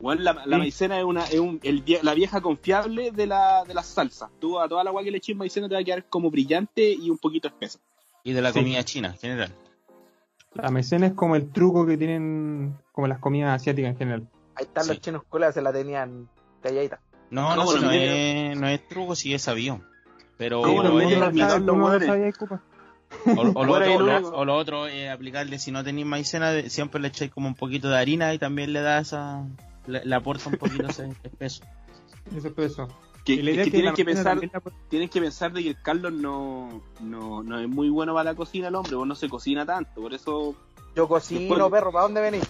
bueno, 0.00 0.22
la, 0.22 0.32
la 0.32 0.42
Sí. 0.44 0.48
maicena 0.50 0.98
es, 0.98 1.04
una, 1.04 1.24
es 1.26 1.38
un- 1.38 1.60
el 1.62 1.84
la 2.02 2.14
vieja 2.14 2.40
confiable 2.40 3.10
de 3.12 3.26
la, 3.26 3.62
de 3.64 3.74
las 3.74 3.86
salsas. 3.86 4.30
Tú 4.40 4.58
a 4.58 4.68
toda 4.68 4.82
la 4.82 4.90
agua 4.90 5.02
que 5.04 5.10
le 5.10 5.18
eches 5.18 5.36
maicena 5.36 5.68
te 5.68 5.74
va 5.74 5.80
a 5.80 5.84
quedar 5.84 6.04
como 6.08 6.30
brillante 6.30 6.90
y 6.92 7.10
un 7.10 7.18
poquito 7.18 7.48
espesa. 7.48 7.78
Y 8.22 8.32
de 8.32 8.40
la 8.40 8.52
Sí. 8.52 8.60
comida 8.60 8.82
china 8.84 9.08
en 9.08 9.18
general. 9.18 9.54
La 10.54 10.70
maicena 10.70 11.06
es 11.06 11.12
como 11.12 11.36
el 11.36 11.50
truco 11.52 11.84
que 11.84 11.96
tienen 11.98 12.78
como 12.92 13.06
las 13.06 13.18
comidas 13.18 13.54
asiáticas 13.60 13.90
en 13.92 13.96
general. 13.98 14.28
Ahí 14.54 14.64
están 14.64 14.84
Sí. 14.84 14.90
los 14.90 15.00
chinos 15.00 15.22
colas, 15.28 15.52
se 15.54 15.60
la 15.62 15.72
tenían 15.72 16.28
calladita. 16.62 17.00
No, 17.30 17.50
Ah, 17.50 17.56
no, 17.56 17.64
bueno, 17.64 17.80
si 17.80 17.86
no, 17.86 17.92
es, 17.92 18.56
no 18.58 18.68
es 18.68 18.88
truco, 18.88 19.14
sí 19.16 19.34
es 19.34 19.42
sabido. 19.42 19.80
Pero 20.38 20.64
Ah, 20.64 20.68
bueno, 20.70 20.90
lo- 20.90 20.94
mire, 21.04 21.16
o, 23.26 23.64
lo 23.64 23.72
otro, 23.74 23.98
lo- 24.00 24.14
único. 24.18 24.28
o 24.36 24.44
lo 24.44 24.56
otro 24.56 24.86
es 24.86 25.10
aplicarle, 25.10 25.58
si 25.58 25.70
no 25.70 25.82
tenéis 25.84 26.06
maicena, 26.06 26.50
de- 26.50 26.70
siempre 26.70 27.00
le 27.00 27.08
echáis 27.08 27.30
como 27.30 27.48
un 27.48 27.54
poquito 27.54 27.88
de 27.88 27.98
harina 27.98 28.32
y 28.34 28.38
también 28.38 28.72
le 28.72 28.80
da 28.80 28.98
esa. 29.00 29.44
Le, 29.86 30.04
le 30.04 30.14
aporta 30.14 30.48
un 30.48 30.56
poquito 30.56 30.86
ese 30.88 31.08
espeso. 31.24 31.62
Eso 32.36 32.48
es 32.48 32.58
eso. 32.58 32.88
Que, 33.24 33.34
es 33.34 33.64
que 33.64 33.70
tienen 33.70 33.94
pensar 33.94 34.24
también 34.24 34.50
la- 34.52 34.60
tienes 34.88 35.08
que 35.10 35.20
pensar 35.20 35.52
de 35.52 35.62
que 35.62 35.68
el 35.70 35.80
Carlos 35.82 36.12
no, 36.12 36.82
no, 37.00 37.42
no 37.42 37.58
es 37.58 37.68
muy 37.68 37.88
bueno 37.88 38.12
para 38.12 38.24
la 38.32 38.34
cocina 38.34 38.68
el 38.68 38.74
hombre, 38.74 38.96
vos 38.96 39.06
no 39.06 39.14
se 39.14 39.28
cocina 39.30 39.64
tanto, 39.64 40.02
por 40.02 40.12
eso 40.12 40.54
Yo 40.94 41.08
cocino, 41.08 41.40
Después- 41.54 41.70
perro, 41.70 41.90
¿para 41.90 42.02
dónde 42.04 42.20
venís? 42.20 42.42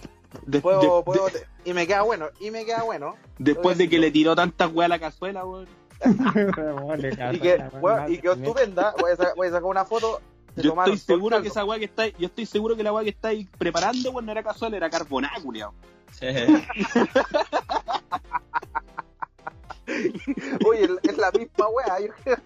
de- 0.45 0.59
Puedo, 0.59 0.81
de- 0.97 1.03
puedo, 1.03 1.27
de- 1.27 1.45
y 1.63 1.73
me 1.73 1.87
queda 1.87 2.01
bueno, 2.01 2.25
y 2.41 2.51
me 2.51 2.65
queda 2.65 2.83
bueno. 2.83 3.15
después 3.39 3.77
de 3.77 3.87
que 3.87 3.99
le 3.99 4.11
tiró 4.11 4.35
tantas 4.35 4.69
weas 4.73 4.87
a 4.87 4.89
la 4.89 4.99
cazuela, 4.99 5.45
weón, 5.45 5.67
Y 7.33 7.39
que, 7.39 7.63
weón, 7.81 8.11
y 8.13 8.17
que 8.17 8.31
estupenda, 8.31 8.93
voy 8.99 9.11
a, 9.11 9.15
sacar, 9.15 9.35
voy 9.37 9.47
a 9.47 9.51
sacar 9.51 9.63
una 9.65 9.85
foto. 9.85 10.19
Yo 10.55 10.69
tomaron 10.71 10.93
estoy 10.95 11.15
seguro 11.15 11.41
que 11.41 11.47
el 11.47 11.51
esa 11.51 11.65
wea 11.65 11.79
que 11.79 11.85
está, 11.85 12.07
yo 12.07 12.27
estoy 12.27 12.45
seguro 12.45 12.75
que 12.75 12.83
la 12.83 12.93
wea 12.93 13.03
que 13.03 13.09
estáis 13.09 13.47
preparando, 13.57 14.11
weón, 14.11 14.25
no 14.25 14.31
era 14.31 14.43
cazuela, 14.43 14.77
era 14.77 14.89
carboná, 14.89 15.31
culiao. 15.43 15.73
caldo. 16.19 16.59
Oye, 20.67 20.89
es 21.03 21.17
la 21.17 21.31
misma 21.31 21.67
creo. 22.23 22.37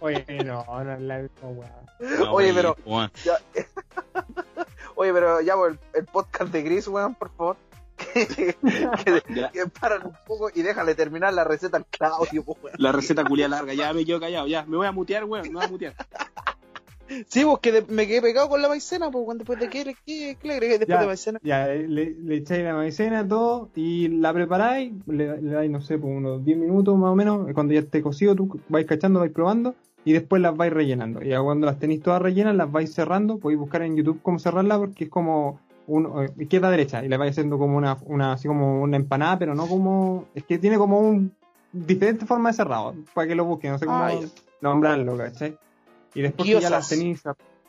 Oye, 0.00 0.24
no, 0.44 0.64
no 0.66 0.92
es 0.92 1.00
la 1.00 1.18
misma 1.18 1.48
weá. 1.48 1.82
No, 2.18 2.32
Oye, 2.32 2.52
pero-. 2.54 2.76
Ya. 3.24 3.38
Oye, 4.96 5.12
pero 5.12 5.40
ya, 5.40 5.56
pues, 5.56 5.72
el, 5.72 6.00
el 6.00 6.06
podcast 6.06 6.52
de 6.52 6.62
Gris, 6.62 6.88
weón, 6.88 7.14
por 7.14 7.30
favor. 7.30 7.56
Que, 8.14 8.54
que 9.52 9.66
paran 9.80 10.06
un 10.06 10.16
poco 10.26 10.50
y 10.52 10.62
déjale 10.62 10.94
terminar 10.94 11.32
la 11.32 11.44
receta 11.44 11.76
al 11.76 11.86
Claudio, 11.86 12.44
pues, 12.44 12.58
weón. 12.62 12.76
La 12.78 12.92
receta 12.92 13.24
culia 13.24 13.48
larga, 13.48 13.74
ya 13.74 13.92
me 13.92 14.04
quedo 14.04 14.20
callado, 14.20 14.46
ya, 14.46 14.64
me 14.66 14.76
voy 14.76 14.86
a 14.86 14.92
mutear, 14.92 15.24
weón, 15.24 15.48
me 15.48 15.54
voy 15.54 15.64
a 15.64 15.68
mutear. 15.68 15.94
Sí, 17.28 17.44
pues 17.44 17.58
que 17.60 17.84
me 17.88 18.06
quedé 18.06 18.20
pegado 18.22 18.48
con 18.48 18.60
la 18.62 18.68
maicena, 18.68 19.10
pues, 19.10 19.24
cuando 19.24 19.42
después 19.44 19.58
de 19.58 19.68
qué, 19.68 19.84
le- 19.84 19.94
qué, 20.06 20.36
qué 20.40 20.48
le 20.48 20.54
agregué 20.54 20.78
después 20.78 20.96
Ya. 20.96 21.00
de 21.00 21.06
maicena. 21.06 21.38
Ya, 21.42 21.66
le, 21.66 21.86
le 22.10 22.36
echáis 22.36 22.64
la 22.64 22.74
maicena, 22.74 23.26
todo, 23.26 23.70
y 23.74 24.08
la 24.08 24.32
preparáis, 24.32 24.92
le, 25.06 25.40
le 25.40 25.50
dais, 25.52 25.70
no 25.70 25.80
sé, 25.80 25.98
por 25.98 26.10
unos 26.10 26.44
10 26.44 26.56
minutos 26.58 26.96
más 26.96 27.10
o 27.10 27.14
menos, 27.16 27.46
cuando 27.54 27.74
ya 27.74 27.80
esté 27.80 28.02
cocido, 28.02 28.34
tú 28.34 28.60
vais 28.68 28.86
cachando, 28.86 29.20
vais 29.20 29.32
probando, 29.32 29.74
y 30.04 30.12
después 30.12 30.40
las 30.42 30.56
vais 30.56 30.72
rellenando. 30.72 31.22
Y 31.22 31.28
ya 31.28 31.40
cuando 31.42 31.66
las 31.66 31.78
tenéis 31.78 32.02
todas 32.02 32.20
rellenas, 32.20 32.54
las 32.56 32.70
vais 32.70 32.92
cerrando, 32.92 33.38
podéis 33.38 33.58
buscar 33.60 33.82
en 33.82 33.96
YouTube 33.96 34.20
cómo 34.22 34.38
cerrarla, 34.38 34.78
porque 34.78 35.04
es 35.04 35.10
como 35.10 35.60
un, 35.86 36.06
eh, 36.24 36.30
izquierda 36.38 36.68
a 36.68 36.70
derecha, 36.70 37.04
y 37.04 37.08
la 37.08 37.16
vais 37.18 37.30
haciendo 37.32 37.58
como 37.58 37.76
una, 37.76 37.96
una, 38.06 38.32
así 38.34 38.48
como 38.48 38.80
una 38.82 38.96
empanada, 38.96 39.38
pero 39.38 39.54
no 39.54 39.66
como, 39.68 40.26
es 40.34 40.44
que 40.44 40.58
tiene 40.58 40.78
como 40.78 41.00
un, 41.00 41.32
diferente 41.72 42.24
forma 42.24 42.50
de 42.50 42.54
cerrado, 42.56 42.94
para 43.14 43.26
que 43.28 43.34
lo 43.34 43.44
busquen, 43.44 43.72
no 43.72 43.78
sé 43.78 43.86
cómo 43.86 44.04
Ah, 44.04 44.14
nombrarlo, 44.60 45.16
¿cachai? 45.18 45.56
Y 46.14 46.22
después 46.22 46.48
ya 46.48 46.70
las 46.70 46.88
tenéis, 46.88 47.22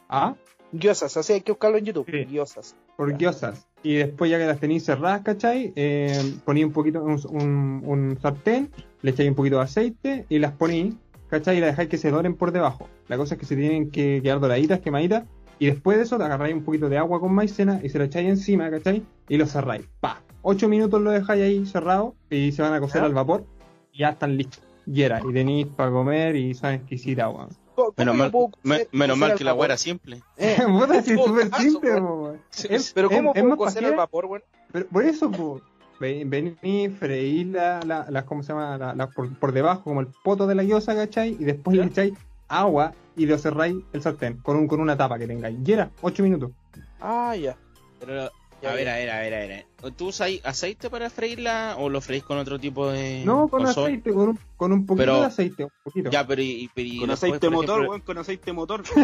¿ah? 0.09 0.35
Gyozas, 0.71 1.15
así 1.15 1.33
hay 1.33 1.41
que 1.41 1.51
buscarlo 1.51 1.77
en 1.77 1.85
YouTube. 1.85 2.05
Sí. 2.09 2.25
Gyozas. 2.25 2.75
por 2.97 3.17
gyozas. 3.17 3.67
Y 3.83 3.95
después 3.95 4.29
ya 4.31 4.37
que 4.37 4.45
las 4.45 4.59
tenéis 4.59 4.83
cerradas, 4.83 5.21
¿cachai? 5.21 5.71
Eh, 5.75 6.35
ponéis 6.43 6.65
un 6.65 6.73
poquito, 6.73 7.03
un, 7.03 7.19
un, 7.29 7.81
un 7.85 8.17
sartén, 8.21 8.71
le 9.01 9.11
echáis 9.11 9.29
un 9.29 9.35
poquito 9.35 9.57
de 9.57 9.63
aceite 9.63 10.25
y 10.27 10.39
las 10.39 10.53
ponéis, 10.53 10.95
¿cachai? 11.29 11.57
Y 11.57 11.59
las 11.61 11.71
dejáis 11.71 11.89
que 11.89 11.97
se 11.97 12.11
doren 12.11 12.35
por 12.35 12.51
debajo. 12.51 12.89
La 13.07 13.17
cosa 13.17 13.35
es 13.35 13.39
que 13.39 13.45
se 13.45 13.55
tienen 13.55 13.91
que 13.91 14.21
quedar 14.23 14.39
doraditas, 14.39 14.79
quemaditas. 14.79 15.25
Y 15.59 15.67
después 15.67 15.97
de 15.97 16.03
eso, 16.03 16.17
te 16.17 16.23
agarráis 16.23 16.55
un 16.55 16.63
poquito 16.63 16.89
de 16.89 16.97
agua 16.97 17.19
con 17.19 17.33
maicena 17.33 17.79
y 17.81 17.89
se 17.89 17.97
lo 17.97 18.03
echáis 18.03 18.27
encima, 18.27 18.69
¿cachai? 18.69 19.03
Y 19.29 19.37
lo 19.37 19.45
cerráis. 19.45 19.87
Pa. 20.01 20.21
Ocho 20.41 20.67
minutos 20.67 21.01
lo 21.01 21.11
dejáis 21.11 21.43
ahí 21.43 21.65
cerrado 21.65 22.15
y 22.29 22.51
se 22.51 22.61
van 22.61 22.73
a 22.73 22.79
cocer 22.79 23.01
al 23.03 23.13
vapor. 23.13 23.45
Y 23.93 23.99
ya 23.99 24.09
están 24.09 24.35
listos. 24.35 24.61
Y 24.85 25.01
era, 25.01 25.21
y 25.27 25.33
tenéis 25.33 25.67
para 25.67 25.91
comer 25.91 26.35
y 26.35 26.53
son 26.53 26.73
exquisitas, 26.73 27.33
weón. 27.33 27.49
¿Cómo- 27.75 27.93
Menos 27.97 28.15
mal, 28.15 28.31
me- 28.63 28.87
menos 28.91 29.17
mal 29.17 29.31
al 29.31 29.37
que 29.37 29.43
la 29.43 29.53
weá 29.53 29.65
era 29.65 29.77
simple. 29.77 30.21
Eh, 30.37 30.57
Puta, 30.67 31.01
sí, 31.01 31.15
súper 31.15 31.53
simple, 31.55 31.93
weón. 32.01 32.41
Pero 32.61 32.75
es- 32.75 32.93
¿cómo 32.93 33.33
es 33.35 33.41
puedo 33.43 33.57
cocer 33.57 33.85
al 33.85 33.91
qué- 33.91 33.97
vapor, 33.97 34.25
weón? 34.25 34.43
Pero 34.71 34.87
por 34.87 35.03
eso, 35.05 35.29
po, 35.31 35.61
ve- 35.99 36.23
vení, 36.25 36.89
freí 36.89 37.43
la, 37.45 37.79
la, 37.85 38.05
la- 38.09 38.25
¿cómo 38.25 38.43
se 38.43 38.49
llama? 38.53 38.77
La, 38.77 38.93
la- 38.95 39.07
por, 39.07 39.29
por 39.39 39.51
debajo, 39.51 39.83
como 39.83 40.01
el 40.01 40.07
poto 40.23 40.47
de 40.47 40.55
la 40.55 40.63
guiosa, 40.63 40.95
¿cachai? 40.95 41.31
Y 41.39 41.43
después 41.43 41.75
¿Ya? 41.77 41.83
le 41.83 41.89
echáis 41.89 42.13
agua 42.47 42.93
y 43.17 43.25
lo 43.25 43.37
cerráis 43.37 43.75
el 43.93 44.01
sartén 44.01 44.37
con, 44.37 44.57
un, 44.57 44.67
con 44.67 44.79
una 44.79 44.95
tapa 44.97 45.17
que 45.17 45.27
tengáis. 45.27 45.57
Y 45.65 45.71
era 45.71 45.89
8 46.01 46.23
minutos. 46.23 46.51
Ah, 46.99 47.35
ya. 47.35 47.55
Pero, 47.99 48.29
Ya, 48.65 48.71
a 48.71 48.75
ver, 48.75 48.89
a 48.89 48.95
ver, 48.95 49.09
a 49.09 49.19
ver, 49.19 49.33
a 49.33 49.37
ver. 49.39 49.65
¿Tú 49.95 50.07
usas 50.07 50.31
aceite 50.43 50.89
para 50.89 51.09
freírla 51.09 51.75
o 51.77 51.89
lo 51.89 52.01
freís 52.01 52.23
con 52.23 52.37
otro 52.39 52.59
tipo 52.59 52.89
de. 52.89 53.21
no, 53.23 53.47
con 53.47 53.65
aceite, 53.65 54.11
con 54.11 54.29
un, 54.29 54.39
con 54.57 54.71
un 54.73 54.85
poquito 54.85 55.01
Pero- 55.03 55.19
de 55.21 55.25
aceite, 55.27 55.63
un 55.65 55.69
poquito. 55.83 56.09
Ya, 56.09 56.25
pero 56.25 56.41
y, 56.41 56.63
y- 56.63 56.69
pero 56.73 56.87
y 56.87 56.99
Con 56.99 57.11
aceite 57.11 57.49
motor, 57.49 57.81
ejemplo- 57.81 57.89
weón, 57.89 58.01
con 58.01 58.17
aceite 58.17 58.53
motor. 58.53 58.83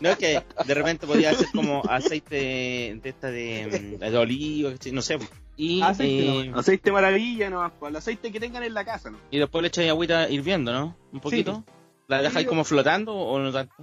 no 0.00 0.10
es 0.10 0.16
que 0.18 0.42
de 0.66 0.74
repente 0.74 1.06
podría 1.06 1.34
ser 1.34 1.48
como 1.54 1.82
aceite 1.88 2.98
de 3.02 3.08
esta 3.08 3.30
de, 3.30 3.96
mm, 3.98 4.10
de 4.10 4.18
oliva, 4.18 4.70
no 4.92 5.02
sé. 5.02 5.18
Y, 5.56 5.82
Aceite 5.82 6.40
eh, 6.40 6.44
nomás. 6.46 6.60
Aceite 6.60 6.92
maravilla, 6.92 7.50
no, 7.50 7.70
el 7.86 7.96
aceite 7.96 8.32
que 8.32 8.40
tengan 8.40 8.62
en 8.62 8.74
la 8.74 8.84
casa, 8.84 9.10
¿no? 9.10 9.18
y 9.30 9.38
después 9.38 9.62
le 9.62 9.68
echáis 9.68 9.90
agüita 9.90 10.28
hirviendo, 10.28 10.72
¿no? 10.72 10.96
Un 11.12 11.20
poquito. 11.20 11.64
¿La 12.08 12.22
dejáis 12.22 12.46
como 12.46 12.64
flotando 12.64 13.14
o 13.14 13.38
no 13.38 13.52
tanto? 13.52 13.74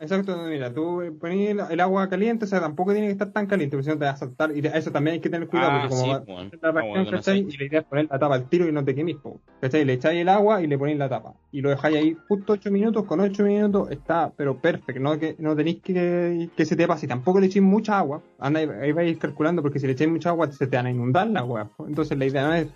Exacto, 0.00 0.34
mira, 0.48 0.72
tú 0.72 1.02
pones 1.20 1.50
el, 1.50 1.60
el 1.70 1.80
agua 1.80 2.08
caliente, 2.08 2.46
o 2.46 2.48
sea, 2.48 2.58
tampoco 2.58 2.92
tiene 2.92 3.08
que 3.08 3.12
estar 3.12 3.32
tan 3.32 3.46
caliente, 3.46 3.76
porque 3.76 3.84
si 3.84 3.90
no 3.90 3.98
te 3.98 4.06
va 4.06 4.12
a 4.12 4.16
saltar. 4.16 4.56
Y 4.56 4.66
eso 4.66 4.90
también 4.90 5.14
hay 5.14 5.20
que 5.20 5.28
tener 5.28 5.46
cuidado, 5.46 5.72
Ah, 5.72 5.74
porque 5.74 5.88
como 5.88 6.02
sí, 6.04 6.08
va 6.08 6.18
la 6.62 6.68
Ah, 6.68 6.72
reacción, 6.72 7.04
bueno, 7.04 7.10
¿cachai? 7.10 7.42
no 7.44 7.50
sé. 7.50 7.54
Y 7.54 7.58
la 7.58 7.64
idea 7.66 7.80
es 7.80 7.86
poner 7.86 8.06
la 8.10 8.18
tapa 8.18 8.34
al 8.34 8.48
tiro 8.48 8.66
y 8.66 8.72
no 8.72 8.82
te 8.82 8.94
quemes, 8.94 9.16
¿cachai? 9.60 9.84
Le 9.84 9.92
echáis 9.92 10.20
el 10.22 10.28
agua 10.30 10.62
y 10.62 10.66
le 10.68 10.78
ponéis 10.78 10.96
la 10.98 11.10
tapa. 11.10 11.34
Y 11.52 11.60
lo 11.60 11.68
dejáis 11.68 11.96
ahí 11.98 12.16
justo 12.28 12.54
8 12.54 12.70
minutos, 12.70 13.04
con 13.04 13.20
8 13.20 13.44
minutos 13.44 13.90
está, 13.90 14.32
pero 14.34 14.58
perfecto, 14.58 15.00
no, 15.02 15.18
que, 15.18 15.36
no 15.38 15.54
tenéis 15.54 15.82
que, 15.82 16.48
que 16.56 16.64
se 16.64 16.76
te 16.76 16.86
pase. 16.86 17.06
Tampoco 17.06 17.38
le 17.38 17.46
echéis 17.48 17.62
mucha 17.62 17.98
agua, 17.98 18.22
anda, 18.38 18.60
ahí, 18.60 18.68
ahí 18.80 18.92
vais 18.92 19.18
calculando, 19.18 19.60
porque 19.60 19.78
si 19.80 19.86
le 19.86 19.92
echáis 19.92 20.10
mucha 20.10 20.30
agua 20.30 20.50
se 20.50 20.66
te 20.66 20.76
van 20.76 20.86
a 20.86 20.90
inundar 20.90 21.28
la 21.28 21.40
agua. 21.40 21.70
Entonces 21.86 22.16
la 22.16 22.24
idea 22.24 22.46
no 22.46 22.54
es, 22.54 22.68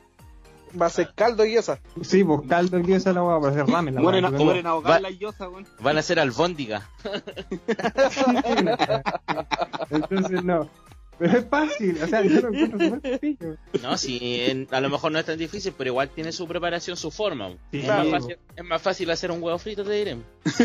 Va 0.81 0.87
a 0.87 0.91
ser 0.91 1.13
caldo 1.15 1.45
y 1.45 1.57
esa. 1.57 1.81
sí, 2.03 2.25
pues 2.25 2.41
caldo 2.49 2.83
que 2.83 2.95
esa 2.97 3.13
la 3.13 3.21
agua 3.21 3.41
para 3.41 3.53
hacer 3.53 3.67
ramen. 3.67 3.95
La 3.95 4.01
Mueren, 4.01 4.67
ahogadas 4.67 4.99
Va- 4.99 5.01
las 5.09 5.19
yosas, 5.19 5.49
weón. 5.49 5.67
Van 5.81 5.99
a 5.99 6.03
ser 6.03 6.19
albóndiga. 6.21 6.89
Entonces 9.91 10.43
no. 10.45 10.69
Pero 11.17 11.39
es 11.39 11.47
fácil, 11.49 12.03
o 12.03 12.09
sea, 12.09 12.23
yo 12.25 12.41
lo 12.41 12.49
encuentro 12.49 12.79
súper 12.97 13.01
sencillo. 13.21 13.57
No, 13.83 13.97
sí, 13.97 14.19
en- 14.49 14.67
a 14.73 14.81
lo 14.81 14.91
mejor 14.91 15.13
no 15.13 15.21
es 15.21 15.25
tan 15.25 15.39
difícil, 15.39 15.73
pero 15.79 15.91
igual 15.91 16.09
tiene 16.11 16.33
su 16.33 16.49
preparación, 16.49 16.97
su 16.97 17.13
forma. 17.13 17.51
Sí, 17.71 17.79
es, 17.79 17.85
claro. 17.85 18.11
más 18.11 18.21
fácil, 18.23 18.39
es 18.57 18.65
más 18.65 18.83
fácil 18.83 19.11
hacer 19.13 19.31
un 19.31 19.41
huevo 19.41 19.57
frito, 19.59 19.85
te 19.85 19.93
diré. 19.93 20.17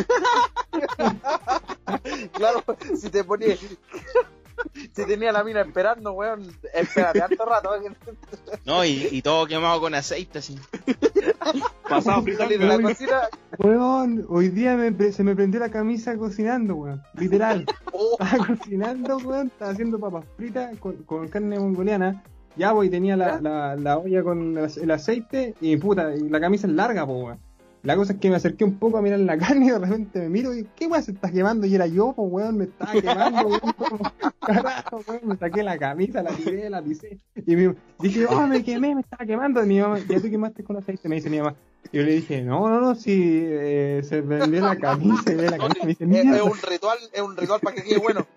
Claro, 2.33 2.63
si 2.99 3.09
te 3.09 3.23
ponía. 3.23 3.55
Si 4.93 5.05
tenía 5.05 5.31
la 5.31 5.43
mina 5.43 5.61
esperando, 5.61 6.11
weón, 6.13 6.47
espérate 6.73 7.21
harto 7.21 7.45
rato. 7.45 7.71
No, 8.65 8.83
y, 8.85 9.07
y 9.11 9.21
todo 9.21 9.45
quemado 9.47 9.79
con 9.81 9.93
aceite, 9.95 10.39
así. 10.39 10.57
Pasado 11.87 12.21
fritando. 12.23 12.57
de 12.57 12.65
la 12.65 12.81
cocina. 12.81 13.21
Weón, 13.57 14.25
hoy 14.29 14.49
día 14.49 14.75
me, 14.75 15.11
se 15.11 15.23
me 15.23 15.35
prendió 15.35 15.59
la 15.59 15.69
camisa 15.69 16.15
cocinando, 16.17 16.75
weón. 16.75 17.01
Literal. 17.15 17.65
Oh, 17.91 18.17
Estaba 18.19 18.45
cocinando, 18.47 19.17
weón. 19.17 19.47
Estaba 19.47 19.71
haciendo 19.71 19.99
papas 19.99 20.25
fritas 20.37 20.77
con, 20.79 20.97
con 21.03 21.27
carne 21.27 21.59
mongoliana. 21.59 22.23
Ya, 22.55 22.71
voy, 22.73 22.89
tenía 22.89 23.15
la, 23.15 23.39
la, 23.39 23.75
la 23.75 23.97
olla 23.97 24.23
con 24.23 24.57
el, 24.57 24.65
ace- 24.65 24.83
el 24.83 24.91
aceite 24.91 25.55
y 25.61 25.77
puta, 25.77 26.13
y 26.15 26.27
la 26.29 26.39
camisa 26.39 26.67
es 26.67 26.73
larga, 26.73 27.05
po, 27.05 27.13
weón. 27.25 27.39
La 27.81 27.95
cosa 27.95 28.11
es 28.13 28.19
que 28.19 28.29
me 28.29 28.35
acerqué 28.35 28.65
un 28.65 28.77
poco 28.77 28.97
a 28.97 29.01
mirar 29.01 29.19
la 29.19 29.37
carne 29.37 29.65
y 29.67 29.69
de 29.69 29.79
repente 29.79 30.19
me 30.19 30.29
miro 30.29 30.53
y 30.53 30.65
¿qué 30.75 30.87
weón 30.87 31.03
se 31.03 31.11
está 31.11 31.31
quemando? 31.31 31.65
Y 31.65 31.75
era 31.75 31.87
yo, 31.87 32.13
po, 32.13 32.23
weón, 32.23 32.57
me 32.57 32.65
estaba 32.65 32.91
quemando, 32.91 33.47
weón. 33.47 33.59
como, 33.77 34.11
Carajo, 34.45 35.01
weón, 35.07 35.21
me 35.23 35.37
saqué 35.37 35.63
la 35.63 35.77
camisa, 35.77 36.21
la 36.21 36.31
tiré, 36.31 36.69
la 36.69 36.81
pisé. 36.81 37.19
Y 37.45 37.55
me, 37.55 37.75
dije, 37.99 38.25
oh, 38.25 38.47
me 38.47 38.63
quemé, 38.63 38.95
me 38.95 39.01
estaba 39.01 39.25
quemando. 39.25 39.63
Y 39.63 39.67
mi 39.67 39.79
mamá, 39.79 39.99
ya 39.99 40.19
tú 40.19 40.29
quemaste 40.29 40.63
con 40.63 40.75
aceite, 40.77 41.07
me 41.07 41.15
dice 41.15 41.29
mi 41.29 41.37
mamá. 41.37 41.55
Y 41.93 41.97
yo 41.97 42.03
le 42.03 42.11
dije, 42.15 42.41
no, 42.41 42.67
no, 42.67 42.81
no, 42.81 42.95
si 42.95 43.13
eh, 43.45 44.01
se 44.03 44.21
prendió 44.23 44.59
la 44.61 44.75
camisa 44.75 45.31
ve 45.33 45.49
la 45.49 45.57
camisa. 45.57 45.79
Me 45.85 45.87
dice, 45.87 46.03
es, 46.03 46.35
es 46.35 46.41
un 46.41 46.57
ritual, 46.69 46.97
es 47.13 47.21
un 47.21 47.37
ritual 47.37 47.59
para 47.61 47.75
que 47.77 47.83
quede 47.83 47.99
bueno. 47.99 48.27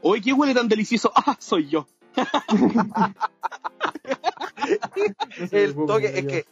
Oye, 0.00 0.22
¿qué 0.22 0.32
huele 0.32 0.54
tan 0.54 0.68
delicioso? 0.68 1.12
Ah, 1.14 1.36
soy 1.38 1.68
yo. 1.68 1.86
No 5.38 5.46
se 5.48 5.64
El 5.64 5.74
toque, 5.74 6.06
es 6.18 6.22
yo- 6.22 6.28
que. 6.28 6.44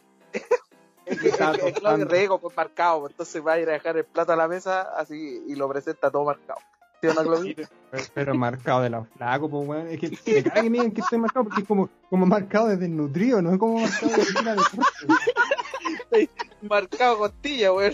Es 1.05 1.19
que, 1.19 1.27
es 1.29 1.35
Claudio. 1.79 2.05
Rego 2.05 2.39
pues 2.39 2.55
marcado, 2.57 3.07
entonces 3.07 3.41
va 3.45 3.53
a 3.53 3.59
ir 3.59 3.69
a 3.69 3.73
dejar 3.73 3.97
el 3.97 4.05
plato 4.05 4.33
a 4.33 4.35
la 4.35 4.47
mesa 4.47 4.81
así 4.97 5.43
y 5.47 5.55
lo 5.55 5.69
presenta 5.69 6.09
todo 6.09 6.25
marcado. 6.25 6.59
¿Sí 7.01 7.07
o 7.07 7.13
no, 7.13 7.23
Claudio? 7.23 7.55
Pero, 7.91 8.03
pero 8.13 8.35
marcado 8.35 8.81
de 8.81 8.89
los 8.89 9.07
flacos, 9.09 9.51
pues, 9.51 9.67
weón. 9.67 9.87
Es 9.89 9.99
que 9.99 10.09
me 10.33 10.43
caga 10.43 10.61
que 10.61 10.69
me 10.69 10.77
digan 10.79 10.91
que 10.91 11.01
estoy 11.01 11.19
marcado 11.19 11.43
porque 11.45 11.61
es 11.61 11.67
como, 11.67 11.89
como 12.09 12.25
marcado 12.25 12.67
de 12.67 12.77
desnutrido, 12.77 13.41
no 13.41 13.51
es 13.53 13.59
como 13.59 13.79
marcado 13.79 14.11
de 14.11 14.23
de 14.23 14.55
deporte. 14.55 16.29
Marcado 16.61 17.17
costilla, 17.17 17.73
weón. 17.73 17.93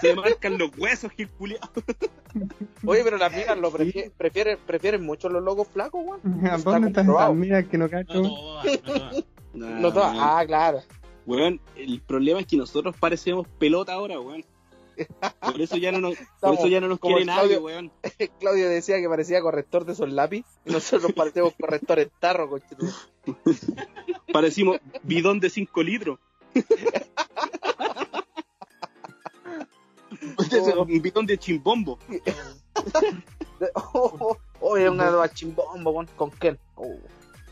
Se 0.00 0.14
marcan 0.14 0.56
los 0.58 0.70
huesos, 0.78 1.10
Gil. 1.12 1.28
Oye, 2.86 3.04
pero 3.04 3.18
las 3.18 3.32
minas 3.32 3.58
lo 3.58 3.70
prefieren, 3.70 4.12
prefieren, 4.16 4.58
prefieren 4.66 5.04
mucho 5.04 5.28
los 5.28 5.42
locos 5.42 5.68
flacos, 5.68 6.00
weón. 6.04 6.46
¿A 6.46 6.56
dónde 6.58 6.88
están 6.88 7.38
miras 7.38 7.66
que 7.66 7.76
no 7.76 7.90
cacho? 7.90 8.22
No. 8.22 9.80
No 9.80 9.92
todas- 9.92 10.16
ah, 10.16 10.42
claro. 10.46 10.80
Weón, 11.26 11.60
el 11.76 12.00
problema 12.00 12.40
es 12.40 12.46
que 12.46 12.56
nosotros 12.56 12.96
parecemos 12.98 13.46
pelota 13.58 13.92
ahora, 13.92 14.18
weón. 14.20 14.44
Por 15.40 15.60
eso 15.60 15.76
ya 15.78 15.92
no 15.92 16.00
nos, 16.00 16.14
por 16.40 16.54
eso 16.54 16.66
ya 16.66 16.80
no 16.80 16.88
nos 16.88 16.98
quiere 16.98 17.24
nadie, 17.24 17.40
Claudio. 17.58 17.62
weón. 17.62 17.92
Claudio 18.40 18.68
decía 18.68 19.00
que 19.00 19.08
parecía 19.08 19.40
corrector 19.40 19.84
de 19.86 19.92
esos 19.92 20.10
lápiz 20.12 20.44
y 20.66 20.72
nosotros 20.72 21.12
parecemos 21.12 21.54
corrector 21.58 22.00
en 22.00 22.10
tarro. 22.18 22.58
Parecimos 24.32 24.78
bidón 25.02 25.40
de 25.40 25.48
5 25.50 25.82
litros. 25.82 26.18
Un 30.86 31.00
bidón 31.02 31.26
de 31.26 31.38
chimbombo. 31.38 31.98
Oh, 33.74 34.38
Oye, 34.60 34.88
una 34.88 35.10
de 35.10 35.30
chimbombo, 35.34 35.90
weón, 35.90 36.08
con 36.16 36.30
Ken. 36.30 36.58
Oh, 36.76 36.96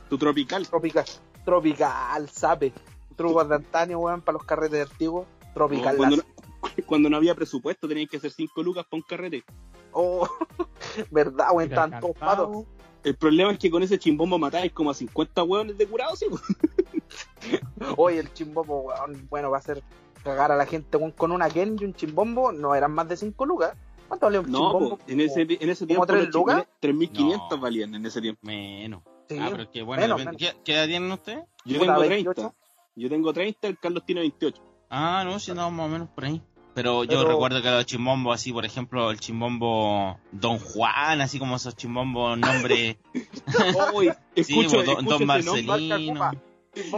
Tu 0.08 0.16
tropical. 0.16 0.66
tropical, 0.66 1.04
tropical, 1.44 2.30
sabe. 2.30 2.72
Trucos 3.18 3.48
de 3.48 3.54
antaño, 3.56 3.98
weón, 3.98 4.22
para 4.22 4.38
los 4.38 4.44
carretes 4.46 4.90
antiguos. 4.90 5.26
Tropical. 5.52 5.96
cuando, 5.96 6.16
las- 6.16 6.24
no, 6.26 6.84
cuando 6.86 7.10
no 7.10 7.16
había 7.18 7.34
presupuesto 7.34 7.86
tenías 7.88 8.08
que 8.08 8.16
hacer 8.18 8.30
5 8.30 8.62
lucas 8.62 8.86
para 8.88 8.98
un 9.02 9.06
carrete. 9.06 9.44
Oh, 9.92 10.26
verdad, 11.10 11.48
weón, 11.52 11.68
están 11.68 11.98
todos 12.00 12.16
patos. 12.16 12.64
El 13.04 13.16
problema 13.16 13.52
es 13.52 13.58
que 13.58 13.70
con 13.70 13.82
ese 13.82 13.98
chimbombo 13.98 14.38
matáis 14.38 14.72
como 14.72 14.90
a 14.90 14.94
50 14.94 15.42
hueones 15.42 15.76
de 15.76 15.86
curados, 15.86 16.18
sí, 16.18 16.26
weón. 16.26 16.42
Oye, 17.96 18.18
el 18.20 18.32
chimbombo, 18.32 18.80
weón, 18.82 19.26
bueno, 19.28 19.50
va 19.50 19.58
a 19.58 19.62
ser 19.62 19.82
cagar 20.22 20.52
a 20.52 20.56
la 20.56 20.66
gente 20.66 20.96
weón, 20.96 21.12
con 21.12 21.32
una 21.32 21.48
Ken 21.48 21.76
y 21.80 21.84
un 21.84 21.94
chimbombo, 21.94 22.52
no 22.52 22.74
eran 22.74 22.92
más 22.92 23.08
de 23.08 23.16
5 23.16 23.46
lucas. 23.46 23.76
¿Cuánto 24.08 24.26
valía 24.26 24.40
un 24.40 24.50
No, 24.50 24.58
chimbombo? 24.58 24.96
po, 24.96 25.04
en 25.06 25.20
ese, 25.20 25.42
en 25.42 25.68
ese 25.70 25.86
tiempo 25.86 26.06
tres 26.06 26.24
los 26.26 26.32
chimbones, 26.32 26.66
lucas? 26.80 27.12
3.500 27.12 27.50
No. 27.50 27.58
valían 27.58 27.94
en 27.94 28.06
ese 28.06 28.20
tiempo. 28.20 28.40
Menos. 28.44 29.02
Sí, 29.28 29.36
Ah, 29.38 29.48
pero 29.50 29.62
es 29.64 29.68
que 29.68 29.82
bueno, 29.82 30.02
menos, 30.02 30.18
depende- 30.20 30.36
¿Qué, 30.38 30.56
¿qué 30.64 30.74
edad 30.74 30.86
tienen 30.86 31.12
ustedes? 31.12 31.44
Yo 31.66 31.78
tengo 31.80 32.00
28. 32.00 32.34
30. 32.34 32.54
Yo 32.98 33.08
tengo 33.08 33.32
30, 33.32 33.68
el 33.68 33.78
Carlos 33.78 34.04
tiene 34.04 34.22
28. 34.22 34.62
Ah, 34.90 35.22
no, 35.24 35.38
si 35.38 35.50
andamos 35.50 35.72
más 35.72 35.86
o 35.86 35.88
menos 35.88 36.08
por 36.08 36.24
ahí. 36.24 36.42
Pero 36.74 37.04
yo 37.04 37.18
Pero- 37.18 37.28
recuerdo 37.30 37.62
que 37.62 37.70
los 37.70 37.86
chimbombos, 37.86 38.34
así, 38.34 38.52
por 38.52 38.64
ejemplo, 38.64 39.10
el 39.10 39.18
chimbombo 39.18 40.18
Don 40.32 40.58
Juan, 40.58 41.20
así 41.20 41.38
como 41.38 41.56
esos 41.56 41.76
chimbombos, 41.76 42.38
nombre. 42.38 42.98
Uy, 43.94 44.10
sí, 44.36 44.42
escucho, 44.42 44.84
pues, 44.84 44.86
don, 44.86 45.04
don 45.04 45.30
ese 45.30 45.42
nombre, 45.44 45.64
Marcelino. 45.64 46.30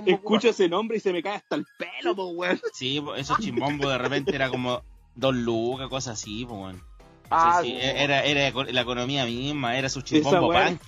Escucho 0.07 0.49
ese 0.49 0.69
nombre 0.69 0.99
y 0.99 1.01
se 1.01 1.13
me 1.13 1.23
cae 1.23 1.37
hasta 1.37 1.57
el 1.57 1.65
pelo, 1.79 2.15
po, 2.15 2.27
weón. 2.29 2.61
Sí, 2.73 3.01
pues, 3.01 3.21
esos 3.23 3.39
chimbombos 3.39 3.89
de 3.91 3.99
repente 3.99 4.35
era 4.35 4.51
como 4.51 4.83
Don 5.15 5.43
Lucas, 5.45 5.89
cosas 5.89 6.21
así, 6.21 6.45
pues, 6.45 6.59
bueno. 6.59 6.81
Ah, 7.31 7.61
Sí, 7.63 7.69
sí, 7.69 7.75
no. 7.75 7.81
era, 7.81 8.25
era 8.25 8.65
la 8.73 8.81
economía 8.81 9.25
misma, 9.25 9.77
era 9.79 9.89
su 9.89 10.03
chimbombo 10.03 10.53
punk. 10.53 10.81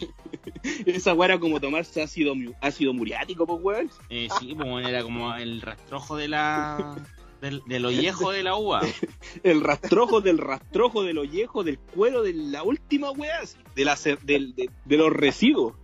Esa 0.87 1.15
weá 1.15 1.27
era 1.31 1.39
como 1.41 1.61
tomarse 1.61 2.03
ácido, 2.03 2.35
ácido 2.61 2.93
muriático, 2.95 3.47
po, 3.47 3.55
weón. 3.55 3.91
Eh, 4.11 4.29
sí, 4.41 4.55
pues, 4.55 4.87
era 4.87 5.03
como 5.03 5.35
el 5.35 5.61
rastrojo 5.61 6.17
de 6.17 6.29
la. 6.29 6.97
del, 7.41 7.63
del 7.67 7.85
ollejo 7.87 8.31
de 8.33 8.43
la 8.43 8.57
uva. 8.57 8.81
El 9.43 9.61
rastrojo 9.61 10.21
del 10.21 10.39
rastrojo 10.39 11.03
del 11.03 11.19
ollejo, 11.19 11.65
del 11.65 11.79
cuero, 11.79 12.23
de 12.23 12.35
la 12.35 12.63
última 12.63 13.11
weá, 13.11 13.41
así, 13.41 13.57
de, 13.75 13.85
la, 13.85 13.97
del- 14.23 14.55
de, 14.55 14.71
de 14.85 14.97
los 14.97 15.13
residuos. 15.13 15.75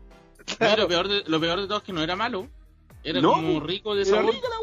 No, 0.61 0.77
lo, 0.77 0.89
peor 0.89 1.09
de, 1.09 1.23
lo 1.27 1.41
peor 1.41 1.61
de 1.61 1.67
todo 1.67 1.79
es 1.79 1.85
que 1.85 1.93
no 1.93 2.03
era 2.03 2.15
malo. 2.17 2.49
Era 3.05 3.21
No, 3.21 3.33
como 3.33 3.61
rico 3.61 3.95
de 3.95 4.03
Era 4.03 4.11
sabor. 4.11 4.35
rica 4.35 4.47
la 4.49 4.61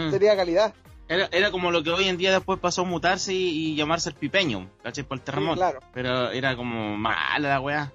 weá. 0.00 0.08
Mm. 0.08 0.10
Tenía 0.10 0.36
calidad. 0.36 0.74
Era, 1.08 1.28
era 1.32 1.50
como 1.50 1.70
lo 1.70 1.82
que 1.82 1.90
hoy 1.90 2.04
en 2.08 2.18
día 2.18 2.32
después 2.32 2.58
pasó 2.60 2.82
a 2.82 2.84
mutarse 2.84 3.32
y, 3.32 3.72
y 3.72 3.74
llamarse 3.76 4.10
el 4.10 4.14
pipeño, 4.14 4.68
¿cachai? 4.82 5.04
Por 5.04 5.18
el 5.18 5.24
terremoto. 5.24 5.56
Claro. 5.56 5.80
Pero 5.94 6.30
era 6.30 6.54
como 6.56 6.96
mala 6.98 7.48
la 7.48 7.60
weá. 7.60 7.92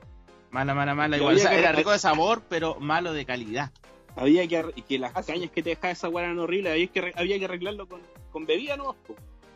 Mala, 0.50 0.74
mala, 0.74 0.96
mala. 0.96 1.18
Igual, 1.18 1.34
o 1.36 1.38
había 1.38 1.44
sea, 1.44 1.52
que- 1.52 1.60
era 1.60 1.72
rico 1.74 1.92
de 1.92 2.00
sabor, 2.00 2.42
pero 2.50 2.80
malo 2.80 3.14
de 3.14 3.26
calidad. 3.26 3.72
Había 4.16 4.48
que, 4.48 4.60
arre- 4.64 4.84
que 4.84 5.00
las 5.00 5.12
Ah, 5.16 5.24
sí. 5.24 5.32
cañas 5.34 5.50
que 5.52 5.64
te 5.64 5.72
dejaba 5.72 5.92
esa 5.92 6.10
weá 6.10 6.26
eran 6.26 6.38
horribles, 6.40 6.72
había 6.74 6.88
que, 6.88 7.12
había 7.16 7.40
que 7.40 7.46
arreglarlo 7.46 7.88
con, 7.88 8.02
con 8.32 8.46
bebida, 8.46 8.78
¿no? 8.78 8.96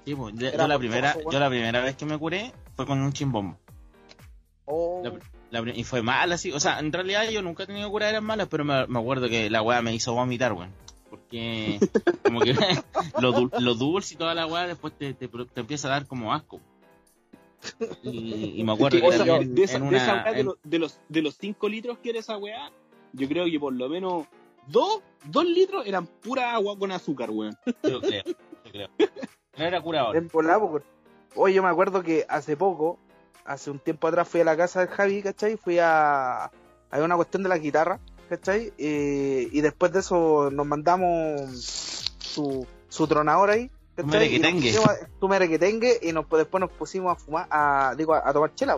Sí, 0.06 0.16
pues, 0.16 0.34
yo, 0.36 0.52
la 0.52 0.68
por 0.68 0.80
primera, 0.80 1.16
yo 1.32 1.40
la 1.40 1.50
primera 1.50 1.82
vez 1.82 1.96
que 1.96 2.06
me 2.06 2.18
curé 2.18 2.52
fue 2.76 2.86
con 2.88 3.00
un 3.02 3.12
chimbombo. 3.14 3.58
Oh, 4.66 5.02
La- 5.04 5.14
La 5.50 5.62
pri- 5.62 5.74
y 5.80 5.84
fue 5.84 6.02
mala, 6.02 6.36
así. 6.36 6.52
O 6.52 6.60
sea, 6.60 6.80
en 6.80 6.92
realidad 6.92 7.30
yo 7.30 7.42
nunca 7.42 7.64
he 7.64 7.68
tenido 7.68 7.90
curaderas 7.90 8.22
malas, 8.22 8.48
pero 8.50 8.66
me, 8.66 8.86
me 8.88 9.00
acuerdo 9.00 9.30
que 9.30 9.50
la 9.50 9.62
weá 9.62 9.82
me 9.82 9.94
hizo 9.94 10.14
vomitar, 10.14 10.54
weón. 10.54 10.72
Porque, 11.10 11.80
como 12.24 12.42
que 12.42 12.54
lo, 13.22 13.34
dul- 13.34 13.60
lo 13.60 13.74
dulce 13.76 14.14
y 14.16 14.18
toda 14.18 14.34
la 14.36 14.46
weá 14.46 14.68
después 14.68 14.94
te, 14.98 15.14
te, 15.14 15.28
te 15.28 15.60
empieza 15.62 15.88
a 15.88 15.92
dar 15.92 16.06
como 16.08 16.34
asco. 16.34 16.60
Y, 18.04 18.54
y 18.60 18.64
me 18.64 18.74
acuerdo 18.74 19.00
que 19.00 19.08
O 19.08 19.12
sea, 19.12 19.26
también 19.26 19.56
de, 19.56 19.64
esa, 19.64 19.78
en 19.78 19.90
de 19.90 19.98
esa 19.98 20.24
de, 20.24 20.40
en- 20.40 20.46
los- 20.46 20.58
de 20.64 20.80
los, 20.80 21.00
de 21.10 21.22
los 21.22 21.36
5 21.38 21.70
litros 21.70 21.98
que 22.00 22.10
era 22.12 22.20
esa 22.20 22.38
weá, 22.38 22.72
yo 23.14 23.28
creo 23.28 23.46
que 23.46 23.60
por 23.60 23.74
lo 23.74 23.90
menos 23.90 24.26
2 24.68 25.02
dos 25.26 25.46
litros 25.46 25.86
eran 25.86 26.06
pura 26.06 26.54
agua 26.54 26.78
con 26.78 26.92
azúcar, 26.92 27.30
weón. 27.32 27.58
Yo 27.84 28.00
creo, 28.02 28.24
yo 28.26 28.72
creo. 28.72 28.90
No 29.58 29.64
era 29.66 29.82
curador. 29.82 30.16
en. 30.16 30.30
Oye, 31.36 31.54
yo 31.56 31.64
me 31.64 31.70
acuerdo 31.70 32.04
que 32.04 32.26
hace 32.30 32.56
poco, 32.56 33.00
hace 33.46 33.72
un 33.72 33.80
tiempo 33.80 34.08
atrás, 34.08 34.28
fui 34.28 34.42
a 34.42 34.44
la 34.46 34.56
casa 34.56 34.82
del 34.82 34.90
Javi, 34.90 35.22
¿cachai? 35.24 35.58
Fui 35.58 35.80
a, 35.80 36.46
a 36.46 36.52
una 37.02 37.16
cuestión 37.16 37.44
de 37.44 37.50
la 37.50 37.58
guitarra, 37.58 38.00
¿cachai? 38.28 38.74
Eh, 38.78 39.50
y 39.52 39.62
después 39.62 39.92
de 39.92 40.00
eso 40.00 40.50
nos 40.52 40.66
mandamos 40.66 41.50
su, 42.20 42.66
su 42.90 43.08
tronador 43.08 43.50
ahí. 43.50 43.72
¿cachai? 43.96 44.28
Y 44.28 44.40
que 44.40 44.40
mere 45.28 46.00
y 46.02 46.12
nos, 46.12 46.26
después 46.30 46.62
nos 46.62 46.70
pusimos 46.72 47.12
a 47.12 47.16
fumar, 47.16 47.48
a, 47.50 47.96
digo, 47.98 48.14
a, 48.14 48.30
a 48.30 48.34
tomar 48.34 48.54
chela, 48.54 48.78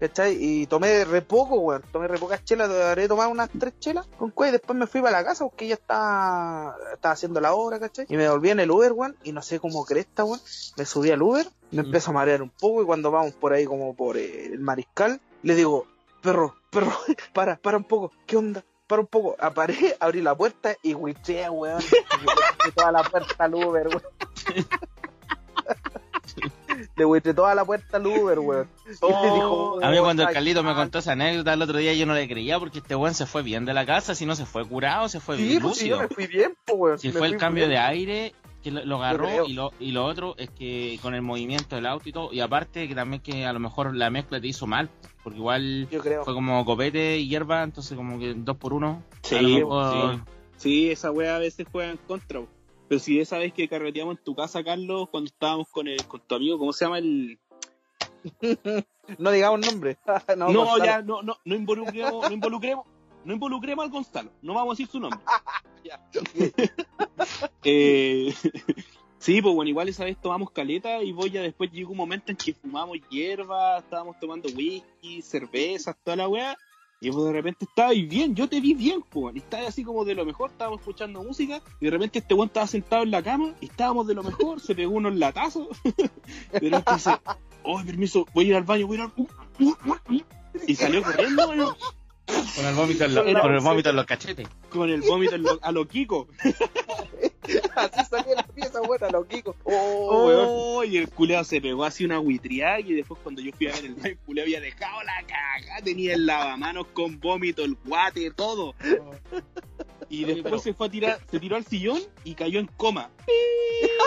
¿cachai? 0.00 0.36
Y 0.40 0.66
tomé 0.66 1.04
re 1.04 1.22
poco, 1.22 1.60
weón, 1.60 1.82
tomé 1.92 2.08
re 2.08 2.18
pocas 2.18 2.44
chelas, 2.44 2.68
habré 2.68 3.06
tomado 3.06 3.30
unas 3.30 3.48
tres 3.56 3.74
chelas 3.78 4.06
con 4.18 4.30
cuál 4.30 4.48
y 4.48 4.52
después 4.52 4.76
me 4.76 4.86
fui 4.86 5.00
para 5.00 5.18
la 5.22 5.24
casa 5.24 5.44
porque 5.44 5.68
ya 5.68 5.74
estaba, 5.74 6.74
estaba 6.92 7.12
haciendo 7.12 7.40
la 7.40 7.54
obra, 7.54 7.78
¿cachai? 7.78 8.06
Y 8.08 8.16
me 8.16 8.28
volví 8.28 8.50
en 8.50 8.60
el 8.60 8.70
Uber, 8.70 8.92
weón, 8.92 9.16
y 9.22 9.32
no 9.32 9.42
sé 9.42 9.60
cómo 9.60 9.84
cresta, 9.84 10.24
weón, 10.24 10.40
me 10.76 10.84
subí 10.84 11.10
al 11.10 11.22
Uber, 11.22 11.46
me 11.70 11.82
Mm. 11.82 11.86
empiezo 11.86 12.10
a 12.10 12.14
marear 12.14 12.42
un 12.42 12.50
poco 12.50 12.82
y 12.82 12.86
cuando 12.86 13.10
vamos 13.10 13.32
por 13.34 13.52
ahí 13.52 13.64
como 13.64 13.94
por 13.94 14.16
eh, 14.16 14.46
el 14.46 14.60
mariscal, 14.60 15.20
le 15.42 15.54
digo, 15.54 15.86
perro, 16.22 16.56
perro, 16.70 16.92
para, 17.34 17.56
para 17.56 17.76
un 17.76 17.84
poco, 17.84 18.12
¿qué 18.26 18.36
onda? 18.36 18.64
Para 18.86 19.00
un 19.00 19.06
poco, 19.08 19.36
aparé, 19.40 19.96
abrí 20.00 20.22
la 20.22 20.34
puerta 20.36 20.76
y 20.82 20.94
wiché, 20.94 21.48
weón. 21.50 21.80
Le 22.64 22.72
toda 22.72 22.92
la 22.92 23.02
puerta 23.02 23.44
al 23.44 23.54
Uber, 23.54 23.88
weón. 23.88 24.02
Le 26.96 27.04
wiché 27.04 27.32
toda 27.34 27.54
la 27.54 27.64
puerta 27.64 27.96
al 27.96 28.06
Uber, 28.06 28.38
weón. 28.38 28.68
Y 28.86 28.88
me 28.90 29.34
dijo, 29.34 29.78
A 29.82 29.90
mí 29.90 29.98
cuando 29.98 30.22
el 30.22 30.28
"Ay, 30.28 30.34
Carlito 30.34 30.62
me 30.62 30.70
ay". 30.70 30.76
contó 30.76 30.98
esa 30.98 31.12
anécdota 31.12 31.52
el 31.54 31.62
otro 31.62 31.78
día 31.78 31.94
yo 31.94 32.04
no 32.06 32.14
le 32.14 32.28
creía 32.28 32.58
porque 32.58 32.78
este 32.78 32.94
weón 32.94 33.14
se 33.14 33.26
fue 33.26 33.42
bien 33.42 33.64
de 33.64 33.72
la 33.74 33.86
casa, 33.86 34.14
si 34.14 34.26
no 34.26 34.36
se 34.36 34.44
fue 34.46 34.64
curado, 34.66 35.08
se 35.08 35.20
fue 35.20 35.36
Sí, 35.36 35.48
bien 35.48 35.62
pues 35.62 35.78
sí, 35.78 35.88
yo 35.88 35.98
me 35.98 36.08
fui 36.08 36.26
bien, 36.26 36.54
pues, 36.64 36.78
weón. 36.78 36.98
Si 36.98 37.08
Me 37.08 37.14
fue 37.14 37.28
el 37.28 37.36
cambio 37.38 37.66
bien. 37.66 37.70
de 37.70 37.78
aire 37.78 38.34
que 38.66 38.72
lo, 38.72 38.84
lo 38.84 38.96
agarró 38.96 39.46
y 39.46 39.52
lo, 39.52 39.72
y 39.78 39.92
lo 39.92 40.04
otro 40.04 40.34
es 40.38 40.50
que 40.50 40.98
con 41.00 41.14
el 41.14 41.22
movimiento 41.22 41.76
del 41.76 41.86
auto 41.86 42.08
y 42.08 42.12
todo, 42.12 42.32
y 42.32 42.40
aparte 42.40 42.88
que 42.88 42.96
también 42.96 43.22
que 43.22 43.46
a 43.46 43.52
lo 43.52 43.60
mejor 43.60 43.94
la 43.94 44.10
mezcla 44.10 44.40
te 44.40 44.48
hizo 44.48 44.66
mal, 44.66 44.90
porque 45.22 45.38
igual 45.38 45.88
Yo 45.88 46.00
creo. 46.00 46.24
fue 46.24 46.34
como 46.34 46.64
copete 46.64 47.18
y 47.18 47.28
hierba, 47.28 47.62
entonces 47.62 47.96
como 47.96 48.18
que 48.18 48.34
dos 48.34 48.56
por 48.56 48.72
uno. 48.72 49.04
Sí, 49.22 49.36
mejor- 49.36 50.16
sí. 50.16 50.20
Sí, 50.56 50.90
esa 50.90 51.12
wea 51.12 51.36
a 51.36 51.38
veces 51.38 51.66
juega 51.70 51.92
en 51.92 51.96
contra. 51.98 52.40
bo. 52.40 52.48
Pero 52.88 52.98
si 52.98 53.20
esa 53.20 53.38
vez 53.38 53.52
que 53.52 53.68
carreteamos 53.68 54.18
en 54.18 54.24
tu 54.24 54.34
casa, 54.34 54.64
Carlos, 54.64 55.08
cuando 55.10 55.28
estábamos 55.28 55.68
con 55.70 55.86
el, 55.86 56.04
con 56.06 56.20
tu 56.26 56.34
amigo, 56.34 56.58
¿cómo 56.58 56.72
se 56.72 56.86
llama 56.86 56.98
el...? 56.98 57.38
No 59.18 59.30
digamos 59.30 59.60
nombre. 59.60 59.96
no, 60.36 60.48
No, 60.50 60.84
ya, 60.84 61.00
no, 61.02 61.22
no, 61.22 61.36
no 61.44 61.54
involucremos, 61.54 62.28
no 62.28 62.34
involucremos, 62.34 62.84
no 63.26 63.34
involucremos 63.34 63.84
al 63.84 63.90
Gonzalo. 63.90 64.30
No 64.40 64.54
vamos 64.54 64.70
a 64.70 64.74
decir 64.74 64.86
su 64.88 65.00
nombre. 65.00 65.20
Eh, 67.68 68.32
sí, 69.18 69.42
pues 69.42 69.54
bueno, 69.54 69.68
igual 69.68 69.88
esa 69.88 70.04
vez 70.04 70.16
tomamos 70.20 70.52
caleta 70.52 71.02
y 71.02 71.10
voy 71.10 71.30
ya 71.30 71.42
después 71.42 71.70
llegó 71.72 71.90
un 71.90 71.96
momento 71.96 72.30
en 72.30 72.36
que 72.36 72.54
fumamos 72.54 72.98
hierba, 73.10 73.78
estábamos 73.78 74.18
tomando 74.20 74.48
whisky, 74.50 75.20
cervezas, 75.20 75.96
toda 76.04 76.16
la 76.16 76.28
weá. 76.28 76.56
Y 77.00 77.10
pues 77.10 77.24
de 77.24 77.32
repente 77.32 77.64
estaba 77.64 77.90
ahí 77.90 78.02
bien, 78.02 78.34
yo 78.34 78.48
te 78.48 78.60
vi 78.60 78.72
bien, 78.72 79.02
pues, 79.02 79.34
y 79.34 79.38
estaba 79.40 79.66
así 79.66 79.84
como 79.84 80.04
de 80.04 80.14
lo 80.14 80.24
mejor, 80.24 80.50
estábamos 80.50 80.80
escuchando 80.80 81.22
música, 81.22 81.60
y 81.80 81.84
de 81.84 81.90
repente 81.90 82.20
este 82.20 82.32
weón 82.32 82.46
estaba 82.46 82.66
sentado 82.66 83.02
en 83.02 83.10
la 83.10 83.22
cama, 83.22 83.52
y 83.60 83.66
estábamos 83.66 84.06
de 84.06 84.14
lo 84.14 84.22
mejor, 84.22 84.60
se 84.60 84.74
pegó 84.74 84.94
unos 84.94 85.14
latazos, 85.14 85.68
pero 86.52 86.82
dice, 86.94 87.10
oh, 87.64 87.82
permiso, 87.84 88.26
voy 88.32 88.46
a 88.46 88.48
ir 88.48 88.54
al 88.54 88.62
baño, 88.62 88.86
voy 88.86 88.98
a 88.98 89.04
ir 89.04 89.10
al... 89.58 90.24
Y 90.66 90.74
salió 90.74 91.02
corriendo, 91.02 91.76
Con 92.26 92.64
el 92.66 92.74
vómito 92.74 93.04
en, 93.04 93.14
lo- 93.14 93.24
con 93.40 93.54
el 93.54 93.60
vómito 93.60 93.90
en 93.90 93.96
los 93.96 94.06
cachetes. 94.06 94.48
con 94.70 94.90
el 94.90 95.00
vómito 95.02 95.34
en 95.34 95.42
lo- 95.42 95.58
a 95.62 95.72
lo 95.72 95.86
Kiko. 95.86 96.28
Así 97.76 98.04
salía 98.10 98.34
la 98.34 98.42
pieza 98.42 98.80
buena, 98.80 99.08
los 99.10 99.26
Kiko. 99.26 99.54
Oh, 99.64 100.78
Oh, 100.78 100.84
y 100.84 100.96
el 100.96 101.08
culeado 101.08 101.44
se 101.44 101.60
pegó 101.60 101.84
así 101.84 102.04
una 102.04 102.18
buitriada 102.18 102.80
y 102.80 102.92
después 102.94 103.20
cuando 103.22 103.40
yo 103.40 103.52
fui 103.52 103.68
a 103.68 103.72
ver 103.72 103.84
el 103.84 103.96
el 104.06 104.18
culeado 104.18 104.46
había 104.46 104.60
dejado 104.60 105.02
la 105.04 105.22
caja, 105.26 105.82
tenía 105.84 106.14
el 106.14 106.26
lavamanos 106.26 106.86
con 106.92 107.20
vómito, 107.20 107.64
el 107.64 107.76
guate, 107.84 108.30
todo. 108.32 108.74
Y 110.08 110.24
después 110.24 110.44
pero- 110.44 110.58
se 110.58 110.74
fue 110.74 110.86
a 110.86 110.90
tirar, 110.90 111.18
se 111.30 111.40
tiró 111.40 111.56
al 111.56 111.64
sillón 111.64 111.98
y 112.24 112.34
cayó 112.34 112.60
en 112.60 112.66
coma. 112.76 113.10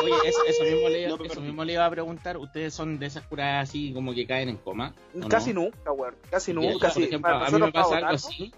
Oye, 0.04 0.14
eso, 0.26 0.40
eso 0.48 0.64
mismo 0.64 0.88
le, 0.90 1.08
No, 1.08 1.18
pero- 1.18 1.32
eso 1.32 1.42
mismo 1.42 1.64
le 1.66 1.74
iba 1.74 1.86
a 1.86 1.90
preguntar, 1.90 2.38
¿ustedes 2.38 2.74
son 2.74 2.98
de 3.00 3.06
esas 3.08 3.24
curadas 3.24 3.70
así 3.70 3.92
como 3.94 4.14
que 4.14 4.26
caen 4.26 4.50
en 4.50 4.58
coma? 4.58 4.94
¿o 5.14 5.20
no? 5.20 5.28
Casi 5.28 5.54
nunca, 5.54 5.92
weón. 5.92 6.16
Casi 6.30 6.54
nunca. 6.54 6.88
por 6.88 6.92
sí. 6.92 7.04
ejemplo, 7.04 7.32
Para 7.32 7.48
a 7.48 7.52
mí 7.52 7.60
me 7.60 7.72
pasa 7.72 7.98
algo 7.98 8.10
así, 8.10 8.54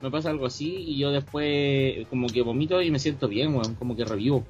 me 0.00 0.10
pasa 0.10 0.30
algo 0.30 0.46
así 0.46 0.74
y 0.74 0.98
yo 0.98 1.10
después 1.10 2.06
como 2.08 2.28
que 2.28 2.40
vomito 2.42 2.80
y 2.80 2.90
me 2.90 2.98
siento 2.98 3.28
bien, 3.28 3.54
weón, 3.54 3.74
como 3.74 3.94
que 3.94 4.04
revivo. 4.04 4.44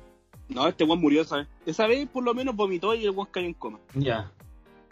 No, 0.49 0.69
este 0.69 0.85
weón 0.85 1.01
murió 1.01 1.23
esa 1.23 1.39
vez. 1.39 1.49
Esa 1.67 1.87
vez 1.89 2.09
por 2.09 2.23
lo 2.23 2.33
menos 2.33 2.55
vomitó 2.55 2.95
y 2.95 3.05
el 3.05 3.11
weón 3.11 3.29
cayó 3.33 3.47
en 3.47 3.55
coma. 3.55 3.81
Ya. 3.95 4.31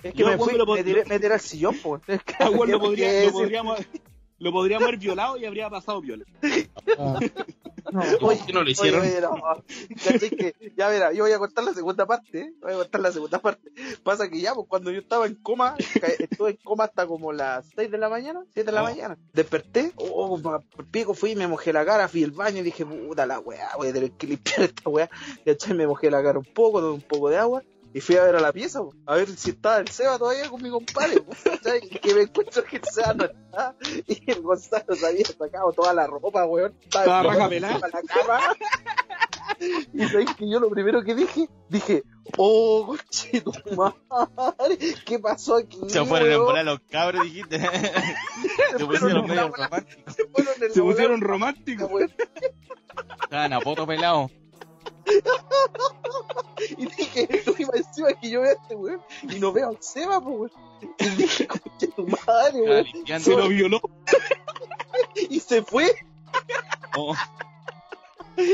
Es 0.03 0.13
que 0.13 0.19
Yo, 0.19 0.27
me 0.29 0.37
fui, 0.37 0.53
me 0.53 0.59
lo 0.59 0.67
me 0.67 0.83
tiré, 0.85 1.05
me 1.07 1.19
tiré 1.21 1.35
al 1.35 1.41
sillón, 1.41 1.77
pues. 1.83 2.03
Es 2.09 2.23
que- 2.25 2.35
Ah, 2.41 2.51
weón, 2.51 2.71
lo, 2.71 2.79
¿qué 2.81 2.85
podría- 2.87 3.13
decir? 3.13 3.27
lo 3.33 3.33
podríamos, 3.39 3.79
lo 4.45 4.53
podríamos 4.53 4.87
haber 4.87 4.99
violado 5.01 5.37
y 5.39 5.45
habría 5.47 5.69
pasado 5.71 6.01
viola. 6.01 6.25
¿Por 8.21 8.37
qué 8.47 8.53
no 8.53 8.63
lo 8.63 8.71
hicieron? 8.71 9.01
Oye, 9.03 9.11
oye, 9.13 9.21
no. 9.21 9.41
¿Cachai 10.05 10.31
que, 10.31 10.55
ya 10.77 10.89
verá, 10.89 11.13
yo 11.13 11.25
voy 11.25 11.33
a 11.33 11.39
contar 11.39 11.65
la 11.65 11.75
segunda 11.75 12.07
parte, 12.07 12.41
¿eh? 12.41 12.53
voy 12.61 12.73
a 12.73 12.77
contar 12.77 13.01
la 13.01 13.13
segunda 13.13 13.39
parte. 13.41 13.71
Pasa 14.03 14.29
que 14.29 14.41
ya, 14.41 14.55
pues 14.55 14.67
cuando 14.69 14.91
yo 14.91 15.01
estaba 15.01 15.27
en 15.27 15.35
coma, 15.37 15.77
estuve 16.19 16.51
en 16.51 16.57
coma 16.65 16.85
hasta 16.85 17.07
como 17.07 17.33
las 17.33 17.67
6 17.77 17.91
de 17.91 17.99
la 17.99 18.09
mañana, 18.09 18.43
7 18.55 18.67
de 18.71 18.73
la 18.73 18.83
Oh. 18.83 18.85
mañana. 18.87 19.17
Desperté, 19.33 19.93
oh, 19.97 20.41
pa- 20.43 20.59
por 20.61 20.87
pico 20.87 21.15
fui, 21.15 21.37
me 21.37 21.47
mojé 21.47 21.73
la 21.73 21.85
cara, 21.85 22.09
fui 22.09 22.25
al 22.25 22.33
baño 22.33 22.59
y 22.61 22.63
dije, 22.63 22.85
puta 22.85 23.27
la 23.27 23.39
weá, 23.39 23.71
voy 23.77 23.89
a 23.89 23.93
tener 23.93 24.11
que 24.13 24.27
limpiar 24.27 24.63
esta 24.63 24.89
weá. 24.91 25.09
¿Cachai? 25.45 25.75
Me 25.75 25.87
mojé 25.87 26.11
la 26.11 26.23
cara 26.23 26.39
un 26.39 26.45
poco, 26.45 26.81
tomé 26.81 26.95
un 26.95 27.01
poco 27.03 27.31
de 27.31 27.37
agua. 27.39 27.63
Y 27.95 28.01
fui 28.01 28.17
a 28.17 28.25
ver 28.25 28.35
a 28.35 28.41
la 28.41 28.53
pieza, 28.53 28.81
po, 28.81 28.93
a 29.07 29.15
ver 29.15 29.29
si 29.37 29.51
estaba 29.51 29.79
el 29.79 29.89
Seba 29.89 30.19
todavía 30.19 30.51
con 30.51 30.61
mi 30.61 30.69
compadre. 30.69 31.21
po. 31.21 31.33
Que 32.03 32.15
me 32.15 32.23
encuentro 32.23 32.65
que 32.65 32.79
el 32.79 32.85
Seba 32.85 33.15
no 33.15 33.25
está. 33.25 33.77
Y 34.09 34.31
el 34.33 34.43
Gonzalo 34.43 34.97
se 34.97 35.07
había 35.07 35.25
sacado 35.25 35.73
toda 35.73 35.95
la 35.95 36.09
ropa, 36.09 36.45
weón. 36.45 36.75
Pelada. 36.91 37.23
la 37.23 38.03
cama. 38.03 38.57
Y 39.93 40.09
sabes 40.09 40.35
que 40.37 40.51
yo 40.51 40.59
lo 40.59 40.69
primero 40.71 41.05
que 41.05 41.15
dije, 41.15 41.49
dije, 41.69 42.03
oh, 42.37 42.85
coche 42.87 43.43
tu 43.43 43.53
madre, 43.77 44.95
¿qué 45.07 45.19
pasó 45.21 45.57
aquí? 45.57 45.79
Se 45.87 46.05
fueron 46.05 46.31
a 46.31 46.35
embolar 46.35 46.65
los 46.65 46.81
cabros, 46.91 47.23
dijiste. 47.23 47.61
Se 48.77 48.85
pusieron 48.87 49.27
medio 49.29 49.53
románticos. 49.53 50.15
Se 50.73 50.83
pusieron 50.83 51.21
románticos. 51.21 51.91
weón. 51.93 52.13
Estaban 53.23 53.53
a 53.53 53.61
poto 53.61 53.87
pelado. 53.87 54.31
Que 58.21 58.31
yo 58.31 58.41
veo 58.43 58.51
a 58.51 58.55
este 58.55 58.75
weón 58.75 59.01
y 59.23 59.39
no 59.41 59.53
veo 59.53 59.69
al 59.69 59.79
Seba, 59.81 60.21
pues, 60.21 60.37
weón. 60.37 60.51
Y 60.99 61.09
dije, 61.11 61.47
coche 61.47 61.89
tu 61.89 62.07
madre, 62.07 62.61
weón. 62.61 63.21
Se 63.21 63.31
lo 63.37 63.49
violó. 63.49 63.81
Y 65.31 65.41
se 65.41 65.63
fue. 65.63 65.95
Oh, 66.97 67.15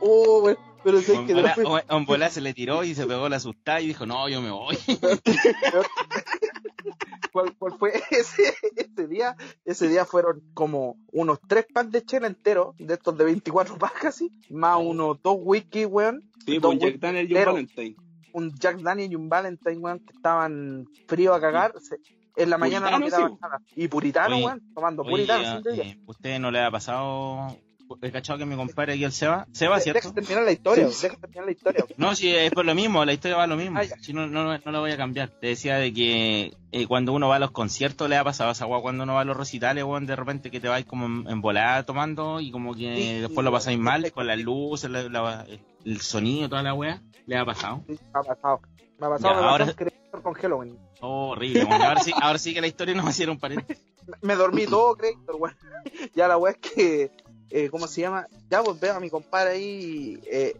Oh, 0.00 0.40
weón. 0.44 0.58
Pero 0.82 1.00
sé 1.00 1.12
que 1.26 1.32
bola- 1.34 1.54
después, 1.56 1.84
o- 1.88 2.04
bola 2.04 2.28
se 2.28 2.42
le 2.42 2.52
tiró 2.52 2.84
y 2.84 2.94
se 2.94 3.06
pegó 3.06 3.26
la 3.30 3.36
asustada 3.36 3.80
y 3.80 3.86
dijo, 3.86 4.04
no, 4.04 4.28
yo 4.28 4.42
me 4.42 4.50
voy. 4.50 4.76
¿cuál, 7.32 7.54
cuál 7.56 7.78
fue 7.78 7.92
ese, 8.10 8.54
ese 8.76 9.08
día? 9.08 9.34
Ese 9.64 9.88
día 9.88 10.04
fueron 10.04 10.42
como 10.52 10.96
unos 11.12 11.38
tres 11.48 11.64
packs 11.72 11.90
de 11.90 12.04
chela 12.04 12.26
enteros, 12.26 12.76
de 12.78 12.92
estos 12.94 13.16
de 13.16 13.24
24 13.24 13.78
packs 13.78 14.00
casi, 14.00 14.30
más 14.50 14.78
unos 14.78 15.22
dos 15.22 15.38
whisky, 15.40 15.86
weón. 15.86 16.22
Sí, 16.44 16.58
Dos 16.58 16.74
pues 16.74 16.78
Jack 16.80 16.84
whisky 16.84 16.98
Daniel 16.98 17.30
y 17.30 17.34
un. 17.34 17.44
Valentine. 17.46 17.96
Un 18.34 18.52
Jack 18.58 18.78
Daniel 18.80 19.12
y 19.12 19.14
un 19.16 19.28
Valentine, 19.28 19.78
weón, 19.78 19.98
que 20.00 20.12
estaban 20.12 20.84
fríos 21.08 21.36
a 21.36 21.40
cagar. 21.40 21.72
Se- 21.80 21.98
en 22.36 22.50
la 22.50 22.58
mañana 22.58 22.90
no 22.90 23.04
quedaban 23.04 23.30
sí. 23.32 23.38
nada. 23.40 23.58
Y 23.76 23.86
puritano, 23.88 24.34
Oye, 24.34 24.44
weón, 24.44 24.60
tomando 24.74 25.02
Oye, 25.02 25.10
puritano. 25.10 25.62
eh, 25.70 25.98
¿Usted 26.04 26.38
no 26.40 26.50
le 26.50 26.60
ha 26.62 26.70
pasado? 26.70 27.56
He 28.00 28.10
cachado 28.10 28.38
que 28.38 28.46
mi 28.46 28.56
compadre 28.56 28.94
aquí 28.94 29.04
el 29.04 29.12
Seba. 29.12 29.46
Seba, 29.52 29.76
Deja 29.78 30.00
¿cierto? 30.00 30.12
terminar 30.14 30.42
la 30.44 30.52
historia, 30.52 30.86
deja 30.88 31.16
terminar 31.16 31.44
la 31.44 31.52
historia. 31.52 31.84
No, 31.96 32.14
sí, 32.14 32.34
es 32.34 32.50
por 32.52 32.64
lo 32.64 32.74
mismo, 32.74 33.04
la 33.04 33.12
historia 33.12 33.36
va 33.36 33.44
a 33.44 33.46
lo 33.46 33.56
mismo. 33.56 33.78
Ah, 33.78 33.84
no, 34.12 34.26
no, 34.26 34.58
no 34.58 34.72
la 34.72 34.80
voy 34.80 34.90
a 34.92 34.96
cambiar. 34.96 35.28
Te 35.28 35.48
decía 35.48 35.76
de 35.76 35.92
que 35.92 36.54
eh, 36.72 36.86
cuando 36.86 37.12
uno 37.12 37.28
va 37.28 37.36
a 37.36 37.38
los 37.38 37.50
conciertos 37.50 38.08
le 38.08 38.16
ha 38.16 38.24
pasado 38.24 38.50
esa 38.50 38.64
agua 38.64 38.80
cuando 38.82 39.04
uno 39.04 39.14
va 39.14 39.20
a 39.20 39.24
los 39.24 39.36
recitales, 39.36 39.84
weón, 39.84 40.06
de 40.06 40.16
repente 40.16 40.50
que 40.50 40.60
te 40.60 40.68
vais 40.68 40.86
como 40.86 41.06
en, 41.06 41.28
en 41.30 41.40
volada 41.42 41.82
tomando 41.84 42.40
y 42.40 42.50
como 42.50 42.74
que 42.74 42.96
Sí, 42.96 43.20
después 43.20 43.44
lo 43.44 43.50
sí, 43.50 43.54
pasáis 43.54 43.76
sí. 43.76 43.82
mal 43.82 44.12
con 44.12 44.26
las 44.26 44.38
luces, 44.38 44.90
la- 44.90 45.02
la- 45.08 45.46
el 45.84 46.00
sonido, 46.00 46.48
toda 46.48 46.62
la 46.62 46.72
wea. 46.74 47.02
¿Le 47.26 47.36
ha 47.36 47.44
pasado? 47.44 47.84
Sí, 47.86 47.92
Me 47.92 48.18
ha 48.18 48.22
pasado. 48.22 48.60
Me 48.98 49.06
ha 49.06 49.10
pasado, 49.10 49.34
Ya, 49.34 49.40
me 49.40 49.46
ahora- 49.48 49.74
con 50.22 50.32
Halloween. 50.34 50.78
Oh, 51.00 51.30
horrible, 51.30 51.64
weón. 51.64 51.82
Ahora 51.82 52.00
sí, 52.00 52.12
ahora 52.20 52.38
sí 52.38 52.54
que 52.54 52.60
la 52.60 52.66
historia 52.68 52.94
nos 52.94 53.04
va 53.04 53.08
a 53.08 53.10
hacer 53.10 53.28
un 53.28 53.38
paréntesis. 53.38 53.84
Me 54.22 54.36
dormí 54.36 54.66
todo, 54.66 54.96
Creator, 54.96 55.36
weón. 55.38 55.56
Ya 56.14 56.28
la 56.28 56.36
weá 56.38 56.52
es 56.52 56.58
que, 56.58 57.10
eh, 57.56 57.70
¿cómo 57.70 57.86
se 57.86 58.00
llama? 58.00 58.26
Ya 58.50 58.62
pues 58.62 58.78
veo 58.80 58.94
a 58.94 59.00
mi 59.00 59.08
compadre 59.10 59.52
ahí, 59.52 60.20
eh, 60.26 60.56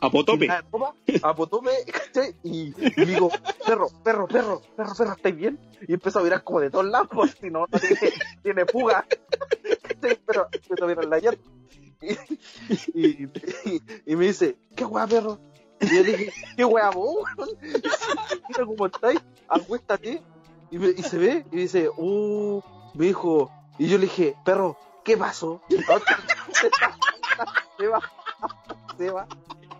A 0.00 0.10
Potope. 0.10 0.38
sin 0.40 0.48
nada 0.48 0.62
de 0.62 0.68
ropa, 0.72 0.94
a 1.22 1.34
Potope, 1.36 1.70
¿cachai? 1.92 2.34
Y, 2.42 2.72
y 3.00 3.04
digo, 3.04 3.30
perro, 3.66 3.88
perro, 4.02 4.26
perro, 4.26 4.62
perro, 4.76 4.94
perro, 4.96 5.12
¿estáis 5.12 5.36
bien? 5.36 5.58
Y 5.86 5.92
empezó 5.92 6.20
a 6.20 6.22
mirar 6.22 6.42
como 6.42 6.60
de 6.60 6.70
todos 6.70 6.86
lados, 6.86 7.08
por 7.08 7.28
si 7.28 7.50
no, 7.50 7.66
no 7.70 7.78
tiene, 7.78 8.12
tiene 8.42 8.64
fuga. 8.66 9.04
¿cachai? 9.82 10.18
Pero 10.26 10.48
empezó 10.50 10.84
a 10.84 10.88
mirar 10.88 11.04
la 11.04 11.18
llanta. 11.20 11.42
Y, 12.00 12.12
y, 12.94 13.24
y- 13.64 13.82
y 14.06 14.16
me 14.16 14.26
dice, 14.26 14.56
¿qué 14.76 14.84
weá, 14.84 15.06
perro? 15.06 15.38
Y 15.80 15.96
yo 15.96 16.02
dije, 16.02 16.32
¿qué 16.56 16.64
weá 16.64 16.90
vos? 16.90 17.28
Mira 18.48 18.64
cómo 18.66 18.86
estáis, 18.86 19.20
acuéstate. 19.48 20.22
Y, 20.70 20.78
me- 20.78 20.90
y 20.96 21.02
se 21.02 21.18
ve, 21.18 21.46
y 21.52 21.56
dice, 21.56 21.88
uh, 21.96 22.60
me 22.94 23.06
dijo, 23.06 23.50
y 23.78 23.88
yo 23.88 23.96
le 23.98 24.04
dije, 24.04 24.34
perro, 24.44 24.76
¿qué 25.08 25.16
pasó? 25.16 25.62
se 27.78 27.86
va, 27.88 28.00
se 28.98 29.10
va. 29.10 29.26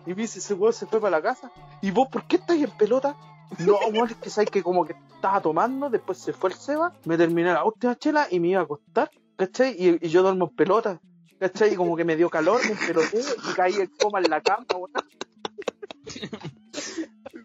Y 0.05 0.11
Y 0.11 0.15
me 0.15 0.21
dice, 0.23 0.39
ese 0.39 0.55
weón 0.55 0.73
se 0.73 0.87
fue 0.87 0.99
para 0.99 1.17
la 1.17 1.21
casa. 1.21 1.51
¿Y 1.81 1.91
vos 1.91 2.07
por 2.11 2.23
qué 2.25 2.37
estáis 2.37 2.63
en 2.63 2.71
pelota? 2.71 3.15
No, 3.59 3.77
weón, 3.93 4.09
es 4.09 4.15
que 4.17 4.29
sabes 4.31 4.49
que 4.49 4.63
como 4.63 4.85
que 4.85 4.95
estaba 5.13 5.39
tomando, 5.39 5.89
después 5.89 6.17
se 6.17 6.33
fue 6.33 6.49
el 6.49 6.55
Seba, 6.55 6.93
me 7.05 7.15
terminé 7.15 7.53
la 7.53 7.63
última 7.63 7.95
chela 7.95 8.27
y 8.31 8.39
me 8.39 8.47
iba 8.49 8.61
a 8.61 8.63
acostar, 8.63 9.11
¿cachai? 9.37 9.75
Y, 9.77 10.05
y 10.05 10.09
yo 10.09 10.23
duermo 10.23 10.45
en 10.49 10.55
pelota, 10.55 10.99
¿cachai? 11.39 11.73
Y 11.73 11.75
como 11.75 11.95
que 11.95 12.05
me 12.05 12.15
dio 12.15 12.29
calor, 12.29 12.59
me 12.67 12.75
peloté 12.75 13.19
y 13.19 13.53
caí 13.53 13.75
en 13.75 13.87
coma 13.99 14.19
en 14.19 14.31
la 14.31 14.41
cama, 14.41 14.65
weón. 14.75 14.91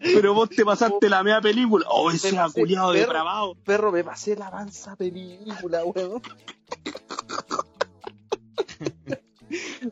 Pero 0.00 0.34
vos 0.34 0.48
te 0.50 0.64
pasaste 0.64 1.08
la 1.08 1.22
media 1.22 1.40
película. 1.40 1.86
Oh, 1.90 2.10
ese 2.10 2.32
Me 2.32 2.38
pasé, 2.38 2.60
culiado 2.60 2.88
perro. 2.92 3.00
depravado. 3.00 3.54
Perro, 3.64 3.92
me 3.92 4.04
pasé 4.04 4.36
la 4.36 4.46
avanza 4.48 4.96
película, 4.96 5.84
weón. 5.84 6.22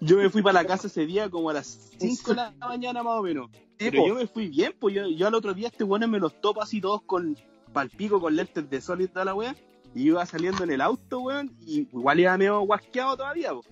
Yo 0.00 0.16
me 0.16 0.30
fui 0.30 0.42
para 0.42 0.62
la 0.62 0.66
casa 0.66 0.86
ese 0.86 1.06
día 1.06 1.28
como 1.30 1.50
a 1.50 1.54
las 1.54 1.90
5 1.98 2.30
de 2.30 2.36
la 2.36 2.50
mañana 2.58 3.02
más 3.02 3.18
o 3.18 3.22
menos. 3.22 3.50
Pero 3.76 4.06
yo 4.06 4.14
me 4.14 4.26
fui 4.26 4.48
bien, 4.48 4.74
pues 4.78 4.94
yo, 4.94 5.06
yo 5.08 5.26
al 5.26 5.34
otro 5.34 5.54
día 5.54 5.68
este 5.68 5.84
weón 5.84 6.08
me 6.10 6.20
los 6.20 6.40
topo 6.40 6.62
así 6.62 6.80
todos 6.80 7.02
con 7.02 7.36
palpico, 7.72 8.20
con 8.20 8.36
lentes 8.36 8.68
de 8.68 8.80
sol 8.80 9.00
y 9.02 9.08
toda 9.08 9.24
la 9.24 9.34
weá. 9.34 9.56
Y 9.94 10.04
iba 10.04 10.24
saliendo 10.24 10.64
en 10.64 10.70
el 10.70 10.80
auto, 10.80 11.20
weón, 11.20 11.54
y 11.60 11.80
igual 11.80 12.20
iba 12.20 12.38
medio 12.38 12.60
guasqueado 12.60 13.16
todavía, 13.16 13.52
po. 13.52 13.62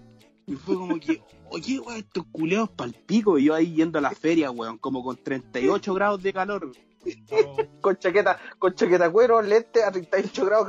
Y 0.47 0.55
fue 0.55 0.75
como 0.75 0.99
que, 0.99 1.23
oye, 1.51 1.81
weón, 1.81 1.99
estos 1.99 2.25
culeados 2.33 2.71
palpico. 2.71 3.39
Y 3.39 3.45
yo 3.45 3.55
ahí 3.55 3.75
yendo 3.75 3.99
a 3.99 4.03
la 4.03 4.11
feria, 4.11 4.51
weón, 4.51 4.79
como 4.79 5.03
con 5.03 5.17
38 5.17 5.95
grados 5.95 6.23
de 6.23 6.33
calor. 6.33 6.73
Con 7.81 7.97
chaqueta, 7.97 8.39
con 8.59 8.75
chaqueta 8.75 9.11
cuero, 9.11 9.41
lente 9.41 9.83
a 9.83 9.91
38 9.91 10.45
grados 10.45 10.69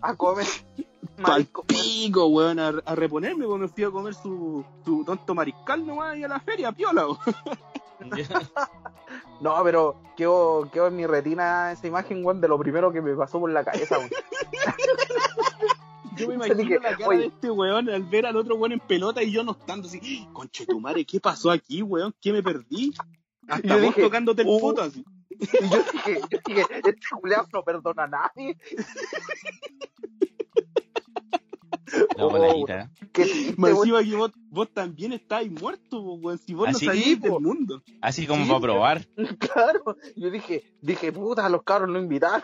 a 0.00 0.14
comer. 0.14 0.46
Marico, 1.18 1.64
Palpico, 1.64 2.26
weón, 2.26 2.60
a, 2.60 2.68
a 2.68 2.94
reponerme, 2.94 3.44
weón, 3.44 3.62
me 3.62 3.68
fui 3.68 3.82
a 3.82 3.90
comer 3.90 4.14
su, 4.14 4.64
su 4.84 5.04
tonto 5.04 5.34
mariscal 5.34 5.84
nomás 5.84 6.16
y 6.16 6.22
a 6.22 6.28
la 6.28 6.40
feria, 6.40 6.72
piola. 6.72 7.06
No, 9.40 9.56
pero 9.64 9.96
quedó, 10.16 10.68
quedó 10.72 10.88
en 10.88 10.96
mi 10.96 11.06
retina 11.06 11.72
esa 11.72 11.86
imagen, 11.86 12.24
weón, 12.24 12.40
de 12.40 12.48
lo 12.48 12.58
primero 12.58 12.92
que 12.92 13.00
me 13.00 13.14
pasó 13.14 13.40
por 13.40 13.50
la 13.50 13.64
cabeza, 13.64 13.98
weón. 13.98 14.10
Yo 16.16 16.28
me 16.28 16.34
imagino 16.34 16.80
la 16.80 16.96
cara 16.96 17.08
oye. 17.08 17.18
de 17.20 17.26
este 17.26 17.50
weón 17.50 17.88
al 17.88 18.02
ver 18.02 18.26
al 18.26 18.36
otro 18.36 18.56
weón 18.56 18.72
en 18.72 18.80
pelota 18.80 19.22
y 19.22 19.30
yo 19.30 19.44
no 19.44 19.52
estando 19.52 19.86
así, 19.86 20.26
madre, 20.80 21.04
¿qué 21.04 21.20
pasó 21.20 21.50
aquí, 21.50 21.82
weón? 21.82 22.14
¿Qué 22.20 22.32
me 22.32 22.42
perdí? 22.42 22.92
Hasta 23.48 23.74
vos 23.74 23.82
dije, 23.82 24.02
tocándote 24.02 24.42
el 24.42 24.48
uh, 24.48 24.58
foto 24.58 24.82
así. 24.82 25.04
Y 25.40 25.46
yo 25.70 25.82
dije, 25.92 26.20
yo 26.30 26.38
dije, 26.46 26.62
este 26.84 26.96
culeado 27.20 27.48
no 27.52 27.62
perdona 27.62 28.04
a 28.04 28.08
nadie. 28.08 28.56
La 32.16 32.26
Oh, 32.26 32.30
Más 32.30 33.72
weón. 33.72 33.78
encima 33.78 34.02
que 34.02 34.14
vos, 34.14 34.32
vos 34.50 34.68
también 34.72 35.12
estáis 35.12 35.50
muerto, 35.50 36.00
weón, 36.00 36.38
si 36.38 36.54
vos 36.54 36.68
Así 36.68 36.86
no 36.86 36.92
salís 36.92 37.20
que, 37.20 37.28
del 37.28 37.40
mundo. 37.40 37.82
Así 38.00 38.26
como 38.26 38.44
Sí, 38.44 38.48
para 38.50 38.60
probar. 38.60 39.08
Claro, 39.38 39.96
yo 40.16 40.30
dije, 40.30 40.64
dije, 40.82 41.12
puta, 41.12 41.48
los 41.48 41.62
cabros 41.62 41.90
no 41.90 41.98
invitaron. 41.98 42.42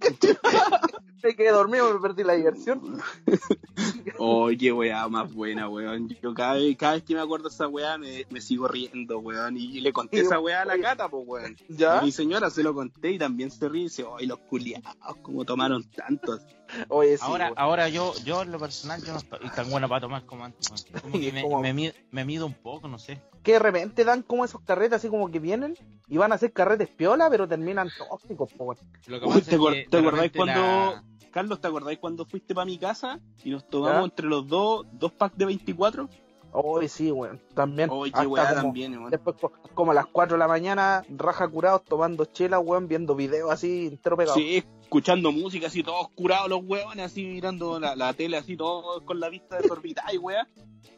Me 1.22 1.34
quedé 1.34 1.50
dormido, 1.50 1.92
me 1.94 2.00
perdí 2.00 2.22
la 2.24 2.34
diversión. 2.34 3.00
Oye, 4.18 4.72
weá, 4.72 5.06
más 5.08 5.32
buena, 5.32 5.68
weón. 5.68 6.08
Yo 6.22 6.34
cada 6.34 6.54
vez, 6.54 6.76
cada 6.76 6.94
vez 6.94 7.02
que 7.04 7.14
me 7.14 7.20
acuerdo 7.20 7.48
de 7.48 7.54
esa 7.54 7.68
weá 7.68 7.96
me, 7.98 8.26
me 8.30 8.40
sigo 8.40 8.66
riendo, 8.68 9.18
weón. 9.20 9.56
Y 9.56 9.80
le 9.80 9.92
conté 9.92 10.20
esa 10.20 10.40
weá 10.40 10.62
a 10.62 10.64
la 10.64 10.78
cata, 10.80 11.08
pues, 11.08 11.24
weón. 11.26 11.56
¿Ya? 11.68 11.98
A 11.98 12.02
mi 12.02 12.10
señora 12.12 12.50
se 12.50 12.62
lo 12.62 12.74
conté 12.74 13.12
y 13.12 13.18
también 13.18 13.50
se 13.50 13.68
ríe 13.68 13.82
y 13.82 13.84
dice, 13.84 14.04
ay, 14.18 14.26
los 14.26 14.38
culiados, 14.40 14.94
como 15.22 15.44
tomaron 15.44 15.84
tantos. 15.90 16.40
Oye, 16.88 17.16
sí, 17.16 17.22
Ahora, 17.24 17.46
weón. 17.46 17.58
ahora 17.58 17.88
yo, 17.88 18.12
yo 18.24 18.42
en 18.42 18.50
lo 18.52 18.58
personal, 18.58 19.02
yo 19.04 19.12
no 19.12 19.18
estoy 19.18 19.48
tan 19.54 19.70
bueno 19.70 19.88
para 19.88 20.00
tomar 20.00 20.24
como 20.26 20.44
antes. 20.44 20.68
weón. 20.70 21.02
Como 21.02 21.20
que 21.20 21.32
me, 21.32 21.44
me, 21.62 21.72
mi- 21.72 21.92
me 22.10 22.24
mido 22.24 22.46
un 22.46 22.54
poco, 22.54 22.88
no 22.88 22.98
sé. 22.98 23.20
que 23.42 23.52
de 23.52 23.58
repente 23.60 24.04
dan 24.04 24.22
como 24.22 24.44
esos 24.44 24.60
carretes 24.62 24.94
así 24.94 25.08
como 25.08 25.30
que 25.30 25.38
vienen 25.38 25.74
y 26.08 26.16
van 26.16 26.32
a 26.32 26.34
hacer 26.34 26.52
carretes 26.52 26.88
piola, 26.88 27.30
pero 27.30 27.46
terminan 27.46 27.88
tóxicos, 27.96 28.52
po, 28.54 28.64
weón. 28.64 28.78
Lo 29.06 29.20
que 29.20 29.26
Uy, 29.26 29.32
pasa 29.34 29.44
¿te 29.50 29.56
es 29.56 29.60
que 29.84 29.86
te 29.90 29.98
acordáis 29.98 30.32
cuando- 30.34 30.54
la- 30.60 31.04
Carlos, 31.30 31.60
¿te 31.60 31.68
acordáis 31.68 31.98
cuando 31.98 32.24
fuiste 32.24 32.54
para 32.54 32.64
mi 32.64 32.78
casa 32.78 33.20
y 33.44 33.50
nos 33.50 33.68
tomamos 33.68 34.04
entre 34.04 34.26
los 34.26 34.46
dos 34.46 34.86
dos 34.92 35.12
packs 35.12 35.36
de 35.36 35.46
24? 35.46 36.08
Oye, 36.52 36.88
sí, 36.88 37.10
weón. 37.12 37.40
También. 37.54 37.90
Oye, 37.90 38.10
hasta 38.14 38.26
weá, 38.28 38.48
como- 38.48 38.62
también, 38.62 38.96
weón. 38.98 39.10
Después, 39.10 39.36
co- 39.40 39.52
como 39.74 39.92
a 39.92 39.94
las 39.94 40.06
4 40.06 40.36
de 40.36 40.38
la 40.38 40.48
mañana, 40.48 41.02
raja 41.08 41.46
curados 41.48 41.84
tomando 41.84 42.24
chela, 42.24 42.58
weón, 42.58 42.88
viendo 42.88 43.14
videos 43.14 43.50
así, 43.50 43.88
entero 43.88 44.16
pegado. 44.16 44.36
Sí, 44.36 44.64
escuchando 44.82 45.30
música 45.32 45.66
así, 45.66 45.82
todos 45.82 46.08
curados 46.14 46.48
los 46.48 46.60
weones, 46.64 47.06
así 47.06 47.24
mirando 47.24 47.78
la, 47.78 47.94
la 47.94 48.12
tele, 48.14 48.36
así, 48.38 48.56
todos 48.56 49.02
con 49.02 49.20
la 49.20 49.28
vista 49.28 49.58
desorbitada 49.58 50.12
y 50.12 50.18
weá. 50.18 50.48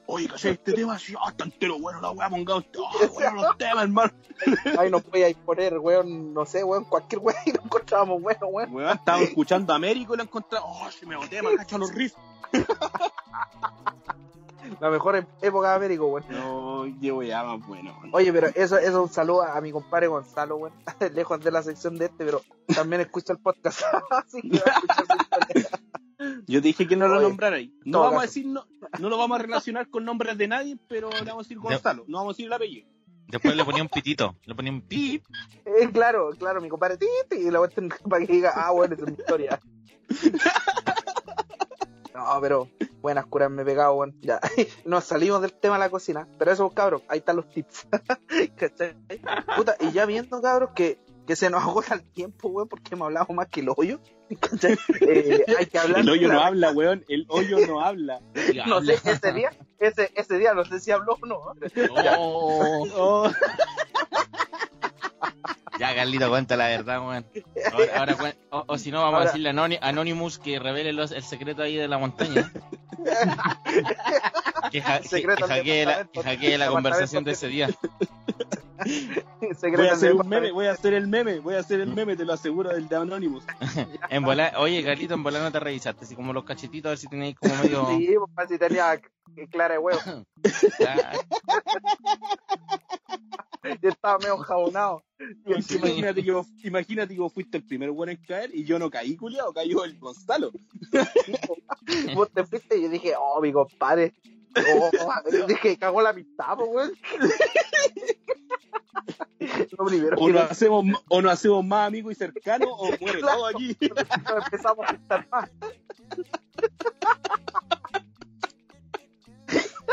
Oye, 0.06 0.26
¿cachai? 0.28 0.52
Este 0.52 0.72
tema 0.72 0.94
así, 0.94 1.14
ah, 1.20 1.28
está 1.30 1.44
entero 1.44 1.78
bueno 1.78 2.00
la 2.00 2.10
weá, 2.10 2.28
pongamos, 2.30 2.64
ah, 2.78 3.06
bueno 3.14 3.42
los 3.42 3.58
temas, 3.58 3.84
hermano. 3.84 4.12
Ahí 4.78 4.90
nos 4.90 5.04
voy 5.08 5.22
a 5.22 5.34
poner, 5.44 5.78
weón, 5.78 6.32
no 6.34 6.46
sé, 6.46 6.64
weón, 6.64 6.84
cualquier 6.84 7.20
weón 7.20 7.38
y 7.46 7.52
lo 7.52 7.62
encontrábamos 7.62 8.22
bueno, 8.22 8.46
weón. 8.46 8.74
Weón, 8.74 8.96
estábamos 8.96 9.28
escuchando 9.28 9.72
a 9.72 9.76
Américo 9.76 10.14
y 10.14 10.16
lo 10.16 10.22
encontramos, 10.22 10.68
oh, 10.82 10.90
se 10.90 11.06
me 11.06 11.16
boté, 11.16 11.42
me 11.42 11.54
cacho 11.56 11.76
los 11.78 11.92
riffs. 11.92 12.16
La 14.78 14.90
mejor 14.90 15.16
e- 15.16 15.26
época 15.42 15.70
de 15.70 15.74
Américo, 15.76 16.06
weón. 16.06 16.24
No, 16.30 16.84
qué 17.00 17.10
weá 17.12 17.42
más 17.42 17.66
bueno, 17.66 17.96
weón. 17.98 18.10
Oye, 18.12 18.32
pero 18.32 18.48
eso, 18.48 18.78
eso 18.78 18.78
es 18.78 18.94
un 18.94 19.08
saludo 19.08 19.42
a 19.42 19.60
mi 19.60 19.72
compadre 19.72 20.06
Gonzalo, 20.06 20.56
weón. 20.56 20.72
Lejos 21.14 21.40
de 21.42 21.50
la 21.50 21.62
sección 21.62 21.96
de 21.98 22.06
este, 22.06 22.24
pero 22.24 22.42
también 22.74 23.00
escucha 23.02 23.32
el 23.32 23.38
podcast. 23.38 23.82
Así 24.10 24.42
que 24.42 24.58
va 24.58 24.72
a 24.72 24.78
escuchar 24.78 25.06
su 25.06 25.58
historia. 25.58 25.80
Yo 26.46 26.60
te 26.60 26.68
dije 26.68 26.86
que 26.86 26.96
no 26.96 27.08
lo 27.08 27.20
nombrara 27.20 27.56
ahí. 27.56 27.74
No 27.84 28.00
vamos 28.00 28.18
a 28.18 28.26
decir, 28.26 28.46
no, 28.46 28.66
no 28.98 29.08
lo 29.08 29.16
vamos 29.16 29.38
a 29.38 29.42
relacionar 29.42 29.88
con 29.88 30.04
nombres 30.04 30.36
de 30.36 30.48
nadie, 30.48 30.76
pero 30.86 31.08
le 31.10 31.20
vamos 31.20 31.46
a 31.46 31.48
decir 31.48 31.58
Gonzalo, 31.58 32.04
no 32.08 32.18
vamos 32.18 32.32
a 32.32 32.34
decir 32.34 32.46
el 32.46 32.52
apellido. 32.52 32.88
Después 33.28 33.56
le 33.56 33.64
ponía 33.64 33.82
un 33.82 33.88
pitito, 33.88 34.36
le 34.44 34.54
ponía 34.54 34.72
un 34.72 34.82
pip. 34.82 35.24
Eh, 35.64 35.88
claro, 35.92 36.30
claro, 36.38 36.60
mi 36.60 36.68
compadre 36.68 36.98
Titi, 36.98 37.46
y 37.46 37.50
la 37.50 37.60
cuestión 37.60 37.88
para 38.08 38.26
que 38.26 38.32
diga, 38.32 38.52
ah, 38.54 38.72
bueno, 38.72 38.96
es 38.96 39.00
una 39.00 39.12
historia. 39.12 39.60
No, 42.14 42.38
pero 42.40 42.68
buenas 43.00 43.26
curas 43.26 43.50
me 43.50 43.62
he 43.62 43.64
pegado, 43.64 43.94
weón. 43.94 44.16
Ya, 44.20 44.40
nos 44.84 45.04
salimos 45.04 45.40
del 45.42 45.52
tema 45.52 45.74
de 45.74 45.80
la 45.80 45.90
cocina. 45.90 46.28
Pero 46.38 46.52
eso, 46.52 46.68
cabros, 46.70 47.02
ahí 47.08 47.18
están 47.18 47.36
los 47.36 47.48
tips. 47.48 47.86
¿Cachai? 48.56 48.96
Puta, 49.56 49.76
y 49.80 49.90
ya 49.92 50.06
viendo, 50.06 50.40
cabros, 50.42 50.70
que, 50.74 50.98
que 51.26 51.36
se 51.36 51.50
nos 51.50 51.62
agota 51.62 51.94
el 51.94 52.02
tiempo, 52.02 52.48
weón, 52.48 52.68
porque 52.68 52.94
hemos 52.94 53.06
hablado 53.06 53.32
más 53.34 53.48
que 53.48 53.60
el 53.60 53.68
hoyo. 53.76 54.00
¿Cachai? 54.38 54.76
Eh, 55.00 55.44
hay 55.58 55.66
que 55.66 55.78
hablar. 55.78 56.00
El 56.00 56.10
hoyo 56.10 56.28
no 56.28 56.34
la- 56.34 56.46
habla, 56.46 56.70
weón, 56.72 57.04
el 57.08 57.26
hoyo 57.28 57.66
no 57.66 57.80
habla. 57.80 58.20
No 58.66 58.80
sé, 58.82 58.94
ese 59.04 59.32
día, 59.32 59.50
ese, 59.80 60.10
ese 60.14 60.38
día 60.38 60.54
no 60.54 60.64
sé 60.64 60.78
si 60.80 60.90
habló 60.92 61.16
o 61.20 61.26
no. 61.26 61.40
Oh. 62.18 62.86
Oh, 62.94 63.30
Ya, 65.80 65.94
Carlito, 65.94 66.28
cuenta 66.28 66.56
la 66.56 66.66
verdad, 66.68 67.00
weón. 67.00 67.24
Ahora, 67.72 67.98
ahora 67.98 68.16
cuen- 68.18 68.36
o, 68.50 68.64
o 68.66 68.76
si 68.78 68.90
no, 68.90 68.98
vamos 69.00 69.14
Ahora- 69.14 69.24
a 69.24 69.32
decirle 69.32 69.48
a 69.48 69.52
Anony- 69.52 69.78
Anonymous 69.80 70.38
que 70.38 70.58
revele 70.58 70.92
los- 70.92 71.10
el 71.10 71.22
secreto 71.22 71.62
ahí 71.62 71.74
de 71.76 71.88
la 71.88 71.96
montaña. 71.96 72.52
que, 74.70 74.82
ja- 74.82 74.96
El 74.96 75.02
que- 75.02 75.08
secreto 75.08 75.46
que 75.46 75.52
del 75.54 75.58
hackee 75.58 75.86
la, 75.86 76.04
departamento- 76.04 76.12
que 76.12 76.22
hackee 76.28 76.58
la 76.58 76.64
del 76.66 76.74
conversación 76.74 77.24
de 77.24 77.32
ese 77.32 77.48
día. 77.48 77.70
Secreto 79.58 79.78
voy 79.78 79.88
a 79.88 79.92
hacer 79.92 80.12
un 80.14 80.28
meme, 80.28 80.50
voy 80.52 80.66
a 80.66 80.72
hacer 80.72 80.92
el 80.94 81.06
meme, 81.06 81.38
voy 81.40 81.54
a 81.54 81.58
hacer 81.60 81.80
el 81.80 81.94
meme, 81.94 82.14
te 82.16 82.24
lo 82.26 82.32
aseguro, 82.34 82.70
del 82.74 82.86
de 82.88 82.96
Anonymous. 82.96 83.44
En 84.10 84.22
volar, 84.22 84.52
oye, 84.58 84.84
Carlito, 84.84 85.14
en 85.14 85.22
volar 85.22 85.40
no 85.42 85.50
te 85.50 85.60
revisaste, 85.60 86.04
así 86.04 86.14
como 86.14 86.32
los 86.34 86.44
cachetitos, 86.44 86.88
a 86.88 86.90
ver 86.90 86.98
si 86.98 87.08
tenéis 87.08 87.36
como 87.38 87.54
medio. 87.56 87.86
Sí, 87.98 88.14
pues 88.36 88.48
si 88.50 88.58
tenía 88.58 89.00
clara 89.50 89.74
de 89.74 89.78
huevo. 89.78 90.00
Yo 93.82 93.90
estaba 93.90 94.18
medio 94.18 94.38
jabonado. 94.38 95.04
Imagínate 95.44 96.22
que, 96.22 96.32
vos, 96.32 96.46
imagínate 96.62 97.14
que 97.14 97.20
vos 97.20 97.32
fuiste 97.32 97.58
el 97.58 97.64
primer 97.64 97.90
bueno 97.90 98.12
en 98.12 98.18
caer 98.24 98.50
y 98.54 98.64
yo 98.64 98.78
no 98.78 98.90
caí, 98.90 99.16
culiado, 99.16 99.52
cayó 99.52 99.84
el 99.84 99.98
Gonzalo. 99.98 100.50
Vos 102.14 102.30
te 102.32 102.44
fuiste 102.44 102.78
y 102.78 102.82
yo 102.82 102.88
dije, 102.88 103.12
oh, 103.18 103.40
mi 103.40 103.52
compadre. 103.52 104.14
Oh, 104.56 104.90
yo 105.32 105.46
dije, 105.46 105.76
cagó 105.76 106.00
la 106.00 106.12
mitad, 106.12 106.56
pues, 106.56 106.70
weón. 106.70 106.92
Lo 109.78 109.84
primero 109.86 110.16
O 110.18 110.26
que 110.26 110.32
nos 110.32 110.50
hacemos, 110.50 110.84
o 111.08 111.22
nos 111.22 111.32
hacemos 111.32 111.64
más 111.64 111.86
amigos 111.88 112.12
y 112.12 112.14
cercanos 112.14 112.68
o 112.70 112.86
muere 113.00 113.20
Claro. 113.20 113.36
todo 113.36 113.46
aquí. 113.46 113.76
empezamos 113.80 114.86
a 114.86 114.88
juntar 114.88 115.28
más. 115.30 115.50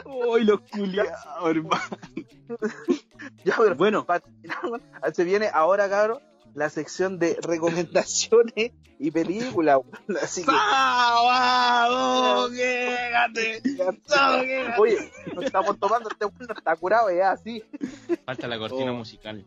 Uy, 0.05 0.43
los 0.45 0.61
culiados, 0.61 1.49
hermano. 1.49 1.97
Ya, 3.43 3.55
pero 3.57 3.75
Bueno, 3.75 4.05
se 5.13 5.23
viene 5.23 5.49
ahora, 5.53 5.89
cabrón, 5.89 6.19
la 6.53 6.69
sección 6.69 7.19
de 7.19 7.37
recomendaciones 7.41 8.71
y 8.99 9.11
películas. 9.11 9.77
weón. 9.77 10.17
Así 10.23 10.43
que, 10.43 10.51
¡Vamos! 10.51 12.51
¡Quédate! 12.51 13.61
oye, 14.77 15.11
nos 15.35 15.45
estamos 15.45 15.79
tomando 15.79 16.09
este 16.09 16.25
bueno, 16.25 16.53
está 16.57 16.75
curado 16.75 17.09
ya, 17.15 17.31
así. 17.31 17.63
falta 18.25 18.47
la 18.47 18.57
cortina 18.57 18.91
Oh. 18.91 18.95
musical. 18.95 19.45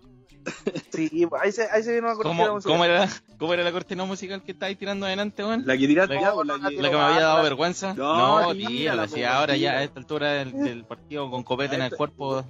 Sí, 0.90 1.26
ahí 1.42 1.52
se, 1.52 1.68
ahí 1.70 1.82
se 1.82 1.92
viene 1.92 2.06
una 2.06 2.16
cortina 2.16 2.34
¿Cómo, 2.44 2.54
musical. 2.54 2.72
cómo, 2.72 2.84
era, 2.86 3.08
¿Cómo 3.38 3.54
era 3.54 3.62
la 3.62 3.72
cortina 3.72 4.04
musical 4.06 4.42
que 4.42 4.52
estáis 4.52 4.78
tirando 4.78 5.04
adelante, 5.04 5.44
weón? 5.44 5.64
La 5.66 5.76
que 5.76 5.86
tiraste 5.86 6.14
La- 6.14 6.32
pues, 6.32 6.46
la 6.46 6.56
la 6.56 6.70
que... 6.70 6.76
La 6.76 6.90
que 6.90 6.96
me 6.96 7.02
había 7.02 7.20
dado 7.20 7.42
vergüenza. 7.42 7.92
No, 7.94 8.40
No, 8.40 8.54
tírala, 8.54 9.06
si 9.06 9.22
ahora 9.22 9.54
ya 9.56 9.72
a 9.72 9.82
esta 9.82 10.00
altura 10.00 10.32
del, 10.32 10.52
del 10.52 10.84
partido 10.86 11.30
con 11.30 11.42
copete 11.42 11.74
en 11.74 11.82
el 11.82 11.94
cuerpo. 11.94 12.42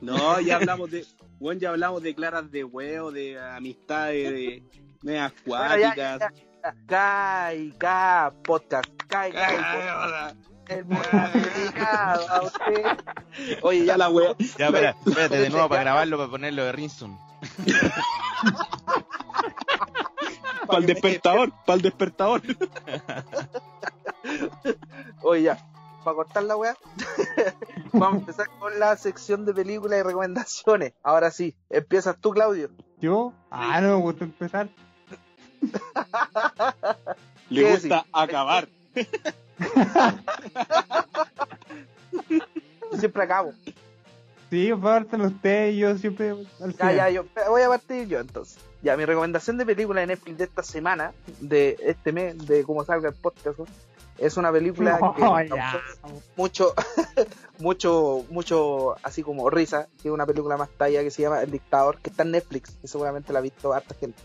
No, 0.00 0.40
ya 0.40 0.56
hablamos 0.56 0.90
de. 0.90 1.04
Bueno, 1.40 1.60
ya 1.60 1.70
hablamos 1.70 2.02
de 2.02 2.14
claras 2.14 2.50
de 2.50 2.64
huevo, 2.64 3.10
de 3.12 3.40
amistades, 3.40 4.30
de 4.30 4.62
medias 5.02 5.32
Bueno, 5.46 5.76
ya, 5.76 5.90
acuáticas. 5.90 6.20
ya. 6.20 6.74
Kai, 6.86 7.72
Kai, 7.78 8.30
podcast. 8.44 8.88
Kai, 9.08 9.32
Kai, 9.32 9.56
podcast. 9.56 10.36
El 10.68 10.84
podcast 10.84 11.34
dedicado 11.34 12.28
a 12.28 12.42
usted. 12.42 12.84
Oye, 13.62 13.84
ya 13.86 13.96
la 13.96 14.08
wea. 14.10 14.34
Ya, 14.58 14.66
espera, 14.66 14.90
espérate 15.06 15.36
de 15.38 15.50
nuevo 15.50 15.68
para 15.68 15.82
grabarlo, 15.82 16.18
para 16.18 16.30
ponerlo 16.30 16.64
de 16.64 16.72
Rinson. 16.72 17.18
Para 20.66 20.78
el 20.80 20.86
despertador, 20.86 21.52
para 21.64 21.76
el 21.76 21.82
despertador. 21.82 22.42
Oye, 25.22 25.42
ya. 25.42 25.58
Para 26.04 26.16
cortar 26.16 26.42
la 26.44 26.56
weá, 26.56 26.76
vamos 27.92 28.14
a 28.14 28.18
empezar 28.20 28.48
con 28.58 28.78
la 28.78 28.96
sección 28.96 29.44
de 29.44 29.52
películas 29.52 30.00
y 30.00 30.02
recomendaciones. 30.02 30.94
Ahora 31.02 31.30
sí, 31.30 31.54
empiezas 31.70 32.16
tú, 32.18 32.30
Claudio. 32.30 32.70
¿Yo? 33.00 33.32
Ah, 33.50 33.80
no 33.80 33.96
me 33.96 34.02
gusta 34.02 34.24
empezar. 34.24 34.68
Le 37.50 37.62
¿Qué 37.62 37.70
gusta 37.72 38.04
acabar. 38.12 38.68
Yo 42.90 42.98
siempre 42.98 43.22
acabo. 43.22 43.52
Sí, 44.50 44.70
pártelo 44.80 45.26
usted 45.26 45.72
y 45.72 45.78
yo 45.78 45.96
siempre 45.98 46.30
al 46.60 46.74
Ya, 46.74 46.92
ya, 46.92 47.10
yo 47.10 47.24
voy 47.50 47.62
a 47.62 47.68
partir 47.68 48.08
yo 48.08 48.18
entonces. 48.18 48.58
Ya, 48.82 48.96
mi 48.96 49.04
recomendación 49.04 49.58
de 49.58 49.66
película 49.66 50.00
de 50.00 50.06
Netflix 50.06 50.38
de 50.38 50.44
esta 50.44 50.62
semana, 50.62 51.12
de 51.40 51.76
este 51.80 52.12
mes, 52.12 52.46
de 52.46 52.64
cómo 52.64 52.82
salga 52.84 53.10
el 53.10 53.14
podcast, 53.14 53.58
¿no? 53.58 53.66
Es 54.18 54.36
una 54.36 54.52
película 54.52 54.98
No, 55.00 55.14
que 55.14 55.22
causó 55.48 55.80
mucho, 56.36 56.74
mucho, 57.58 58.24
mucho, 58.30 58.96
así 59.02 59.22
como 59.22 59.48
risa, 59.50 59.88
que 60.02 60.08
es 60.08 60.14
una 60.14 60.26
película 60.26 60.56
más 60.56 60.68
talla 60.70 61.02
que 61.02 61.10
se 61.10 61.22
llama 61.22 61.42
El 61.42 61.50
Dictador, 61.50 61.98
que 61.98 62.10
está 62.10 62.24
en 62.24 62.32
Netflix, 62.32 62.70
que 62.80 62.88
seguramente 62.88 63.32
la 63.32 63.38
ha 63.38 63.42
visto 63.42 63.72
harta 63.72 63.94
gente. 63.94 64.22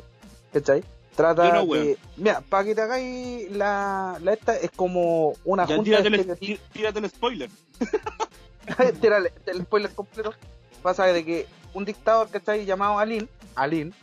¿Cachai? 0.52 0.84
Trata 1.16 1.54
no, 1.54 1.66
de... 1.74 1.98
Mira, 2.18 2.42
para 2.42 2.64
que 2.64 2.74
te 2.74 2.82
hagáis 2.82 3.52
la, 3.52 4.18
la 4.22 4.34
esta, 4.34 4.58
es 4.58 4.72
como 4.72 5.34
una 5.46 5.66
Ya 5.68 5.76
junta 5.76 6.02
tírate 6.02 6.10
de 6.10 6.38
el, 6.42 6.60
tírate 6.72 7.00
el 7.00 7.10
spoiler. 7.10 7.50
Tírale, 9.02 9.34
el 9.46 9.62
spoiler 9.64 9.92
completo. 9.94 10.34
Pasa 10.82 11.06
de 11.06 11.24
que 11.24 11.48
un 11.74 11.86
dictador, 11.86 12.30
¿cachai? 12.30 12.66
Llamado 12.66 12.98
Alin, 12.98 13.30
Alin, 13.56 13.94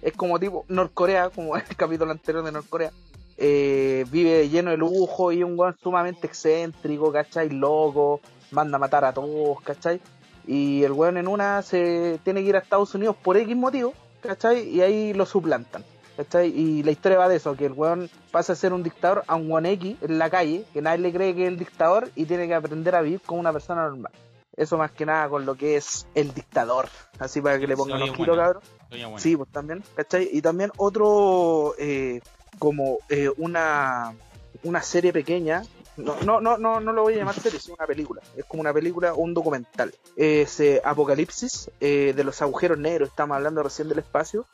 es 0.00 0.12
como 0.12 0.38
tipo 0.38 0.64
Norcorea, 0.68 1.30
como 1.30 1.56
el 1.56 1.76
capítulo 1.76 2.10
anterior 2.10 2.44
de 2.44 2.52
Norcorea. 2.52 2.92
Eh, 3.36 4.04
vive 4.10 4.48
lleno 4.48 4.70
de 4.70 4.76
lujo 4.76 5.32
y 5.32 5.42
un 5.42 5.58
weón 5.58 5.76
sumamente 5.82 6.26
excéntrico, 6.26 7.12
¿cachai? 7.12 7.50
Loco, 7.50 8.20
manda 8.50 8.76
a 8.76 8.78
matar 8.78 9.04
a 9.04 9.12
todos, 9.12 9.60
¿cachai? 9.62 10.00
Y 10.46 10.82
el 10.84 10.92
weón 10.92 11.16
en 11.16 11.28
una 11.28 11.62
se 11.62 12.20
tiene 12.22 12.42
que 12.42 12.48
ir 12.48 12.56
a 12.56 12.60
Estados 12.60 12.94
Unidos 12.94 13.16
por 13.22 13.36
X 13.36 13.56
motivo, 13.56 13.94
¿cachai? 14.20 14.68
Y 14.68 14.82
ahí 14.82 15.14
lo 15.14 15.26
suplantan, 15.26 15.84
¿cachai? 16.16 16.48
Y 16.48 16.82
la 16.82 16.90
historia 16.90 17.18
va 17.18 17.28
de 17.28 17.36
eso, 17.36 17.56
que 17.56 17.66
el 17.66 17.72
weón 17.72 18.10
pasa 18.30 18.52
a 18.52 18.56
ser 18.56 18.72
un 18.72 18.82
dictador 18.82 19.24
a 19.26 19.34
un 19.34 19.50
weón 19.50 19.66
X 19.66 19.96
en 20.02 20.18
la 20.18 20.30
calle, 20.30 20.64
que 20.72 20.82
nadie 20.82 20.98
le 20.98 21.12
cree 21.12 21.34
que 21.34 21.42
es 21.42 21.48
el 21.48 21.58
dictador 21.58 22.10
y 22.14 22.26
tiene 22.26 22.46
que 22.46 22.54
aprender 22.54 22.94
a 22.94 23.00
vivir 23.00 23.20
como 23.20 23.40
una 23.40 23.52
persona 23.52 23.82
normal. 23.82 24.12
Eso 24.56 24.78
más 24.78 24.92
que 24.92 25.04
nada 25.04 25.28
con 25.28 25.44
lo 25.46 25.56
que 25.56 25.76
es 25.76 26.06
el 26.14 26.32
dictador. 26.32 26.88
Así 27.18 27.40
para 27.40 27.58
que 27.58 27.66
le 27.66 27.76
pongan 27.76 28.00
giros, 28.02 28.18
buena. 28.18 28.42
cabrón. 28.44 28.62
Sí, 29.18 29.36
pues 29.36 29.50
también, 29.50 29.82
¿cachai? 29.96 30.28
Y 30.30 30.40
también 30.42 30.70
otro, 30.76 31.74
eh, 31.78 32.20
como 32.58 32.98
eh, 33.08 33.30
una, 33.36 34.14
una 34.62 34.82
serie 34.82 35.12
pequeña, 35.12 35.62
no, 35.96 36.16
no, 36.22 36.40
no, 36.40 36.58
no, 36.58 36.80
no 36.80 36.92
lo 36.92 37.02
voy 37.02 37.14
a 37.14 37.18
llamar 37.18 37.38
serie, 37.38 37.58
es 37.58 37.68
una 37.68 37.86
película, 37.86 38.20
es 38.36 38.44
como 38.46 38.60
una 38.62 38.72
película 38.72 39.14
o 39.14 39.18
un 39.18 39.32
documental. 39.32 39.94
Es 40.16 40.58
eh, 40.60 40.80
Apocalipsis, 40.84 41.70
eh, 41.80 42.12
de 42.16 42.24
los 42.24 42.42
agujeros 42.42 42.78
negros, 42.78 43.10
estamos 43.10 43.36
hablando 43.36 43.62
recién 43.62 43.88
del 43.88 44.00
espacio, 44.00 44.44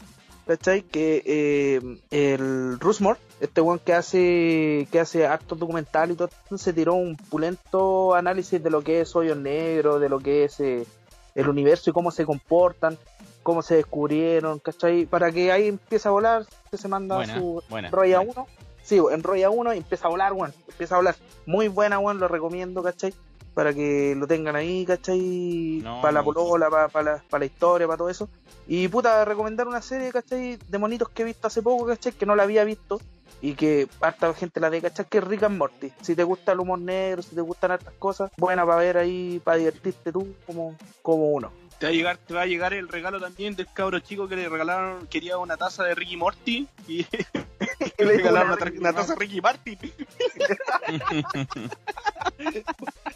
¿cachai? 0.46 0.82
Que 0.82 1.22
eh, 1.24 1.80
el 2.10 2.78
Rusmore, 2.78 3.18
este 3.40 3.62
weón 3.62 3.78
que 3.78 3.94
hace, 3.94 4.86
que 4.92 5.00
hace 5.00 5.26
actos 5.26 5.58
documentales 5.58 6.14
y 6.14 6.18
todo, 6.18 6.30
se 6.58 6.72
tiró 6.74 6.94
un 6.94 7.16
pulento 7.16 8.14
análisis 8.14 8.62
de 8.62 8.70
lo 8.70 8.82
que 8.82 9.00
es 9.00 9.16
hoyos 9.16 9.38
negros, 9.38 10.00
de 10.00 10.08
lo 10.10 10.18
que 10.18 10.44
es 10.44 10.60
el 10.60 11.48
universo 11.48 11.88
y 11.88 11.92
cómo 11.94 12.10
se 12.10 12.26
comportan 12.26 12.98
cómo 13.42 13.62
se 13.62 13.76
descubrieron, 13.76 14.58
¿cachai? 14.58 15.06
Para 15.06 15.32
que 15.32 15.52
ahí 15.52 15.68
empiece 15.68 16.08
a 16.08 16.10
volar, 16.10 16.44
se 16.72 16.88
manda 16.88 17.16
Buena, 17.16 17.34
su 17.34 17.62
buena, 17.68 17.90
Roya 17.90 18.18
buena. 18.18 18.42
1. 18.42 18.46
Sí, 18.82 18.98
en 19.10 19.22
Roya 19.22 19.50
1 19.50 19.74
y 19.74 19.78
empieza 19.78 20.06
a 20.06 20.10
volar, 20.10 20.32
weón. 20.32 20.52
Empieza 20.68 20.94
a 20.94 20.98
volar. 20.98 21.16
Muy 21.46 21.68
buena, 21.68 21.98
weón, 21.98 22.18
lo 22.18 22.28
recomiendo, 22.28 22.82
¿cachai? 22.82 23.14
Para 23.54 23.74
que 23.74 24.14
lo 24.16 24.26
tengan 24.26 24.56
ahí, 24.56 24.84
¿cachai? 24.86 25.80
No, 25.82 26.00
para 26.00 26.12
la 26.12 26.22
polola, 26.22 26.70
para, 26.70 26.88
para, 26.88 27.12
la, 27.12 27.24
para 27.28 27.40
la 27.40 27.44
historia, 27.44 27.86
para 27.86 27.98
todo 27.98 28.08
eso. 28.08 28.28
Y 28.66 28.88
puta, 28.88 29.24
recomendar 29.24 29.66
una 29.68 29.82
serie, 29.82 30.12
¿cachai? 30.12 30.58
De 30.68 30.78
monitos 30.78 31.08
que 31.10 31.22
he 31.22 31.24
visto 31.24 31.46
hace 31.46 31.62
poco, 31.62 31.86
¿cachai? 31.86 32.12
Que 32.12 32.26
no 32.26 32.36
la 32.36 32.44
había 32.44 32.64
visto. 32.64 33.00
Y 33.42 33.54
que 33.54 33.88
harta 34.00 34.34
gente 34.34 34.60
la 34.60 34.70
de 34.70 34.82
cachai, 34.82 35.06
que 35.06 35.18
es 35.18 35.24
Rick 35.24 35.44
and 35.44 35.58
Morty. 35.58 35.92
Si 36.02 36.14
te 36.14 36.24
gusta 36.24 36.52
el 36.52 36.60
humor 36.60 36.78
negro, 36.78 37.22
si 37.22 37.34
te 37.34 37.40
gustan 37.40 37.72
hartas 37.72 37.94
cosas, 37.98 38.30
buena 38.36 38.66
para 38.66 38.78
ver 38.78 38.98
ahí, 38.98 39.40
para 39.42 39.56
divertirte 39.56 40.12
tú 40.12 40.34
como, 40.46 40.76
como 41.02 41.30
uno. 41.30 41.50
Te 41.80 41.86
va 41.86 41.92
a 41.92 41.94
llegar, 41.94 42.18
te 42.18 42.34
va 42.34 42.42
a 42.42 42.46
llegar 42.46 42.74
el 42.74 42.88
regalo 42.88 43.18
también 43.18 43.56
del 43.56 43.66
cabro 43.72 43.98
chico 44.00 44.28
que 44.28 44.36
le 44.36 44.50
regalaron, 44.50 45.06
quería 45.06 45.38
una 45.38 45.56
taza 45.56 45.82
de 45.82 45.94
Ricky 45.94 46.14
Morty 46.18 46.68
y 46.86 47.06
le 47.98 48.04
regalaron 48.04 48.58
una 48.78 48.92
taza 48.92 49.14
de 49.14 49.18
Ricky 49.18 49.40
Martin. 49.40 49.78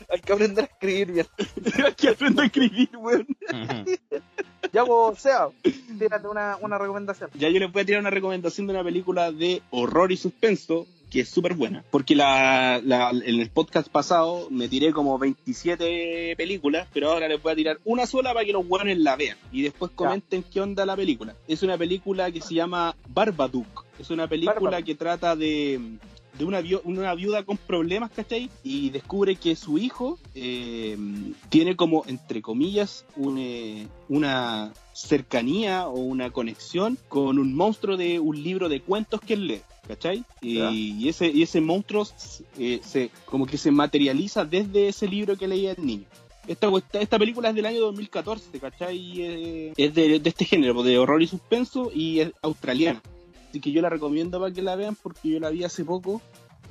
Hay 0.09 0.20
que 0.23 0.32
aprender 0.32 0.65
a 0.65 0.66
escribir 0.66 1.12
bien. 1.12 1.27
que 1.99 2.09
aprendo 2.09 2.41
a 2.41 2.47
escribir, 2.47 2.89
weón. 2.97 3.27
Ya, 4.73 4.82
pues, 4.86 5.19
Seba, 5.19 5.51
tírate 5.99 6.27
una, 6.27 6.57
una 6.59 6.78
recomendación. 6.78 7.28
Ya 7.35 7.51
yo 7.51 7.61
les 7.61 7.70
voy 7.70 7.82
a 7.82 7.85
tirar 7.85 8.01
una 8.01 8.09
recomendación 8.09 8.66
de 8.66 8.73
una 8.73 8.82
película 8.82 9.31
de 9.31 9.61
horror 9.73 10.11
y 10.11 10.16
suspenso 10.16 10.86
que 11.15 11.20
es 11.20 11.28
súper 11.28 11.55
buena. 11.55 11.85
Porque 11.93 12.16
la, 12.16 12.81
la- 12.85 13.11
en 13.11 13.41
el 13.41 13.49
podcast 13.51 13.89
pasado 13.89 14.49
me 14.51 14.69
tiré 14.69 14.91
como 14.93 15.16
27 15.16 16.35
películas, 16.36 16.89
pero 16.93 17.12
ahora 17.12 17.28
les 17.28 17.41
voy 17.41 17.53
a 17.53 17.57
tirar 17.57 17.78
una 17.85 18.05
sola 18.07 18.35
para 18.35 18.45
que 18.45 18.53
los 18.53 18.66
buenos 18.66 18.99
la 18.99 19.15
vean. 19.15 19.39
Y 19.53 19.62
después 19.62 19.93
comenten 19.95 20.43
qué 20.43 20.61
onda 20.61 20.85
la 20.85 20.97
película. 20.97 21.36
Es 21.47 21.62
una 21.62 21.78
película 21.78 22.32
que 22.32 22.41
se 22.41 22.55
llama 22.55 22.97
Barbadook. 23.09 23.85
Es 23.99 24.11
una 24.11 24.27
película 24.28 24.82
que 24.82 24.97
trata 24.97 25.36
de, 25.36 25.81
de 26.36 26.45
una 26.45 27.15
viuda 27.15 27.45
con 27.45 27.57
problemas, 27.59 28.11
¿cachai? 28.11 28.51
Y 28.65 28.91
descubre 28.91 29.36
que 29.36 29.55
su 29.55 29.78
hijo 29.78 30.19
eh, 30.35 30.99
tiene 31.49 31.77
como, 31.77 32.03
entre 32.09 32.43
comillas, 32.43 33.05
un, 33.16 33.39
eh, 33.39 33.86
una 34.09 34.73
cercanía 34.94 35.88
o 35.88 35.98
una 35.98 36.30
conexión 36.30 36.96
con 37.08 37.38
un 37.38 37.54
monstruo 37.54 37.96
de 37.96 38.20
un 38.20 38.42
libro 38.42 38.68
de 38.68 38.80
cuentos 38.80 39.20
que 39.20 39.34
él 39.34 39.46
lee. 39.46 39.62
¿Cachai? 39.86 40.24
Y, 40.40 41.08
ese, 41.08 41.26
y 41.26 41.42
ese 41.42 41.60
monstruo 41.60 42.06
eh, 42.58 42.80
se, 42.82 43.10
como 43.26 43.44
que 43.44 43.58
se 43.58 43.70
materializa 43.70 44.46
desde 44.46 44.88
ese 44.88 45.06
libro 45.06 45.36
que 45.36 45.46
leía 45.46 45.72
el 45.72 45.84
niño. 45.84 46.06
Esta, 46.46 46.68
esta, 46.74 47.00
esta 47.00 47.18
película 47.18 47.50
es 47.50 47.54
del 47.54 47.66
año 47.66 47.80
2014, 47.80 48.60
¿cachai? 48.60 49.20
Eh, 49.20 49.72
es 49.76 49.94
de, 49.94 50.20
de 50.20 50.28
este 50.28 50.46
género, 50.46 50.82
de 50.82 50.98
horror 50.98 51.22
y 51.22 51.26
suspenso, 51.26 51.90
y 51.92 52.20
es 52.20 52.32
australiana. 52.40 53.02
Así 53.50 53.60
que 53.60 53.72
yo 53.72 53.82
la 53.82 53.90
recomiendo 53.90 54.40
para 54.40 54.52
que 54.52 54.62
la 54.62 54.74
vean 54.74 54.96
porque 55.00 55.28
yo 55.28 55.38
la 55.38 55.50
vi 55.50 55.64
hace 55.64 55.84
poco 55.84 56.22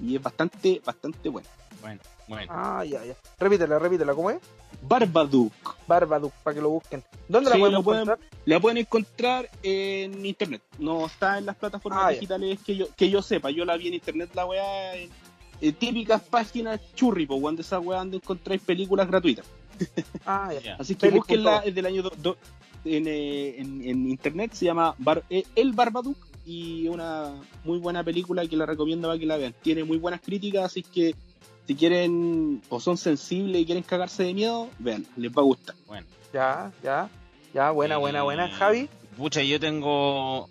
y 0.01 0.15
es 0.15 0.21
bastante, 0.21 0.81
bastante 0.83 1.29
buena. 1.29 1.47
Bueno, 1.81 2.01
bueno. 2.27 2.51
Ah, 2.53 2.83
ya, 2.83 3.05
ya. 3.05 3.15
Repítela, 3.39 3.79
repítela, 3.79 4.13
¿cómo 4.13 4.31
es? 4.31 4.39
Barbadook. 4.88 5.53
Barbadook, 5.88 6.34
para 6.43 6.55
que 6.55 6.61
lo 6.61 6.69
busquen. 6.69 7.03
¿Dónde 7.27 7.51
Sí, 7.51 7.57
la 7.57 7.60
pueden- 7.61 7.80
encontrar? 7.80 8.19
La 8.45 8.60
pueden 8.60 8.77
encontrar 8.77 9.49
en 9.61 10.26
internet. 10.26 10.61
No 10.80 11.05
está 11.05 11.38
en 11.38 11.45
las 11.45 11.55
plataformas 11.55 12.03
Ah, 12.05 12.10
digitales 12.10 12.60
que 12.65 12.76
yo, 12.76 12.88
que 12.95 13.10
yo 13.10 13.22
sepa. 13.22 13.49
Yo 13.51 13.65
la 13.65 13.77
vi 13.77 13.88
en 13.88 13.93
internet, 13.95 14.30
la 14.34 14.45
weá, 14.45 14.95
en, 14.95 15.10
en 15.61 15.73
típicas 15.76 16.22
páginas 16.22 16.80
churri, 16.95 17.26
po, 17.26 17.35
weón, 17.35 17.55
de 17.55 17.61
esa 17.61 17.80
weá 17.80 17.99
donde 17.99 18.18
encontráis 18.18 18.61
películas 18.61 19.07
gratuitas. 19.07 19.45
Ah, 20.26 20.51
ya. 20.53 20.60
Ya. 20.61 20.76
Así 20.76 20.95
que 20.95 21.10
búsquenla, 21.10 21.60
es 21.65 21.73
del 21.76 21.85
año 21.85 22.03
do- 22.03 22.14
do- 22.22 22.38
en, 22.85 23.07
eh, 23.07 23.55
en, 23.60 23.81
en 23.81 24.10
internet, 24.10 24.51
se 24.53 24.65
llama 24.65 24.93
Bar- 24.97 25.23
eh, 25.30 25.43
El 25.55 25.72
Barbadook 25.73 26.18
y 26.45 26.88
una 26.89 27.34
muy 27.64 27.80
buena 27.80 28.03
película 28.03 28.45
que 28.45 28.57
la 28.57 28.65
recomiendo 28.65 29.07
para 29.07 29.18
que 29.19 29.26
la 29.26 29.38
vean. 29.38 29.55
Tiene 29.61 29.84
muy 29.85 29.97
buenas 29.97 30.19
críticas, 30.22 30.65
así 30.65 30.84
que 30.84 31.15
si 31.68 31.76
quieren 31.76 32.61
o 32.69 32.80
son 32.80 32.98
sensibles 32.98 33.61
y 33.61 33.65
quieren 33.65 33.84
cagarse 33.84 34.23
de 34.23 34.34
miedo, 34.34 34.69
vean, 34.80 35.06
les 35.15 35.31
va 35.31 35.41
a 35.41 35.45
gustar. 35.45 35.76
bueno. 35.88 36.06
Ya, 36.34 36.72
ya. 36.84 37.10
Ya, 37.53 37.69
buena, 37.72 37.98
buena, 37.98 38.23
buena. 38.23 38.49
Javi. 38.49 38.90
Pucha, 39.15 39.44
yo 39.44 39.60
tengo 39.60 40.49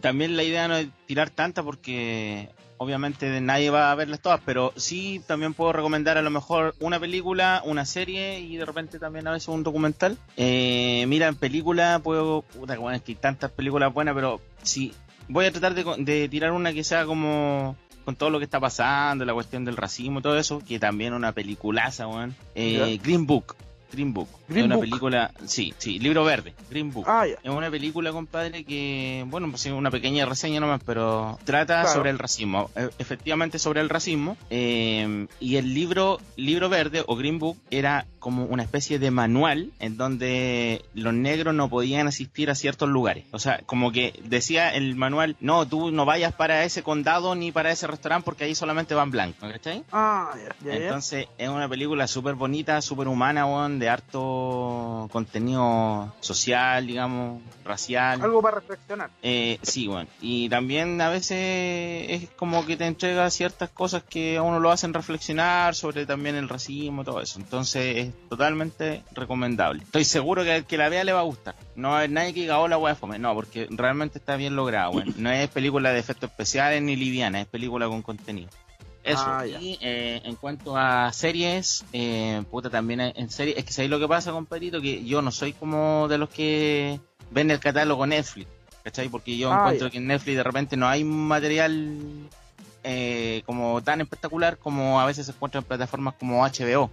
también 0.00 0.36
la 0.36 0.42
idea 0.42 0.66
no 0.68 0.76
es 0.76 0.88
tirar 1.06 1.30
tantas 1.30 1.64
porque 1.64 2.48
obviamente 2.78 3.40
nadie 3.40 3.70
va 3.70 3.92
a 3.92 3.94
verlas 3.94 4.20
todas, 4.20 4.40
pero 4.44 4.72
sí 4.76 5.20
también 5.26 5.54
puedo 5.54 5.72
recomendar 5.72 6.18
a 6.18 6.22
lo 6.22 6.30
mejor 6.30 6.74
una 6.80 6.98
película, 6.98 7.62
una 7.64 7.84
serie 7.84 8.40
y 8.40 8.56
de 8.56 8.64
repente 8.64 8.98
también 8.98 9.28
a 9.28 9.32
veces 9.32 9.48
un 9.48 9.62
documental. 9.62 10.18
Eh, 10.36 11.04
mira, 11.06 11.28
en 11.28 11.36
película 11.36 12.00
puedo, 12.02 12.42
puta, 12.42 12.76
bueno, 12.78 12.96
es 12.96 13.02
que 13.02 13.12
hay 13.12 13.16
tantas 13.16 13.50
películas 13.52 13.92
buenas, 13.94 14.14
pero 14.14 14.40
sí, 14.62 14.92
voy 15.28 15.44
a 15.46 15.52
tratar 15.52 15.74
de, 15.74 15.84
co- 15.84 15.96
de 15.96 16.28
tirar 16.28 16.50
una 16.52 16.72
que 16.72 16.82
sea 16.82 17.04
como 17.04 17.76
con 18.10 18.16
todo 18.16 18.30
lo 18.30 18.38
que 18.38 18.44
está 18.44 18.58
pasando, 18.58 19.24
la 19.24 19.32
cuestión 19.32 19.64
del 19.64 19.76
racismo, 19.76 20.20
todo 20.20 20.36
eso, 20.36 20.60
que 20.66 20.80
también 20.80 21.12
una 21.12 21.30
peliculaza, 21.30 22.08
weón. 22.08 22.34
Eh, 22.56 22.98
Green 23.00 23.24
Book. 23.24 23.54
Green 23.92 24.12
Book. 24.12 24.28
Green 24.50 24.64
es 24.64 24.66
una 24.66 24.74
Book. 24.76 24.84
película, 24.84 25.30
sí, 25.46 25.72
sí, 25.78 25.98
libro 25.98 26.24
verde, 26.24 26.54
Green 26.70 26.92
Book. 26.92 27.06
Ah, 27.08 27.26
ya. 27.26 27.34
Es 27.42 27.50
una 27.50 27.70
película, 27.70 28.12
compadre, 28.12 28.64
que, 28.64 29.24
bueno, 29.28 29.48
pues 29.50 29.64
es 29.66 29.72
una 29.72 29.90
pequeña 29.90 30.26
reseña 30.26 30.60
nomás, 30.60 30.80
pero 30.84 31.38
trata 31.44 31.80
Claro. 31.82 31.96
sobre 31.96 32.10
el 32.10 32.18
racismo, 32.18 32.70
e- 32.76 32.90
efectivamente 32.98 33.58
sobre 33.58 33.80
el 33.80 33.88
racismo. 33.88 34.36
eh, 34.50 35.26
y 35.40 35.56
el 35.56 35.72
libro, 35.74 36.18
libro 36.36 36.68
verde 36.68 37.02
o 37.06 37.16
Green 37.16 37.38
Book 37.38 37.56
era 37.70 38.06
como 38.18 38.44
una 38.44 38.62
especie 38.62 38.98
de 38.98 39.10
manual 39.10 39.70
en 39.78 39.96
donde 39.96 40.84
los 40.94 41.14
negros 41.14 41.54
no 41.54 41.68
podían 41.70 42.06
asistir 42.08 42.50
a 42.50 42.54
ciertos 42.54 42.88
lugares. 42.88 43.24
O 43.32 43.38
sea, 43.38 43.60
como 43.64 43.92
que 43.92 44.20
decía 44.24 44.74
el 44.74 44.94
manual, 44.96 45.36
no, 45.40 45.66
tú 45.66 45.90
no 45.90 46.04
vayas 46.04 46.32
para 46.34 46.64
ese 46.64 46.82
condado 46.82 47.34
ni 47.34 47.50
para 47.52 47.70
ese 47.70 47.86
restaurante 47.86 48.24
porque 48.24 48.44
ahí 48.44 48.54
solamente 48.54 48.94
van 48.94 49.10
blancos, 49.10 49.50
¿cachai? 49.50 49.84
Ah, 49.92 50.32
ya, 50.36 50.54
ya. 50.66 50.74
Entonces 50.76 51.28
es 51.38 51.48
una 51.48 51.68
película 51.68 52.06
súper 52.06 52.34
bonita, 52.34 52.82
súper 52.82 53.08
humana, 53.08 53.46
weón, 53.46 53.78
de 53.78 53.88
harto 53.88 54.39
contenido 55.10 56.12
social, 56.20 56.86
digamos, 56.86 57.42
racial. 57.64 58.20
Algo 58.20 58.42
para 58.42 58.56
reflexionar. 58.60 59.10
Eh, 59.22 59.58
sí, 59.62 59.86
bueno. 59.86 60.08
Y 60.20 60.48
también 60.48 61.00
a 61.00 61.08
veces 61.08 62.06
es 62.10 62.30
como 62.36 62.64
que 62.66 62.76
te 62.76 62.86
entrega 62.86 63.30
ciertas 63.30 63.70
cosas 63.70 64.02
que 64.02 64.36
a 64.36 64.42
uno 64.42 64.60
lo 64.60 64.70
hacen 64.70 64.94
reflexionar 64.94 65.74
sobre 65.74 66.06
también 66.06 66.36
el 66.36 66.48
racismo 66.48 67.02
y 67.02 67.04
todo 67.04 67.20
eso. 67.20 67.38
Entonces 67.38 67.96
es 67.96 68.28
totalmente 68.28 69.02
recomendable. 69.12 69.82
Estoy 69.82 70.04
seguro 70.04 70.44
que 70.44 70.52
al 70.52 70.66
que 70.66 70.76
la 70.76 70.88
vea 70.88 71.04
le 71.04 71.12
va 71.12 71.20
a 71.20 71.24
gustar. 71.24 71.54
No 71.76 71.96
haber 71.96 72.10
nadie 72.10 72.34
que 72.34 72.40
diga, 72.40 72.58
hola, 72.58 72.78
wea 72.78 72.94
fome. 72.94 73.18
No, 73.18 73.34
porque 73.34 73.66
realmente 73.70 74.18
está 74.18 74.36
bien 74.36 74.56
lograda, 74.56 74.90
weón. 74.90 75.14
No 75.16 75.30
es 75.30 75.48
película 75.48 75.92
de 75.92 75.98
efectos 75.98 76.30
especiales 76.30 76.82
ni 76.82 76.96
liviana, 76.96 77.40
es 77.40 77.46
película 77.46 77.88
con 77.88 78.02
contenido. 78.02 78.50
Eso. 79.02 79.22
Ah, 79.26 79.46
y 79.46 79.78
eh, 79.80 80.20
en 80.24 80.36
cuanto 80.36 80.76
a 80.76 81.12
series, 81.12 81.84
eh, 81.92 82.42
puta, 82.50 82.68
también 82.68 83.00
en 83.00 83.30
series, 83.30 83.56
es 83.56 83.64
que 83.64 83.72
sabéis 83.72 83.90
lo 83.90 83.98
que 83.98 84.06
pasa, 84.08 84.30
compadrito, 84.32 84.80
que 84.80 85.04
yo 85.04 85.22
no 85.22 85.30
soy 85.30 85.52
como 85.54 86.06
de 86.08 86.18
los 86.18 86.28
que 86.28 87.00
ven 87.30 87.50
el 87.50 87.60
catálogo 87.60 88.06
Netflix, 88.06 88.48
¿cachai? 88.84 89.08
Porque 89.08 89.36
yo 89.38 89.50
Ah, 89.52 89.56
encuentro 89.60 89.86
ya. 89.86 89.92
que 89.92 89.98
en 89.98 90.06
Netflix 90.08 90.36
de 90.36 90.42
repente 90.42 90.76
no 90.76 90.86
hay 90.86 91.04
material 91.04 91.96
eh, 92.84 93.42
como 93.46 93.82
tan 93.82 94.00
espectacular 94.02 94.58
como 94.58 95.00
a 95.00 95.06
veces 95.06 95.26
se 95.26 95.32
encuentra 95.32 95.60
en 95.60 95.64
plataformas 95.64 96.14
como 96.18 96.44
HBO. 96.44 96.90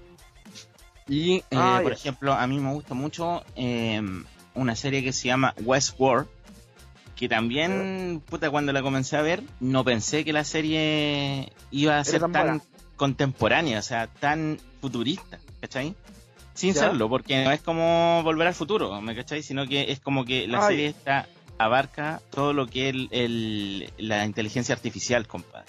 Y, 1.09 1.38
eh, 1.38 1.43
Ah, 1.51 1.79
por 1.84 1.91
ya. 1.91 1.97
ejemplo, 1.97 2.34
a 2.34 2.45
mí 2.47 2.59
me 2.59 2.71
gusta 2.73 2.93
mucho 2.93 3.43
eh, 3.55 4.01
una 4.55 4.75
serie 4.75 5.03
que 5.03 5.13
se 5.13 5.27
llama 5.27 5.53
Westworld, 5.63 6.27
que 7.18 7.27
también, 7.27 8.22
puta, 8.30 8.49
cuando 8.52 8.72
la 8.73 8.81
comencé 8.81 9.18
a 9.18 9.22
ver, 9.22 9.41
no 9.60 9.84
pensé 9.84 10.23
que 10.23 10.31
la 10.34 10.44
serie 10.44 11.52
iba 11.72 11.98
a 11.98 12.03
ser 12.03 12.22
tan 12.31 12.61
contemporánea, 12.95 13.80
o 13.80 13.81
sea, 13.81 14.07
tan 14.07 14.60
futurista, 14.81 15.39
¿cachai? 15.61 15.95
Sin 16.53 16.73
Ya. 16.73 16.81
serlo, 16.81 17.10
porque 17.10 17.44
no 17.44 17.52
es 17.52 17.61
como 17.61 18.22
volver 18.23 18.48
al 18.48 18.53
futuro, 18.53 18.99
¿me 19.02 19.15
cachai? 19.15 19.44
Sino 19.44 19.68
que 19.68 19.91
es 19.91 19.99
como 19.99 20.26
que 20.26 20.48
la 20.48 20.65
serie 20.68 20.88
está 20.88 21.27
abarca 21.60 22.22
todo 22.31 22.53
lo 22.53 22.68
que 22.68 22.89
es 22.89 22.94
el, 22.95 23.10
el- 23.11 23.94
la 23.98 24.26
inteligencia 24.26 24.76
artificial, 24.76 25.27
compadre. 25.27 25.65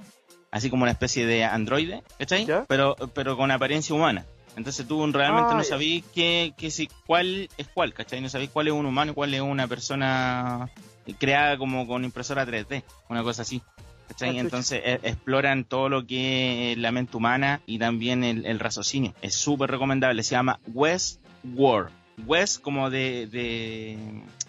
Así 0.50 0.70
como 0.70 0.82
una 0.82 0.92
especie 0.92 1.26
de 1.26 1.44
androide, 1.44 2.02
¿cachai? 2.18 2.46
Ya. 2.46 2.64
Pero, 2.68 2.96
pero 3.14 3.36
con 3.36 3.50
apariencia 3.50 3.94
humana. 3.94 4.24
Entonces 4.56 4.86
tú 4.88 5.06
realmente 5.12 5.54
no 5.54 5.62
sabís 5.62 6.04
qué, 6.14 6.52
qué 6.58 6.70
si, 6.70 6.88
cuál 7.06 7.48
es 7.58 7.68
cuál, 7.68 7.92
¿cachai? 7.94 8.20
No 8.20 8.28
sabéis 8.28 8.50
cuál 8.50 8.66
es 8.68 8.72
un 8.72 8.86
humano 8.86 9.12
y 9.12 9.14
cuál 9.14 9.32
es 9.34 9.40
una 9.40 9.68
persona 9.68 10.68
creada 11.14 11.56
como 11.58 11.86
con 11.86 12.04
impresora 12.04 12.46
3D, 12.46 12.82
una 13.08 13.22
cosa 13.22 13.42
así. 13.42 13.62
¿cachai? 14.08 14.38
Ah. 14.38 14.40
Entonces 14.40 14.80
e- 14.84 15.00
exploran 15.02 15.64
todo 15.64 15.88
lo 15.88 16.06
que 16.06 16.72
es 16.72 16.78
la 16.78 16.90
mente 16.92 17.16
humana 17.16 17.60
y 17.66 17.78
también 17.78 18.24
el, 18.24 18.46
el 18.46 18.58
raciocinio. 18.58 19.14
Es 19.22 19.34
súper 19.34 19.70
recomendable, 19.70 20.22
se 20.22 20.30
llama 20.32 20.58
West 20.68 21.20
World. 21.54 21.90
West 22.26 22.60
como 22.62 22.90
de, 22.90 23.28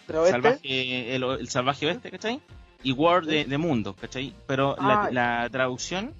salvaje, 0.08 1.16
el, 1.16 1.24
el 1.24 1.50
salvaje 1.50 1.86
oeste, 1.88 2.12
¿cachai? 2.12 2.40
Y 2.84 2.94
World 2.94 3.30
de, 3.30 3.46
de 3.46 3.58
mundo, 3.58 3.96
¿cachai? 4.00 4.34
Pero 4.48 4.76
la, 4.80 5.04
Ah, 5.04 5.10
la 5.12 5.50
traducción 5.52 6.14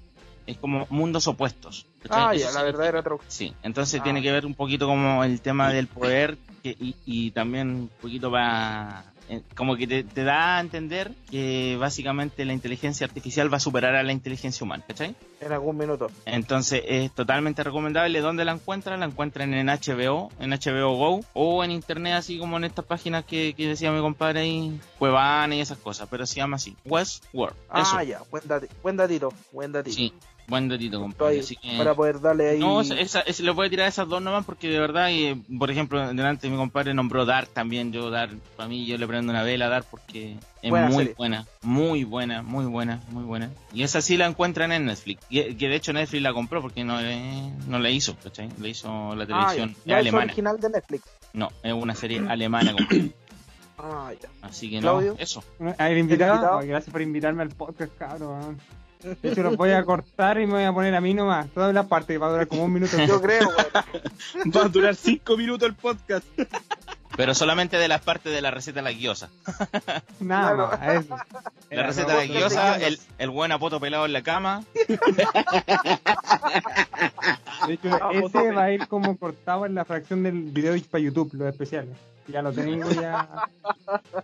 es 0.46 0.58
como 0.58 0.86
mundos 0.90 1.26
opuestos. 1.26 1.86
Ah, 2.08 2.34
ya, 2.34 2.50
la 2.52 2.62
verdadera 2.62 3.02
traducción. 3.02 3.30
Sí, 3.30 3.54
entonces 3.62 4.00
Ah. 4.00 4.04
tiene 4.04 4.22
que 4.22 4.30
ver 4.32 4.46
un 4.46 4.54
poquito 4.54 4.86
como 4.86 5.24
el 5.24 5.40
tema 5.40 5.72
del 5.72 5.86
poder 5.86 6.36
que, 6.62 6.70
y, 6.78 6.94
y 7.06 7.30
también 7.30 7.68
un 7.70 7.90
poquito 8.00 8.30
va 8.30 9.04
como 9.56 9.76
que 9.76 9.86
te, 9.86 10.02
te 10.04 10.24
da 10.24 10.58
a 10.58 10.60
entender 10.60 11.12
que 11.30 11.76
básicamente 11.78 12.44
la 12.44 12.52
inteligencia 12.52 13.06
artificial 13.06 13.52
va 13.52 13.58
a 13.58 13.60
superar 13.60 13.94
a 13.94 14.02
la 14.02 14.12
inteligencia 14.12 14.64
humana, 14.64 14.84
¿cachai? 14.86 15.14
En 15.40 15.52
algún 15.52 15.76
minuto. 15.76 16.10
Entonces 16.26 16.82
es 16.86 17.12
totalmente 17.12 17.62
recomendable. 17.64 18.20
¿Dónde 18.20 18.44
la 18.44 18.52
encuentran? 18.52 19.00
La 19.00 19.06
encuentran 19.06 19.54
en 19.54 19.66
HBO, 19.68 20.30
en 20.40 20.50
HBO 20.50 20.96
Go 20.96 21.24
o 21.34 21.64
en 21.64 21.70
internet, 21.70 22.14
así 22.14 22.38
como 22.38 22.56
en 22.56 22.64
estas 22.64 22.84
páginas 22.84 23.24
que, 23.24 23.54
que 23.54 23.66
decía 23.68 23.90
mi 23.92 24.00
compadre 24.00 24.40
ahí, 24.40 24.78
Cuevana 24.98 25.54
y 25.54 25.60
esas 25.60 25.78
cosas, 25.78 26.08
pero 26.10 26.26
se 26.26 26.36
llama 26.36 26.56
así, 26.56 26.76
Westworld. 26.84 27.54
Eso, 27.76 27.96
Ah, 27.96 28.04
ya, 28.04 28.22
buen, 28.30 28.42
dati- 28.44 28.68
buen 28.82 28.96
datito, 28.96 29.32
buen 29.52 29.72
datito. 29.72 29.96
sí, 29.96 30.12
buen 30.48 30.68
datito, 30.68 31.00
compadre. 31.00 31.40
Así 31.40 31.56
que... 31.56 31.76
Para 31.78 31.94
poder 31.94 32.20
darle 32.20 32.50
ahí. 32.50 32.58
No, 32.58 32.80
esa, 32.80 32.94
esa- 32.98 33.22
le 33.42 33.50
voy 33.52 33.66
a 33.66 33.70
tirar 33.70 33.88
esas 33.88 34.08
dos 34.08 34.20
nomás 34.20 34.44
porque 34.44 34.68
de 34.68 34.78
verdad, 34.80 35.10
eh, 35.10 35.40
por 35.58 35.70
ejemplo, 35.70 36.00
delante 36.12 36.48
mi 36.50 36.56
compadre 36.56 36.92
nombró 36.94 37.24
Dark 37.24 37.48
también. 37.48 37.92
Yo, 37.92 38.10
Dark, 38.10 38.36
para 38.56 38.68
mí, 38.68 38.86
yo 38.86 38.98
le 38.98 39.06
prendo 39.06 39.30
una 39.32 39.42
vela 39.42 39.66
a 39.66 39.68
Dark 39.68 39.86
porque 39.90 40.36
es 40.62 40.70
Buena 40.70 40.88
muy 40.88 40.96
serie. 40.98 41.14
buena, 41.16 41.46
muy 41.62 42.04
buena, 42.04 42.42
muy 42.42 42.66
buena, 42.66 43.00
muy 43.10 43.24
buena. 43.24 43.50
Y 43.72 43.82
esa 43.82 44.00
sí 44.00 44.16
la 44.16 44.26
encuentran 44.26 44.72
en 44.72 44.86
Netflix. 44.86 45.22
Y, 45.30 45.54
que 45.54 45.68
de 45.68 45.76
hecho 45.76 45.92
Netflix 45.92 46.22
la 46.22 46.32
compró 46.32 46.60
porque 46.62 46.84
no, 46.84 47.00
le- 47.00 47.50
no 47.68 47.78
la 47.78 47.90
hizo, 47.90 48.16
¿cachai? 48.16 48.48
La 48.60 48.68
hizo 48.68 49.14
la 49.14 49.24
ah, 49.24 49.26
ya. 49.26 49.26
televisión 49.26 49.76
es 49.86 49.92
alemana. 49.94 50.24
original 50.24 50.60
de 50.60 50.70
Netflix. 50.70 51.04
No, 51.32 51.48
es 51.62 51.72
una 51.72 51.94
serie 51.94 52.20
alemana. 52.28 52.72
compadre. 52.74 53.12
Ah, 53.82 54.10
ya. 54.20 54.28
Así 54.42 54.68
que 54.68 54.78
Claudio. 54.80 55.14
no, 55.14 55.18
eso. 55.18 55.42
A 55.78 55.88
ver, 55.88 55.96
invitado. 55.96 56.34
invitado? 56.34 56.58
Ay, 56.58 56.68
gracias 56.68 56.92
por 56.92 57.00
invitarme 57.00 57.42
al 57.44 57.48
podcast, 57.48 57.96
cabrón. 57.96 58.58
De 59.02 59.30
hecho, 59.30 59.42
los 59.42 59.56
voy 59.56 59.70
a 59.70 59.82
cortar 59.84 60.38
y 60.40 60.46
me 60.46 60.52
voy 60.54 60.64
a 60.64 60.72
poner 60.72 60.94
a 60.94 61.00
mí 61.00 61.14
nomás. 61.14 61.48
Todas 61.50 61.72
las 61.74 61.86
partes 61.86 62.08
que 62.14 62.18
va 62.18 62.26
a 62.28 62.30
durar 62.30 62.46
como 62.48 62.64
un 62.64 62.72
minuto. 62.72 62.96
Yo 63.06 63.20
creo, 63.20 63.48
weón. 63.48 64.52
Va 64.56 64.64
a 64.64 64.68
durar 64.68 64.94
cinco 64.94 65.36
minutos 65.36 65.68
el 65.68 65.74
podcast. 65.74 66.24
Pero 67.16 67.34
solamente 67.34 67.76
de 67.76 67.88
las 67.88 68.00
partes 68.02 68.32
de 68.32 68.40
la 68.40 68.50
receta 68.50 68.78
de 68.80 68.82
la 68.84 68.92
guiosa. 68.92 69.28
Nada 70.20 70.54
Claro. 70.54 70.68
más. 70.68 71.04
Eso. 71.04 71.16
La 71.70 71.82
receta 71.84 72.12
de 72.14 72.18
la 72.18 72.26
todo. 72.26 72.34
guiosa, 72.38 72.76
el, 72.76 72.98
el 73.18 73.30
buen 73.30 73.52
apoto 73.52 73.80
pelado 73.80 74.06
en 74.06 74.12
la 74.12 74.22
cama. 74.22 74.62
De 77.66 77.74
hecho, 77.74 78.10
ese 78.12 78.52
va 78.52 78.64
a 78.64 78.72
ir 78.72 78.86
como 78.88 79.16
cortado 79.16 79.66
en 79.66 79.74
la 79.74 79.84
fracción 79.84 80.22
del 80.22 80.34
video 80.42 80.74
para 80.90 81.02
YouTube, 81.02 81.30
los 81.34 81.48
especiales. 81.48 81.96
Ya 82.32 82.42
lo 82.42 82.52
tengo 82.52 82.90
ya. 82.90 83.28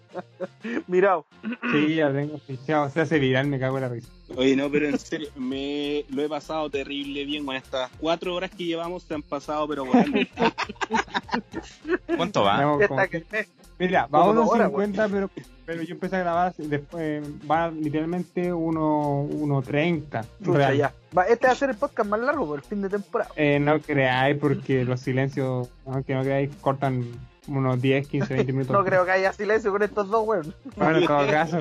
Mirao. 0.86 1.26
Sí, 1.72 1.94
ya 1.96 2.08
lo 2.08 2.14
tengo 2.14 2.38
fichado. 2.38 2.90
Se 2.90 3.00
hace 3.00 3.18
viral, 3.18 3.46
me 3.46 3.58
cago 3.58 3.76
en 3.78 3.82
la 3.82 3.88
risa. 3.88 4.08
Oye, 4.36 4.56
no, 4.56 4.70
pero 4.70 4.88
en 4.88 4.98
serio, 4.98 5.28
me 5.36 6.04
lo 6.10 6.22
he 6.22 6.28
pasado 6.28 6.68
terrible 6.70 7.24
bien 7.24 7.44
con 7.46 7.54
estas 7.56 7.90
cuatro 8.00 8.34
horas 8.34 8.50
que 8.50 8.64
llevamos, 8.64 9.04
se 9.04 9.14
han 9.14 9.22
pasado, 9.22 9.66
pero 9.68 9.84
bueno. 9.84 10.04
¿Cuánto 12.16 12.42
va? 12.42 12.58
Vamos 12.58 12.86
como- 12.86 13.00
está 13.00 13.08
que- 13.18 13.46
Mira, 13.78 14.08
como 14.10 14.18
va 14.18 14.24
a 14.24 14.34
dos 14.34 14.44
unos 14.46 14.50
horas, 14.54 14.68
50, 14.68 15.08
pero, 15.10 15.30
pero 15.66 15.82
yo 15.82 15.94
empecé 15.94 16.16
a 16.16 16.20
grabar 16.20 16.54
después, 16.56 17.22
va 17.48 17.70
literalmente 17.70 18.50
uno, 18.52 19.20
uno 19.20 19.60
30. 19.62 20.24
Chucha, 20.42 20.58
real. 20.58 20.76
ya. 20.78 20.94
Va, 21.16 21.24
este 21.24 21.46
va 21.46 21.52
a 21.52 21.56
ser 21.56 21.70
el 21.70 21.76
podcast 21.76 22.08
más 22.08 22.20
largo 22.20 22.46
por 22.46 22.58
el 22.60 22.64
fin 22.64 22.80
de 22.80 22.88
temporada. 22.88 23.30
Eh, 23.36 23.58
no 23.60 23.78
creáis 23.80 24.38
porque 24.38 24.84
los 24.84 25.00
silencios, 25.00 25.68
aunque 25.84 26.14
no 26.14 26.22
creáis, 26.22 26.56
cortan 26.56 27.04
unos 27.48 27.80
10, 27.80 28.08
15, 28.08 28.34
20 28.34 28.52
minutos. 28.52 28.72
No 28.76 28.84
creo 28.84 29.04
que 29.04 29.10
haya 29.12 29.32
silencio 29.32 29.70
con 29.72 29.82
estos 29.82 30.08
dos, 30.08 30.26
weón. 30.26 30.54
Bueno, 30.76 30.98
en 30.98 31.06
todo 31.06 31.26
caso. 31.26 31.58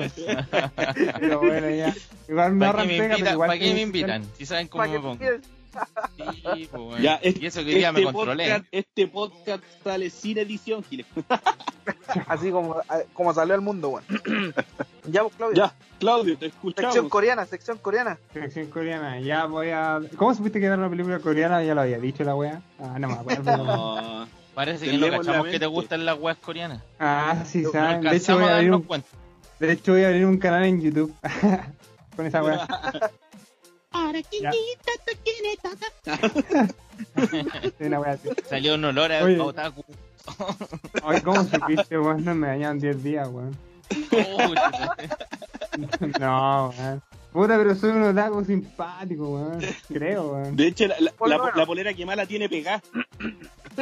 pero 1.20 1.38
bueno, 1.40 1.70
ya. 1.70 1.94
Igual 2.28 2.52
me 2.54 2.66
¿Para 2.66 2.70
ahorran 2.82 2.88
pero 2.88 3.18
igual 3.30 3.48
¿para 3.48 3.58
qué 3.58 3.74
me 3.74 3.80
invitan? 3.82 4.24
Si 4.36 4.46
saben 4.46 4.68
cómo 4.68 4.84
me 4.86 5.00
pongo. 5.00 5.18
Sí, 6.54 6.68
pues, 6.70 6.70
bueno. 6.72 6.98
ya, 6.98 7.16
es- 7.16 7.36
y 7.38 7.44
eso 7.46 7.60
que 7.60 7.66
hoy 7.66 7.74
día 7.74 7.92
me 7.92 8.00
este, 8.00 8.12
controlé. 8.12 8.44
podcast, 8.44 8.66
este 8.72 9.06
podcast 9.08 9.64
sale 9.84 10.08
sin 10.08 10.38
edición, 10.38 10.82
Giles. 10.82 11.06
Así 12.28 12.50
como, 12.50 12.76
como 13.12 13.34
salió 13.34 13.54
al 13.54 13.60
mundo, 13.60 13.90
weón. 13.90 14.04
ya, 15.04 15.22
pues, 15.22 15.34
Claudio. 15.36 15.54
Ya, 15.56 15.74
Claudio, 15.98 16.38
te 16.38 16.46
Sección 16.46 16.72
escuchamos. 16.74 17.10
coreana, 17.10 17.44
sección 17.44 17.78
coreana. 17.78 18.18
Selección 18.32 18.66
coreana, 18.68 19.20
ya 19.20 19.44
voy 19.44 19.68
a. 19.68 20.00
¿Cómo 20.16 20.34
supiste 20.34 20.60
que 20.60 20.66
era 20.66 20.76
una 20.76 20.88
película 20.88 21.18
coreana? 21.18 21.62
Ya 21.62 21.74
lo 21.74 21.82
había 21.82 21.98
dicho 21.98 22.24
la 22.24 22.34
wea. 22.34 22.62
Ah, 22.80 22.98
no 22.98 23.08
me 23.08 23.14
acuerdo. 23.14 23.56
No, 24.26 24.26
Parece 24.56 24.86
que 24.86 24.96
no 24.96 25.06
la 25.08 25.18
cachamos 25.18 25.48
que 25.48 25.58
te 25.60 25.66
gustan 25.66 26.06
las 26.06 26.18
weas 26.18 26.38
coreanas. 26.38 26.82
Ah, 26.98 27.44
sí, 27.46 27.58
No 27.60 27.70
saben. 27.72 28.00
De 28.00 28.16
hecho, 28.16 28.36
voy 28.38 28.48
a 28.48 28.56
abrir 28.56 28.72
un, 28.72 28.82
cuenta. 28.82 29.06
de 29.60 29.72
hecho, 29.72 29.92
voy 29.92 30.02
a 30.02 30.06
abrir 30.08 30.24
un 30.24 30.38
canal 30.38 30.64
en 30.64 30.80
YouTube. 30.80 31.14
Con 32.16 32.24
esa 32.26 32.42
wea. 32.42 32.66
Una 37.80 38.00
wea 38.00 38.12
así. 38.12 38.28
Salió 38.48 38.74
un 38.74 38.84
olor 38.86 39.12
a 39.12 39.22
Oye. 39.24 39.38
otaku. 39.38 39.84
Ay, 41.04 41.20
¿cómo 41.20 41.44
supiste, 41.44 41.98
weón? 41.98 42.24
No 42.24 42.34
me 42.34 42.46
dañaron 42.48 42.78
10 42.80 43.02
días, 43.02 43.28
weón. 43.28 43.56
No, 46.18 46.70
weón. 46.78 47.02
Puta, 47.32 47.58
pero 47.58 47.74
soy 47.74 47.90
un 47.90 48.02
otaku 48.04 48.42
simpático, 48.44 49.28
weón. 49.28 49.58
Creo, 49.88 50.32
weón. 50.32 50.56
De 50.56 50.68
hecho, 50.68 50.86
la, 50.86 50.96
la- 50.98 51.12
la- 51.26 51.52
la 51.54 51.66
polera 51.66 51.92
que 51.92 52.06
mala 52.06 52.24
tiene 52.26 52.48
pegada. 52.48 52.82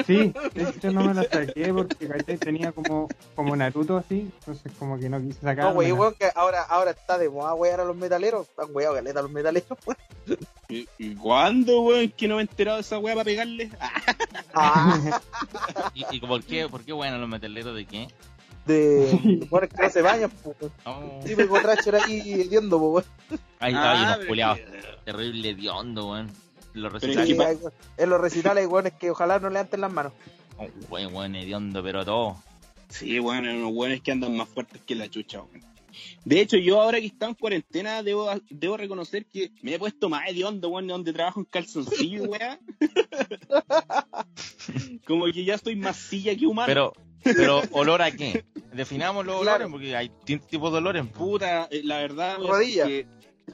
Sí, 0.06 0.32
este 0.54 0.90
no 0.92 1.04
me 1.04 1.14
la 1.14 1.22
saqué 1.24 1.72
porque 1.72 2.08
¿cachai? 2.08 2.36
tenía 2.38 2.72
como, 2.72 3.08
como 3.34 3.54
Naruto 3.56 3.96
así, 3.96 4.30
entonces 4.40 4.72
como 4.78 4.98
que 4.98 5.08
no 5.08 5.20
quise 5.20 5.40
sacar. 5.40 5.66
No, 5.66 5.70
wey, 5.72 5.92
weón, 5.92 6.14
que 6.14 6.28
ahora, 6.34 6.62
ahora 6.62 6.90
está 6.92 7.16
de 7.18 7.28
moda 7.30 7.54
wear 7.54 7.80
a 7.80 7.84
los 7.84 7.96
metaleros. 7.96 8.48
Han 8.58 8.74
weado 8.74 8.94
galeta 8.94 9.20
a 9.20 9.22
los 9.22 9.30
metaleros, 9.30 9.78
weón. 9.86 10.38
¿Y, 10.68 10.88
y 10.98 11.14
cuándo, 11.14 11.82
weón? 11.82 12.08
Que 12.16 12.26
no 12.28 12.36
me 12.36 12.42
he 12.42 12.46
enterado 12.46 12.78
de 12.78 12.82
esa 12.82 12.98
weá 12.98 13.14
para 13.14 13.24
pegarle. 13.24 13.70
Ah, 13.80 14.02
Ah, 14.56 15.90
¿Y, 15.94 16.04
y 16.16 16.20
por 16.20 16.42
qué, 16.42 16.68
por 16.68 16.82
qué 16.84 16.92
bueno 16.92 17.18
los 17.18 17.28
metaleros 17.28 17.74
de 17.74 17.86
qué? 17.86 18.08
de. 18.66 19.46
Bueno, 19.50 19.68
que 19.68 19.82
no 19.82 19.90
se 19.90 20.00
bañan, 20.02 20.30
pues. 20.42 20.56
Oh, 20.86 21.20
Típico 21.24 21.60
Tracher 21.60 21.96
ahí 21.96 22.32
hediondo, 22.32 22.78
pues, 22.80 23.06
weón. 23.30 23.40
hay, 23.60 23.74
Ah, 23.76 24.18
culiados 24.26 24.58
que- 24.58 24.64
terrible 25.04 25.50
hediondo, 25.50 26.10
weón. 26.10 26.30
Los 26.74 26.92
Pero 26.92 27.00
recitales. 27.00 27.26
¿qué 27.26 27.32
Sí, 27.32 27.38
pa- 27.38 27.46
hay, 27.48 27.56
weón. 27.56 27.72
En 27.96 28.10
los 28.10 28.20
recitales, 28.20 28.66
weón, 28.66 28.86
es 28.88 28.92
que 28.94 29.10
ojalá 29.10 29.38
no 29.38 29.48
levanten 29.48 29.80
las 29.80 29.92
manos. 29.92 30.12
Oh, 30.58 30.66
weón, 30.90 31.14
weón, 31.14 31.34
hediondo, 31.36 31.82
pero 31.82 32.04
todo. 32.04 32.36
Sí, 32.88 33.18
bueno, 33.18 33.50
unos 33.52 33.72
weones 33.74 34.00
que 34.02 34.12
andan 34.12 34.36
más 34.36 34.48
fuertes 34.48 34.80
que 34.86 34.94
la 34.94 35.08
chucha, 35.08 35.40
weón. 35.42 35.64
De 36.24 36.40
hecho, 36.40 36.56
yo 36.56 36.80
ahora 36.82 36.98
que 37.00 37.06
estaba 37.06 37.30
en 37.30 37.36
cuarentena, 37.36 38.02
debo, 38.02 38.28
debo 38.50 38.76
reconocer 38.76 39.26
que 39.26 39.52
me 39.62 39.74
he 39.74 39.78
puesto 39.78 40.08
más 40.08 40.28
hediondo, 40.28 40.68
weón, 40.68 40.88
donde 40.88 41.12
trabajo 41.12 41.40
en 41.40 41.46
calzoncillo, 41.46 42.24
weón. 42.28 42.58
Como 45.06 45.26
que 45.26 45.44
ya 45.44 45.54
estoy 45.54 45.76
más 45.76 45.96
silla 45.96 46.34
que 46.36 46.46
humano. 46.46 46.66
Pero, 46.66 46.92
pero, 47.22 47.62
¿olor 47.72 48.02
a 48.02 48.10
qué? 48.10 48.44
Definamos 48.72 49.24
los 49.24 49.40
Claro. 49.42 49.66
olores, 49.66 49.70
porque 49.72 49.96
hay 49.96 50.08
distintos 50.08 50.48
tipos 50.48 50.72
de 50.72 50.78
olores. 50.78 51.06
Puta, 51.06 51.68
eh, 51.70 51.82
la 51.84 51.98
verdad, 51.98 52.38
weón, 52.38 52.50
Rodilla. 52.50 52.86
que- 52.86 53.06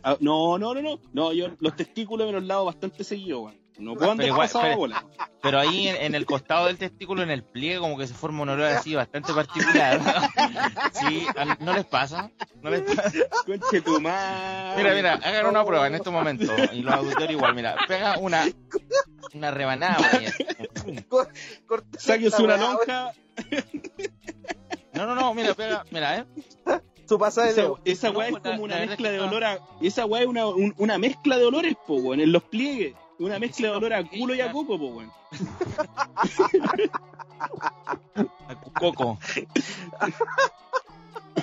ah, 0.02 0.16
no, 0.20 0.58
no, 0.58 0.74
no, 0.74 0.82
no. 0.82 0.98
No, 1.12 1.32
yo 1.32 1.48
los 1.60 1.76
testículos 1.76 2.26
me 2.26 2.32
los 2.32 2.44
lavo 2.44 2.64
bastante 2.66 3.04
seguido, 3.04 3.40
weón. 3.42 3.60
No 3.78 3.94
puedo 3.94 4.10
andar 4.10 4.24
Pero 4.24 4.34
igual- 4.34 4.48
pasado 4.48 4.64
pero- 4.64 4.76
bola. 4.76 5.06
Pero 5.42 5.58
ahí 5.58 5.88
en, 5.88 5.96
en 5.96 6.14
el 6.14 6.26
costado 6.26 6.66
del 6.66 6.76
testículo, 6.76 7.22
en 7.22 7.30
el 7.30 7.42
pliegue, 7.42 7.78
como 7.78 7.96
que 7.96 8.06
se 8.06 8.12
forma 8.12 8.42
un 8.42 8.50
olor 8.50 8.66
así 8.66 8.94
bastante 8.94 9.32
particular. 9.32 9.98
¿Sí? 10.92 11.24
¿a- 11.34 11.56
¿No 11.60 11.72
les 11.72 11.86
pasa? 11.86 12.30
¿No 12.60 12.68
les 12.68 12.82
pasa? 12.82 13.10
Conche 13.46 13.80
tu 13.80 13.98
madre. 14.02 14.76
Mira, 14.82 14.94
mira, 14.94 15.12
hagan 15.14 15.46
una 15.46 15.64
prueba 15.64 15.86
en 15.86 15.94
este 15.94 16.10
momento. 16.10 16.52
Y 16.74 16.82
los 16.82 16.92
auditores 16.94 17.30
igual, 17.30 17.54
mira, 17.54 17.74
pega 17.88 18.18
una, 18.18 18.44
una 19.32 19.50
rebanada. 19.50 19.96
esta 21.96 22.42
una 22.42 22.56
lonja. 22.58 23.12
No, 24.92 25.06
no, 25.06 25.14
no, 25.14 25.32
mira, 25.32 25.54
pega, 25.54 25.84
mira, 25.90 26.18
eh. 26.18 26.24
Su 27.10 27.18
pasada 27.18 27.48
de 27.48 27.52
Esa, 27.54 27.66
esa 27.84 28.10
No, 28.12 28.18
weá 28.20 28.28
es 28.28 28.34
la- 28.34 28.40
como 28.40 28.62
una 28.62 28.76
mezcla 28.76 29.10
de 29.10 29.18
olor 29.18 29.42
a. 29.42 29.58
Esa 29.82 30.06
weá 30.06 30.22
es 30.22 30.28
una, 30.28 30.46
un- 30.46 30.72
una 30.78 30.96
mezcla 30.96 31.38
de 31.38 31.44
olores, 31.44 31.74
po, 31.84 31.94
weón, 31.96 32.20
en 32.20 32.30
los 32.30 32.44
pliegues. 32.44 32.94
Una 33.18 33.40
mezcla 33.40 33.70
de 33.70 33.74
olor 33.74 33.92
a 33.94 34.08
culo 34.08 34.32
y 34.32 34.40
a 34.40 34.52
coco, 34.52 34.78
po, 34.78 34.86
weón. 34.86 35.10
Coco. 38.78 39.18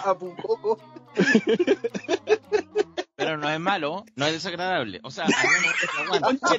A 0.06 0.18
Pucoco. 0.18 0.80
Pero 3.18 3.36
no 3.38 3.50
es 3.50 3.60
malo, 3.60 4.06
no 4.16 4.26
es 4.26 4.32
desagradable. 4.32 5.02
O 5.04 5.12
sea, 5.12 5.26
al 5.26 5.34
menos 5.34 5.76
se 5.82 5.90
aguanta. 6.02 6.48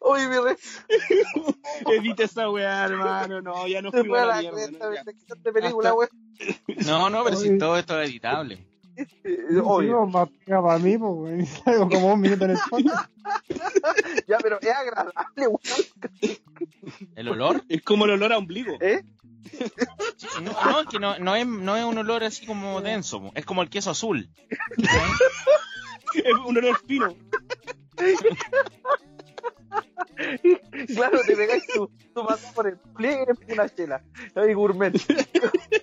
Oye, 0.00 0.28
mi 0.28 0.36
rey. 0.38 0.56
Evita 1.92 2.24
esa 2.24 2.50
weá, 2.50 2.84
hermano. 2.84 3.40
No, 3.42 3.66
ya 3.66 3.82
no 3.82 3.90
fui 3.90 4.04
fue 4.04 4.20
a 4.20 4.26
la 4.26 4.40
mierda. 4.40 4.68
no, 4.70 4.90
de 4.90 5.52
película, 5.52 5.90
Hasta-. 5.90 6.90
No, 6.90 7.10
no, 7.10 7.24
pero 7.24 7.36
si 7.36 7.58
todo 7.58 7.76
esto 7.78 8.00
es 8.00 8.08
editable. 8.10 8.64
Eh, 8.96 9.06
Obvio. 9.62 9.80
Digo, 10.06 10.10
pa- 10.10 10.26
pega 10.44 10.62
para 10.62 10.78
mí, 10.78 10.98
pues. 10.98 11.48
Salgo 11.64 11.88
como 11.88 12.14
un 12.14 12.20
minuto 12.20 12.44
en 12.44 12.50
el 12.52 12.58
podcast. 12.68 13.10
Ya, 14.26 14.38
pero 14.38 14.58
es 14.60 14.68
agradable, 14.70 15.46
weón. 15.46 15.58
¿El 17.14 17.28
olor? 17.28 17.62
Es 17.68 17.82
como 17.82 18.06
el 18.06 18.12
olor 18.12 18.32
a 18.32 18.38
ombligo. 18.38 18.76
¿Eh? 18.80 19.04
No, 20.42 20.52
no, 20.64 20.80
es 20.80 20.86
que 20.88 20.98
no, 20.98 21.18
no, 21.18 21.36
es, 21.36 21.46
no 21.46 21.76
es 21.76 21.84
un 21.84 21.98
olor 21.98 22.24
así 22.24 22.46
como 22.46 22.80
denso, 22.80 23.20
po. 23.20 23.32
es 23.34 23.44
como 23.44 23.62
el 23.62 23.68
queso 23.70 23.90
azul. 23.90 24.28
Es 26.14 26.34
un 26.46 26.56
olor 26.56 26.78
fino. 26.86 27.14
Claro, 30.94 31.20
te 31.24 31.36
pegáis 31.36 31.64
tu, 31.72 31.88
tu 32.14 32.26
por 32.54 32.66
el 32.66 32.76
pliegue 32.96 33.26
y 33.46 33.52
una 33.52 33.68
chela. 33.68 34.02
Ay, 34.34 34.52
gourmet. 34.54 34.92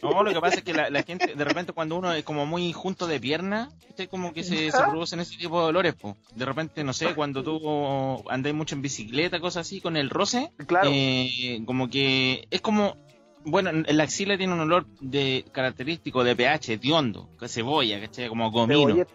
No, 0.02 0.24
lo 0.24 0.34
que 0.34 0.42
pasa 0.42 0.58
es 0.58 0.64
que 0.64 0.74
la, 0.74 0.90
la 0.90 1.04
gente, 1.04 1.36
de 1.36 1.44
repente 1.46 1.74
cuando 1.74 1.98
uno 1.98 2.14
es 2.14 2.24
como 2.24 2.46
muy 2.46 2.74
junto 2.74 3.08
de 3.08 3.20
pierna, 3.20 3.70
como 4.10 4.34
que 4.34 4.44
se, 4.44 4.72
se 4.72 4.84
producen 4.84 5.20
ese 5.20 5.38
tipo 5.38 5.62
de 5.62 5.68
olores, 5.68 5.96
po. 5.96 6.18
De 6.36 6.46
repente, 6.46 6.84
no 6.84 6.94
sé, 6.94 7.16
cuando 7.16 7.44
tú 7.44 8.30
andáis 8.30 8.56
mucho 8.56 8.76
en 8.76 8.82
bicicleta, 8.82 9.40
cosas 9.40 9.68
así, 9.68 9.82
con 9.82 9.96
el 9.98 10.10
roce, 10.10 10.52
Claro. 10.68 10.90
eh, 10.92 11.62
como 11.66 11.90
que 11.90 12.48
es 12.52 12.62
como, 12.62 12.98
bueno, 13.46 13.72
la 13.72 14.04
axila 14.04 14.38
tiene 14.38 14.54
un 14.54 14.60
olor 14.60 14.86
de 15.00 15.46
característico 15.52 16.24
de 16.24 16.36
pH, 16.36 16.78
de 16.78 16.94
hondo, 16.94 17.30
que 17.40 17.48
cebolla, 17.48 18.00
¿cachai? 18.02 18.28
Como. 18.28 18.52
Cebolleta. 18.68 19.14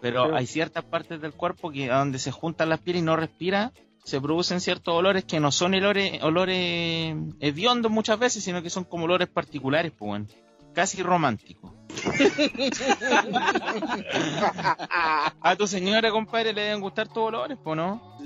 Pero 0.00 0.34
hay 0.34 0.46
ciertas 0.46 0.84
partes 0.84 1.20
del 1.20 1.32
cuerpo 1.32 1.70
que 1.70 1.90
a 1.90 1.98
donde 1.98 2.18
se 2.18 2.30
juntan 2.30 2.68
las 2.68 2.80
pieles 2.80 3.02
y 3.02 3.04
no 3.04 3.16
respira, 3.16 3.72
se 4.06 4.20
producen 4.20 4.60
ciertos 4.60 4.94
olores 4.94 5.24
que 5.24 5.40
no 5.40 5.50
son 5.50 5.74
olores, 5.74 6.22
olores 6.22 7.16
hediondos 7.40 7.90
muchas 7.90 8.20
veces, 8.20 8.44
sino 8.44 8.62
que 8.62 8.70
son 8.70 8.84
como 8.84 9.06
olores 9.06 9.26
particulares, 9.26 9.90
pues, 9.90 10.08
bueno, 10.08 10.26
casi 10.72 11.02
románticos. 11.02 11.72
a 15.40 15.56
tu 15.56 15.66
señora, 15.66 16.12
compadre, 16.12 16.52
le 16.52 16.62
deben 16.62 16.82
gustar 16.82 17.08
tus 17.08 17.24
olores, 17.24 17.58
pues, 17.64 17.76
¿no? 17.76 18.16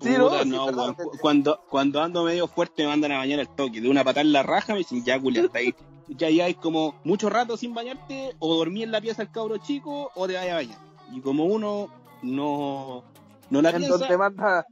Sí, 0.00 0.14
no, 0.16 0.30
Puta, 0.30 0.46
no, 0.46 0.96
Cuando, 1.20 1.60
cuando 1.68 2.02
ando 2.02 2.24
medio 2.24 2.48
fuerte 2.48 2.84
me 2.84 2.88
mandan 2.88 3.12
a 3.12 3.18
bañar 3.18 3.40
al 3.40 3.54
toque. 3.54 3.82
De 3.82 3.90
una 3.90 4.04
patada 4.04 4.22
en 4.22 4.32
la 4.32 4.42
raja 4.42 4.72
me 4.72 4.78
dicen, 4.78 5.04
ya, 5.04 5.16
hasta 5.16 5.58
ahí. 5.58 5.74
Ya 6.08 6.30
ya 6.30 6.46
hay 6.46 6.54
como 6.54 6.94
mucho 7.04 7.28
rato 7.28 7.58
sin 7.58 7.74
bañarte, 7.74 8.34
o 8.38 8.56
dormí 8.56 8.84
en 8.84 8.90
la 8.90 9.02
pieza 9.02 9.22
del 9.22 9.30
cabro 9.30 9.58
chico, 9.58 10.10
o 10.14 10.26
te 10.26 10.32
vayas 10.32 10.52
a 10.52 10.54
bañar. 10.54 10.78
Y 11.12 11.20
como 11.20 11.44
uno 11.44 11.90
no, 12.22 13.04
no 13.50 13.60
la 13.60 13.68
En 13.68 13.76
piensa, 13.76 13.98
donde 13.98 14.16
manda 14.16 14.64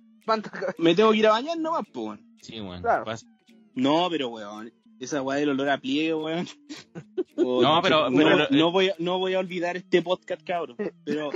me 0.79 0.95
tengo 0.95 1.11
que 1.13 1.19
ir 1.19 1.27
a 1.27 1.31
bañar 1.33 1.59
nomás, 1.59 1.83
pues, 1.93 2.07
weón. 2.07 2.37
Sí, 2.43 2.61
bueno. 2.61 2.83
Claro. 2.83 3.05
No, 3.75 4.09
pero 4.11 4.29
weón, 4.29 4.73
esa 5.01 5.23
weá 5.23 5.39
del 5.39 5.51
olor 5.51 5.69
a 5.71 5.79
pliegue, 5.79 6.15
weón. 6.15 6.47
Oh, 7.37 7.61
No, 7.61 7.83
pero- 7.83 8.09
no, 8.11 8.17
pero- 8.17 8.47
no 8.51 8.71
voy, 8.71 8.91
a- 8.91 8.95
no 9.01 9.19
voy 9.19 9.35
a 9.35 9.41
olvidar 9.41 9.77
este 9.77 10.01
podcast, 10.03 10.41
cabrón. 10.45 10.77
Pero 11.05 11.31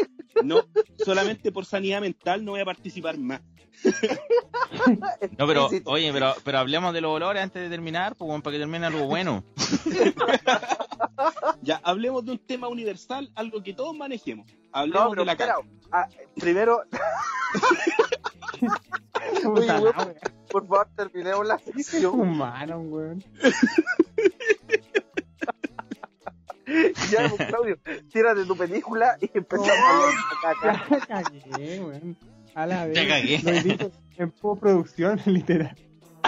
no, 0.44 0.62
solamente 1.05 1.51
por 1.51 1.65
sanidad 1.66 2.01
mental 2.01 2.44
no 2.44 2.52
voy 2.52 2.60
a 2.60 2.65
participar 2.65 3.19
más. 3.19 3.40
No, 5.39 5.47
pero, 5.47 5.69
oye, 5.86 6.12
pero, 6.12 6.35
pero 6.44 6.59
hablemos 6.59 6.93
de 6.94 7.01
los 7.01 7.10
olores 7.10 7.43
antes 7.43 7.62
de 7.62 7.69
terminar, 7.69 8.16
pues, 8.16 8.27
bueno, 8.27 8.43
para 8.43 8.55
que 8.55 8.59
termine 8.60 8.86
algo 8.86 9.06
bueno. 9.06 9.44
Ya, 11.62 11.81
hablemos 11.82 12.24
de 12.24 12.32
un 12.32 12.39
tema 12.39 12.69
universal, 12.69 13.31
algo 13.35 13.62
que 13.62 13.74
todos 13.74 13.97
manejemos. 13.97 14.47
No, 14.47 14.55
Hablemos 14.73 15.09
pero 15.10 15.23
de 15.23 15.27
la 15.27 15.36
caca. 15.36 15.56
ah, 15.93 16.09
primero, 16.36 16.82
Puta 19.43 19.80
weón. 19.80 19.94
por 20.51 20.66
favor, 20.66 20.89
terminemos 20.97 21.47
la 21.47 21.59
sección. 21.59 22.20
humano, 22.20 22.78
weón. 22.80 23.24
Ya, 27.10 27.28
pues, 27.30 27.48
Claudio, 27.48 27.78
tírate 28.12 28.44
tu 28.44 28.56
película 28.56 29.16
y 29.20 29.30
empezamos 29.32 29.70
a 29.70 30.51
hablar. 30.51 30.78
Ya 30.90 31.06
cagué, 31.06 31.80
weón. 31.80 32.16
A 32.55 32.66
la 32.66 32.86
vez. 32.86 32.94
Ya 32.94 33.09
cagué. 33.09 33.40
Lo 33.43 33.51
edito 33.51 33.90
en 34.18 34.30
postproducción, 34.32 35.20
literal. 35.26 35.76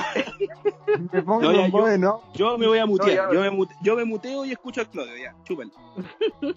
Me 1.12 1.22
pongo 1.22 1.40
No, 1.42 1.52
ya, 1.52 1.64
en 1.66 1.70
modo 1.70 1.84
yo- 1.86 1.90
de 1.92 1.98
no. 1.98 2.22
Yo 2.34 2.58
me 2.58 2.66
voy 2.66 2.78
a 2.78 2.86
mutear, 2.86 3.08
No, 3.28 3.32
ya- 3.32 3.34
yo, 3.34 3.40
me 3.42 3.50
mute- 3.50 3.76
yo 3.82 3.96
me 3.96 4.04
muteo 4.04 4.44
y 4.44 4.52
escucho 4.52 4.80
al 4.80 4.88
Claudio, 4.90 5.16
ya, 5.16 5.34
chúpalo. 5.44 5.70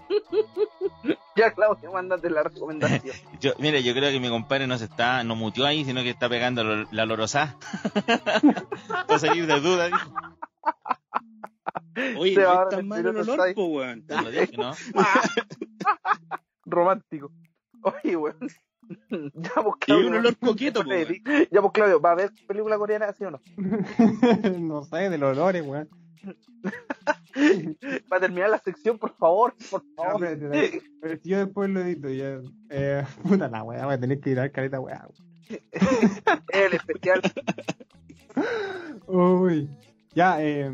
Ya, 1.36 1.52
Claudio, 1.52 1.92
mándate 1.92 2.30
la 2.30 2.44
recomendación. 2.44 3.16
Yo, 3.42 3.54
mire, 3.58 3.82
yo 3.82 3.94
creo 3.94 4.12
que 4.12 4.20
mi 4.20 4.30
compadre 4.30 4.68
no 4.68 4.78
se 4.78 4.86
está, 4.86 5.24
no 5.24 5.36
mutió 5.36 5.66
ahí, 5.66 5.84
sino 5.84 6.04
que 6.04 6.12
está 6.12 6.30
pegando 6.30 6.64
lo- 6.64 6.88
la 6.92 7.06
lorosá. 7.08 7.58
Para 9.08 9.18
salir 9.20 9.48
de 9.48 9.60
duda, 9.60 9.88
dijo. 9.88 10.12
Oye, 12.20 12.36
Se 12.36 12.42
no 12.42 12.48
va 12.48 12.54
es 12.54 12.60
a 12.60 12.70
tan 12.70 12.88
malo 12.88 13.10
el 13.10 13.18
olor, 13.18 13.54
po, 13.56 13.66
weón. 13.66 14.06
Te 14.06 14.16
lo 14.22 14.30
dije, 14.30 14.56
¿no? 14.58 14.74
Romántico. 16.66 17.32
Oye, 17.82 18.16
weón. 18.16 18.38
Ya, 19.10 19.52
pues, 19.56 19.76
Y 19.76 19.86
Claudio. 19.86 20.08
un 20.08 20.16
olor 20.16 20.38
coqueto, 20.38 20.84
po, 20.84 20.90
weón. 20.90 21.08
Ya, 21.52 21.62
pues, 21.62 21.72
Claudio, 21.74 22.02
¿va 22.02 22.12
a 22.12 22.16
ver 22.16 22.32
película 22.48 22.78
coreana, 22.78 23.14
sí 23.14 23.24
o 23.26 23.32
no? 23.32 23.42
no 24.60 24.84
sé, 24.84 25.10
de 25.10 25.18
los 25.18 25.38
olores, 25.38 25.66
weón. 25.66 25.90
Va 28.12 28.18
a 28.18 28.20
terminar 28.20 28.50
la 28.50 28.60
sección, 28.60 28.98
por 28.98 29.16
favor, 29.16 29.56
por 29.70 29.84
favor. 29.96 30.22
Pero 31.02 31.18
si 31.22 31.30
yo 31.30 31.40
después 31.40 31.70
lo 31.70 31.82
edito, 31.82 32.10
ya. 32.10 32.40
Eh, 32.70 33.04
puta 33.24 33.50
la 33.50 33.64
weá, 33.64 33.86
voy 33.86 33.96
a 33.96 34.00
tener 34.00 34.20
que 34.20 34.30
ir 34.30 34.40
a 34.40 34.50
caleta 34.50 34.80
weá. 34.80 35.08
El 36.50 36.74
especial. 36.74 37.22
Uy. 39.08 39.70
Ya, 40.14 40.42
eh, 40.42 40.72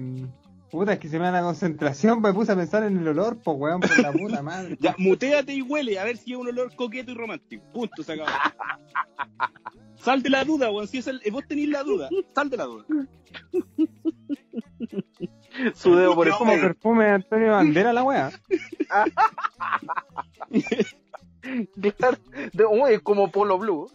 Puta, 0.72 0.94
es 0.94 1.00
que 1.00 1.10
se 1.10 1.18
me 1.18 1.26
da 1.26 1.32
la 1.32 1.42
concentración, 1.42 2.22
me 2.22 2.34
puse 2.34 2.52
a 2.52 2.56
pensar 2.56 2.84
en 2.84 2.98
el 2.98 3.08
olor, 3.08 3.38
pues 3.44 3.58
weón, 3.58 3.82
por 3.82 4.00
la 4.00 4.12
puta 4.12 4.42
madre. 4.44 4.78
Ya, 4.80 4.96
muteate 4.98 5.54
y 5.54 5.62
huele, 5.62 6.00
a 6.00 6.04
ver 6.04 6.18
si 6.18 6.34
es 6.34 6.38
un 6.38 6.48
olor 6.48 6.76
coqueto 6.76 7.12
y 7.12 7.16
romántico. 7.16 7.64
Punto, 7.74 8.04
se 8.04 8.14
acabó. 8.14 8.30
Sal 9.96 10.22
de 10.22 10.30
la 10.30 10.46
duda, 10.46 10.72
weón. 10.72 10.88
Si 10.88 11.00
es 11.00 11.08
el, 11.08 11.22
vos 11.32 11.44
tenéis 11.48 11.70
la 11.70 11.84
duda, 11.84 12.10
sal 12.34 12.50
de 12.50 12.58
la 12.58 12.66
duda. 12.66 12.86
Su 15.76 15.96
dedo 15.96 16.16
por 16.16 16.28
el 16.28 16.32
Es 16.34 16.38
como 16.38 16.54
perfume 16.54 17.06
de 17.06 17.12
Antonio 17.12 17.52
Bandera 17.52 17.92
la. 17.92 18.32
Claro, 21.98 22.18
de- 22.54 22.66
uy, 22.66 23.00
como 23.02 23.30
Polo 23.32 23.58
Blue. 23.58 23.90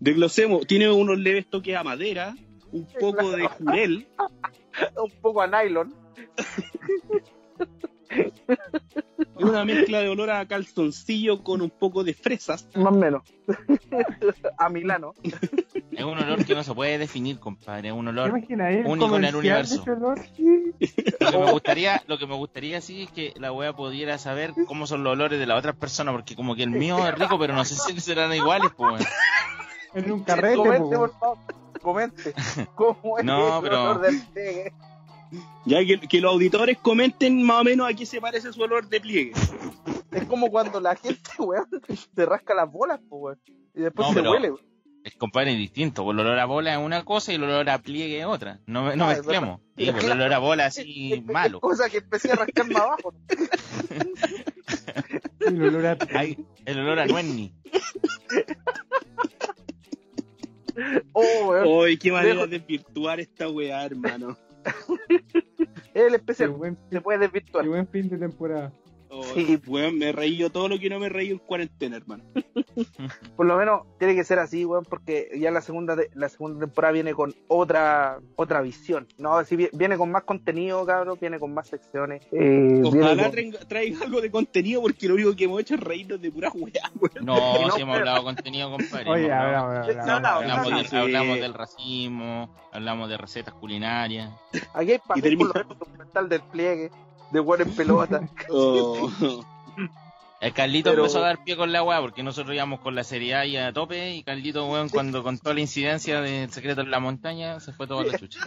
Desglosemos, 0.00 0.66
tiene 0.66 0.90
unos 0.90 1.18
leves 1.18 1.46
toques 1.48 1.76
a 1.76 1.84
madera, 1.84 2.34
un 2.72 2.86
poco 3.00 3.30
de 3.30 3.46
jurel, 3.48 4.06
Un 5.02 5.10
poco 5.20 5.42
a 5.42 5.46
nylon. 5.46 5.94
y 9.38 9.44
una 9.44 9.64
mezcla 9.64 10.00
de 10.00 10.08
olor 10.08 10.30
a 10.30 10.46
calzoncillo 10.46 11.42
con 11.42 11.60
un 11.60 11.70
poco 11.70 12.04
de 12.04 12.14
fresas. 12.14 12.68
Más 12.74 12.92
o 12.92 12.96
menos. 12.96 13.22
a 14.58 14.68
Milano. 14.68 15.14
Es 15.22 16.04
un 16.04 16.18
olor 16.18 16.44
que 16.44 16.54
no 16.54 16.62
se 16.62 16.74
puede 16.74 16.98
definir, 16.98 17.38
compadre. 17.38 17.88
Es 17.88 17.94
un 17.94 18.04
¿Te 18.04 18.10
olor. 18.10 18.32
único 18.86 19.16
en 19.16 19.24
el 19.24 19.36
universo. 19.36 19.84
Lo 21.20 21.30
que 21.30 21.38
me 21.38 21.50
gustaría, 21.52 22.02
lo 22.06 22.18
que 22.18 22.26
me 22.26 22.34
gustaría 22.34 22.80
sí 22.80 23.04
es 23.04 23.10
que 23.10 23.34
la 23.36 23.52
wea 23.52 23.74
pudiera 23.74 24.18
saber 24.18 24.52
cómo 24.66 24.86
son 24.86 25.04
los 25.04 25.12
olores 25.12 25.38
de 25.38 25.46
las 25.46 25.58
otras 25.58 25.76
personas, 25.76 26.14
porque 26.14 26.36
como 26.36 26.54
que 26.54 26.62
el 26.62 26.70
mío 26.70 27.06
es 27.06 27.14
rico, 27.14 27.38
pero 27.38 27.54
no 27.54 27.64
sé 27.64 27.74
si 27.74 27.98
serán 28.00 28.32
iguales, 28.34 28.70
pues. 28.76 29.06
En 29.94 30.12
un 30.12 30.22
carrete, 30.22 30.56
pues, 30.56 30.80
por 30.80 31.18
favor. 31.18 31.38
Comente. 31.86 32.34
¿Cómo 32.74 33.16
es 33.18 33.24
No, 33.24 33.58
el 33.58 33.62
pero- 33.62 33.80
olor 33.82 34.00
del 34.00 34.20
pegue? 34.34 34.72
Ya 35.66 35.84
que, 35.84 36.00
que 36.00 36.20
los 36.20 36.32
auditores 36.32 36.78
comenten 36.78 37.40
más 37.44 37.60
o 37.60 37.64
menos 37.64 37.88
a 37.88 37.94
qué 37.94 38.04
se 38.04 38.20
parece 38.20 38.52
su 38.52 38.60
olor 38.60 38.88
de 38.88 39.00
pliegue. 39.00 39.32
Es 40.10 40.24
como 40.24 40.50
cuando 40.50 40.80
la 40.80 40.96
gente, 40.96 41.20
weón, 41.38 41.68
se 42.16 42.26
rasca 42.26 42.54
las 42.54 42.68
bolas, 42.72 42.98
weón. 43.08 43.38
Y 43.72 43.82
después 43.82 44.08
No, 44.08 44.14
se 44.14 44.18
pero- 44.20 44.32
huele, 44.32 44.50
weón. 44.50 44.66
Es 45.04 45.14
compadre 45.14 45.52
es 45.52 45.58
distinto, 45.58 46.02
el 46.10 46.18
olor 46.18 46.36
a 46.40 46.44
bola 46.46 46.72
es 46.72 46.78
una 46.84 47.04
cosa 47.04 47.30
y 47.30 47.36
el 47.36 47.44
olor 47.44 47.70
a 47.70 47.78
pliegue 47.78 48.18
es 48.18 48.26
otra. 48.26 48.58
No, 48.66 48.96
no 48.96 49.04
Ah, 49.06 49.12
es 49.12 49.18
mezclemos. 49.18 49.60
el 49.76 50.10
olor 50.10 50.32
a 50.32 50.38
bola 50.40 50.66
así 50.66 51.12
es 51.12 51.24
malo. 51.24 51.60
cosa 51.60 51.88
que 51.88 51.98
empecé 51.98 52.32
a 52.32 52.34
rascar 52.34 52.68
más 52.68 52.82
abajo. 52.82 53.14
el 55.46 55.62
olor 55.62 55.86
a- 55.86 55.98
Ay, 56.12 56.44
el 56.64 56.80
olor 56.80 56.98
a 56.98 57.06
nuenni. 57.06 57.54
Oh, 61.12 61.48
weón. 61.50 61.66
Uy, 61.68 61.96
qué 61.98 62.12
manera 62.12 62.34
Dejo- 62.42 62.48
de 62.48 62.58
desvirtuar 62.58 63.20
esta 63.20 63.48
weá, 63.48 63.84
hermano. 63.84 64.36
Es 65.94 66.02
el 66.02 66.14
especial. 66.14 66.50
buen, 66.50 66.76
Se 66.90 67.00
puede 67.00 67.18
desvirtuar. 67.20 67.64
qué 67.64 67.68
buen 67.70 67.88
fin 67.88 68.08
de 68.08 68.18
temporada. 68.18 68.72
Oh, 69.08 69.22
Sí. 69.22 69.58
weón, 69.66 69.98
me 69.98 70.12
reí 70.12 70.36
yo 70.36 70.50
todo 70.50 70.68
lo 70.68 70.78
que 70.78 70.88
no 70.90 70.98
me 70.98 71.08
reí 71.08 71.30
en 71.30 71.38
cuarentena, 71.38 71.96
hermano. 71.96 72.24
Por 73.36 73.46
lo 73.46 73.56
menos 73.56 73.82
tiene 73.98 74.14
que 74.14 74.24
ser 74.24 74.38
así, 74.38 74.64
weón, 74.64 74.84
porque 74.84 75.30
ya 75.38 75.50
la 75.50 75.60
segunda 75.60 75.96
de- 75.96 76.10
la 76.14 76.28
segunda 76.28 76.60
temporada 76.60 76.92
viene 76.92 77.14
con 77.14 77.34
otra 77.48 78.18
otra 78.36 78.60
visión. 78.60 79.06
No, 79.18 79.42
si 79.44 79.56
vi- 79.56 79.70
viene 79.72 79.96
con 79.96 80.10
más 80.10 80.24
contenido, 80.24 80.84
cabrón, 80.84 81.16
viene 81.20 81.38
con 81.38 81.54
más 81.54 81.68
secciones. 81.68 82.22
Eh, 82.32 82.80
viene 82.82 82.88
Ojalá 82.88 83.22
con- 83.22 83.32
traiga, 83.32 83.58
traiga 83.60 84.04
algo 84.04 84.20
de 84.20 84.30
contenido 84.30 84.82
porque 84.82 85.08
lo 85.08 85.14
único 85.14 85.34
que 85.36 85.44
hemos 85.44 85.60
hecho 85.60 85.74
es 85.74 85.80
reírnos 85.80 86.20
de 86.20 86.30
puras 86.30 86.52
weá, 86.54 86.90
weón. 87.00 87.24
No, 87.24 87.36
No, 87.66 87.70
si 87.76 87.82
hemos 87.82 87.96
hablado 87.98 88.22
contenido, 88.24 88.70
compadre. 88.70 89.10
Oye, 89.10 89.32
hablamos, 89.32 89.86
del, 89.86 90.86
sí. 90.88 90.96
hablamos 90.96 91.38
del 91.40 91.54
racismo, 91.54 92.54
hablamos 92.72 93.08
de 93.08 93.16
recetas 93.16 93.54
culinarias. 93.54 94.30
Aquí 94.74 94.92
hay 94.92 94.98
para 94.98 95.18
Y 95.28 95.36
por 95.36 95.48
lo 95.48 95.54
menos 95.54 95.78
documental 95.78 96.28
del 96.28 96.40
pliegue, 96.42 96.90
de 97.30 97.40
weón 97.40 97.62
en 97.62 97.74
pelota. 97.76 98.20
Oh. 98.50 99.10
El 100.40 100.52
Carlito 100.52 100.90
Pero- 100.90 101.02
empezó 101.04 101.18
a 101.18 101.28
dar 101.28 101.44
pie 101.44 101.56
con 101.56 101.72
la 101.72 101.82
weá 101.82 102.00
porque 102.00 102.22
nosotros 102.22 102.54
íbamos 102.54 102.80
con 102.80 102.94
la 102.94 103.04
seriedad 103.04 103.44
y 103.44 103.56
a 103.56 103.72
tope 103.72 104.14
y 104.14 104.22
Carlito, 104.22 104.66
weón, 104.66 104.88
cuando 104.90 105.22
contó 105.22 105.54
la 105.54 105.60
incidencia 105.60 106.20
del 106.20 106.50
secreto 106.50 106.82
en 106.82 106.90
la 106.90 107.00
montaña, 107.00 107.58
se 107.60 107.72
fue 107.72 107.86
toda 107.86 108.04
la 108.04 108.18
chucha. 108.18 108.40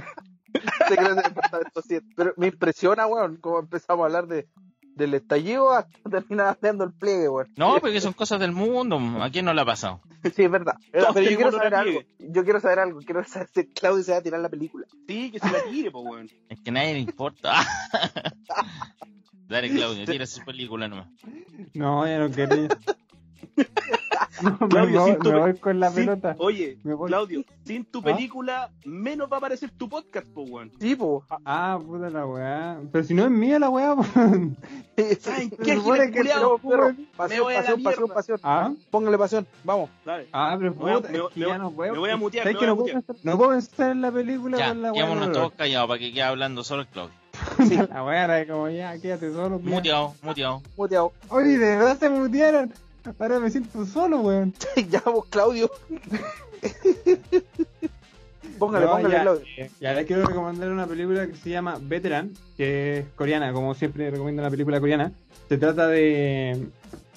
Secreto 0.87 1.15
del 1.15 1.23
Departamento 1.23 1.81
7. 1.83 2.05
Pero 2.15 2.33
me 2.37 2.47
impresiona, 2.47 3.07
weón, 3.07 3.37
cómo 3.37 3.59
empezamos 3.59 4.03
a 4.03 4.05
hablar 4.05 4.27
de 4.27 4.47
del 4.99 5.15
estallido 5.15 5.71
hasta 5.71 5.97
terminar 6.09 6.47
haciendo 6.47 6.83
el 6.83 6.93
pliegue, 6.93 7.29
weón. 7.29 7.47
No, 7.55 7.79
porque 7.79 8.01
son 8.01 8.13
cosas 8.13 8.39
del 8.39 8.51
mundo, 8.51 8.99
¿a 9.21 9.29
quién 9.31 9.45
no 9.45 9.53
le 9.53 9.61
ha 9.61 9.65
pasado? 9.65 10.01
Sí, 10.35 10.43
es 10.43 10.51
verdad. 10.51 10.75
Pero 10.91 11.21
yo 11.21 11.37
quiero 11.37 11.51
saber 11.53 11.75
algo. 11.75 12.01
Yo 12.19 12.43
quiero 12.43 12.59
saber 12.59 12.79
algo. 12.79 12.99
Quiero 12.99 13.23
saber 13.23 13.47
si 13.53 13.67
Claudio 13.67 14.03
se 14.03 14.11
va 14.11 14.17
a 14.17 14.21
tirar 14.21 14.41
la 14.41 14.49
película. 14.49 14.85
Sí, 15.07 15.31
que 15.31 15.39
se 15.39 15.49
la 15.49 15.63
tire, 15.63 15.91
po, 15.91 16.01
weón. 16.01 16.29
Es 16.49 16.59
que 16.59 16.71
nadie 16.71 16.93
le 16.93 16.99
importa. 16.99 17.65
Dale, 19.47 19.69
Claudio, 19.69 20.05
tira 20.05 20.25
su 20.25 20.43
película 20.43 20.89
nomás. 20.89 21.07
No, 21.73 22.05
ya 22.05 22.19
no 22.19 22.29
quería. 22.29 22.67
No, 24.41 24.57
me, 24.59 24.67
Claudio, 24.67 25.01
voy, 25.01 25.11
sin 25.11 25.19
tu- 25.19 25.31
me 25.31 25.39
voy 25.39 25.53
con 25.57 25.79
la 25.79 25.91
pelota. 25.91 26.35
Oye, 26.39 26.77
Me 26.83 26.93
voy. 26.93 27.07
Claudio, 27.07 27.43
sin 27.65 27.85
tu 27.85 27.99
¿Ah? 27.99 28.03
película, 28.03 28.69
menos 28.85 29.29
va 29.31 29.35
a 29.35 29.39
aparecer 29.39 29.71
tu 29.71 29.89
podcast, 29.89 30.27
po, 30.27 30.41
weón. 30.43 30.71
Sí, 30.79 30.95
po. 30.95 31.23
Ah, 31.45 31.79
puta 31.85 32.09
la 32.09 32.25
weá. 32.25 32.79
Pero 32.91 33.03
si 33.03 33.13
no 33.13 33.25
es 33.25 33.31
mía 33.31 33.59
la 33.59 33.69
weá, 33.69 33.95
pues. 33.95 34.09
¿Saben 35.21 35.49
qué, 35.49 35.79
giles 35.79 36.11
que 36.11 36.21
pero, 36.23 36.59
pero, 36.67 36.87
Me 36.93 37.05
pasión, 37.15 37.43
voy 37.43 37.53
a 37.55 37.57
la 37.57 37.63
pasión, 37.63 37.83
pasión, 37.83 38.09
pasión. 38.09 38.39
Ah, 38.43 38.71
Póngale 38.89 39.17
pasión, 39.17 39.47
vamos. 39.63 39.89
Dale. 40.05 40.27
ah, 40.33 40.55
pero 40.59 40.71
Me 40.71 40.77
voy 40.77 40.91
a- 40.91 40.95
puta, 40.95 41.09
me 41.09 41.15
es 41.17 41.21
voy- 41.23 41.31
que 41.33 41.39
me 41.39 41.45
ya 41.45 41.51
voy- 41.53 41.59
no 41.59 41.71
puedo. 41.71 41.93
me 41.93 41.99
voy 41.99 42.09
a 42.09 42.17
mutear, 42.17 42.43
¿Sabes 42.43 42.55
me 42.55 42.59
que 42.59 42.65
voy 42.65 42.65
a 42.65 42.69
no 42.69 42.75
puedo 42.75 42.95
mutear. 42.95 43.03
pensar- 43.03 43.25
No 43.31 43.37
puedo 43.37 43.49
pensar 43.51 43.91
en 43.91 44.01
la 44.01 44.11
película 44.11 44.57
Ya, 44.57 44.67
con 44.69 44.81
la 44.81 44.91
weá. 44.93 45.03
quedémonos 45.05 45.31
todos 45.31 45.51
callados 45.53 45.87
para 45.87 45.99
que 45.99 46.11
quede 46.13 46.23
hablando 46.23 46.63
solo 46.63 46.81
el 46.83 46.87
Claudio. 46.87 47.13
La 47.93 48.03
weá 48.03 48.25
era 48.25 48.47
como 48.53 48.67
ya, 48.69 48.97
quédate 48.99 49.31
solo. 49.31 49.59
Muteado, 49.59 50.13
muteado. 50.21 50.61
Muteado. 50.75 51.13
Oye, 51.29 51.57
de 51.57 51.75
verdad 51.77 51.97
se 51.97 52.09
mutearon. 52.09 52.73
Ahora 53.19 53.39
me 53.39 53.49
siento 53.49 53.85
solo, 53.85 54.21
weón. 54.21 54.53
ya 54.89 55.01
vos, 55.01 55.25
Claudio. 55.29 55.69
póngale, 58.59 58.85
No, 58.85 58.91
póngale, 58.91 59.15
ya, 59.15 59.21
Claudio. 59.21 59.45
eh, 59.57 59.71
ya 59.79 59.93
les 59.93 60.05
quiero 60.05 60.25
recomendar 60.25 60.69
una 60.69 60.85
película 60.87 61.27
que 61.27 61.35
se 61.35 61.49
llama 61.49 61.77
Veteran, 61.81 62.31
que 62.57 62.99
es 62.99 63.05
coreana, 63.15 63.53
como 63.53 63.73
siempre 63.73 64.09
recomiendo 64.11 64.41
una 64.41 64.49
película 64.51 64.79
coreana. 64.79 65.11
Se 65.47 65.57
trata 65.57 65.87
de, 65.87 66.67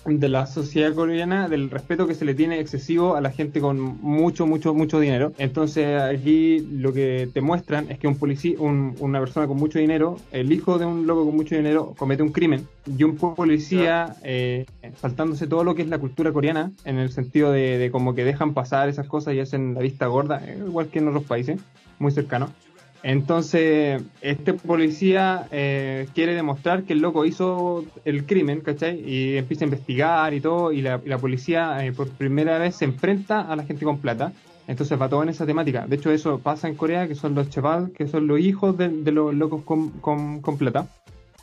de 0.05 0.29
la 0.29 0.47
sociedad 0.47 0.93
coreana, 0.95 1.49
del 1.49 1.71
respeto 1.71 2.07
que 2.09 2.15
se 2.15 2.25
le 2.25 2.35
tiene 2.35 2.59
excesivo 2.59 3.15
a 3.15 3.21
la 3.21 3.31
gente 3.31 3.61
con 3.61 3.79
mucho, 4.03 4.47
mucho, 4.47 4.75
mucho 4.75 4.99
dinero. 4.99 5.33
Entonces 5.39 6.01
aquí 6.01 6.59
lo 6.73 6.93
que 6.93 7.29
te 7.33 7.41
muestran 7.41 7.89
es 7.91 7.99
que 7.99 8.09
un 8.09 8.17
policía, 8.17 8.57
un- 8.59 8.97
una 8.99 9.21
persona 9.21 9.47
con 9.47 9.57
mucho 9.59 9.79
dinero, 9.79 10.17
el 10.33 10.53
hijo 10.53 10.79
de 10.79 10.87
un 10.87 11.07
loco 11.07 11.25
con 11.27 11.37
mucho 11.37 11.55
dinero, 11.55 11.95
comete 11.97 12.23
un 12.23 12.33
crimen 12.33 12.67
y 12.99 13.05
un 13.05 13.17
policía, 13.17 14.17
eh, 14.25 14.67
saltándose 15.01 15.47
todo 15.47 15.63
lo 15.63 15.75
que 15.77 15.83
es 15.83 15.89
la 15.89 15.99
cultura 15.99 16.33
coreana, 16.33 16.73
en 16.85 16.99
el 16.99 17.11
sentido 17.13 17.53
de, 17.53 17.79
de 17.79 17.91
como 17.93 18.15
que 18.15 18.25
dejan 18.25 18.55
pasar 18.55 18.89
esas 18.89 19.07
cosas 19.07 19.35
y 19.35 19.41
hacen 19.41 19.75
la 19.75 19.81
vista 19.81 20.07
gorda, 20.07 20.43
eh, 20.45 20.59
igual 20.67 20.89
que 20.89 20.99
en 20.99 21.09
otros 21.09 21.25
países, 21.25 21.61
muy 22.01 22.11
cercanos. 22.11 22.51
Entonces, 23.03 24.03
este 24.21 24.55
policía 24.55 25.49
eh, 25.51 26.07
quiere 26.15 26.35
demostrar 26.35 26.85
que 26.85 26.93
el 26.93 27.01
loco 27.01 27.25
hizo 27.25 27.85
el 28.05 28.25
crimen, 28.27 28.61
¿cachai? 28.61 29.01
Y 29.05 29.37
empieza 29.37 29.65
a 29.65 29.67
investigar 29.67 30.35
y 30.35 30.41
todo, 30.41 30.73
y 30.73 30.83
la, 30.83 31.01
y 31.05 31.09
la 31.09 31.19
policía 31.19 31.85
eh, 31.85 31.93
por 31.93 32.09
primera 32.11 32.59
vez 32.59 32.77
se 32.77 32.85
enfrenta 32.85 33.41
a 33.41 33.57
la 33.57 33.65
gente 33.65 33.85
con 33.85 33.99
plata. 33.99 34.33
Entonces 34.69 35.01
va 35.01 35.09
todo 35.09 35.25
en 35.25 35.29
esa 35.31 35.45
temática. 35.45 35.87
De 35.89 35.97
hecho, 35.97 36.13
eso 36.13 36.39
pasa 36.39 36.69
en 36.69 36.77
Corea, 36.77 37.09
que 37.09 37.17
son 37.17 37.35
los 37.35 37.51
chaval, 37.51 37.91
que 37.91 38.07
son 38.07 38.29
los 38.29 38.39
hijos 38.39 38.79
de, 38.79 38.89
de 38.89 39.11
los 39.11 39.35
locos 39.35 39.65
con, 39.65 39.91
con- 40.01 40.41
con 40.41 40.57
plata, 40.57 40.87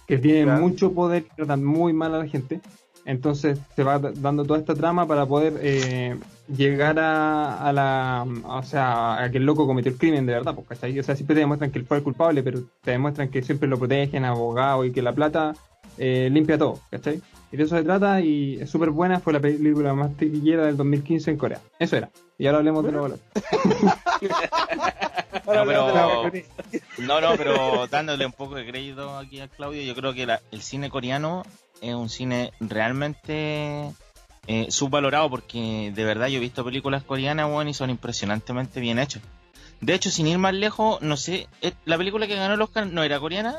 que 0.07 0.17
tienen 0.17 0.45
mucho 0.61 0.93
poder 0.93 1.23
y 1.29 1.35
tratan 1.35 1.63
muy 1.65 1.91
mal 1.91 2.15
a 2.15 2.19
la 2.19 2.27
gente. 2.27 2.61
Entonces 3.05 3.57
se 3.75 3.83
va 3.83 3.97
dando 3.99 4.43
toda 4.45 4.59
esta 4.59 4.75
trama 4.75 5.07
para 5.07 5.25
poder 5.25 5.53
eh, 5.61 6.17
llegar 6.55 6.99
a, 6.99 7.67
a 7.67 7.73
la. 7.73 8.25
O 8.45 8.63
sea, 8.63 9.23
a 9.23 9.31
que 9.31 9.37
el 9.37 9.45
loco 9.45 9.65
cometió 9.65 9.91
el 9.91 9.97
crimen 9.97 10.25
de 10.25 10.33
verdad, 10.33 10.53
pues, 10.53 10.67
¿cachai? 10.67 10.99
O 10.99 11.03
sea, 11.03 11.15
siempre 11.15 11.33
te 11.35 11.39
demuestran 11.41 11.71
que 11.71 11.79
él 11.79 11.85
fue 11.85 11.97
el 11.97 12.03
culpable, 12.03 12.43
pero 12.43 12.61
te 12.83 12.91
demuestran 12.91 13.29
que 13.29 13.41
siempre 13.41 13.67
lo 13.67 13.79
protegen, 13.79 14.25
abogado 14.25 14.85
y 14.85 14.91
que 14.91 15.01
la 15.01 15.13
plata 15.13 15.53
eh, 15.97 16.29
limpia 16.31 16.57
todo, 16.57 16.79
¿cachai? 16.91 17.21
Y 17.51 17.57
de 17.57 17.63
eso 17.63 17.75
se 17.75 17.83
trata 17.83 18.21
y 18.21 18.59
es 18.61 18.69
súper 18.69 18.91
buena, 18.91 19.19
fue 19.19 19.33
la 19.33 19.39
película 19.39 19.93
más 19.95 20.11
taquillera 20.15 20.65
del 20.67 20.77
2015 20.77 21.31
en 21.31 21.37
Corea. 21.37 21.59
Eso 21.79 21.97
era. 21.97 22.09
Y 22.37 22.45
ahora 22.45 22.59
hablemos 22.59 22.85
de 22.85 22.91
los. 22.91 23.11
No, 25.47 25.65
pero- 25.65 26.31
no, 26.99 27.21
no, 27.21 27.27
pero 27.37 27.87
dándole 27.87 28.25
un 28.25 28.31
poco 28.33 28.55
de 28.55 28.65
crédito 28.67 29.17
aquí 29.17 29.39
a 29.39 29.47
Claudio, 29.47 29.81
yo 29.81 29.95
creo 29.95 30.13
que 30.13 30.25
la- 30.25 30.41
el 30.51 30.61
cine 30.61 30.89
coreano 30.89 31.43
es 31.81 31.95
un 31.95 32.09
cine 32.09 32.51
realmente 32.59 33.91
eh, 34.47 34.67
subvalorado 34.69 35.29
porque 35.29 35.91
de 35.93 36.03
verdad 36.03 36.27
yo 36.27 36.37
he 36.37 36.41
visto 36.41 36.63
películas 36.65 37.03
coreanas, 37.03 37.49
bueno, 37.49 37.69
y 37.69 37.73
son 37.73 37.89
impresionantemente 37.89 38.79
bien 38.79 38.99
hechas. 38.99 39.21
De 39.81 39.93
hecho, 39.93 40.11
sin 40.11 40.27
ir 40.27 40.37
más 40.37 40.53
lejos, 40.53 41.01
no 41.01 41.15
sé, 41.17 41.47
eh, 41.61 41.71
la 41.85 41.97
película 41.97 42.27
que 42.27 42.35
ganó 42.35 42.53
el 42.55 42.61
Oscar 42.61 42.87
no 42.87 43.03
era 43.03 43.19
coreana. 43.19 43.55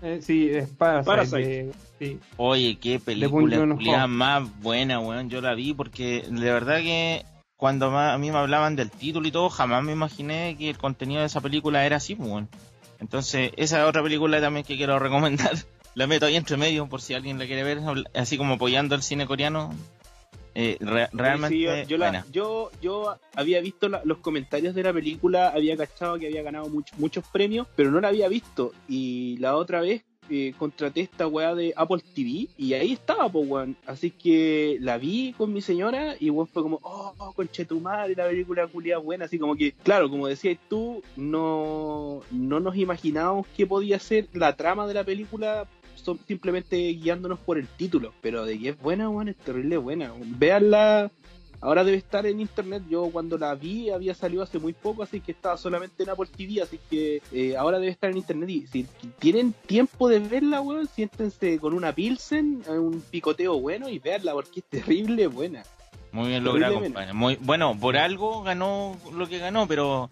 Eh, 0.00 0.20
sí, 0.22 0.48
es 0.50 0.68
Parasite. 0.70 1.04
Parasite. 1.10 1.38
de- 1.38 1.72
sí. 1.98 2.20
Oye, 2.36 2.78
qué 2.80 3.00
película 3.00 4.06
más 4.06 4.60
buena, 4.60 5.00
weón. 5.00 5.28
Yo 5.28 5.40
la 5.40 5.54
vi 5.54 5.74
porque 5.74 6.24
de 6.28 6.52
verdad 6.52 6.78
que 6.78 7.24
cuando 7.56 7.86
a 7.98 8.16
mí 8.16 8.30
me 8.30 8.38
hablaban 8.38 8.76
del 8.76 8.90
título 8.90 9.26
y 9.26 9.32
todo, 9.32 9.50
jamás 9.50 9.82
me 9.82 9.92
imaginé 9.92 10.56
que 10.56 10.70
el 10.70 10.78
contenido 10.78 11.20
de 11.20 11.26
esa 11.26 11.40
película 11.40 11.84
era 11.84 11.96
así, 11.96 12.14
pues, 12.14 12.30
weón. 12.30 12.48
Entonces, 13.00 13.50
esa 13.56 13.80
es 13.82 13.88
otra 13.88 14.02
película 14.02 14.40
también 14.40 14.64
que 14.64 14.76
quiero 14.76 14.98
recomendar. 15.00 15.56
La 15.98 16.06
meto 16.06 16.26
ahí 16.26 16.36
entre 16.36 16.56
medio 16.56 16.88
por 16.88 17.00
si 17.02 17.14
alguien 17.14 17.38
la 17.40 17.46
quiere 17.46 17.64
ver, 17.64 17.80
así 18.14 18.38
como 18.38 18.54
apoyando 18.54 18.94
al 18.94 19.02
cine 19.02 19.26
coreano. 19.26 19.74
Eh, 20.54 20.76
re- 20.80 21.08
realmente 21.12 21.56
Sí, 21.56 21.62
yo, 21.64 21.82
yo 21.88 21.98
la- 21.98 22.24
yo, 22.32 22.70
yo 22.80 23.16
había 23.34 23.60
visto 23.60 23.88
la- 23.88 24.02
los 24.04 24.18
comentarios 24.18 24.74
de 24.76 24.82
la 24.84 24.92
película, 24.92 25.48
había 25.48 25.76
cachado 25.76 26.16
que 26.18 26.26
había 26.26 26.42
ganado 26.42 26.68
mucho- 26.68 26.94
muchos 26.98 27.24
premios, 27.32 27.66
pero 27.76 27.90
no 27.90 28.00
la 28.00 28.08
había 28.08 28.28
visto. 28.28 28.72
Y 28.88 29.36
la 29.38 29.56
otra 29.56 29.80
vez 29.80 30.02
eh, 30.30 30.52
contraté 30.58 31.00
esta 31.00 31.26
weá 31.26 31.54
de 31.54 31.72
Apple 31.74 32.02
TV 32.14 32.48
y 32.58 32.74
ahí 32.74 32.92
estaba, 32.92 33.30
pues, 33.30 33.48
weón. 33.48 33.76
Así 33.86 34.10
que 34.10 34.76
la 34.78 34.98
vi 34.98 35.32
con 35.38 35.52
mi 35.54 35.62
señora 35.62 36.16
y 36.20 36.28
weón 36.28 36.46
fue 36.46 36.62
como, 36.62 36.80
oh, 36.82 37.32
conchetumare, 37.34 38.14
la 38.14 38.26
película 38.28 38.66
culia 38.66 38.98
buena. 38.98 39.24
Así 39.24 39.38
como 39.38 39.56
que, 39.56 39.72
claro, 39.82 40.10
como 40.10 40.26
decías 40.26 40.58
tú, 40.68 41.02
no, 41.16 42.20
no 42.30 42.60
nos 42.60 42.76
imaginábamos 42.76 43.46
qué 43.56 43.66
podía 43.66 43.98
ser 43.98 44.28
la 44.34 44.54
trama 44.54 44.86
de 44.86 44.92
la 44.94 45.04
película 45.04 45.66
son 45.98 46.18
simplemente 46.26 46.76
guiándonos 46.76 47.38
por 47.38 47.58
el 47.58 47.66
título. 47.66 48.12
Pero 48.20 48.44
de 48.44 48.58
que 48.58 48.70
es 48.70 48.80
buena, 48.80 49.08
weón, 49.08 49.28
es 49.28 49.36
terrible 49.36 49.76
buena. 49.76 50.12
Veanla. 50.18 51.10
Ahora 51.60 51.82
debe 51.82 51.96
estar 51.96 52.24
en 52.24 52.40
internet. 52.40 52.84
Yo 52.88 53.10
cuando 53.10 53.36
la 53.36 53.54
vi 53.54 53.90
había 53.90 54.14
salido 54.14 54.44
hace 54.44 54.60
muy 54.60 54.72
poco, 54.72 55.02
así 55.02 55.20
que 55.20 55.32
estaba 55.32 55.56
solamente 55.56 56.04
en 56.04 56.10
Apple 56.10 56.28
TV. 56.36 56.62
Así 56.62 56.78
que 56.88 57.20
eh, 57.32 57.56
ahora 57.56 57.78
debe 57.78 57.90
estar 57.90 58.10
en 58.10 58.18
internet. 58.18 58.48
Y 58.48 58.66
si 58.66 58.86
tienen 59.18 59.52
tiempo 59.66 60.08
de 60.08 60.20
verla, 60.20 60.60
weón, 60.60 60.86
siéntense 60.86 61.58
con 61.58 61.74
una 61.74 61.92
Pilsen, 61.92 62.62
eh, 62.68 62.78
un 62.78 63.00
picoteo 63.00 63.60
bueno 63.60 63.88
y 63.88 63.98
veanla 63.98 64.32
porque 64.32 64.60
es 64.60 64.66
terrible 64.66 65.26
buena. 65.26 65.64
Muy 66.12 66.28
bien 66.28 66.44
logrado, 66.44 66.80
compadre. 66.80 67.12
Muy, 67.12 67.36
bueno, 67.36 67.76
por 67.78 67.96
algo 67.96 68.42
ganó 68.42 68.96
lo 69.12 69.28
que 69.28 69.38
ganó, 69.38 69.66
pero 69.66 70.08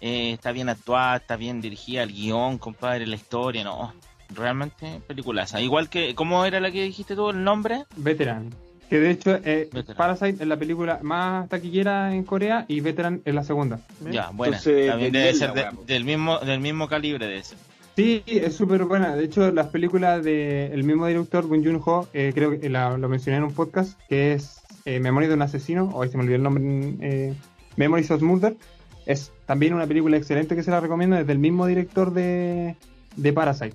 eh, 0.00 0.32
está 0.32 0.52
bien 0.52 0.68
actuada, 0.68 1.16
está 1.16 1.36
bien 1.36 1.60
dirigida 1.60 2.02
el 2.02 2.12
guion, 2.12 2.58
compadre, 2.58 3.06
la 3.06 3.16
historia, 3.16 3.64
no. 3.64 3.94
Realmente 4.34 5.00
peliculaza. 5.06 5.60
Igual 5.60 5.88
que, 5.88 6.14
¿cómo 6.14 6.44
era 6.44 6.60
la 6.60 6.70
que 6.70 6.82
dijiste 6.82 7.14
tú, 7.14 7.30
el 7.30 7.42
nombre? 7.44 7.84
Veteran. 7.96 8.50
Que 8.90 9.00
de 9.00 9.10
hecho, 9.10 9.38
eh. 9.44 9.68
Parasite 9.96 10.42
es 10.42 10.46
la 10.48 10.56
película 10.56 11.00
más 11.02 11.48
taquillera 11.48 12.14
en 12.14 12.22
Corea 12.22 12.64
y 12.68 12.80
Veteran 12.80 13.20
es 13.24 13.34
la 13.34 13.42
segunda. 13.42 13.80
Ya, 14.12 14.30
buena. 14.30 14.58
Entonces, 14.58 14.88
También 14.88 15.12
debe 15.12 15.34
ser 15.34 15.52
de- 15.54 15.66
del 15.86 16.04
mismo 16.04 16.38
del 16.38 16.60
mismo 16.60 16.86
calibre 16.88 17.26
de 17.26 17.38
ese. 17.38 17.56
Sí, 17.96 18.22
es 18.26 18.54
súper 18.54 18.84
buena. 18.84 19.16
De 19.16 19.24
hecho, 19.24 19.50
las 19.50 19.68
películas 19.68 20.22
del 20.22 20.84
mismo 20.84 21.06
director, 21.06 21.46
Bong 21.48 21.64
Joon-ho, 21.64 22.08
eh, 22.12 22.30
creo 22.34 22.60
que 22.60 22.68
la- 22.68 22.96
lo 22.96 23.08
mencioné 23.08 23.38
en 23.38 23.44
un 23.44 23.54
podcast, 23.54 23.98
que 24.08 24.34
es 24.34 24.60
eh, 24.84 25.00
Memoria 25.00 25.28
de 25.28 25.34
un 25.34 25.42
asesino, 25.42 25.90
hoy 25.94 26.08
se 26.08 26.16
me 26.16 26.22
olvidó 26.22 26.36
el 26.36 26.42
nombre, 26.44 26.62
eh, 27.00 27.34
Memories 27.76 28.10
of 28.12 28.22
Murder. 28.22 28.54
Es 29.04 29.32
también 29.46 29.74
una 29.74 29.86
película 29.86 30.16
excelente 30.16 30.54
que 30.54 30.62
se 30.62 30.70
la 30.70 30.78
recomiendo, 30.78 31.16
es 31.18 31.26
del 31.26 31.38
mismo 31.40 31.66
director 31.66 32.12
de, 32.12 32.76
de 33.16 33.32
Parasite. 33.32 33.74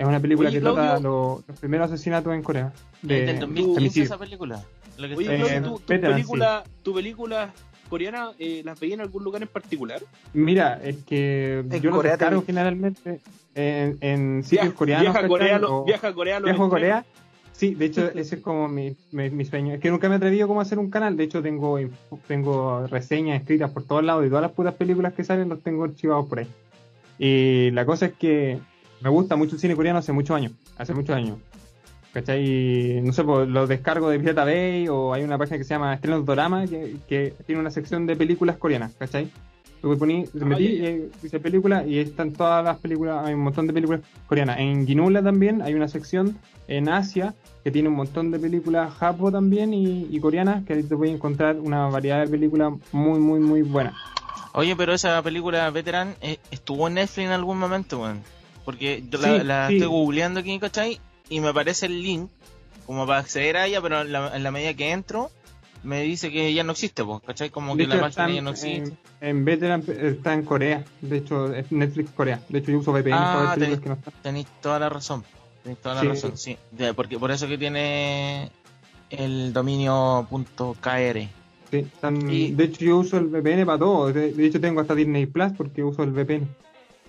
Es 0.00 0.06
una 0.06 0.18
película 0.18 0.48
Oye, 0.48 0.58
que 0.58 0.62
trata 0.62 0.80
Claudio. 0.98 1.08
lo- 1.08 1.44
los 1.46 1.58
primeros 1.58 1.90
asesinatos 1.92 2.34
en 2.34 2.42
Corea. 2.42 2.72
De, 3.02 3.26
del 3.26 3.38
2015 3.40 3.78
homicidio. 3.78 4.04
esa 4.04 4.18
película. 4.18 4.64
La 4.96 5.08
que 5.08 5.14
Oye, 5.14 5.26
Eh, 5.26 5.28
Claudio, 5.28 5.44
diciendo. 5.44 5.68
¿tu, 5.70 5.78
tu 5.78 5.84
Veteran, 5.92 6.12
película, 6.14 6.64
tu 6.82 6.94
película 6.94 7.52
coreana 7.90 8.30
eh, 8.38 8.62
las 8.64 8.80
veía 8.80 8.94
en 8.94 9.00
algún 9.02 9.24
lugar 9.24 9.42
en 9.42 9.48
particular? 9.48 10.00
Mira, 10.32 10.80
es 10.82 10.96
que 11.04 11.58
En 11.70 11.80
yo 11.82 11.90
lo 11.90 11.96
Corea 11.96 12.12
descargo 12.12 12.40
también. 12.40 12.46
generalmente 12.46 13.20
en, 13.54 13.98
en 14.00 14.42
sitios 14.42 14.64
Viaja- 14.68 14.74
coreanos. 14.76 15.04
Viaja 15.12 15.18
a. 15.18 15.28
Corea, 15.28 15.58
lo- 15.58 15.84
viaja 15.84 16.08
a 16.08 16.14
Corea, 16.14 16.40
lo 16.40 16.44
¿Viajo 16.46 16.64
a. 16.64 16.68
Corea? 16.70 17.04
Sí, 17.52 17.74
de 17.74 17.84
hecho, 17.84 18.10
ese 18.14 18.36
es 18.36 18.40
como 18.40 18.68
mi, 18.68 18.96
mi, 19.12 19.28
mi 19.28 19.44
sueño. 19.44 19.74
Es 19.74 19.80
que 19.80 19.90
nunca 19.90 20.08
me 20.08 20.14
he 20.14 20.16
atrevido 20.16 20.48
como 20.48 20.60
a 20.60 20.62
hacer 20.62 20.78
un 20.78 20.88
canal. 20.88 21.14
De 21.18 21.24
hecho, 21.24 21.42
tengo, 21.42 21.78
tengo 22.26 22.86
reseñas 22.86 23.38
escritas 23.38 23.70
por 23.70 23.84
todos 23.84 24.02
lados 24.02 24.24
y 24.24 24.28
todas 24.30 24.40
las 24.42 24.52
putas 24.52 24.72
películas 24.76 25.12
que 25.12 25.24
salen 25.24 25.50
los 25.50 25.62
tengo 25.62 25.84
archivados 25.84 26.26
por 26.26 26.38
ahí. 26.38 26.46
Y 27.18 27.70
la 27.72 27.84
cosa 27.84 28.06
es 28.06 28.12
que 28.14 28.58
me 29.00 29.10
gusta 29.10 29.36
mucho 29.36 29.54
el 29.54 29.60
cine 29.60 29.76
coreano 29.76 29.98
hace 29.98 30.12
muchos 30.12 30.36
años. 30.36 30.52
Hace 30.76 30.94
muchos 30.94 31.14
años. 31.14 31.38
¿Cachai? 32.12 33.00
No 33.02 33.12
sé, 33.12 33.22
pues 33.22 33.48
los 33.48 33.68
descargo 33.68 34.10
de 34.10 34.18
Pirata 34.18 34.44
Bay 34.44 34.88
o 34.88 35.12
hay 35.12 35.22
una 35.22 35.38
página 35.38 35.58
que 35.58 35.64
se 35.64 35.74
llama 35.74 35.94
Estrenos 35.94 36.26
Dorama 36.26 36.66
que, 36.66 36.96
que 37.08 37.34
tiene 37.46 37.60
una 37.60 37.70
sección 37.70 38.06
de 38.06 38.16
películas 38.16 38.56
coreanas, 38.56 38.92
¿cachai? 38.98 39.30
Tú 39.80 39.96
poní, 39.96 40.24
te 40.24 40.44
metí 40.44 41.08
dice 41.22 41.40
película 41.40 41.86
y 41.86 41.98
están 41.98 42.32
todas 42.32 42.62
las 42.62 42.78
películas, 42.78 43.24
hay 43.24 43.32
un 43.32 43.40
montón 43.40 43.66
de 43.66 43.72
películas 43.72 44.02
coreanas. 44.26 44.58
En 44.58 44.86
Ginula 44.86 45.22
también 45.22 45.62
hay 45.62 45.72
una 45.72 45.88
sección 45.88 46.36
en 46.68 46.88
Asia 46.90 47.34
que 47.64 47.70
tiene 47.70 47.88
un 47.88 47.94
montón 47.94 48.30
de 48.30 48.38
películas 48.38 48.92
japo 48.92 49.32
también 49.32 49.72
y, 49.72 50.06
y 50.10 50.20
coreanas 50.20 50.64
que 50.66 50.74
ahí 50.74 50.82
te 50.82 50.94
voy 50.94 51.08
a 51.08 51.12
encontrar 51.12 51.56
una 51.56 51.86
variedad 51.86 52.20
de 52.20 52.28
películas 52.28 52.74
muy, 52.92 53.20
muy, 53.20 53.40
muy 53.40 53.62
buenas. 53.62 53.94
Oye, 54.52 54.74
pero 54.76 54.92
esa 54.92 55.22
película 55.22 55.70
Veteran 55.70 56.14
eh, 56.20 56.38
estuvo 56.50 56.88
en 56.88 56.94
Netflix 56.94 57.26
en 57.26 57.32
algún 57.32 57.58
momento, 57.58 58.02
weón. 58.02 58.20
Porque 58.64 59.02
yo 59.10 59.18
la, 59.18 59.38
Sí, 59.38 59.44
la 59.44 59.68
sí. 59.68 59.74
estoy 59.74 59.88
googleando 59.88 60.40
aquí, 60.40 60.58
¿cachai? 60.58 61.00
Y 61.28 61.40
me 61.40 61.48
aparece 61.48 61.86
el 61.86 62.02
link 62.02 62.30
como 62.86 63.06
para 63.06 63.20
acceder 63.20 63.56
a 63.56 63.66
ella, 63.66 63.80
pero 63.80 64.00
en 64.02 64.12
la, 64.12 64.34
en 64.36 64.42
la 64.42 64.50
medida 64.50 64.74
que 64.74 64.90
entro, 64.90 65.30
me 65.82 66.02
dice 66.02 66.30
que 66.30 66.52
ya 66.52 66.62
no 66.64 66.72
existe, 66.72 67.04
pues, 67.04 67.22
¿cachai? 67.24 67.50
Como 67.50 67.74
De 67.76 67.84
que 67.88 67.94
la 67.94 68.00
página 68.00 68.30
ya 68.30 68.42
no 68.42 68.50
existe. 68.50 68.94
en, 69.20 69.28
en 69.38 69.44
Veteran 69.44 69.82
está 69.88 70.34
en 70.34 70.42
Corea, 70.44 70.84
de 71.00 71.16
hecho 71.18 71.54
es 71.54 71.70
Netflix 71.72 72.10
Corea. 72.10 72.42
De 72.48 72.58
hecho 72.58 72.72
yo 72.72 72.78
uso 72.78 72.92
VPN 72.92 73.12
Ah, 73.14 73.32
para 73.34 73.50
ver 73.50 73.58
películas 73.58 73.78
tenés- 73.78 73.82
que 73.82 73.88
no 73.88 73.94
están. 73.94 74.14
Tenéis 74.22 74.46
toda 74.60 74.78
la 74.78 74.88
razón. 74.88 75.24
Tenéis 75.62 75.80
toda 75.80 75.94
la 75.94 76.00
Sí. 76.02 76.08
razón, 76.08 76.36
sí. 76.36 76.56
De- 76.72 76.92
porque 76.94 77.18
por 77.18 77.30
eso 77.30 77.46
que 77.48 77.56
tiene 77.56 78.50
el 79.10 79.52
dominio 79.52 80.26
.kr. 80.80 81.20
Sí, 81.70 81.76
están- 81.78 82.30
Y- 82.30 82.50
De 82.52 82.64
hecho 82.64 82.84
yo 82.84 82.98
uso 82.98 83.16
el 83.18 83.26
VPN 83.26 83.64
para 83.64 83.78
todo. 83.78 84.12
De, 84.12 84.32
de 84.32 84.46
hecho 84.46 84.60
tengo 84.60 84.80
hasta 84.80 84.94
Disney 84.94 85.26
Plus 85.26 85.52
porque 85.56 85.82
uso 85.84 86.02
el 86.02 86.10
VPN. 86.10 86.48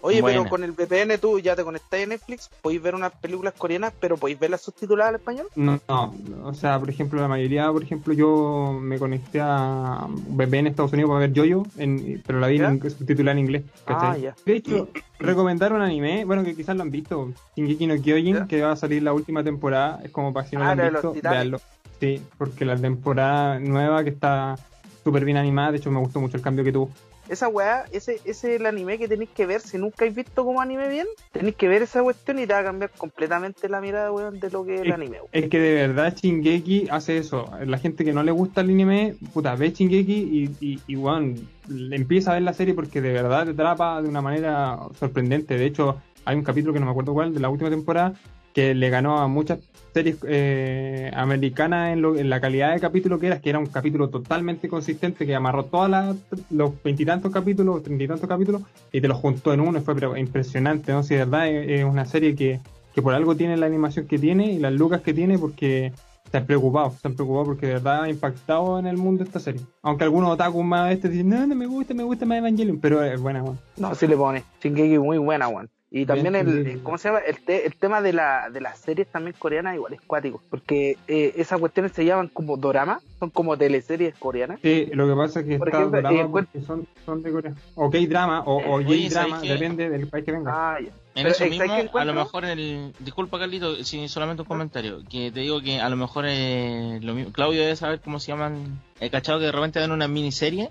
Oye, 0.04 0.22
Buena. 0.22 0.40
pero 0.40 0.50
con 0.50 0.64
el 0.64 0.72
VPN 0.72 1.18
tú 1.20 1.40
ya 1.40 1.56
te 1.56 1.64
conectas 1.64 2.02
a 2.02 2.06
Netflix, 2.06 2.50
podéis 2.62 2.82
ver 2.82 2.96
unas 2.96 3.12
películas 3.14 3.54
coreanas, 3.58 3.94
pero 4.00 4.18
podéis 4.18 4.40
verlas 4.40 4.62
subtituladas 4.62 5.10
al 5.10 5.16
español. 5.20 5.48
No, 5.56 5.80
no, 5.88 6.14
o 6.44 6.54
sea, 6.54 6.80
por 6.80 6.90
ejemplo, 6.90 7.22
la 7.22 7.28
mayoría, 7.28 7.72
por 7.72 7.84
ejemplo, 7.84 8.14
yo 8.14 8.78
me 8.82 8.98
conecté 8.98 9.40
a 9.42 10.08
VPN 10.10 10.68
Estados 10.68 10.94
Unidos 10.94 11.10
para 11.12 11.28
ver 11.28 11.34
Jojo, 11.36 11.68
en, 11.78 12.22
pero 12.26 12.40
la 12.40 12.48
vi 12.48 12.58
en, 12.58 12.82
subtitulada 12.90 13.34
en 13.34 13.40
inglés. 13.40 13.64
¿cachai? 13.86 14.10
Ah, 14.10 14.18
ya. 14.18 14.36
De 14.44 14.56
hecho, 14.56 14.90
recomendar 15.20 15.72
un 15.74 15.82
anime, 15.82 16.26
bueno, 16.26 16.44
que 16.44 16.56
quizás 16.56 16.76
lo 16.76 16.82
han 16.82 16.90
visto, 16.92 17.32
Shingeki 17.56 17.86
no 17.88 18.02
Kyojin, 18.02 18.36
¿Ya? 18.36 18.48
que 18.48 18.62
va 18.62 18.72
a 18.72 18.76
salir 18.76 19.04
la 19.04 19.14
última 19.14 19.44
temporada, 19.44 20.02
es 20.04 20.12
como 20.12 20.34
para 20.34 20.48
si 20.48 20.56
no 20.56 20.64
Ah, 20.64 20.76
lo 20.76 20.84
han 20.84 20.92
visto, 20.94 21.14
véanlo. 21.22 21.62
Sí, 22.00 22.20
porque 22.40 22.66
la 22.66 22.76
temporada 22.76 23.60
nueva 23.60 24.04
que 24.04 24.10
está 24.10 24.56
súper 25.04 25.24
bien 25.26 25.38
animada, 25.38 25.72
de 25.72 25.78
hecho 25.78 25.92
me 25.92 26.00
gustó 26.00 26.20
mucho 26.20 26.38
el 26.38 26.44
cambio 26.44 26.64
que 26.64 26.72
tuvo. 26.72 26.90
Esa 27.32 27.48
weá, 27.48 27.86
ese, 27.94 28.16
ese 28.26 28.56
es 28.56 28.60
el 28.60 28.66
anime 28.66 28.98
que 28.98 29.08
tenéis 29.08 29.30
que 29.30 29.46
ver. 29.46 29.62
Si 29.62 29.78
nunca 29.78 29.98
habéis 30.00 30.18
visto 30.18 30.44
como 30.44 30.60
anime 30.60 30.90
bien, 30.90 31.08
tenéis 31.32 31.56
que 31.56 31.70
ver 31.70 31.82
esa 31.82 32.04
cuestión 32.04 32.40
y 32.40 32.46
te 32.46 32.52
va 32.52 32.60
a 32.60 32.64
cambiar 32.64 32.92
completamente 32.92 33.70
la 33.70 33.80
mirada, 33.80 34.12
weón, 34.12 34.42
de 34.42 34.50
lo 34.52 34.66
que 34.66 34.76
es 34.76 34.82
el 34.82 34.92
anime. 34.92 35.18
weón. 35.18 35.30
Es 35.32 35.50
que 35.50 35.58
de 35.58 35.88
verdad 35.88 36.14
Shingeki 36.14 36.90
hace 36.92 37.18
eso. 37.18 37.50
La 37.66 37.78
gente 37.78 38.04
que 38.04 38.12
no 38.12 38.22
le 38.22 38.32
gusta 38.32 38.60
el 38.60 38.70
anime, 38.72 39.16
puta, 39.34 39.56
ve 39.56 39.72
Shingeki 39.72 40.14
y, 40.14 40.56
y, 40.60 40.80
y 40.88 40.96
weón, 40.98 41.48
empieza 41.92 42.32
a 42.32 42.34
ver 42.34 42.44
la 42.44 42.54
serie 42.54 42.74
porque 42.74 43.00
de 43.00 43.14
verdad 43.14 43.46
te 43.46 43.52
atrapa 43.52 44.02
de 44.02 44.10
una 44.10 44.22
manera 44.22 44.78
sorprendente. 45.00 45.58
De 45.58 45.66
hecho, 45.66 46.02
hay 46.26 46.36
un 46.36 46.44
capítulo 46.44 46.74
que 46.74 46.82
no 46.82 46.86
me 46.86 46.92
acuerdo 46.92 47.14
cuál, 47.14 47.34
de 47.34 47.40
la 47.40 47.48
última 47.48 47.70
temporada, 47.70 48.14
que 48.54 48.74
le 48.76 48.90
ganó 48.90 49.20
a 49.20 49.28
muchas 49.28 49.60
series 49.94 50.18
eh, 50.28 51.12
americanas 51.14 51.94
en, 51.94 52.02
lo- 52.02 52.16
en 52.18 52.30
la 52.30 52.40
calidad 52.40 52.74
de 52.74 52.80
capítulo 52.80 53.20
que 53.20 53.28
era, 53.28 53.40
que 53.42 53.50
era 53.50 53.60
un 53.60 53.66
capítulo 53.66 54.10
totalmente 54.10 54.70
consistente, 54.70 55.26
que 55.26 55.36
amarró 55.36 55.66
todos 55.66 56.18
los 56.50 56.84
veintitantos 56.84 57.32
capítulos, 57.32 57.84
treinta 57.84 58.04
y 58.04 58.08
tantos 58.08 58.30
capítulos, 58.30 58.62
y 58.92 59.02
te 59.02 59.08
los 59.08 59.18
juntó 59.18 59.54
en 59.54 59.60
uno, 59.62 59.82
fue 59.82 59.96
pero 59.96 60.16
impresionante, 60.16 60.92
¿no? 60.94 61.04
Si 61.04 61.16
de 61.16 61.26
verdad 61.26 61.50
es, 61.50 61.80
es 61.80 61.86
una 61.86 62.06
serie 62.06 62.36
que, 62.36 62.60
que 62.94 63.02
por 63.02 63.14
algo 63.14 63.36
tiene 63.36 63.58
la 63.58 63.66
animación 63.66 64.08
que 64.08 64.18
tiene 64.18 64.52
y 64.54 64.60
las 64.60 64.74
lucas 64.74 65.02
que 65.02 65.14
tiene, 65.14 65.38
porque 65.38 65.92
se 66.32 66.38
han 66.38 66.46
preocupado, 66.46 66.92
se 66.92 67.06
han 67.10 67.16
preocupado 67.16 67.46
porque 67.48 67.68
de 67.68 67.74
verdad 67.74 68.04
ha 68.04 68.10
impactado 68.10 68.80
en 68.80 68.88
el 68.88 68.96
mundo 68.96 69.26
esta 69.26 69.42
serie. 69.42 69.62
Aunque 69.82 70.06
algunos 70.06 70.30
otakus 70.30 70.64
más 70.64 70.94
este 70.94 71.10
dicen, 71.10 71.28
no, 71.28 71.46
no 71.46 71.56
me 71.56 71.66
gusta, 71.66 71.94
me 71.94 72.04
gusta 72.04 72.26
más 72.26 72.38
Evangelion, 72.38 72.80
pero 72.80 73.04
es 73.04 73.20
buena, 73.20 73.44
weón. 73.44 73.60
No, 73.76 73.94
sí 73.96 74.08
le 74.08 74.16
pone. 74.16 74.44
Shingeki 74.64 74.98
muy 75.00 75.18
buena, 75.18 75.50
weón. 75.50 75.70
Y 75.94 76.06
también 76.06 76.32
Bien, 76.32 76.48
el, 76.48 76.64
Shingeki. 76.64 76.80
¿cómo 76.84 76.98
se 76.98 77.10
llama? 77.10 77.20
El, 77.20 77.42
te- 77.44 77.66
el 77.66 77.76
tema 77.76 78.02
de, 78.02 78.14
la, 78.14 78.50
de 78.50 78.62
las 78.62 78.80
series 78.80 79.10
también 79.10 79.36
coreanas 79.38 79.76
igual 79.76 79.92
es 79.94 80.00
cuático. 80.00 80.42
Porque 80.50 80.96
eh, 81.10 81.34
esas 81.36 81.60
cuestiones 81.60 81.92
se 81.92 82.06
llaman 82.06 82.30
como 82.30 82.56
dorama, 82.56 83.02
son 83.20 83.30
como 83.30 83.58
teleseries 83.58 84.16
coreanas. 84.16 84.60
Sí, 84.64 84.88
lo 84.94 85.06
que 85.06 85.16
pasa 85.16 85.42
es 85.42 85.46
que 85.48 85.58
Por 85.58 85.68
está 85.68 85.80
ejemplo, 85.80 86.00
drama 86.02 86.22
eh, 86.22 86.28
porque 86.32 86.62
son, 86.62 86.88
son 87.06 87.22
de 87.22 87.32
Corea. 87.34 87.54
O 87.76 87.90
K-drama 87.92 88.40
o, 88.46 88.56
o 88.76 88.82
J-drama, 88.82 89.42
depende 89.42 89.90
del 89.90 90.08
país 90.08 90.24
que 90.24 90.32
venga. 90.32 90.52
Ah, 90.56 90.78
ya. 90.80 90.88
En 90.88 90.94
Pero, 91.14 91.30
eso 91.30 91.40
¿sabes 91.40 91.60
mismo, 91.60 91.98
a 92.00 92.06
lo 92.06 92.14
mejor 92.14 92.46
el... 92.46 92.94
Disculpa, 93.00 93.38
Carlito, 93.38 93.84
si 93.84 94.08
solamente 94.08 94.44
un 94.44 94.48
comentario. 94.48 95.00
Que 95.10 95.30
te 95.30 95.42
digo 95.42 95.60
que 95.60 95.82
a 95.82 95.90
lo 95.90 95.98
mejor 95.98 96.24
eh, 96.26 97.00
lo 97.02 97.14
mismo... 97.16 97.34
Claudio 97.34 97.60
debe 97.64 97.76
saber 97.76 98.00
cómo 98.00 98.18
se 98.22 98.32
llaman... 98.32 98.80
He 99.02 99.10
cachado 99.10 99.40
que 99.40 99.46
de 99.48 99.52
repente 99.52 99.82
dan 99.82 99.92
una 99.92 100.08
miniserie 100.08 100.70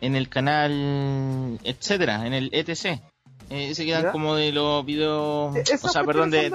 en 0.00 0.16
el 0.16 0.28
canal... 0.28 1.60
Etcétera, 1.62 2.26
en 2.26 2.32
el 2.32 2.50
ETC. 2.52 3.00
Eh, 3.50 3.74
se 3.74 3.84
quedan 3.84 4.04
¿Ya? 4.04 4.12
como 4.12 4.34
de 4.34 4.50
los 4.52 4.84
videos... 4.84 5.54
Eh, 5.56 5.62
O 5.82 5.88
sea, 5.88 6.02
perdón, 6.04 6.30
de... 6.30 6.46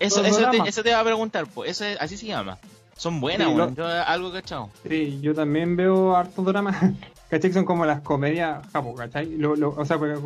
Eso, 0.00 0.24
eso, 0.24 0.50
te, 0.50 0.56
eso 0.68 0.82
te 0.82 0.92
va 0.92 1.00
a 1.00 1.04
preguntar, 1.04 1.46
pues. 1.52 1.70
Eso 1.70 1.84
es- 1.84 1.98
así 2.00 2.16
se 2.16 2.26
llama. 2.26 2.58
Son 2.96 3.20
buenas, 3.20 3.48
Sí, 3.48 3.54
weón. 3.54 3.70
lo- 3.70 3.76
Yo 3.76 3.86
algo 3.86 4.32
cachado. 4.32 4.70
Sí, 4.88 5.20
yo 5.22 5.34
también 5.34 5.76
veo 5.76 6.16
harto 6.16 6.42
drama. 6.42 6.94
¿cachai? 7.30 7.52
Son 7.52 7.64
como 7.64 7.86
las 7.86 8.00
comedias 8.00 8.66
japo, 8.72 8.94
¿cachai? 8.94 9.36
Lo, 9.36 9.54
lo- 9.56 9.70
o 9.76 9.84
sea, 9.84 9.98
pues, 9.98 10.18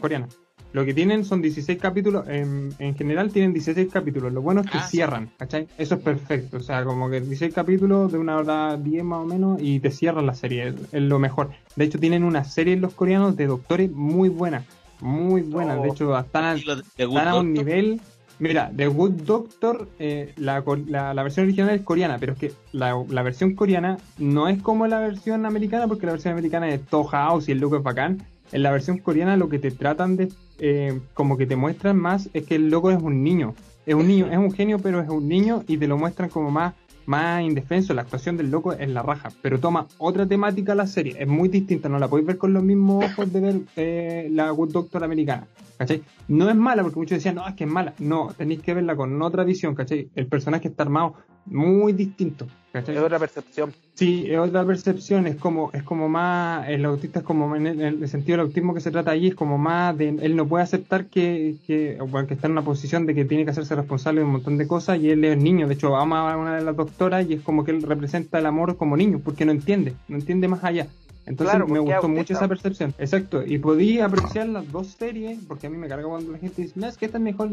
coreanas. 0.00 0.30
Lo 0.72 0.84
que 0.84 0.92
tienen 0.92 1.24
son 1.24 1.40
16 1.40 1.78
capítulos, 1.78 2.26
en, 2.26 2.74
en 2.80 2.96
general 2.96 3.30
tienen 3.30 3.52
16 3.52 3.92
capítulos. 3.92 4.32
Lo 4.32 4.42
bueno 4.42 4.62
es 4.62 4.70
que 4.70 4.78
Ah, 4.78 4.82
sí. 4.88 4.96
cierran, 4.96 5.30
¿cachai? 5.38 5.68
Eso 5.78 5.94
es 5.94 6.00
perfecto. 6.00 6.56
O 6.56 6.60
sea, 6.60 6.82
como 6.84 7.08
que 7.08 7.20
16 7.20 7.54
capítulos 7.54 8.10
de 8.10 8.18
una 8.18 8.36
hora 8.38 8.76
10 8.76 9.04
más 9.04 9.20
o 9.20 9.24
menos 9.24 9.58
y 9.62 9.78
te 9.78 9.92
cierran 9.92 10.26
la 10.26 10.34
serie. 10.34 10.68
Es, 10.68 10.74
es 10.92 11.02
lo 11.02 11.20
mejor. 11.20 11.50
De 11.76 11.84
hecho, 11.84 12.00
tienen 12.00 12.24
una 12.24 12.42
serie 12.42 12.74
los 12.76 12.92
coreanos 12.94 13.36
de 13.36 13.46
doctores 13.46 13.92
muy 13.92 14.28
buena. 14.30 14.64
Muy 15.04 15.42
buena. 15.42 15.74
De 15.76 15.88
Oh. 15.88 15.92
hecho, 15.92 16.18
están 16.18 16.44
a, 16.44 16.54
están 16.54 17.34
un 17.34 17.52
nivel. 17.52 18.00
Mira, 18.38 18.70
The 18.74 18.88
Good 18.88 19.12
Doctor, 19.26 19.86
eh, 19.98 20.32
la, 20.36 20.64
la, 20.88 21.14
la 21.14 21.22
versión 21.22 21.44
original 21.46 21.70
es 21.70 21.82
coreana, 21.82 22.16
pero 22.18 22.32
es 22.32 22.38
que 22.38 22.52
la, 22.72 23.00
la 23.08 23.22
versión 23.22 23.54
coreana 23.54 23.98
no 24.18 24.48
es 24.48 24.60
como 24.60 24.86
la 24.88 24.98
versión 24.98 25.46
americana, 25.46 25.86
porque 25.86 26.06
la 26.06 26.12
versión 26.12 26.32
americana 26.32 26.68
es 26.68 26.84
todo 26.86 27.04
house 27.04 27.48
y 27.48 27.52
el 27.52 27.58
loco 27.58 27.76
es 27.76 27.82
bacán. 27.82 28.22
En 28.50 28.62
la 28.62 28.72
versión 28.72 28.98
coreana 28.98 29.36
lo 29.36 29.48
que 29.48 29.58
te 29.58 29.70
tratan 29.70 30.16
de, 30.16 30.30
eh, 30.58 30.98
como 31.14 31.36
que 31.36 31.46
te 31.46 31.54
muestran 31.54 31.96
más, 31.98 32.28
es 32.32 32.44
que 32.46 32.56
el 32.56 32.70
loco 32.70 32.90
es 32.90 33.00
un 33.00 33.22
niño. 33.22 33.54
Es 33.86 33.94
un 33.94 34.08
niño, 34.08 34.26
es 34.30 34.38
un 34.38 34.50
genio, 34.52 34.78
pero 34.78 35.00
es 35.00 35.08
un 35.10 35.28
niño 35.28 35.62
y 35.68 35.76
te 35.76 35.86
lo 35.86 35.96
muestran 35.98 36.30
como 36.30 36.50
más, 36.50 36.74
más 37.06 37.42
indefenso. 37.42 37.94
La 37.94 38.02
actuación 38.02 38.36
del 38.36 38.50
loco 38.50 38.72
es 38.72 38.88
la 38.88 39.02
raja, 39.02 39.30
pero 39.42 39.58
toma 39.58 39.86
otra 39.98 40.26
temática 40.26 40.74
la 40.74 40.86
serie. 40.86 41.16
Es 41.18 41.28
muy 41.28 41.48
distinta, 41.48 41.88
no 41.88 41.98
la 41.98 42.08
podéis 42.08 42.26
ver 42.26 42.38
con 42.38 42.52
los 42.52 42.62
mismos 42.62 43.04
ojos 43.04 43.32
de 43.32 43.40
ver 43.40 43.60
eh, 43.76 44.28
la 44.30 44.50
Good 44.50 44.72
Doctor 44.72 45.04
americana. 45.04 45.46
¿Cachai? 45.76 46.02
No 46.28 46.48
es 46.48 46.56
mala, 46.56 46.82
porque 46.82 46.98
muchos 47.00 47.18
decían, 47.18 47.34
no, 47.34 47.46
es 47.48 47.54
que 47.54 47.64
es 47.64 47.70
mala. 47.70 47.94
No, 47.98 48.28
tenéis 48.36 48.60
que 48.60 48.74
verla 48.74 48.94
con 48.94 49.20
otra 49.22 49.44
visión, 49.44 49.74
¿cachai? 49.74 50.08
El 50.14 50.26
personaje 50.26 50.68
está 50.68 50.84
armado 50.84 51.14
muy 51.46 51.92
distinto, 51.92 52.46
¿cachai? 52.72 52.96
Es 52.96 53.02
otra 53.02 53.18
percepción. 53.18 53.72
Sí, 53.94 54.26
es 54.28 54.38
otra 54.38 54.64
percepción, 54.64 55.26
es 55.26 55.36
como, 55.36 55.70
es 55.72 55.82
como 55.82 56.08
más, 56.08 56.68
el 56.68 56.84
autista 56.84 57.20
es 57.20 57.24
como, 57.24 57.54
en 57.54 57.66
el, 57.66 57.80
en 57.80 58.02
el 58.02 58.08
sentido 58.08 58.38
del 58.38 58.46
autismo 58.46 58.74
que 58.74 58.80
se 58.80 58.90
trata 58.90 59.12
allí, 59.12 59.28
es 59.28 59.34
como 59.34 59.56
más 59.56 59.96
de, 59.96 60.08
él 60.08 60.36
no 60.36 60.46
puede 60.46 60.64
aceptar 60.64 61.06
que, 61.06 61.56
que, 61.66 61.98
bueno, 62.08 62.26
que 62.26 62.34
está 62.34 62.46
en 62.46 62.52
una 62.52 62.62
posición 62.62 63.06
de 63.06 63.14
que 63.14 63.24
tiene 63.24 63.44
que 63.44 63.50
hacerse 63.50 63.74
responsable 63.74 64.20
de 64.20 64.26
un 64.26 64.32
montón 64.32 64.58
de 64.58 64.66
cosas 64.66 64.98
y 64.98 65.10
él 65.10 65.24
es 65.24 65.36
niño, 65.36 65.68
de 65.68 65.74
hecho 65.74 65.96
ama 65.96 66.32
a 66.32 66.36
una 66.36 66.56
de 66.56 66.64
las 66.64 66.76
doctoras 66.76 67.28
y 67.28 67.34
es 67.34 67.42
como 67.42 67.64
que 67.64 67.70
él 67.70 67.82
representa 67.82 68.38
el 68.38 68.46
amor 68.46 68.76
como 68.76 68.96
niño, 68.96 69.20
porque 69.22 69.44
no 69.44 69.52
entiende, 69.52 69.94
no 70.08 70.16
entiende 70.16 70.48
más 70.48 70.64
allá. 70.64 70.88
Entonces 71.26 71.56
Claro, 71.56 71.68
me 71.68 71.78
gustó 71.78 72.08
mucho 72.08 72.34
esa 72.34 72.48
percepción. 72.48 72.94
Exacto. 72.98 73.42
Y 73.44 73.58
podía 73.58 74.06
apreciar 74.06 74.46
las 74.48 74.70
dos 74.70 74.88
series, 74.88 75.38
porque 75.48 75.66
a 75.66 75.70
mí 75.70 75.76
me 75.76 75.88
carga 75.88 76.06
cuando 76.06 76.32
la 76.32 76.38
gente 76.38 76.62
dice, 76.62 76.74
no, 76.76 76.86
es 76.86 76.98
que 76.98 77.06
esta 77.06 77.18
es 77.18 77.24
mejor. 77.24 77.50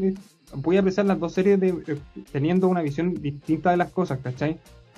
Voy 0.55 0.77
a 0.77 0.81
apreciar 0.81 1.05
las 1.05 1.19
dos 1.19 1.33
series 1.33 1.59
de, 1.59 1.69
eh, 1.87 1.97
teniendo 2.31 2.67
una 2.67 2.81
visión 2.81 3.21
distinta 3.21 3.71
de 3.71 3.77
las 3.77 3.91
cosas, 3.91 4.19
¿cachai? 4.21 4.57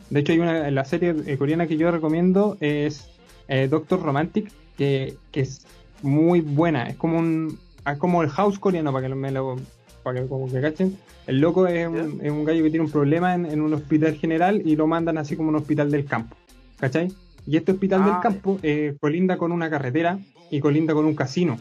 De 0.09 0.19
hecho, 0.19 0.33
hay 0.33 0.39
una, 0.39 0.71
la 0.71 0.85
serie 0.85 1.15
eh, 1.25 1.37
coreana 1.37 1.67
que 1.67 1.77
yo 1.77 1.91
recomiendo 1.91 2.57
es 2.59 3.09
eh, 3.47 3.67
Doctor 3.69 4.01
Romantic, 4.01 4.51
que, 4.77 5.17
que 5.31 5.41
es 5.41 5.65
muy 6.01 6.41
buena. 6.41 6.89
Es 6.89 6.95
como 6.95 7.19
un 7.19 7.59
es 7.85 7.97
como 7.97 8.23
el 8.23 8.29
house 8.29 8.59
coreano, 8.59 8.91
para 8.91 9.07
que 9.07 9.15
me 9.15 9.31
lo 9.31 9.57
para 10.03 10.21
que 10.21 10.27
como 10.27 10.51
que 10.51 10.61
cachen. 10.61 10.97
El 11.27 11.39
loco 11.39 11.67
es 11.67 11.87
un, 11.87 12.19
es 12.21 12.31
un 12.31 12.43
gallo 12.43 12.63
que 12.63 12.69
tiene 12.69 12.85
un 12.85 12.91
problema 12.91 13.35
en, 13.35 13.45
en 13.45 13.61
un 13.61 13.73
hospital 13.73 14.15
general 14.15 14.61
y 14.65 14.75
lo 14.75 14.87
mandan 14.87 15.17
así 15.17 15.35
como 15.35 15.49
un 15.49 15.55
hospital 15.55 15.91
del 15.91 16.05
campo. 16.05 16.35
¿Cachai? 16.79 17.13
Y 17.45 17.57
este 17.57 17.73
hospital 17.73 18.01
Ah, 18.03 18.05
del 18.05 18.19
campo 18.19 18.59
eh, 18.63 18.95
colinda 18.99 19.37
con 19.37 19.51
una 19.51 19.69
carretera 19.69 20.17
y 20.49 20.59
colinda 20.59 20.93
con 20.93 21.05
un 21.05 21.15
casino. 21.15 21.57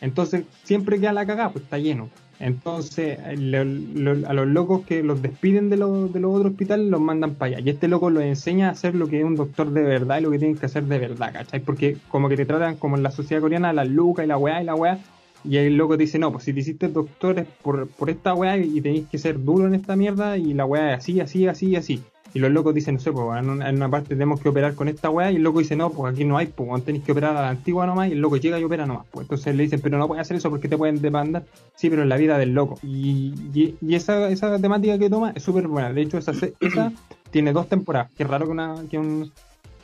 Entonces, 0.00 0.44
siempre 0.64 0.98
queda 0.98 1.12
la 1.12 1.26
cagada, 1.26 1.50
pues 1.50 1.64
está 1.64 1.78
lleno. 1.78 2.08
Entonces, 2.40 3.18
eh, 3.26 3.36
lo- 3.36 3.64
lo- 3.64 4.26
a 4.26 4.32
los 4.32 4.46
locos 4.48 4.86
que 4.86 5.02
los 5.02 5.20
despiden 5.20 5.68
de, 5.68 5.76
los 5.76 6.10
de 6.10 6.20
los 6.20 6.34
otros 6.34 6.52
hospitales 6.52 6.86
los 6.88 6.98
mandan 7.00 7.34
para 7.34 7.56
allá. 7.56 7.60
Y 7.66 7.68
este 7.70 7.86
loco 7.86 8.08
los 8.08 8.22
enseña 8.22 8.68
a 8.68 8.72
hacer 8.72 8.94
lo 8.94 9.08
que 9.08 9.18
es 9.18 9.24
un 9.24 9.36
doctor 9.36 9.70
de 9.70 9.82
verdad 9.82 10.18
y 10.18 10.22
lo 10.22 10.30
que 10.30 10.38
tienen 10.38 10.56
que 10.56 10.64
hacer 10.66 10.84
de 10.84 10.98
verdad, 10.98 11.32
¿cachai? 11.34 11.60
Porque 11.60 11.98
como 12.08 12.30
que 12.30 12.36
te 12.38 12.46
tratan 12.46 12.76
como 12.76 12.96
en 12.96 13.02
la 13.02 13.10
sociedad 13.10 13.42
coreana, 13.42 13.74
las 13.74 13.88
lucas 13.88 14.24
y 14.24 14.28
la 14.28 14.38
weá 14.38 14.62
y 14.62 14.64
la 14.64 14.74
weá. 14.74 14.98
Y 15.44 15.56
el 15.58 15.76
loco 15.76 15.96
te 15.98 16.04
dice, 16.04 16.18
no, 16.18 16.32
pues 16.32 16.44
si 16.44 16.52
te 16.54 16.60
hiciste 16.60 16.88
doctor 16.88 17.38
es 17.38 17.46
por, 17.62 17.86
por 17.88 18.08
esta 18.10 18.32
weá 18.34 18.56
y 18.56 18.80
tenéis 18.80 19.06
que 19.10 19.18
ser 19.18 19.42
duro 19.42 19.66
en 19.66 19.74
esta 19.74 19.94
mierda 19.96 20.38
y 20.38 20.54
la 20.54 20.64
weá 20.64 20.92
es 20.94 20.98
así, 20.98 21.20
así, 21.20 21.46
así, 21.46 21.76
así. 21.76 22.02
Y 22.32 22.38
los 22.38 22.50
locos 22.50 22.74
dicen, 22.74 22.94
no 22.94 23.00
sé, 23.00 23.12
pues 23.12 23.38
en 23.38 23.50
una, 23.50 23.68
en 23.68 23.76
una 23.76 23.88
parte 23.88 24.10
tenemos 24.10 24.40
que 24.40 24.48
operar 24.48 24.74
con 24.74 24.88
esta 24.88 25.10
weá 25.10 25.32
y 25.32 25.36
el 25.36 25.42
loco 25.42 25.58
dice, 25.58 25.76
no, 25.76 25.90
pues 25.90 26.12
aquí 26.12 26.24
no 26.24 26.38
hay, 26.38 26.46
pues 26.46 26.84
tenéis 26.84 27.04
que 27.04 27.12
operar 27.12 27.36
a 27.36 27.42
la 27.42 27.48
antigua 27.48 27.86
nomás 27.86 28.08
y 28.08 28.12
el 28.12 28.20
loco 28.20 28.36
llega 28.36 28.58
y 28.58 28.64
opera 28.64 28.86
nomás. 28.86 29.06
Pues 29.10 29.24
entonces 29.24 29.54
le 29.54 29.64
dicen, 29.64 29.80
pero 29.80 29.98
no 29.98 30.06
puedes 30.06 30.22
hacer 30.22 30.36
eso 30.36 30.50
porque 30.50 30.68
te 30.68 30.76
pueden 30.76 31.00
demandar. 31.00 31.44
Sí, 31.74 31.90
pero 31.90 32.02
en 32.02 32.08
la 32.08 32.16
vida 32.16 32.38
del 32.38 32.54
loco. 32.54 32.78
Y, 32.82 33.34
y, 33.52 33.76
y 33.80 33.94
esa, 33.94 34.28
esa 34.28 34.58
temática 34.58 34.98
que 34.98 35.10
toma 35.10 35.32
es 35.34 35.42
súper 35.42 35.66
buena. 35.66 35.92
De 35.92 36.02
hecho, 36.02 36.18
esa, 36.18 36.32
esa 36.60 36.92
tiene 37.30 37.52
dos 37.52 37.68
temporadas. 37.68 38.10
Qué 38.16 38.24
raro 38.24 38.46
que, 38.46 38.52
una, 38.52 38.74
que 38.90 38.98
un 38.98 39.32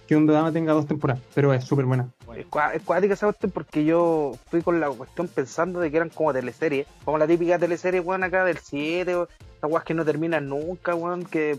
que 0.06 0.16
un 0.16 0.26
drama 0.26 0.52
tenga 0.52 0.72
dos 0.72 0.86
temporadas, 0.86 1.22
pero 1.34 1.52
es 1.52 1.64
súper 1.64 1.84
buena. 1.84 2.08
Es 2.36 2.46
es 2.74 2.82
cuática 2.82 3.14
esa 3.14 3.26
cuestión 3.26 3.50
porque 3.50 3.84
yo 3.84 4.32
fui 4.48 4.62
con 4.62 4.80
la 4.80 4.88
cuestión 4.90 5.28
pensando 5.28 5.80
de 5.80 5.90
que 5.90 5.96
eran 5.96 6.10
como 6.10 6.32
teleseries, 6.32 6.86
como 7.04 7.18
la 7.18 7.26
típica 7.26 7.58
teleserie, 7.58 8.00
weón, 8.00 8.22
acá 8.22 8.44
del 8.44 8.58
7, 8.58 9.10
esas 9.10 9.28
weas 9.70 9.84
que 9.84 9.94
no 9.94 10.04
terminan 10.04 10.48
nunca, 10.48 10.94
weón, 10.94 11.24
que 11.24 11.58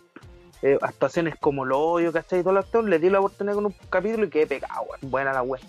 eh, 0.61 0.77
actuaciones 0.81 1.35
como 1.39 1.65
el 1.65 1.71
hoyo, 1.71 2.11
¿cachai? 2.11 2.39
Y 2.39 2.43
todo 2.43 2.51
el 2.51 2.57
actor, 2.57 2.83
le 2.83 2.99
di 2.99 3.09
la 3.09 3.19
oportunidad 3.19 3.55
con 3.55 3.67
un 3.67 3.75
capítulo 3.89 4.25
y 4.25 4.29
quedé 4.29 4.47
pegado. 4.47 4.85
Buena 5.01 5.33
la 5.33 5.41
wea. 5.43 5.61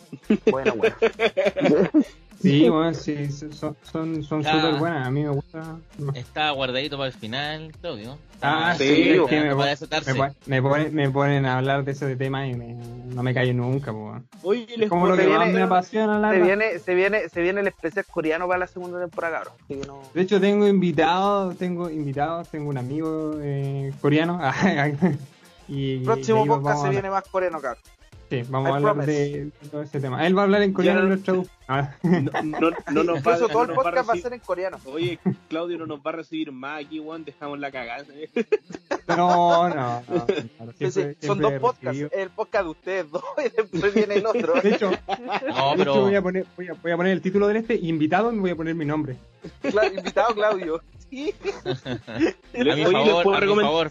Buena, 0.51 0.73
weón. 0.73 0.95
Sí, 2.41 2.69
bueno, 2.69 2.95
sí, 2.95 3.31
son 3.31 3.77
son 3.83 4.23
son 4.23 4.45
súper 4.45 4.75
buenas. 4.79 5.07
A 5.07 5.11
mí 5.11 5.23
me 5.25 5.31
gusta. 5.31 5.77
Está 6.15 6.51
guardadito 6.53 6.97
para 6.97 7.09
el 7.09 7.13
final, 7.15 7.73
Claudio. 7.81 8.17
Ah, 8.41 8.75
sí, 8.79 8.85
sí, 8.87 9.09
es 9.11 9.23
que 9.23 9.41
me, 9.41 9.55
me, 9.55 9.65
desatarse. 9.67 10.15
pon- 10.15 10.33
me 10.47 10.63
ponen, 10.63 10.95
me 10.95 11.11
ponen 11.11 11.45
a 11.45 11.59
hablar 11.59 11.85
de 11.85 11.91
ese 11.91 12.15
tema 12.15 12.47
y 12.47 12.55
me- 12.55 12.75
no 12.75 13.23
me 13.25 13.35
callo 13.35 13.53
nunca, 13.53 13.91
po. 13.93 14.15
Oye, 14.45 14.67
les 14.77 14.89
Como 14.89 15.09
lo 15.09 15.17
se 15.17 15.23
que 15.23 15.29
más 15.29 15.39
viene- 15.47 15.53
me 15.59 15.63
apasiona, 15.65 16.21
la 16.21 16.31
Se 16.31 16.41
viene, 16.43 16.79
se 16.79 16.95
viene, 16.95 17.29
se 17.29 17.43
viene 17.43 17.61
el 17.63 17.67
especial 17.67 18.05
coreano 18.09 18.47
para 18.47 18.61
la 18.61 18.67
segunda 18.69 19.01
temporada, 19.01 19.39
cabrón. 19.39 19.55
Así 19.65 19.81
que 19.81 19.87
no. 19.89 20.01
De 20.15 20.23
hecho, 20.23 20.41
tengo 20.41 20.69
invitados, 20.69 21.57
tengo 21.59 21.91
invitados, 21.91 22.49
tengo 22.49 22.71
un 22.71 22.79
amigo 22.79 23.33
eh, 23.41 23.93
coreano. 24.01 24.41
y, 25.69 25.99
Próximo 26.05 26.45
y 26.45 26.49
podcast 26.49 26.83
se 26.85 26.91
viene 26.91 27.11
más 27.11 27.25
coreano, 27.25 27.61
cabrón. 27.61 27.83
Sí, 28.31 28.43
vamos 28.49 28.69
I 28.69 28.73
a 28.73 28.77
hablar 28.77 28.93
promise. 28.95 29.13
de, 29.13 29.45
de 29.45 29.51
todo 29.71 29.83
ese 29.83 30.01
tema. 30.01 30.27
Él 30.27 30.37
va 30.37 30.43
a 30.43 30.45
hablar 30.45 30.63
en 30.63 30.73
coreano 30.75 31.03
lo 31.03 31.19
traduzco. 31.19 31.55
Ah, 31.67 31.95
no, 32.03 32.31
no, 32.43 32.71
no 32.93 33.05
nos 33.05 33.19
va, 33.27 33.37
todo 33.39 33.63
el 33.63 33.69
no 33.69 33.75
va 33.75 33.83
podcast 33.83 34.09
va 34.09 34.13
a 34.13 34.17
ser 34.17 34.33
en 34.35 34.41
coreano. 34.41 34.79
Oye, 34.87 35.19
Claudio 35.49 35.79
no 35.79 35.87
nos 35.87 36.01
va 36.01 36.11
a 36.11 36.13
recibir 36.13 36.53
más 36.53 36.85
aquí, 36.85 37.01
weón. 37.01 37.25
Dejamos 37.25 37.59
la 37.59 37.71
cagada. 37.71 38.05
No, 39.09 39.69
no, 39.71 40.03
no. 40.07 40.27
claro, 40.27 40.73
Sí, 40.79 40.85
sí, 40.87 40.91
siempre- 40.93 41.17
son 41.27 41.39
dos 41.41 41.53
podcasts, 41.55 42.07
el 42.13 42.29
podcast 42.29 42.65
de 42.65 42.71
ustedes 42.71 43.11
dos 43.11 43.23
y 43.39 43.49
después 43.49 43.95
viene 43.95 44.17
el 44.17 44.27
otro. 44.27 44.61
De 44.61 44.69
hecho, 44.75 44.91
No, 44.91 44.97
de 44.99 45.49
hecho 45.49 45.75
pero 45.77 46.01
voy, 46.03 46.15
a 46.15 46.21
poner, 46.23 46.47
voy, 46.55 46.69
a, 46.69 46.73
voy 46.75 46.93
a 46.93 46.97
poner 46.97 47.13
el 47.13 47.23
título 47.23 47.47
del 47.49 47.57
este, 47.57 47.75
invitado, 47.77 48.31
y 48.33 48.39
voy 48.39 48.51
a 48.51 48.57
poner 48.57 48.75
mi 48.75 48.85
nombre. 48.85 49.17
Cla- 49.63 49.91
invitado 49.97 50.35
Claudio. 50.35 50.83
Sí. 51.11 51.33
a 52.55 52.75
mi 52.77 52.85
favor, 52.85 53.37
a 53.37 53.47
mi 53.47 53.55
favor. 53.63 53.91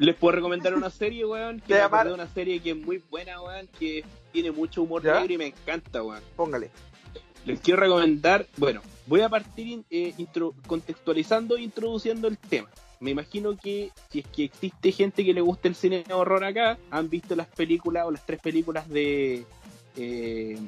Les 0.00 0.16
puedo 0.16 0.32
recomendar 0.32 0.74
una 0.74 0.88
serie, 0.88 1.26
weón. 1.26 1.60
Que 1.60 1.74
me 1.74 2.04
de 2.04 2.14
una 2.14 2.26
serie 2.26 2.58
que 2.60 2.70
es 2.70 2.76
muy 2.76 3.02
buena, 3.10 3.40
weón. 3.42 3.68
Que 3.78 4.02
tiene 4.32 4.50
mucho 4.50 4.82
humor 4.82 5.02
¿Ya? 5.02 5.20
negro 5.20 5.34
y 5.34 5.38
me 5.38 5.46
encanta, 5.48 6.02
weón. 6.02 6.22
Póngale. 6.36 6.70
Les 7.44 7.60
quiero 7.60 7.80
recomendar, 7.80 8.46
bueno, 8.56 8.80
voy 9.06 9.20
a 9.20 9.28
partir 9.28 9.82
eh, 9.90 10.14
intro- 10.18 10.54
contextualizando 10.66 11.56
e 11.56 11.62
introduciendo 11.62 12.28
el 12.28 12.38
tema. 12.38 12.70
Me 12.98 13.10
imagino 13.10 13.56
que 13.56 13.90
si 14.10 14.20
es 14.20 14.26
que 14.26 14.44
existe 14.44 14.92
gente 14.92 15.24
que 15.24 15.34
le 15.34 15.40
gusta 15.42 15.68
el 15.68 15.74
cine 15.74 16.02
de 16.06 16.14
horror 16.14 16.44
acá, 16.44 16.78
han 16.90 17.08
visto 17.10 17.36
las 17.36 17.46
películas 17.48 18.06
o 18.06 18.10
las 18.10 18.24
tres 18.24 18.40
películas 18.40 18.88
de... 18.88 19.44
eh, 19.96 20.58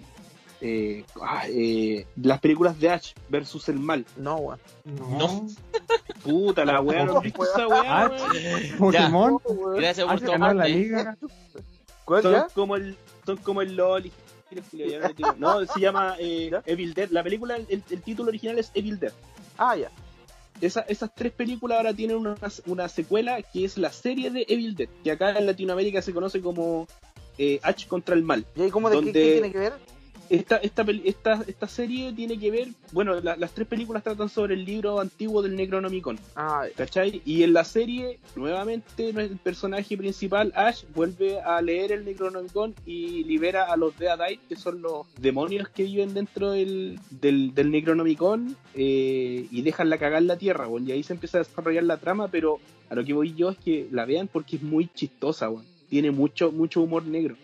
eh, 0.62 1.04
ah, 1.20 1.44
eh, 1.48 2.06
las 2.16 2.38
películas 2.40 2.78
de 2.80 2.88
Ash 2.90 3.12
versus 3.28 3.68
el 3.68 3.78
mal. 3.78 4.06
No, 4.16 4.36
weón. 4.36 4.60
No. 4.84 5.46
Puta, 6.22 6.64
la 6.64 6.80
weá, 6.80 7.04
¿no 7.04 7.20
visto 7.20 7.42
esa 7.42 7.66
weá? 7.66 8.10
Pokémon. 8.78 9.38
Gracias 9.76 10.06
por 10.06 10.20
ganó 10.20 10.54
la 10.54 10.64
liga. 10.66 11.16
¿Cuál 12.04 12.22
Son 12.22 12.32
ya? 12.32 12.46
como 12.54 12.76
el, 12.76 12.96
son 13.26 13.36
como 13.38 13.60
el 13.62 13.74
LOL. 13.76 14.06
y- 14.06 14.12
No, 15.38 15.64
se 15.66 15.80
llama 15.80 16.16
eh. 16.18 16.50
Evil 16.66 16.94
Dead. 16.94 17.10
La 17.10 17.22
película, 17.22 17.56
el, 17.56 17.82
el 17.90 18.02
título 18.02 18.28
original 18.28 18.58
es 18.58 18.70
Evil 18.74 18.98
Dead. 18.98 19.12
Ah, 19.58 19.76
ya. 19.76 19.90
Esa- 20.60 20.82
esas 20.82 21.12
tres 21.14 21.32
películas 21.32 21.78
ahora 21.78 21.92
tienen 21.94 22.16
una, 22.16 22.36
una 22.66 22.88
secuela 22.88 23.42
que 23.42 23.64
es 23.64 23.76
la 23.78 23.90
serie 23.90 24.30
de 24.30 24.44
Evil 24.48 24.76
Dead, 24.76 24.88
que 25.02 25.10
acá 25.10 25.36
en 25.36 25.46
Latinoamérica 25.46 26.02
se 26.02 26.12
conoce 26.12 26.40
como 26.40 26.86
eh, 27.38 27.58
H 27.62 27.88
contra 27.88 28.14
el 28.14 28.22
mal. 28.22 28.46
¿Y 28.54 28.68
cómo 28.70 28.88
de 28.90 29.00
qué 29.00 29.12
tiene 29.12 29.50
que 29.50 29.58
ver? 29.58 29.72
Esta, 30.32 30.56
esta, 30.56 30.82
esta, 31.04 31.44
esta 31.46 31.68
serie 31.68 32.12
tiene 32.14 32.38
que 32.38 32.50
ver, 32.50 32.68
bueno, 32.92 33.20
la- 33.20 33.36
las 33.36 33.52
tres 33.52 33.68
películas 33.68 34.02
tratan 34.02 34.30
sobre 34.30 34.54
el 34.54 34.64
libro 34.64 34.98
antiguo 34.98 35.42
del 35.42 35.54
Necronomicon, 35.56 36.18
Ah, 36.36 36.64
¿cachai? 36.74 37.20
Y 37.26 37.42
en 37.42 37.52
la 37.52 37.64
serie, 37.64 38.18
nuevamente, 38.34 39.10
el 39.10 39.36
personaje 39.36 39.96
principal, 39.96 40.50
Ash, 40.56 40.84
vuelve 40.94 41.40
a 41.40 41.60
leer 41.60 41.92
el 41.92 42.04
Necronomicon 42.06 42.74
y 42.86 43.24
libera 43.24 43.64
a 43.70 43.76
los 43.76 43.98
Deadite, 43.98 44.40
que 44.48 44.56
son 44.56 44.80
los 44.80 45.06
demonios 45.20 45.68
que 45.68 45.82
viven 45.84 46.14
dentro 46.14 46.52
del, 46.52 46.98
del, 47.10 47.54
del 47.54 47.70
Necronomicon, 47.70 48.56
eh, 48.74 49.46
y 49.50 49.62
dejan 49.62 49.90
la 49.90 49.98
cagar 49.98 50.22
en 50.22 50.28
la 50.28 50.38
tierra, 50.38 50.66
weón. 50.66 50.88
Y 50.88 50.92
ahí 50.92 51.02
se 51.02 51.12
empieza 51.12 51.38
a 51.38 51.42
desarrollar 51.42 51.84
la 51.84 51.98
trama, 51.98 52.28
pero 52.28 52.58
a 52.88 52.94
lo 52.94 53.04
que 53.04 53.12
voy 53.12 53.34
yo 53.34 53.50
es 53.50 53.58
que 53.58 53.86
la 53.90 54.06
vean 54.06 54.28
porque 54.28 54.56
es 54.56 54.62
muy 54.62 54.88
chistosa, 54.94 55.50
weón. 55.50 55.66
Tiene 55.90 56.10
mucho, 56.10 56.50
mucho 56.52 56.80
humor 56.80 57.04
negro. 57.04 57.36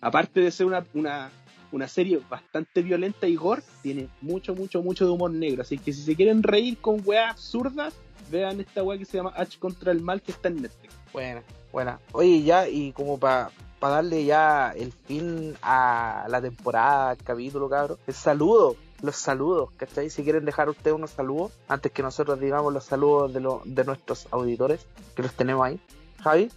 aparte 0.00 0.40
de 0.40 0.52
ser 0.52 0.66
una, 0.66 0.86
una, 0.94 1.32
una 1.72 1.88
serie 1.88 2.20
bastante 2.28 2.82
violenta 2.82 3.26
y 3.26 3.36
gore, 3.36 3.62
tiene 3.82 4.08
mucho, 4.20 4.54
mucho, 4.54 4.82
mucho 4.82 5.04
de 5.04 5.12
humor 5.12 5.30
negro. 5.30 5.62
Así 5.62 5.78
que 5.78 5.92
si 5.92 6.02
se 6.02 6.16
quieren 6.16 6.42
reír 6.42 6.78
con 6.78 7.02
weas 7.04 7.32
absurdas, 7.32 7.94
vean 8.30 8.60
esta 8.60 8.82
wea 8.82 8.98
que 8.98 9.04
se 9.04 9.16
llama 9.16 9.32
H 9.36 9.58
contra 9.58 9.92
el 9.92 10.00
mal 10.00 10.22
que 10.22 10.32
está 10.32 10.48
en 10.48 10.62
Netflix. 10.62 10.94
Buena, 11.12 11.42
buena. 11.72 12.00
Oye, 12.12 12.42
ya, 12.42 12.68
y 12.68 12.92
como 12.92 13.18
para 13.18 13.50
darle 13.80 14.24
ya 14.24 14.72
el 14.76 14.92
fin 14.92 15.54
a 15.62 16.26
la 16.28 16.40
temporada, 16.40 17.10
al 17.10 17.18
capítulo, 17.18 17.68
cabrón, 17.68 17.98
el 18.06 18.14
saludo, 18.14 18.76
los 19.02 19.16
saludos, 19.16 19.70
¿cachai? 19.76 20.10
Si 20.10 20.24
quieren 20.24 20.44
dejar 20.44 20.68
ustedes 20.68 20.94
unos 20.94 21.10
saludos, 21.10 21.52
antes 21.68 21.92
que 21.92 22.02
nosotros 22.02 22.40
digamos 22.40 22.72
los 22.72 22.84
saludos 22.84 23.32
de, 23.32 23.40
lo, 23.40 23.62
de 23.64 23.84
nuestros 23.84 24.26
auditores, 24.30 24.86
que 25.14 25.22
los 25.22 25.32
tenemos 25.32 25.66
ahí. 25.66 25.80
Javi. 26.22 26.50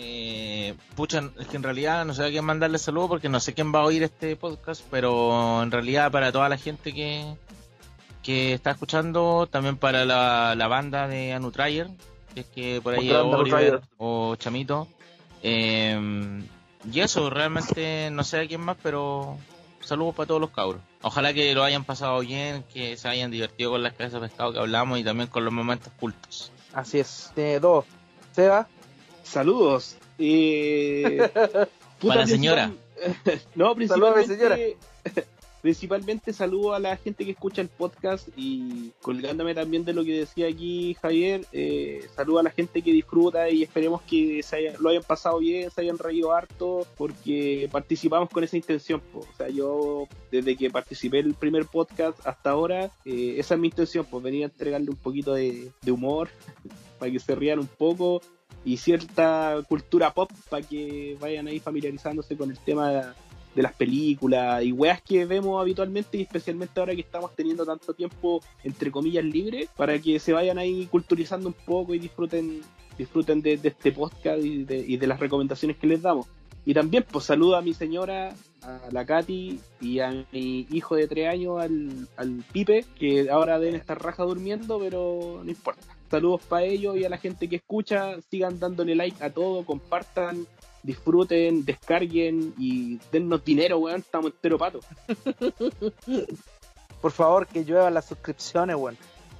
Eh, 0.00 0.74
pucha, 0.94 1.30
es 1.40 1.48
que 1.48 1.56
en 1.56 1.64
realidad 1.64 2.04
no 2.04 2.14
sé 2.14 2.24
a 2.24 2.30
quién 2.30 2.44
mandarle 2.44 2.78
saludos 2.78 3.08
porque 3.08 3.28
no 3.28 3.40
sé 3.40 3.52
quién 3.52 3.74
va 3.74 3.80
a 3.80 3.84
oír 3.84 4.04
este 4.04 4.36
podcast, 4.36 4.84
pero 4.92 5.60
en 5.60 5.72
realidad 5.72 6.12
para 6.12 6.30
toda 6.30 6.48
la 6.48 6.56
gente 6.56 6.94
que, 6.94 7.34
que 8.22 8.52
está 8.52 8.70
escuchando, 8.70 9.48
también 9.50 9.76
para 9.76 10.04
la, 10.04 10.54
la 10.54 10.68
banda 10.68 11.08
de 11.08 11.32
Anutrayer, 11.32 11.88
que 12.32 12.40
es 12.40 12.46
que 12.46 12.80
por 12.80 12.94
ahí 12.94 13.08
Grande 13.08 13.36
Oliver 13.36 13.80
o 13.96 14.36
Chamito. 14.36 14.86
Eh, 15.42 16.40
y 16.92 17.00
eso, 17.00 17.28
realmente 17.28 18.10
no 18.12 18.22
sé 18.22 18.40
a 18.40 18.46
quién 18.46 18.60
más, 18.60 18.76
pero 18.80 19.36
saludos 19.80 20.14
para 20.14 20.28
todos 20.28 20.40
los 20.40 20.50
cabros. 20.50 20.80
Ojalá 21.02 21.34
que 21.34 21.54
lo 21.54 21.64
hayan 21.64 21.84
pasado 21.84 22.20
bien, 22.20 22.62
que 22.72 22.96
se 22.96 23.08
hayan 23.08 23.32
divertido 23.32 23.72
con 23.72 23.82
las 23.82 23.94
cabezas 23.94 24.20
de 24.20 24.28
pescado 24.28 24.52
que 24.52 24.60
hablamos 24.60 24.98
y 25.00 25.04
también 25.04 25.28
con 25.28 25.44
los 25.44 25.52
momentos 25.52 25.92
cultos. 25.98 26.52
Así 26.72 27.00
es. 27.00 27.32
Tiene 27.34 27.58
dos. 27.58 27.84
Seba. 28.30 28.68
Saludos. 29.28 29.96
Eh, 30.18 31.18
puta, 32.00 32.14
Para 32.14 32.20
la 32.22 32.26
señora. 32.26 32.72
no, 33.54 33.74
principalmente. 33.74 34.76
Principalmente 35.60 36.32
saludo 36.32 36.72
a 36.72 36.78
la 36.78 36.96
gente 36.96 37.24
que 37.24 37.32
escucha 37.32 37.60
el 37.60 37.68
podcast 37.68 38.28
y 38.36 38.92
colgándome 39.02 39.56
también 39.56 39.84
de 39.84 39.92
lo 39.92 40.04
que 40.04 40.20
decía 40.20 40.46
aquí 40.46 40.94
Javier, 41.02 41.46
eh, 41.52 42.06
saludo 42.14 42.38
a 42.38 42.42
la 42.44 42.50
gente 42.50 42.80
que 42.80 42.92
disfruta 42.92 43.50
y 43.50 43.64
esperemos 43.64 44.00
que 44.02 44.40
se 44.44 44.54
haya- 44.54 44.74
lo 44.78 44.88
hayan 44.90 45.02
pasado 45.02 45.40
bien, 45.40 45.68
se 45.72 45.80
hayan 45.80 45.98
reído 45.98 46.32
harto, 46.32 46.86
porque 46.96 47.68
participamos 47.72 48.30
con 48.30 48.44
esa 48.44 48.56
intención. 48.56 49.00
po. 49.12 49.18
O 49.18 49.36
sea, 49.36 49.48
yo 49.48 50.06
desde 50.30 50.56
que 50.56 50.70
participé 50.70 51.18
en 51.18 51.26
el 51.26 51.34
primer 51.34 51.66
podcast 51.66 52.24
hasta 52.24 52.50
ahora, 52.50 52.92
eh, 53.04 53.34
esa 53.38 53.54
es 53.54 53.60
mi 53.60 53.66
intención, 53.66 54.06
pues 54.08 54.22
venir 54.22 54.44
a 54.44 54.46
entregarle 54.46 54.90
un 54.90 54.96
poquito 54.96 55.34
de, 55.34 55.72
de 55.82 55.90
humor 55.90 56.28
para 57.00 57.10
que 57.10 57.18
se 57.18 57.34
rían 57.34 57.58
un 57.58 57.66
poco 57.66 58.22
y 58.64 58.76
cierta 58.76 59.56
cultura 59.68 60.12
pop 60.12 60.30
para 60.50 60.66
que 60.66 61.16
vayan 61.20 61.46
ahí 61.46 61.60
familiarizándose 61.60 62.36
con 62.36 62.50
el 62.50 62.58
tema 62.58 62.90
de, 62.90 63.02
de 63.54 63.62
las 63.62 63.72
películas 63.72 64.62
y 64.62 64.72
weas 64.72 65.02
que 65.02 65.24
vemos 65.24 65.60
habitualmente 65.60 66.18
y 66.18 66.22
especialmente 66.22 66.78
ahora 66.78 66.94
que 66.94 67.00
estamos 67.00 67.34
teniendo 67.34 67.64
tanto 67.66 67.92
tiempo 67.94 68.40
entre 68.62 68.90
comillas 68.90 69.24
libre 69.24 69.68
para 69.76 69.98
que 69.98 70.18
se 70.18 70.32
vayan 70.32 70.58
ahí 70.58 70.86
culturizando 70.86 71.48
un 71.48 71.54
poco 71.54 71.94
y 71.94 71.98
disfruten 71.98 72.62
disfruten 72.96 73.42
de, 73.42 73.56
de 73.56 73.68
este 73.68 73.92
podcast 73.92 74.44
y 74.44 74.64
de, 74.64 74.78
y 74.78 74.96
de 74.96 75.06
las 75.06 75.20
recomendaciones 75.20 75.76
que 75.76 75.86
les 75.86 76.02
damos. 76.02 76.26
Y 76.64 76.74
también 76.74 77.04
pues 77.10 77.24
saludo 77.24 77.56
a 77.56 77.62
mi 77.62 77.72
señora 77.74 78.34
a 78.62 78.80
la 78.90 79.06
Katy 79.06 79.58
y 79.80 80.00
a 80.00 80.24
mi 80.32 80.66
hijo 80.70 80.96
de 80.96 81.08
tres 81.08 81.28
años 81.28 81.60
al, 81.60 82.08
al 82.16 82.44
Pipe 82.52 82.84
que 82.98 83.30
ahora 83.30 83.58
deben 83.58 83.76
estar 83.76 84.02
raja 84.02 84.24
durmiendo 84.24 84.78
pero 84.78 85.40
no 85.44 85.50
importa 85.50 85.97
saludos 86.10 86.42
para 86.48 86.64
ellos 86.64 86.96
y 86.96 87.04
a 87.04 87.08
la 87.08 87.18
gente 87.18 87.48
que 87.48 87.56
escucha 87.56 88.16
sigan 88.30 88.58
dándole 88.58 88.94
like 88.94 89.22
a 89.22 89.30
todo 89.30 89.64
compartan 89.64 90.46
disfruten, 90.82 91.64
descarguen 91.64 92.54
y 92.56 92.98
dennos 93.12 93.44
dinero, 93.44 93.78
weón, 93.78 94.00
estamos 94.00 94.32
entero 94.32 94.58
pato. 94.58 94.80
por 97.00 97.12
favor, 97.12 97.46
que 97.46 97.64
lluevan 97.64 97.94
las 97.94 98.06
suscripciones, 98.06 98.76
weón. 98.76 98.96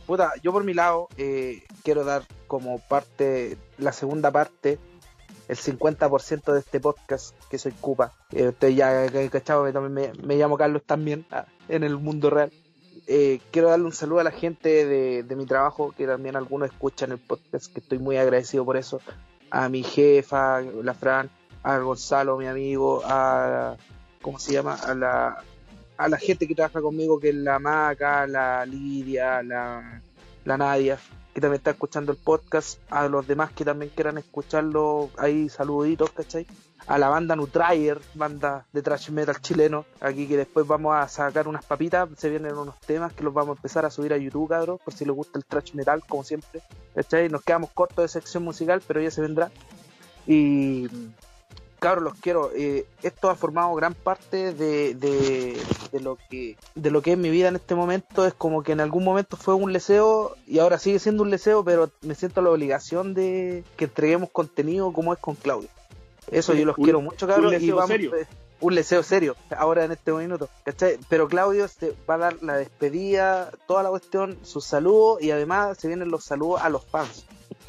Puta, 0.06 0.32
yo 0.42 0.52
por 0.52 0.64
mi 0.64 0.74
lado 0.74 1.08
eh, 1.16 1.62
quiero 1.82 2.04
dar 2.04 2.22
como 2.46 2.78
parte, 2.78 3.58
la 3.76 3.92
segunda 3.92 4.30
parte, 4.30 4.78
el 5.48 5.56
50% 5.56 6.52
de 6.52 6.60
este 6.60 6.80
podcast 6.80 7.34
que 7.50 7.58
soy 7.58 7.72
Cupa. 7.72 8.12
Eh, 8.32 8.48
ustedes 8.48 8.76
ya 8.76 9.04
eh, 9.06 9.30
cachado 9.30 9.64
que 9.64 9.72
también 9.72 9.92
me, 9.92 10.22
me 10.22 10.36
llamo 10.36 10.56
Carlos 10.56 10.82
también 10.84 11.26
ah, 11.30 11.46
en 11.68 11.84
el 11.84 11.96
mundo 11.96 12.30
real. 12.30 12.50
Eh, 13.10 13.40
quiero 13.50 13.70
darle 13.70 13.86
un 13.86 13.92
saludo 13.92 14.20
a 14.20 14.24
la 14.24 14.30
gente 14.30 14.84
de, 14.84 15.22
de 15.22 15.36
mi 15.36 15.46
trabajo, 15.46 15.94
que 15.96 16.06
también 16.06 16.36
algunos 16.36 16.70
escuchan 16.70 17.10
el 17.10 17.18
podcast, 17.18 17.72
que 17.72 17.80
estoy 17.80 17.98
muy 17.98 18.18
agradecido 18.18 18.66
por 18.66 18.76
eso. 18.76 19.00
A 19.50 19.70
mi 19.70 19.82
jefa, 19.82 20.60
la 20.60 20.92
Fran, 20.92 21.30
a 21.62 21.78
Gonzalo, 21.78 22.36
mi 22.36 22.46
amigo, 22.46 23.00
a, 23.06 23.78
¿cómo 24.20 24.38
se 24.38 24.52
llama? 24.52 24.74
A 24.74 24.94
la, 24.94 25.42
a 25.96 26.08
la 26.08 26.18
gente 26.18 26.46
que 26.46 26.54
trabaja 26.54 26.82
conmigo, 26.82 27.18
que 27.18 27.30
es 27.30 27.34
la 27.34 27.58
Maca, 27.58 28.26
la 28.26 28.66
Lidia, 28.66 29.42
la, 29.42 30.02
la 30.44 30.56
Nadia, 30.58 30.98
que 31.34 31.40
también 31.40 31.58
está 31.58 31.70
escuchando 31.70 32.12
el 32.12 32.18
podcast, 32.18 32.78
a 32.90 33.08
los 33.08 33.26
demás 33.26 33.52
que 33.52 33.64
también 33.64 33.92
quieran 33.94 34.18
escucharlo, 34.18 35.10
ahí 35.16 35.48
saluditos, 35.48 36.10
¿cachai? 36.10 36.46
A 36.86 36.98
la 36.98 37.08
banda 37.08 37.36
Nutrier, 37.36 38.00
banda 38.14 38.66
de 38.72 38.82
thrash 38.82 39.10
metal 39.10 39.40
chileno, 39.40 39.84
aquí 40.00 40.26
que 40.26 40.36
después 40.36 40.66
vamos 40.66 40.96
a 40.96 41.06
sacar 41.06 41.46
unas 41.46 41.64
papitas, 41.64 42.08
se 42.16 42.30
vienen 42.30 42.56
unos 42.56 42.78
temas 42.80 43.12
que 43.12 43.24
los 43.24 43.34
vamos 43.34 43.56
a 43.56 43.58
empezar 43.58 43.84
a 43.84 43.90
subir 43.90 44.12
a 44.12 44.16
YouTube, 44.16 44.48
cabros, 44.48 44.80
por 44.80 44.94
si 44.94 45.04
les 45.04 45.14
gusta 45.14 45.38
el 45.38 45.44
thrash 45.44 45.74
metal, 45.74 46.02
como 46.08 46.24
siempre, 46.24 46.62
¿cachai? 46.94 47.28
Nos 47.28 47.42
quedamos 47.42 47.70
cortos 47.70 48.04
de 48.04 48.08
sección 48.08 48.42
musical, 48.42 48.82
pero 48.86 49.00
ya 49.00 49.10
se 49.10 49.20
vendrá. 49.20 49.50
Y 50.26 50.88
cabros, 51.78 52.04
los 52.04 52.14
quiero. 52.20 52.50
Eh, 52.54 52.86
esto 53.02 53.30
ha 53.30 53.34
formado 53.34 53.74
gran 53.74 53.94
parte 53.94 54.52
de, 54.52 54.94
de, 54.94 55.56
de 55.92 56.00
lo 56.00 56.18
que 56.28 56.56
de 56.74 56.90
lo 56.90 57.02
que 57.02 57.12
es 57.12 57.18
mi 57.18 57.30
vida 57.30 57.48
en 57.48 57.56
este 57.56 57.74
momento. 57.74 58.26
Es 58.26 58.34
como 58.34 58.62
que 58.62 58.72
en 58.72 58.80
algún 58.80 59.04
momento 59.04 59.36
fue 59.36 59.54
un 59.54 59.72
leseo 59.72 60.34
y 60.46 60.58
ahora 60.58 60.78
sigue 60.78 60.98
siendo 60.98 61.22
un 61.22 61.30
leseo, 61.30 61.64
pero 61.64 61.90
me 62.02 62.14
siento 62.14 62.42
la 62.42 62.50
obligación 62.50 63.14
de 63.14 63.64
que 63.76 63.84
entreguemos 63.86 64.30
contenido 64.30 64.92
como 64.92 65.12
es 65.12 65.18
con 65.18 65.34
Claudio. 65.34 65.68
Eso 66.30 66.52
yo 66.54 66.64
los 66.66 66.76
Un- 66.78 66.84
quiero 66.84 67.00
mucho, 67.00 67.26
cabros. 67.26 67.46
un 67.52 67.56
y 67.56 67.60
leseo 67.60 67.76
vamos, 67.76 67.88
serio. 67.90 68.14
eh, 68.16 68.26
un 68.60 68.74
leseo 68.74 69.02
serio, 69.02 69.36
ahora 69.56 69.84
en 69.84 69.92
este 69.92 70.12
minuto, 70.12 70.48
¿cachai? 70.64 70.98
Pero 71.08 71.28
Claudio 71.28 71.68
se 71.68 71.94
va 72.10 72.14
a 72.14 72.18
dar 72.18 72.42
la 72.42 72.56
despedida, 72.56 73.50
toda 73.66 73.82
la 73.84 73.88
cuestión, 73.90 74.36
sus 74.42 74.64
saludos 74.64 75.22
y 75.22 75.30
además 75.30 75.78
se 75.78 75.86
vienen 75.88 76.10
los 76.10 76.24
saludos 76.24 76.60
a 76.62 76.68
los 76.68 76.84
fans. 76.84 77.24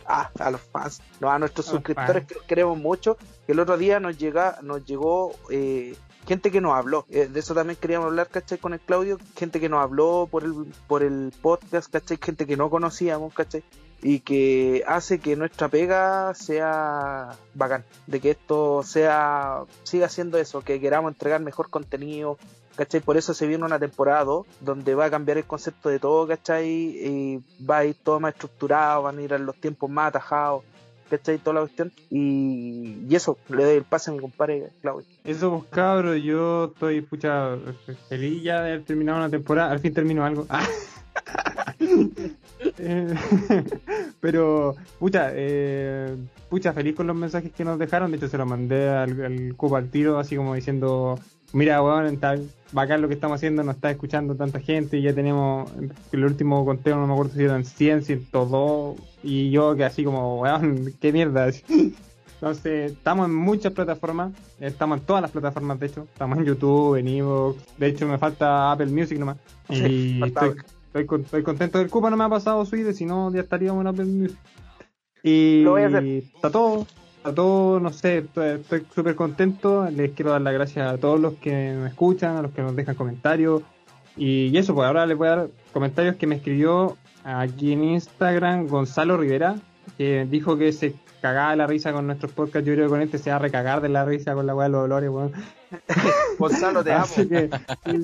A 0.10 0.50
los 0.50 0.62
fans, 0.62 1.02
no 1.20 1.30
a 1.30 1.38
nuestros 1.38 1.68
A 1.68 1.72
suscriptores 1.72 2.26
que 2.26 2.36
queremos 2.48 2.78
mucho. 2.80 3.18
El 3.48 3.60
otro 3.60 3.78
día 3.78 4.00
nos 4.00 4.18
llega, 4.18 4.58
nos 4.64 4.84
llegó 4.84 5.36
eh, 5.52 5.96
gente 6.28 6.52
que 6.52 6.62
nos 6.62 6.74
habló. 6.74 7.06
Eh, 7.10 7.28
de 7.28 7.40
eso 7.40 7.54
también 7.54 7.78
queríamos 7.80 8.08
hablar, 8.08 8.28
¿cachai? 8.28 8.58
Con 8.58 8.74
el 8.74 8.80
Claudio. 8.80 9.18
Gente 9.36 9.60
que 9.60 9.70
nos 9.70 9.82
habló 9.82 10.28
por 10.30 10.44
el, 10.44 10.54
por 10.88 11.04
el 11.04 11.34
podcast, 11.42 11.92
¿cachai? 11.92 12.20
Gente 12.22 12.46
que 12.46 12.58
no 12.58 12.70
conocíamos, 12.70 13.34
¿cachai? 13.34 13.64
Y 14.02 14.22
que 14.22 14.84
hace 14.88 15.20
que 15.20 15.36
nuestra 15.36 15.68
pega 15.70 16.34
sea 16.34 17.36
bacán. 17.54 17.84
De 18.08 18.20
que 18.20 18.32
esto 18.32 18.84
sea, 18.84 19.64
siga 19.84 20.10
siendo 20.10 20.38
eso, 20.38 20.62
que 20.62 20.80
queramos 20.80 21.12
entregar 21.12 21.42
mejor 21.42 21.70
contenido, 21.70 22.38
¿cachai? 22.80 23.02
Por 23.02 23.18
eso 23.18 23.34
se 23.34 23.46
viene 23.46 23.66
una 23.66 23.78
temporada 23.78 24.24
2, 24.24 24.48
donde 24.62 24.96
va 24.96 25.06
a 25.06 25.10
cambiar 25.10 25.38
el 25.38 25.44
concepto 25.44 25.90
de 25.90 26.00
todo, 26.00 26.26
¿cachai? 26.26 26.70
Y 26.70 27.44
va 27.70 27.80
a 27.80 27.86
ir 27.86 27.96
todo 28.02 28.22
más 28.22 28.34
estructurado, 28.34 29.04
van 29.04 29.18
a 29.18 29.22
ir 29.22 29.34
a 29.34 29.38
los 29.38 29.58
tiempos 29.58 29.90
más 29.90 30.08
atajados, 30.08 30.64
¿cachai? 31.10 31.40
Toda 31.40 31.56
la 31.56 31.60
cuestión. 31.62 31.92
Y, 32.10 33.06
y 33.10 33.16
eso, 33.16 33.38
le 33.50 33.66
doy 33.66 33.76
el 33.76 33.84
pase 33.84 34.12
a 34.12 34.14
mi 34.14 34.22
compadre 34.22 34.70
Claudio. 34.82 35.06
Eso, 35.26 35.66
pues 35.70 36.24
yo 36.24 36.72
estoy 36.74 37.02
pucha 37.02 37.58
feliz 38.08 38.44
ya 38.44 38.62
de 38.62 38.70
haber 38.70 38.86
terminado 38.86 39.18
una 39.18 39.30
temporada. 39.30 39.72
Al 39.72 39.80
fin 39.80 39.94
termino 39.94 40.24
algo. 40.24 40.46
Ah. 40.50 40.66
Eh, 42.78 43.16
Pero, 44.20 44.76
pucha, 45.00 45.32
eh, 45.34 46.16
pucha, 46.50 46.74
feliz 46.74 46.96
con 46.96 47.08
los 47.08 47.16
mensajes 47.16 47.52
que 47.54 47.64
nos 47.64 47.80
dejaron. 47.80 48.12
De 48.12 48.18
hecho, 48.18 48.28
se 48.28 48.38
los 48.38 48.48
mandé 48.48 48.90
al, 48.90 49.22
al 49.22 49.56
al 49.76 49.90
tiro, 49.90 50.20
así 50.20 50.36
como 50.36 50.56
diciendo: 50.56 51.18
Mira, 51.54 51.82
weón, 51.82 52.06
está 52.08 52.36
bacán 52.72 53.02
lo 53.02 53.08
que 53.08 53.14
estamos 53.16 53.36
haciendo, 53.36 53.64
nos 53.64 53.76
está 53.76 53.92
escuchando 53.92 54.36
tanta 54.36 54.60
gente. 54.60 54.98
Y 54.98 55.02
ya 55.04 55.14
tenemos 55.14 55.72
el 56.12 56.24
último 56.26 56.64
conteo, 56.66 56.96
no 56.98 57.08
me 57.08 57.14
acuerdo 57.14 57.34
si 57.34 57.44
eran 57.44 57.64
100, 57.66 58.04
102. 58.04 58.98
Y 59.24 59.52
yo 59.52 59.76
que 59.76 59.86
así 59.86 60.04
como, 60.04 60.40
weón, 60.42 60.94
qué 61.00 61.12
mierda. 61.12 61.50
Entonces, 62.42 62.94
estamos 62.94 63.26
en 63.28 63.36
muchas 63.36 63.74
plataformas, 63.74 64.32
estamos 64.62 65.00
en 65.00 65.06
todas 65.06 65.22
las 65.22 65.30
plataformas, 65.32 65.78
de 65.78 65.88
hecho, 65.88 66.04
estamos 66.04 66.38
en 66.38 66.46
YouTube, 66.46 66.96
en 66.96 67.10
Evox, 67.10 67.58
de 67.78 67.88
hecho 67.88 68.08
me 68.08 68.18
falta 68.18 68.72
Apple 68.72 68.86
Music 68.86 69.20
nomás. 69.20 69.36
Sí, 69.68 70.20
y 70.20 70.24
estoy, 70.24 70.54
estoy, 70.88 71.06
con- 71.06 71.22
estoy 71.24 71.44
contento 71.44 71.80
del 71.80 71.90
Cupa, 71.90 72.10
no 72.10 72.16
me 72.16 72.24
ha 72.24 72.30
pasado 72.30 72.66
Swede, 72.66 72.94
si 72.94 73.04
no 73.06 73.30
ya 73.34 73.42
estaríamos 73.42 73.82
en 73.82 73.88
Apple 73.88 74.06
Music. 74.06 74.38
Y 75.22 75.64
Lo 75.64 75.72
voy 75.72 75.82
a 75.82 75.88
hacer. 75.88 76.04
está 76.06 76.50
todo, 76.50 76.88
está 77.20 77.36
todo, 77.36 77.82
no 77.82 77.92
sé, 77.92 78.20
estoy 78.20 78.86
súper 78.96 79.16
contento, 79.16 79.90
les 79.90 80.12
quiero 80.12 80.32
dar 80.32 80.42
las 80.42 80.54
gracias 80.54 80.92
a 80.92 80.98
todos 80.98 81.20
los 81.20 81.34
que 81.34 81.74
nos 81.74 81.90
escuchan, 81.90 82.38
a 82.38 82.42
los 82.42 82.52
que 82.52 82.62
nos 82.62 82.76
dejan 82.76 82.96
comentarios. 82.96 83.62
Y, 84.16 84.58
eso, 84.58 84.74
pues 84.74 84.88
ahora 84.88 85.06
les 85.06 85.18
voy 85.18 85.28
a 85.28 85.36
dar 85.36 85.50
comentarios 85.74 86.16
que 86.16 86.28
me 86.28 86.36
escribió 86.36 86.98
aquí 87.24 87.74
en 87.74 87.84
Instagram 87.84 88.68
Gonzalo 88.68 89.18
Rivera, 89.18 89.56
que 89.98 90.26
dijo 90.30 90.58
que 90.58 90.72
se 90.72 90.96
cagada 91.22 91.52
de 91.52 91.58
la 91.58 91.68
risa 91.68 91.92
con 91.92 92.08
nuestros 92.08 92.32
podcasts. 92.32 92.66
Yo 92.66 92.74
creo 92.74 92.86
que 92.88 92.90
con 92.90 93.02
este 93.02 93.18
se 93.18 93.30
va 93.30 93.36
a 93.36 93.40
recagar 93.40 93.82
de 93.82 93.90
la 93.90 94.06
risa 94.06 94.34
con 94.34 94.48
la 94.48 94.56
weá 94.56 94.68
de 94.68 94.72
los 94.72 94.84
olores, 94.86 95.10
weón. 95.10 95.34
Gonzalo, 96.40 96.84
te 96.86 96.94
amo. 96.94 97.04
Así 97.04 97.28
que, 97.28 97.50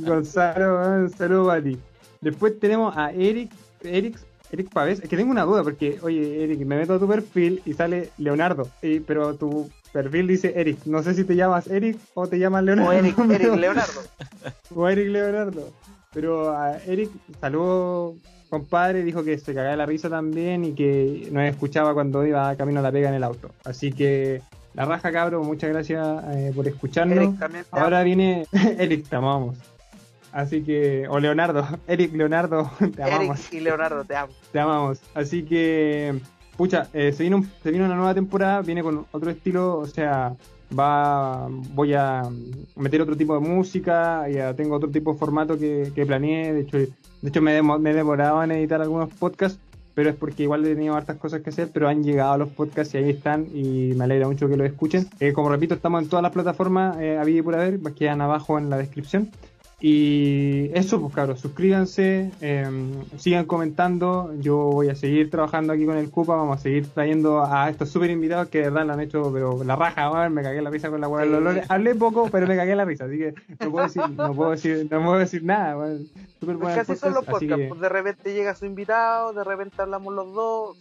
Gonzalo, 0.02 0.76
weón, 0.76 1.04
un 1.04 1.10
saludo 1.10 1.48
para 1.48 1.64
ti. 1.64 1.80
Después 2.20 2.60
tenemos 2.60 2.96
a 2.98 3.12
Eric, 3.12 3.52
Eric, 3.82 4.20
Eric 4.52 4.70
Pavés. 4.70 5.00
Es 5.02 5.10
que 5.10 5.18
tengo 5.18 5.32
una 5.32 5.44
duda, 5.44 5.64
porque, 5.64 5.98
oye, 6.02 6.44
Eric, 6.44 6.60
me 6.66 6.78
meto 6.78 6.94
a 6.96 7.00
tu 7.00 7.08
perfil 7.08 7.62
y 7.66 7.74
sale 7.74 8.10
Leonardo, 8.18 8.68
y- 8.82 9.00
pero 9.00 9.36
tu 9.36 9.70
perfil 9.92 10.28
dice 10.28 10.54
Eric. 10.56 10.80
No 10.86 11.02
sé 11.04 11.14
si 11.14 11.24
te 11.24 11.36
llamas 11.36 11.68
Eric 11.68 11.98
o 12.14 12.28
te 12.28 12.38
llamas 12.40 12.64
Leonardo. 12.64 12.90
O 12.90 12.94
Eric, 12.94 13.18
Eric 13.20 13.56
Leonardo. 13.56 14.02
o 14.76 14.90
Eric 14.90 15.10
Leonardo. 15.10 15.70
Pero 16.14 16.56
a 16.58 16.78
Eric, 16.86 17.10
saludo 17.42 18.16
compadre, 18.50 19.04
dijo 19.04 19.24
que 19.24 19.38
se 19.38 19.54
cagaba 19.54 19.76
la 19.76 19.86
risa 19.86 20.10
también 20.10 20.64
y 20.64 20.74
que 20.74 21.28
nos 21.32 21.44
escuchaba 21.44 21.94
cuando 21.94 22.26
iba 22.26 22.56
camino 22.56 22.80
a 22.80 22.84
la 22.84 22.92
pega 22.92 23.10
en 23.10 23.16
el 23.16 23.24
auto. 23.24 23.52
Así 23.66 23.92
que 23.92 24.42
la 24.76 24.86
raja, 24.86 25.12
cabro, 25.12 25.44
muchas 25.44 25.72
gracias 25.72 26.06
eh, 26.36 26.52
por 26.56 26.68
escucharnos. 26.68 27.18
Eric 27.18 27.40
también 27.40 27.66
Ahora 27.72 28.04
viene 28.04 28.46
Eric, 28.80 29.08
te 29.10 29.16
amamos. 29.16 29.58
Así 30.36 30.64
que, 30.64 31.08
o 31.10 31.18
Leonardo, 31.20 31.66
Eric 31.88 32.14
Leonardo, 32.14 32.70
te 32.96 33.02
amamos. 33.04 33.40
Eric 33.40 33.54
y 33.54 33.60
Leonardo, 33.62 34.04
te 34.04 34.16
amo. 34.18 34.34
Te 34.52 34.60
amamos. 34.60 35.00
Así 35.14 35.44
que, 35.44 36.14
pucha, 36.58 36.90
eh, 36.94 37.14
se, 37.14 37.24
viene 37.24 37.38
un- 37.38 37.50
se 37.64 37.72
viene 37.72 37.86
una 37.86 37.96
nueva 37.96 38.14
temporada, 38.14 38.62
viene 38.62 38.84
con 38.84 39.06
otro 39.14 39.32
estilo, 39.32 39.78
o 39.80 39.86
sea, 39.86 40.36
va 40.78 41.48
voy 41.74 41.94
a 41.94 42.24
meter 42.76 43.02
otro 43.02 43.16
tipo 43.16 43.34
de 43.34 43.40
música, 43.48 44.28
ya 44.28 44.54
tengo 44.54 44.76
otro 44.76 44.90
tipo 44.90 45.14
de 45.14 45.20
formato 45.20 45.58
que, 45.58 45.92
que 45.96 46.06
planeé, 46.06 46.52
de 46.54 46.62
hecho, 46.62 46.78
de 46.80 46.90
hecho 47.24 47.42
me, 47.42 47.54
demo- 47.54 47.80
me 47.80 47.94
demoraba 47.94 48.44
en 48.44 48.52
editar 48.52 48.82
algunos 48.82 49.14
podcasts, 49.14 49.60
pero 49.94 50.10
es 50.10 50.16
porque 50.18 50.44
igual 50.44 50.66
he 50.66 50.76
tenido 50.76 50.96
hartas 50.96 51.16
cosas 51.16 51.42
que 51.42 51.50
hacer, 51.52 51.70
pero 51.72 51.88
han 51.88 52.04
llegado 52.04 52.38
los 52.38 52.50
podcasts 52.50 52.94
y 52.96 52.98
ahí 52.98 53.10
están 53.12 53.46
y 53.54 53.94
me 53.96 54.04
alegra 54.04 54.28
mucho 54.28 54.50
que 54.50 54.58
los 54.58 54.68
escuchen. 54.68 55.08
Eh, 55.22 55.32
como 55.32 55.48
repito, 55.48 55.76
estamos 55.76 56.04
en 56.04 56.10
todas 56.10 56.24
las 56.24 56.34
plataformas, 56.34 56.98
eh, 57.00 57.18
había 57.18 57.38
y 57.40 57.42
por 57.42 57.56
haber, 57.56 57.80
quedan 57.94 58.20
abajo 58.20 58.58
en 58.58 58.70
la 58.70 58.78
descripción. 58.78 59.30
Y 59.82 60.72
eso, 60.74 61.02
pues 61.02 61.14
cabros, 61.14 61.42
suscríbanse, 61.42 62.32
eh, 62.42 62.66
sigan 63.18 63.46
comentando. 63.46 64.34
Yo 64.40 64.56
voy 64.58 64.88
a 64.90 64.96
seguir 64.96 65.30
trabajando 65.30 65.74
aquí 65.74 65.86
con 65.86 65.98
el 65.98 66.10
Cupa. 66.10 66.36
Vamos 66.38 66.60
a 66.60 66.62
seguir 66.62 66.88
trayendo 66.88 67.44
a 67.44 67.70
estos 67.70 67.90
super 67.90 68.10
invitados 68.10 68.48
que 68.50 68.60
de 68.60 68.64
verdad 68.70 68.86
lo 68.88 68.94
han 68.94 69.02
hecho, 69.02 69.32
pero 69.34 69.64
la 69.64 69.76
raja, 69.76 70.30
me 70.30 70.42
cagué 70.42 70.62
la 70.62 70.70
risa 70.70 70.90
con 70.90 71.02
la 71.02 71.08
weá 71.10 71.26
de 71.26 71.30
los 71.32 71.40
olores. 71.40 71.70
Hablé 71.70 71.94
poco, 71.94 72.30
pero 72.32 72.48
me 72.48 72.56
cagué 72.56 72.74
la 72.76 72.86
risa, 72.86 73.06
así 73.06 73.18
que 73.18 73.34
no 73.60 73.72
puedo 73.72 73.86
decir, 73.86 74.02
no 74.16 74.34
puedo 74.34 74.52
decir, 74.52 74.88
no 74.90 75.04
puedo 75.04 75.18
decir 75.20 75.44
nada, 75.44 75.76
Pues 76.40 76.76
casi 76.76 76.96
son 76.96 77.14
los 77.14 77.26
podcast, 77.26 77.36
así 77.38 77.46
podcasts. 77.48 77.56
que- 77.64 77.68
Pues 77.70 77.82
de 77.82 77.90
repente 77.90 78.34
llega 78.34 78.56
su 78.56 78.66
invitado, 78.66 79.34
de 79.34 79.44
repente 79.44 79.76
hablamos 79.82 80.14
los 80.14 80.34
dos. 80.34 80.78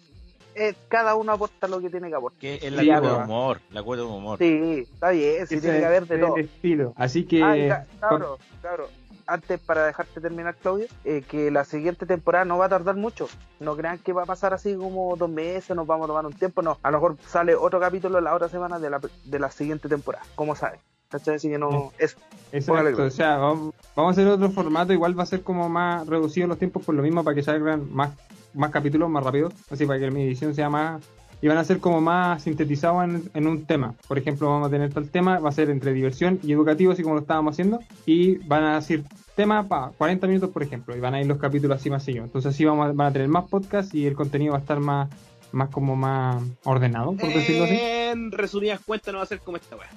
Eh, 0.55 0.75
cada 0.89 1.15
uno 1.17 1.33
aporta 1.33 1.67
lo 1.69 1.81
que 1.81 1.91
tiene 1.91 2.09
que 2.09 2.15
aportar. 2.15 2.41
Que 2.41 2.55
es 2.57 2.73
la 2.73 2.83
Sí, 2.83 2.89
cuota 2.89 3.09
de 3.19 3.25
humor, 3.25 3.61
la 3.71 3.83
cuota 3.83 4.03
de 4.03 4.09
humor. 4.09 4.39
Sí, 4.39 4.89
está 4.93 5.11
bien, 5.11 5.47
sí 5.47 5.55
ese 5.57 5.61
tiene 5.61 5.79
que 5.81 5.85
haber 5.87 6.07
de 6.07 6.19
todo. 6.19 6.37
el 6.37 6.45
estilo. 6.45 6.93
Así 6.97 7.25
que 7.25 7.43
Ah, 7.43 7.85
cabro, 8.01 8.39
cabro, 8.63 8.89
antes 9.27 9.59
para 9.61 9.87
dejarte 9.87 10.21
terminar, 10.21 10.55
Claudio, 10.57 10.87
eh, 11.05 11.23
que 11.29 11.51
la 11.51 11.65
siguiente 11.65 12.05
temporada 12.07 12.45
no 12.45 12.59
va 12.59 12.67
a 12.67 12.69
tardar 12.69 12.95
mucho. 12.97 13.27
No 13.59 13.77
crean 13.77 13.99
que 13.99 14.13
va 14.13 14.23
a 14.23 14.27
pasar 14.27 14.53
así 14.55 14.75
como 14.77 15.17
dos 15.17 15.31
meses, 15.31 15.75
nos 15.75 15.87
vamos 15.87 16.05
a 16.05 16.09
tomar 16.09 16.27
un 16.27 16.33
tiempo. 16.35 16.63
No, 16.63 16.79
a 16.83 16.91
lo 16.91 16.99
mejor 16.99 17.17
sale 17.27 17.55
otro 17.55 17.81
capítulo 17.81 18.21
la 18.21 18.35
otra 18.35 18.49
semana 18.49 18.79
de 18.79 18.91
la, 18.91 19.01
de 19.25 19.39
la 19.39 19.51
siguiente 19.51 19.89
temporada. 19.89 20.25
¿Cómo 20.35 20.55
saben? 20.55 20.79
¿Cachai? 21.09 21.37
Así 21.37 21.49
que 21.49 21.59
no. 21.59 21.93
Es, 21.99 22.17
Exacto, 22.53 23.03
o 23.05 23.11
sea, 23.11 23.37
vamos, 23.39 23.75
vamos 23.97 24.11
a 24.11 24.13
hacer 24.21 24.27
otro 24.31 24.51
formato, 24.51 24.93
igual 24.93 25.19
va 25.19 25.23
a 25.23 25.27
ser 25.27 25.43
como 25.43 25.69
más 25.69 26.07
reducido 26.07 26.47
los 26.47 26.59
tiempos 26.59 26.85
por 26.85 26.95
lo 26.95 27.03
mismo 27.03 27.25
para 27.25 27.35
que 27.35 27.43
salgan 27.43 27.93
más, 27.93 28.11
más 28.55 28.71
capítulos 28.71 29.11
más 29.11 29.25
rápido, 29.25 29.53
así 29.71 29.87
para 29.87 29.99
que 29.99 30.11
mi 30.11 30.23
edición 30.23 30.55
sea 30.55 30.71
más 30.71 31.03
y 31.45 31.49
van 31.49 31.59
a 31.59 31.65
ser 31.65 31.79
como 31.79 32.01
más 32.01 32.43
sintetizados 32.43 33.05
en, 33.05 33.31
en 33.35 33.47
un 33.47 33.67
tema. 33.67 33.95
Por 34.09 34.17
ejemplo, 34.17 34.49
vamos 34.49 34.69
a 34.69 34.71
tener 34.71 34.93
tal 34.93 35.11
tema, 35.11 35.39
va 35.39 35.51
a 35.51 35.53
ser 35.53 35.69
entre 35.69 35.93
diversión 35.93 36.39
y 36.43 36.53
educativo, 36.53 36.93
así 36.93 37.03
como 37.03 37.17
lo 37.17 37.21
estábamos 37.21 37.53
haciendo, 37.53 37.81
y 38.07 38.39
van 38.47 38.65
a 38.65 38.77
decir 38.77 39.05
tema 39.35 39.69
para 39.69 39.89
40 39.89 40.27
minutos, 40.27 40.51
por 40.51 40.63
ejemplo, 40.63 40.97
y 40.97 41.01
van 41.01 41.15
a 41.15 41.21
ir 41.21 41.27
los 41.27 41.39
capítulos 41.39 41.79
así 41.79 41.91
más 41.91 42.03
seguidos. 42.03 42.27
Entonces 42.29 42.55
así 42.55 42.65
vamos 42.65 42.89
a, 42.89 42.93
van 42.93 43.09
a 43.09 43.13
tener 43.13 43.29
más 43.29 43.45
podcasts 43.45 43.95
y 43.95 44.07
el 44.07 44.15
contenido 44.15 44.53
va 44.53 44.59
a 44.59 44.63
estar 44.63 44.81
más, 44.81 45.11
más 45.53 45.69
como 45.69 45.97
más 45.97 46.43
ordenado, 46.65 47.13
por 47.15 47.29
decirlo 47.29 47.65
así. 47.65 47.79
En 47.79 48.33
resumidas 48.33 48.81
cuentas, 48.81 49.13
no 49.13 49.19
va 49.19 49.25
a 49.25 49.27
ser 49.29 49.41
como 49.41 49.57
esta 49.57 49.77
weá. 49.77 49.91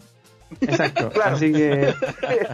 Exacto. 0.62 1.10
Claro. 1.14 1.36
Así 1.36 1.52
que 1.52 1.94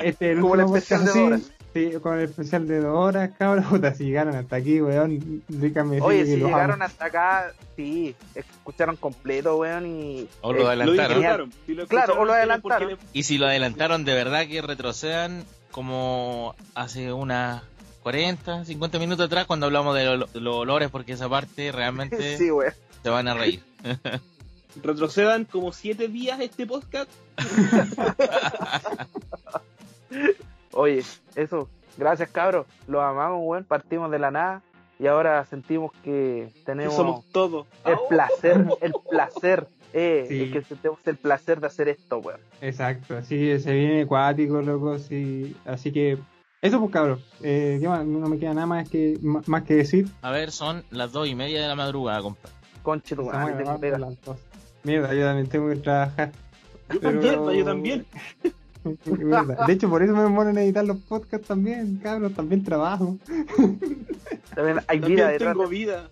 este 0.03 0.31
es 0.31 0.35
el 0.35 0.41
Como 0.41 0.55
el 0.55 0.61
último 0.61 0.77
especial 0.77 1.01
podcast 1.01 1.29
de 1.29 1.35
así. 1.35 1.52
Sí, 1.73 1.91
con 2.03 2.19
el 2.19 2.25
especial 2.25 2.67
de 2.67 2.79
dos 2.81 2.95
horas, 2.95 3.31
cabrón. 3.37 3.63
Puta, 3.65 3.93
si 3.95 4.03
llegaron 4.05 4.35
hasta 4.35 4.57
aquí, 4.57 4.79
weón. 4.81 5.43
Díganme 5.47 5.99
Oye, 6.01 6.25
si 6.25 6.35
llegaron 6.35 6.73
amo. 6.75 6.83
hasta 6.83 7.05
acá, 7.05 7.51
sí, 7.75 8.15
escucharon 8.35 8.95
completo, 8.95 9.57
weón, 9.57 9.85
y... 9.87 10.27
O 10.41 10.53
lo 10.53 10.59
eh, 10.59 10.63
Lo 10.63 10.67
adelantaron. 10.69 11.07
disfrutaron. 11.07 11.53
Si 11.65 11.73
lo 11.73 11.87
Claro, 11.87 12.19
o 12.21 12.25
lo 12.25 12.33
adelantaron. 12.33 12.89
le- 12.89 12.97
Y 13.13 13.23
si 13.23 13.37
lo 13.39 13.47
adelantaron, 13.47 14.05
de 14.05 14.13
verdad 14.13 14.45
que 14.47 14.61
retrocedan 14.61 15.43
como 15.71 16.55
hace 16.75 17.11
unas 17.11 17.63
40, 18.03 18.65
50 18.65 18.99
minutos 18.99 19.25
atrás 19.25 19.45
cuando 19.47 19.65
hablamos 19.65 19.95
de, 19.95 20.05
lo- 20.05 20.27
de 20.27 20.39
los 20.41 20.55
olores, 20.55 20.91
porque 20.91 21.13
esa 21.13 21.27
parte 21.27 21.71
realmente 21.71 22.37
sí, 22.37 22.49
se 23.01 23.09
van 23.09 23.27
a 23.27 23.33
reír. 23.33 23.63
retrocedan 24.83 25.45
como 25.45 25.71
siete 25.73 26.07
días 26.07 26.39
este 26.39 26.67
podcast. 26.67 27.09
Oye, 30.73 31.03
eso, 31.35 31.69
gracias 31.97 32.29
cabros, 32.29 32.65
los 32.87 33.01
amamos, 33.01 33.41
weón, 33.43 33.63
partimos 33.63 34.09
de 34.11 34.19
la 34.19 34.31
nada 34.31 34.61
y 34.99 35.07
ahora 35.07 35.43
sentimos 35.45 35.91
que 36.03 36.49
que 36.53 36.61
tenemos 36.65 36.95
somos 36.95 37.25
todos. 37.31 37.67
el 37.85 37.97
placer, 38.09 38.65
el 38.81 38.93
placer, 39.09 39.67
eh, 39.93 40.25
Sí. 40.27 40.41
el 40.43 40.51
que 40.53 40.61
tenemos 40.75 40.99
el 41.05 41.17
placer 41.17 41.59
de 41.59 41.67
hacer 41.67 41.89
esto, 41.89 42.19
weón. 42.19 42.39
Exacto, 42.61 43.17
así 43.17 43.59
se 43.59 43.73
viene 43.73 44.01
acuático, 44.03 44.61
loco. 44.61 44.97
Sí. 44.97 45.55
Así 45.65 45.91
que, 45.91 46.17
eso, 46.61 46.79
pues, 46.79 46.91
cabrón. 46.91 47.19
Eh. 47.41 47.79
No 47.81 48.29
me 48.29 48.39
queda 48.39 48.53
nada 48.53 48.67
más 48.67 48.89
que, 48.89 49.17
más 49.21 49.63
que 49.63 49.75
decir. 49.75 50.07
A 50.21 50.31
ver, 50.31 50.51
son 50.51 50.83
las 50.91 51.11
dos 51.11 51.27
y 51.27 51.35
media 51.35 51.61
de 51.61 51.67
la 51.67 51.75
madrugada, 51.75 52.21
compa. 52.21 52.49
Conche 52.81 53.15
tu 53.15 53.23
madre. 53.25 53.63
Mierda, 54.83 55.13
yo 55.13 55.23
también 55.25 55.47
tengo 55.47 55.69
que 55.69 55.75
trabajar. 55.77 56.31
Yo 56.91 56.99
Pero- 56.99 57.21
también, 57.21 57.59
yo 57.59 57.65
también. 57.65 58.05
De 58.83 59.73
hecho, 59.73 59.89
por 59.89 60.03
eso 60.03 60.13
me 60.13 60.23
demoran 60.23 60.57
en 60.57 60.63
editar 60.65 60.83
los 60.85 60.97
podcasts 60.97 61.47
también, 61.47 61.99
cabrón. 62.03 62.33
También 62.33 62.63
trabajo. 62.63 63.17
También 64.55 64.79
hay 64.87 64.99
vida 64.99 65.07
También 65.07 65.17
detrás. 65.31 65.53
tengo 65.53 65.67
vida. 65.67 66.09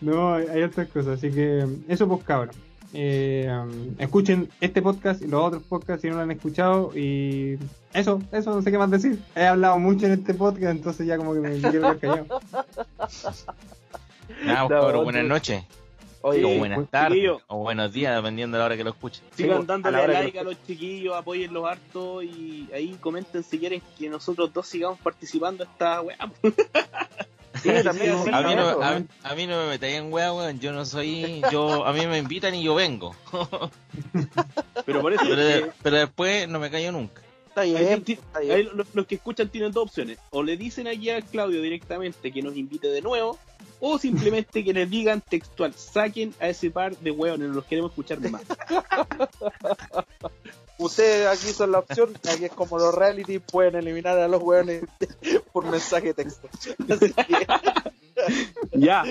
No, 0.00 0.34
hay, 0.34 0.62
otras 0.62 0.88
cosas, 0.88 1.18
así 1.18 1.30
que 1.30 1.66
eso 1.88 2.08
pues 2.08 2.22
cabrón. 2.24 2.54
Eh, 2.92 3.48
um, 3.50 3.94
escuchen 3.98 4.48
este 4.60 4.82
podcast 4.82 5.22
y 5.22 5.28
los 5.28 5.40
otros 5.44 5.62
podcasts 5.62 6.02
si 6.02 6.08
no 6.08 6.16
lo 6.16 6.22
han 6.22 6.30
escuchado 6.32 6.90
y 6.96 7.56
eso, 7.94 8.20
eso 8.32 8.52
no 8.52 8.62
sé 8.62 8.70
qué 8.72 8.78
más 8.78 8.90
decir. 8.90 9.18
He 9.36 9.44
hablado 9.46 9.78
mucho 9.78 10.06
en 10.06 10.12
este 10.12 10.34
podcast, 10.34 10.72
entonces 10.76 11.06
ya 11.06 11.16
como 11.16 11.34
que 11.34 11.40
me 11.40 11.50
quiero 11.60 11.70
quedar 11.72 11.98
callado. 11.98 12.40
Nada, 14.44 14.62
No, 14.62 14.68
cabrón, 14.68 14.92
tú- 14.94 15.02
buenas 15.04 15.24
noches, 15.26 15.62
Oye, 16.22 16.44
o 16.44 16.58
buenas 16.58 16.88
tardes, 16.90 17.30
o 17.46 17.58
buenos 17.58 17.92
días, 17.92 18.14
dependiendo 18.14 18.56
de 18.56 18.60
la 18.60 18.66
hora 18.66 18.76
que 18.76 18.84
lo 18.84 18.90
escuchen. 18.90 19.24
Sigan 19.34 19.62
a 19.62 19.64
dándole 19.64 19.96
la 19.96 20.02
hora 20.02 20.16
que 20.18 20.24
like 20.24 20.38
a 20.38 20.42
lo 20.42 20.50
los 20.50 20.66
chiquillos, 20.66 21.16
apóyenlos 21.16 21.66
harto 21.66 22.22
y 22.22 22.68
ahí 22.74 22.96
comenten 23.00 23.42
si 23.42 23.58
quieren 23.58 23.80
que 23.98 24.08
nosotros 24.10 24.52
dos 24.52 24.66
sigamos 24.66 24.98
participando 24.98 25.64
esta 25.64 26.02
weá. 26.02 26.30
sí, 27.54 27.70
también, 27.82 28.18
sí, 28.18 28.24
sí, 28.24 28.30
A 28.32 28.42
mí, 28.42 28.54
no, 28.54 28.82
a, 28.82 29.02
a 29.22 29.34
mí 29.34 29.46
no 29.46 29.62
me 29.62 29.68
metáis 29.68 29.94
en 29.96 30.12
wea, 30.12 30.32
weón. 30.34 30.60
Yo 30.60 30.72
no 30.72 30.84
soy. 30.84 31.42
yo 31.50 31.86
A 31.86 31.92
mí 31.94 32.06
me 32.06 32.18
invitan 32.18 32.54
y 32.54 32.64
yo 32.64 32.74
vengo. 32.74 33.14
Pero 34.84 35.00
por 35.00 35.12
eso, 35.12 35.24
pero 35.82 35.96
después 35.96 36.48
no 36.48 36.58
me 36.58 36.70
callo 36.70 36.92
nunca. 36.92 37.22
Está 37.50 37.62
ahí 37.62 37.74
bien, 37.76 38.04
ti- 38.04 38.12
está 38.12 38.40
bien. 38.40 38.52
ahí 38.52 38.62
los, 38.72 38.86
los 38.94 39.06
que 39.06 39.16
escuchan 39.16 39.48
tienen 39.48 39.72
dos 39.72 39.84
opciones. 39.84 40.18
O 40.30 40.42
le 40.42 40.56
dicen 40.56 40.86
aquí 40.88 41.10
a 41.10 41.20
Claudio 41.20 41.60
directamente 41.60 42.30
que 42.32 42.42
nos 42.42 42.56
invite 42.56 42.88
de 42.88 43.02
nuevo, 43.02 43.38
o 43.80 43.98
simplemente 44.00 44.64
que 44.64 44.72
les 44.72 44.88
digan 44.88 45.20
textual, 45.20 45.74
saquen 45.74 46.32
a 46.40 46.48
ese 46.48 46.70
par 46.70 46.96
de 46.96 47.10
hueones, 47.10 47.48
no 47.48 47.54
los 47.54 47.64
queremos 47.64 47.90
escuchar 47.90 48.18
más. 48.30 48.42
Ustedes 50.78 51.26
aquí 51.26 51.52
son 51.52 51.72
la 51.72 51.80
opción, 51.80 52.10
aquí 52.32 52.46
es 52.46 52.52
como 52.52 52.78
los 52.78 52.94
reality, 52.94 53.38
pueden 53.38 53.74
eliminar 53.76 54.18
a 54.18 54.28
los 54.28 54.42
weones 54.42 54.84
por 55.52 55.66
mensaje 55.66 56.08
de 56.08 56.14
texto. 56.24 56.48
Así 56.88 57.12
que, 57.12 57.46
ya, 58.72 59.04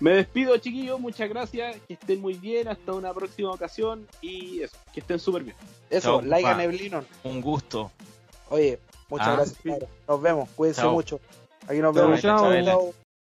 me 0.00 0.12
despido 0.16 0.56
chiquillos, 0.58 0.98
muchas 0.98 1.28
gracias, 1.28 1.76
que 1.86 1.94
estén 1.94 2.20
muy 2.20 2.34
bien, 2.34 2.68
hasta 2.68 2.92
una 2.92 3.12
próxima 3.14 3.50
ocasión 3.52 4.06
y 4.20 4.62
eso, 4.62 4.76
que 4.92 5.00
estén 5.00 5.18
súper 5.20 5.44
bien. 5.44 5.56
eso, 5.90 6.20
like 6.22 6.46
a 6.46 6.50
compa. 6.52 6.62
Neblinon. 6.62 7.06
Un 7.24 7.40
gusto. 7.40 7.90
Oye, 8.48 8.78
muchas 9.08 9.28
Ah. 9.28 9.32
gracias. 9.36 9.58
cabros. 9.62 9.88
Nos 10.08 10.22
vemos, 10.22 10.48
cuídense 10.56 10.80
Chao. 10.82 10.92
mucho. 10.92 11.20
Aquí 11.68 11.78
nos 11.78 11.94
Chao, 11.94 12.04
vemos. 12.06 12.20
chao. 12.20 12.64
chao. 12.64 13.09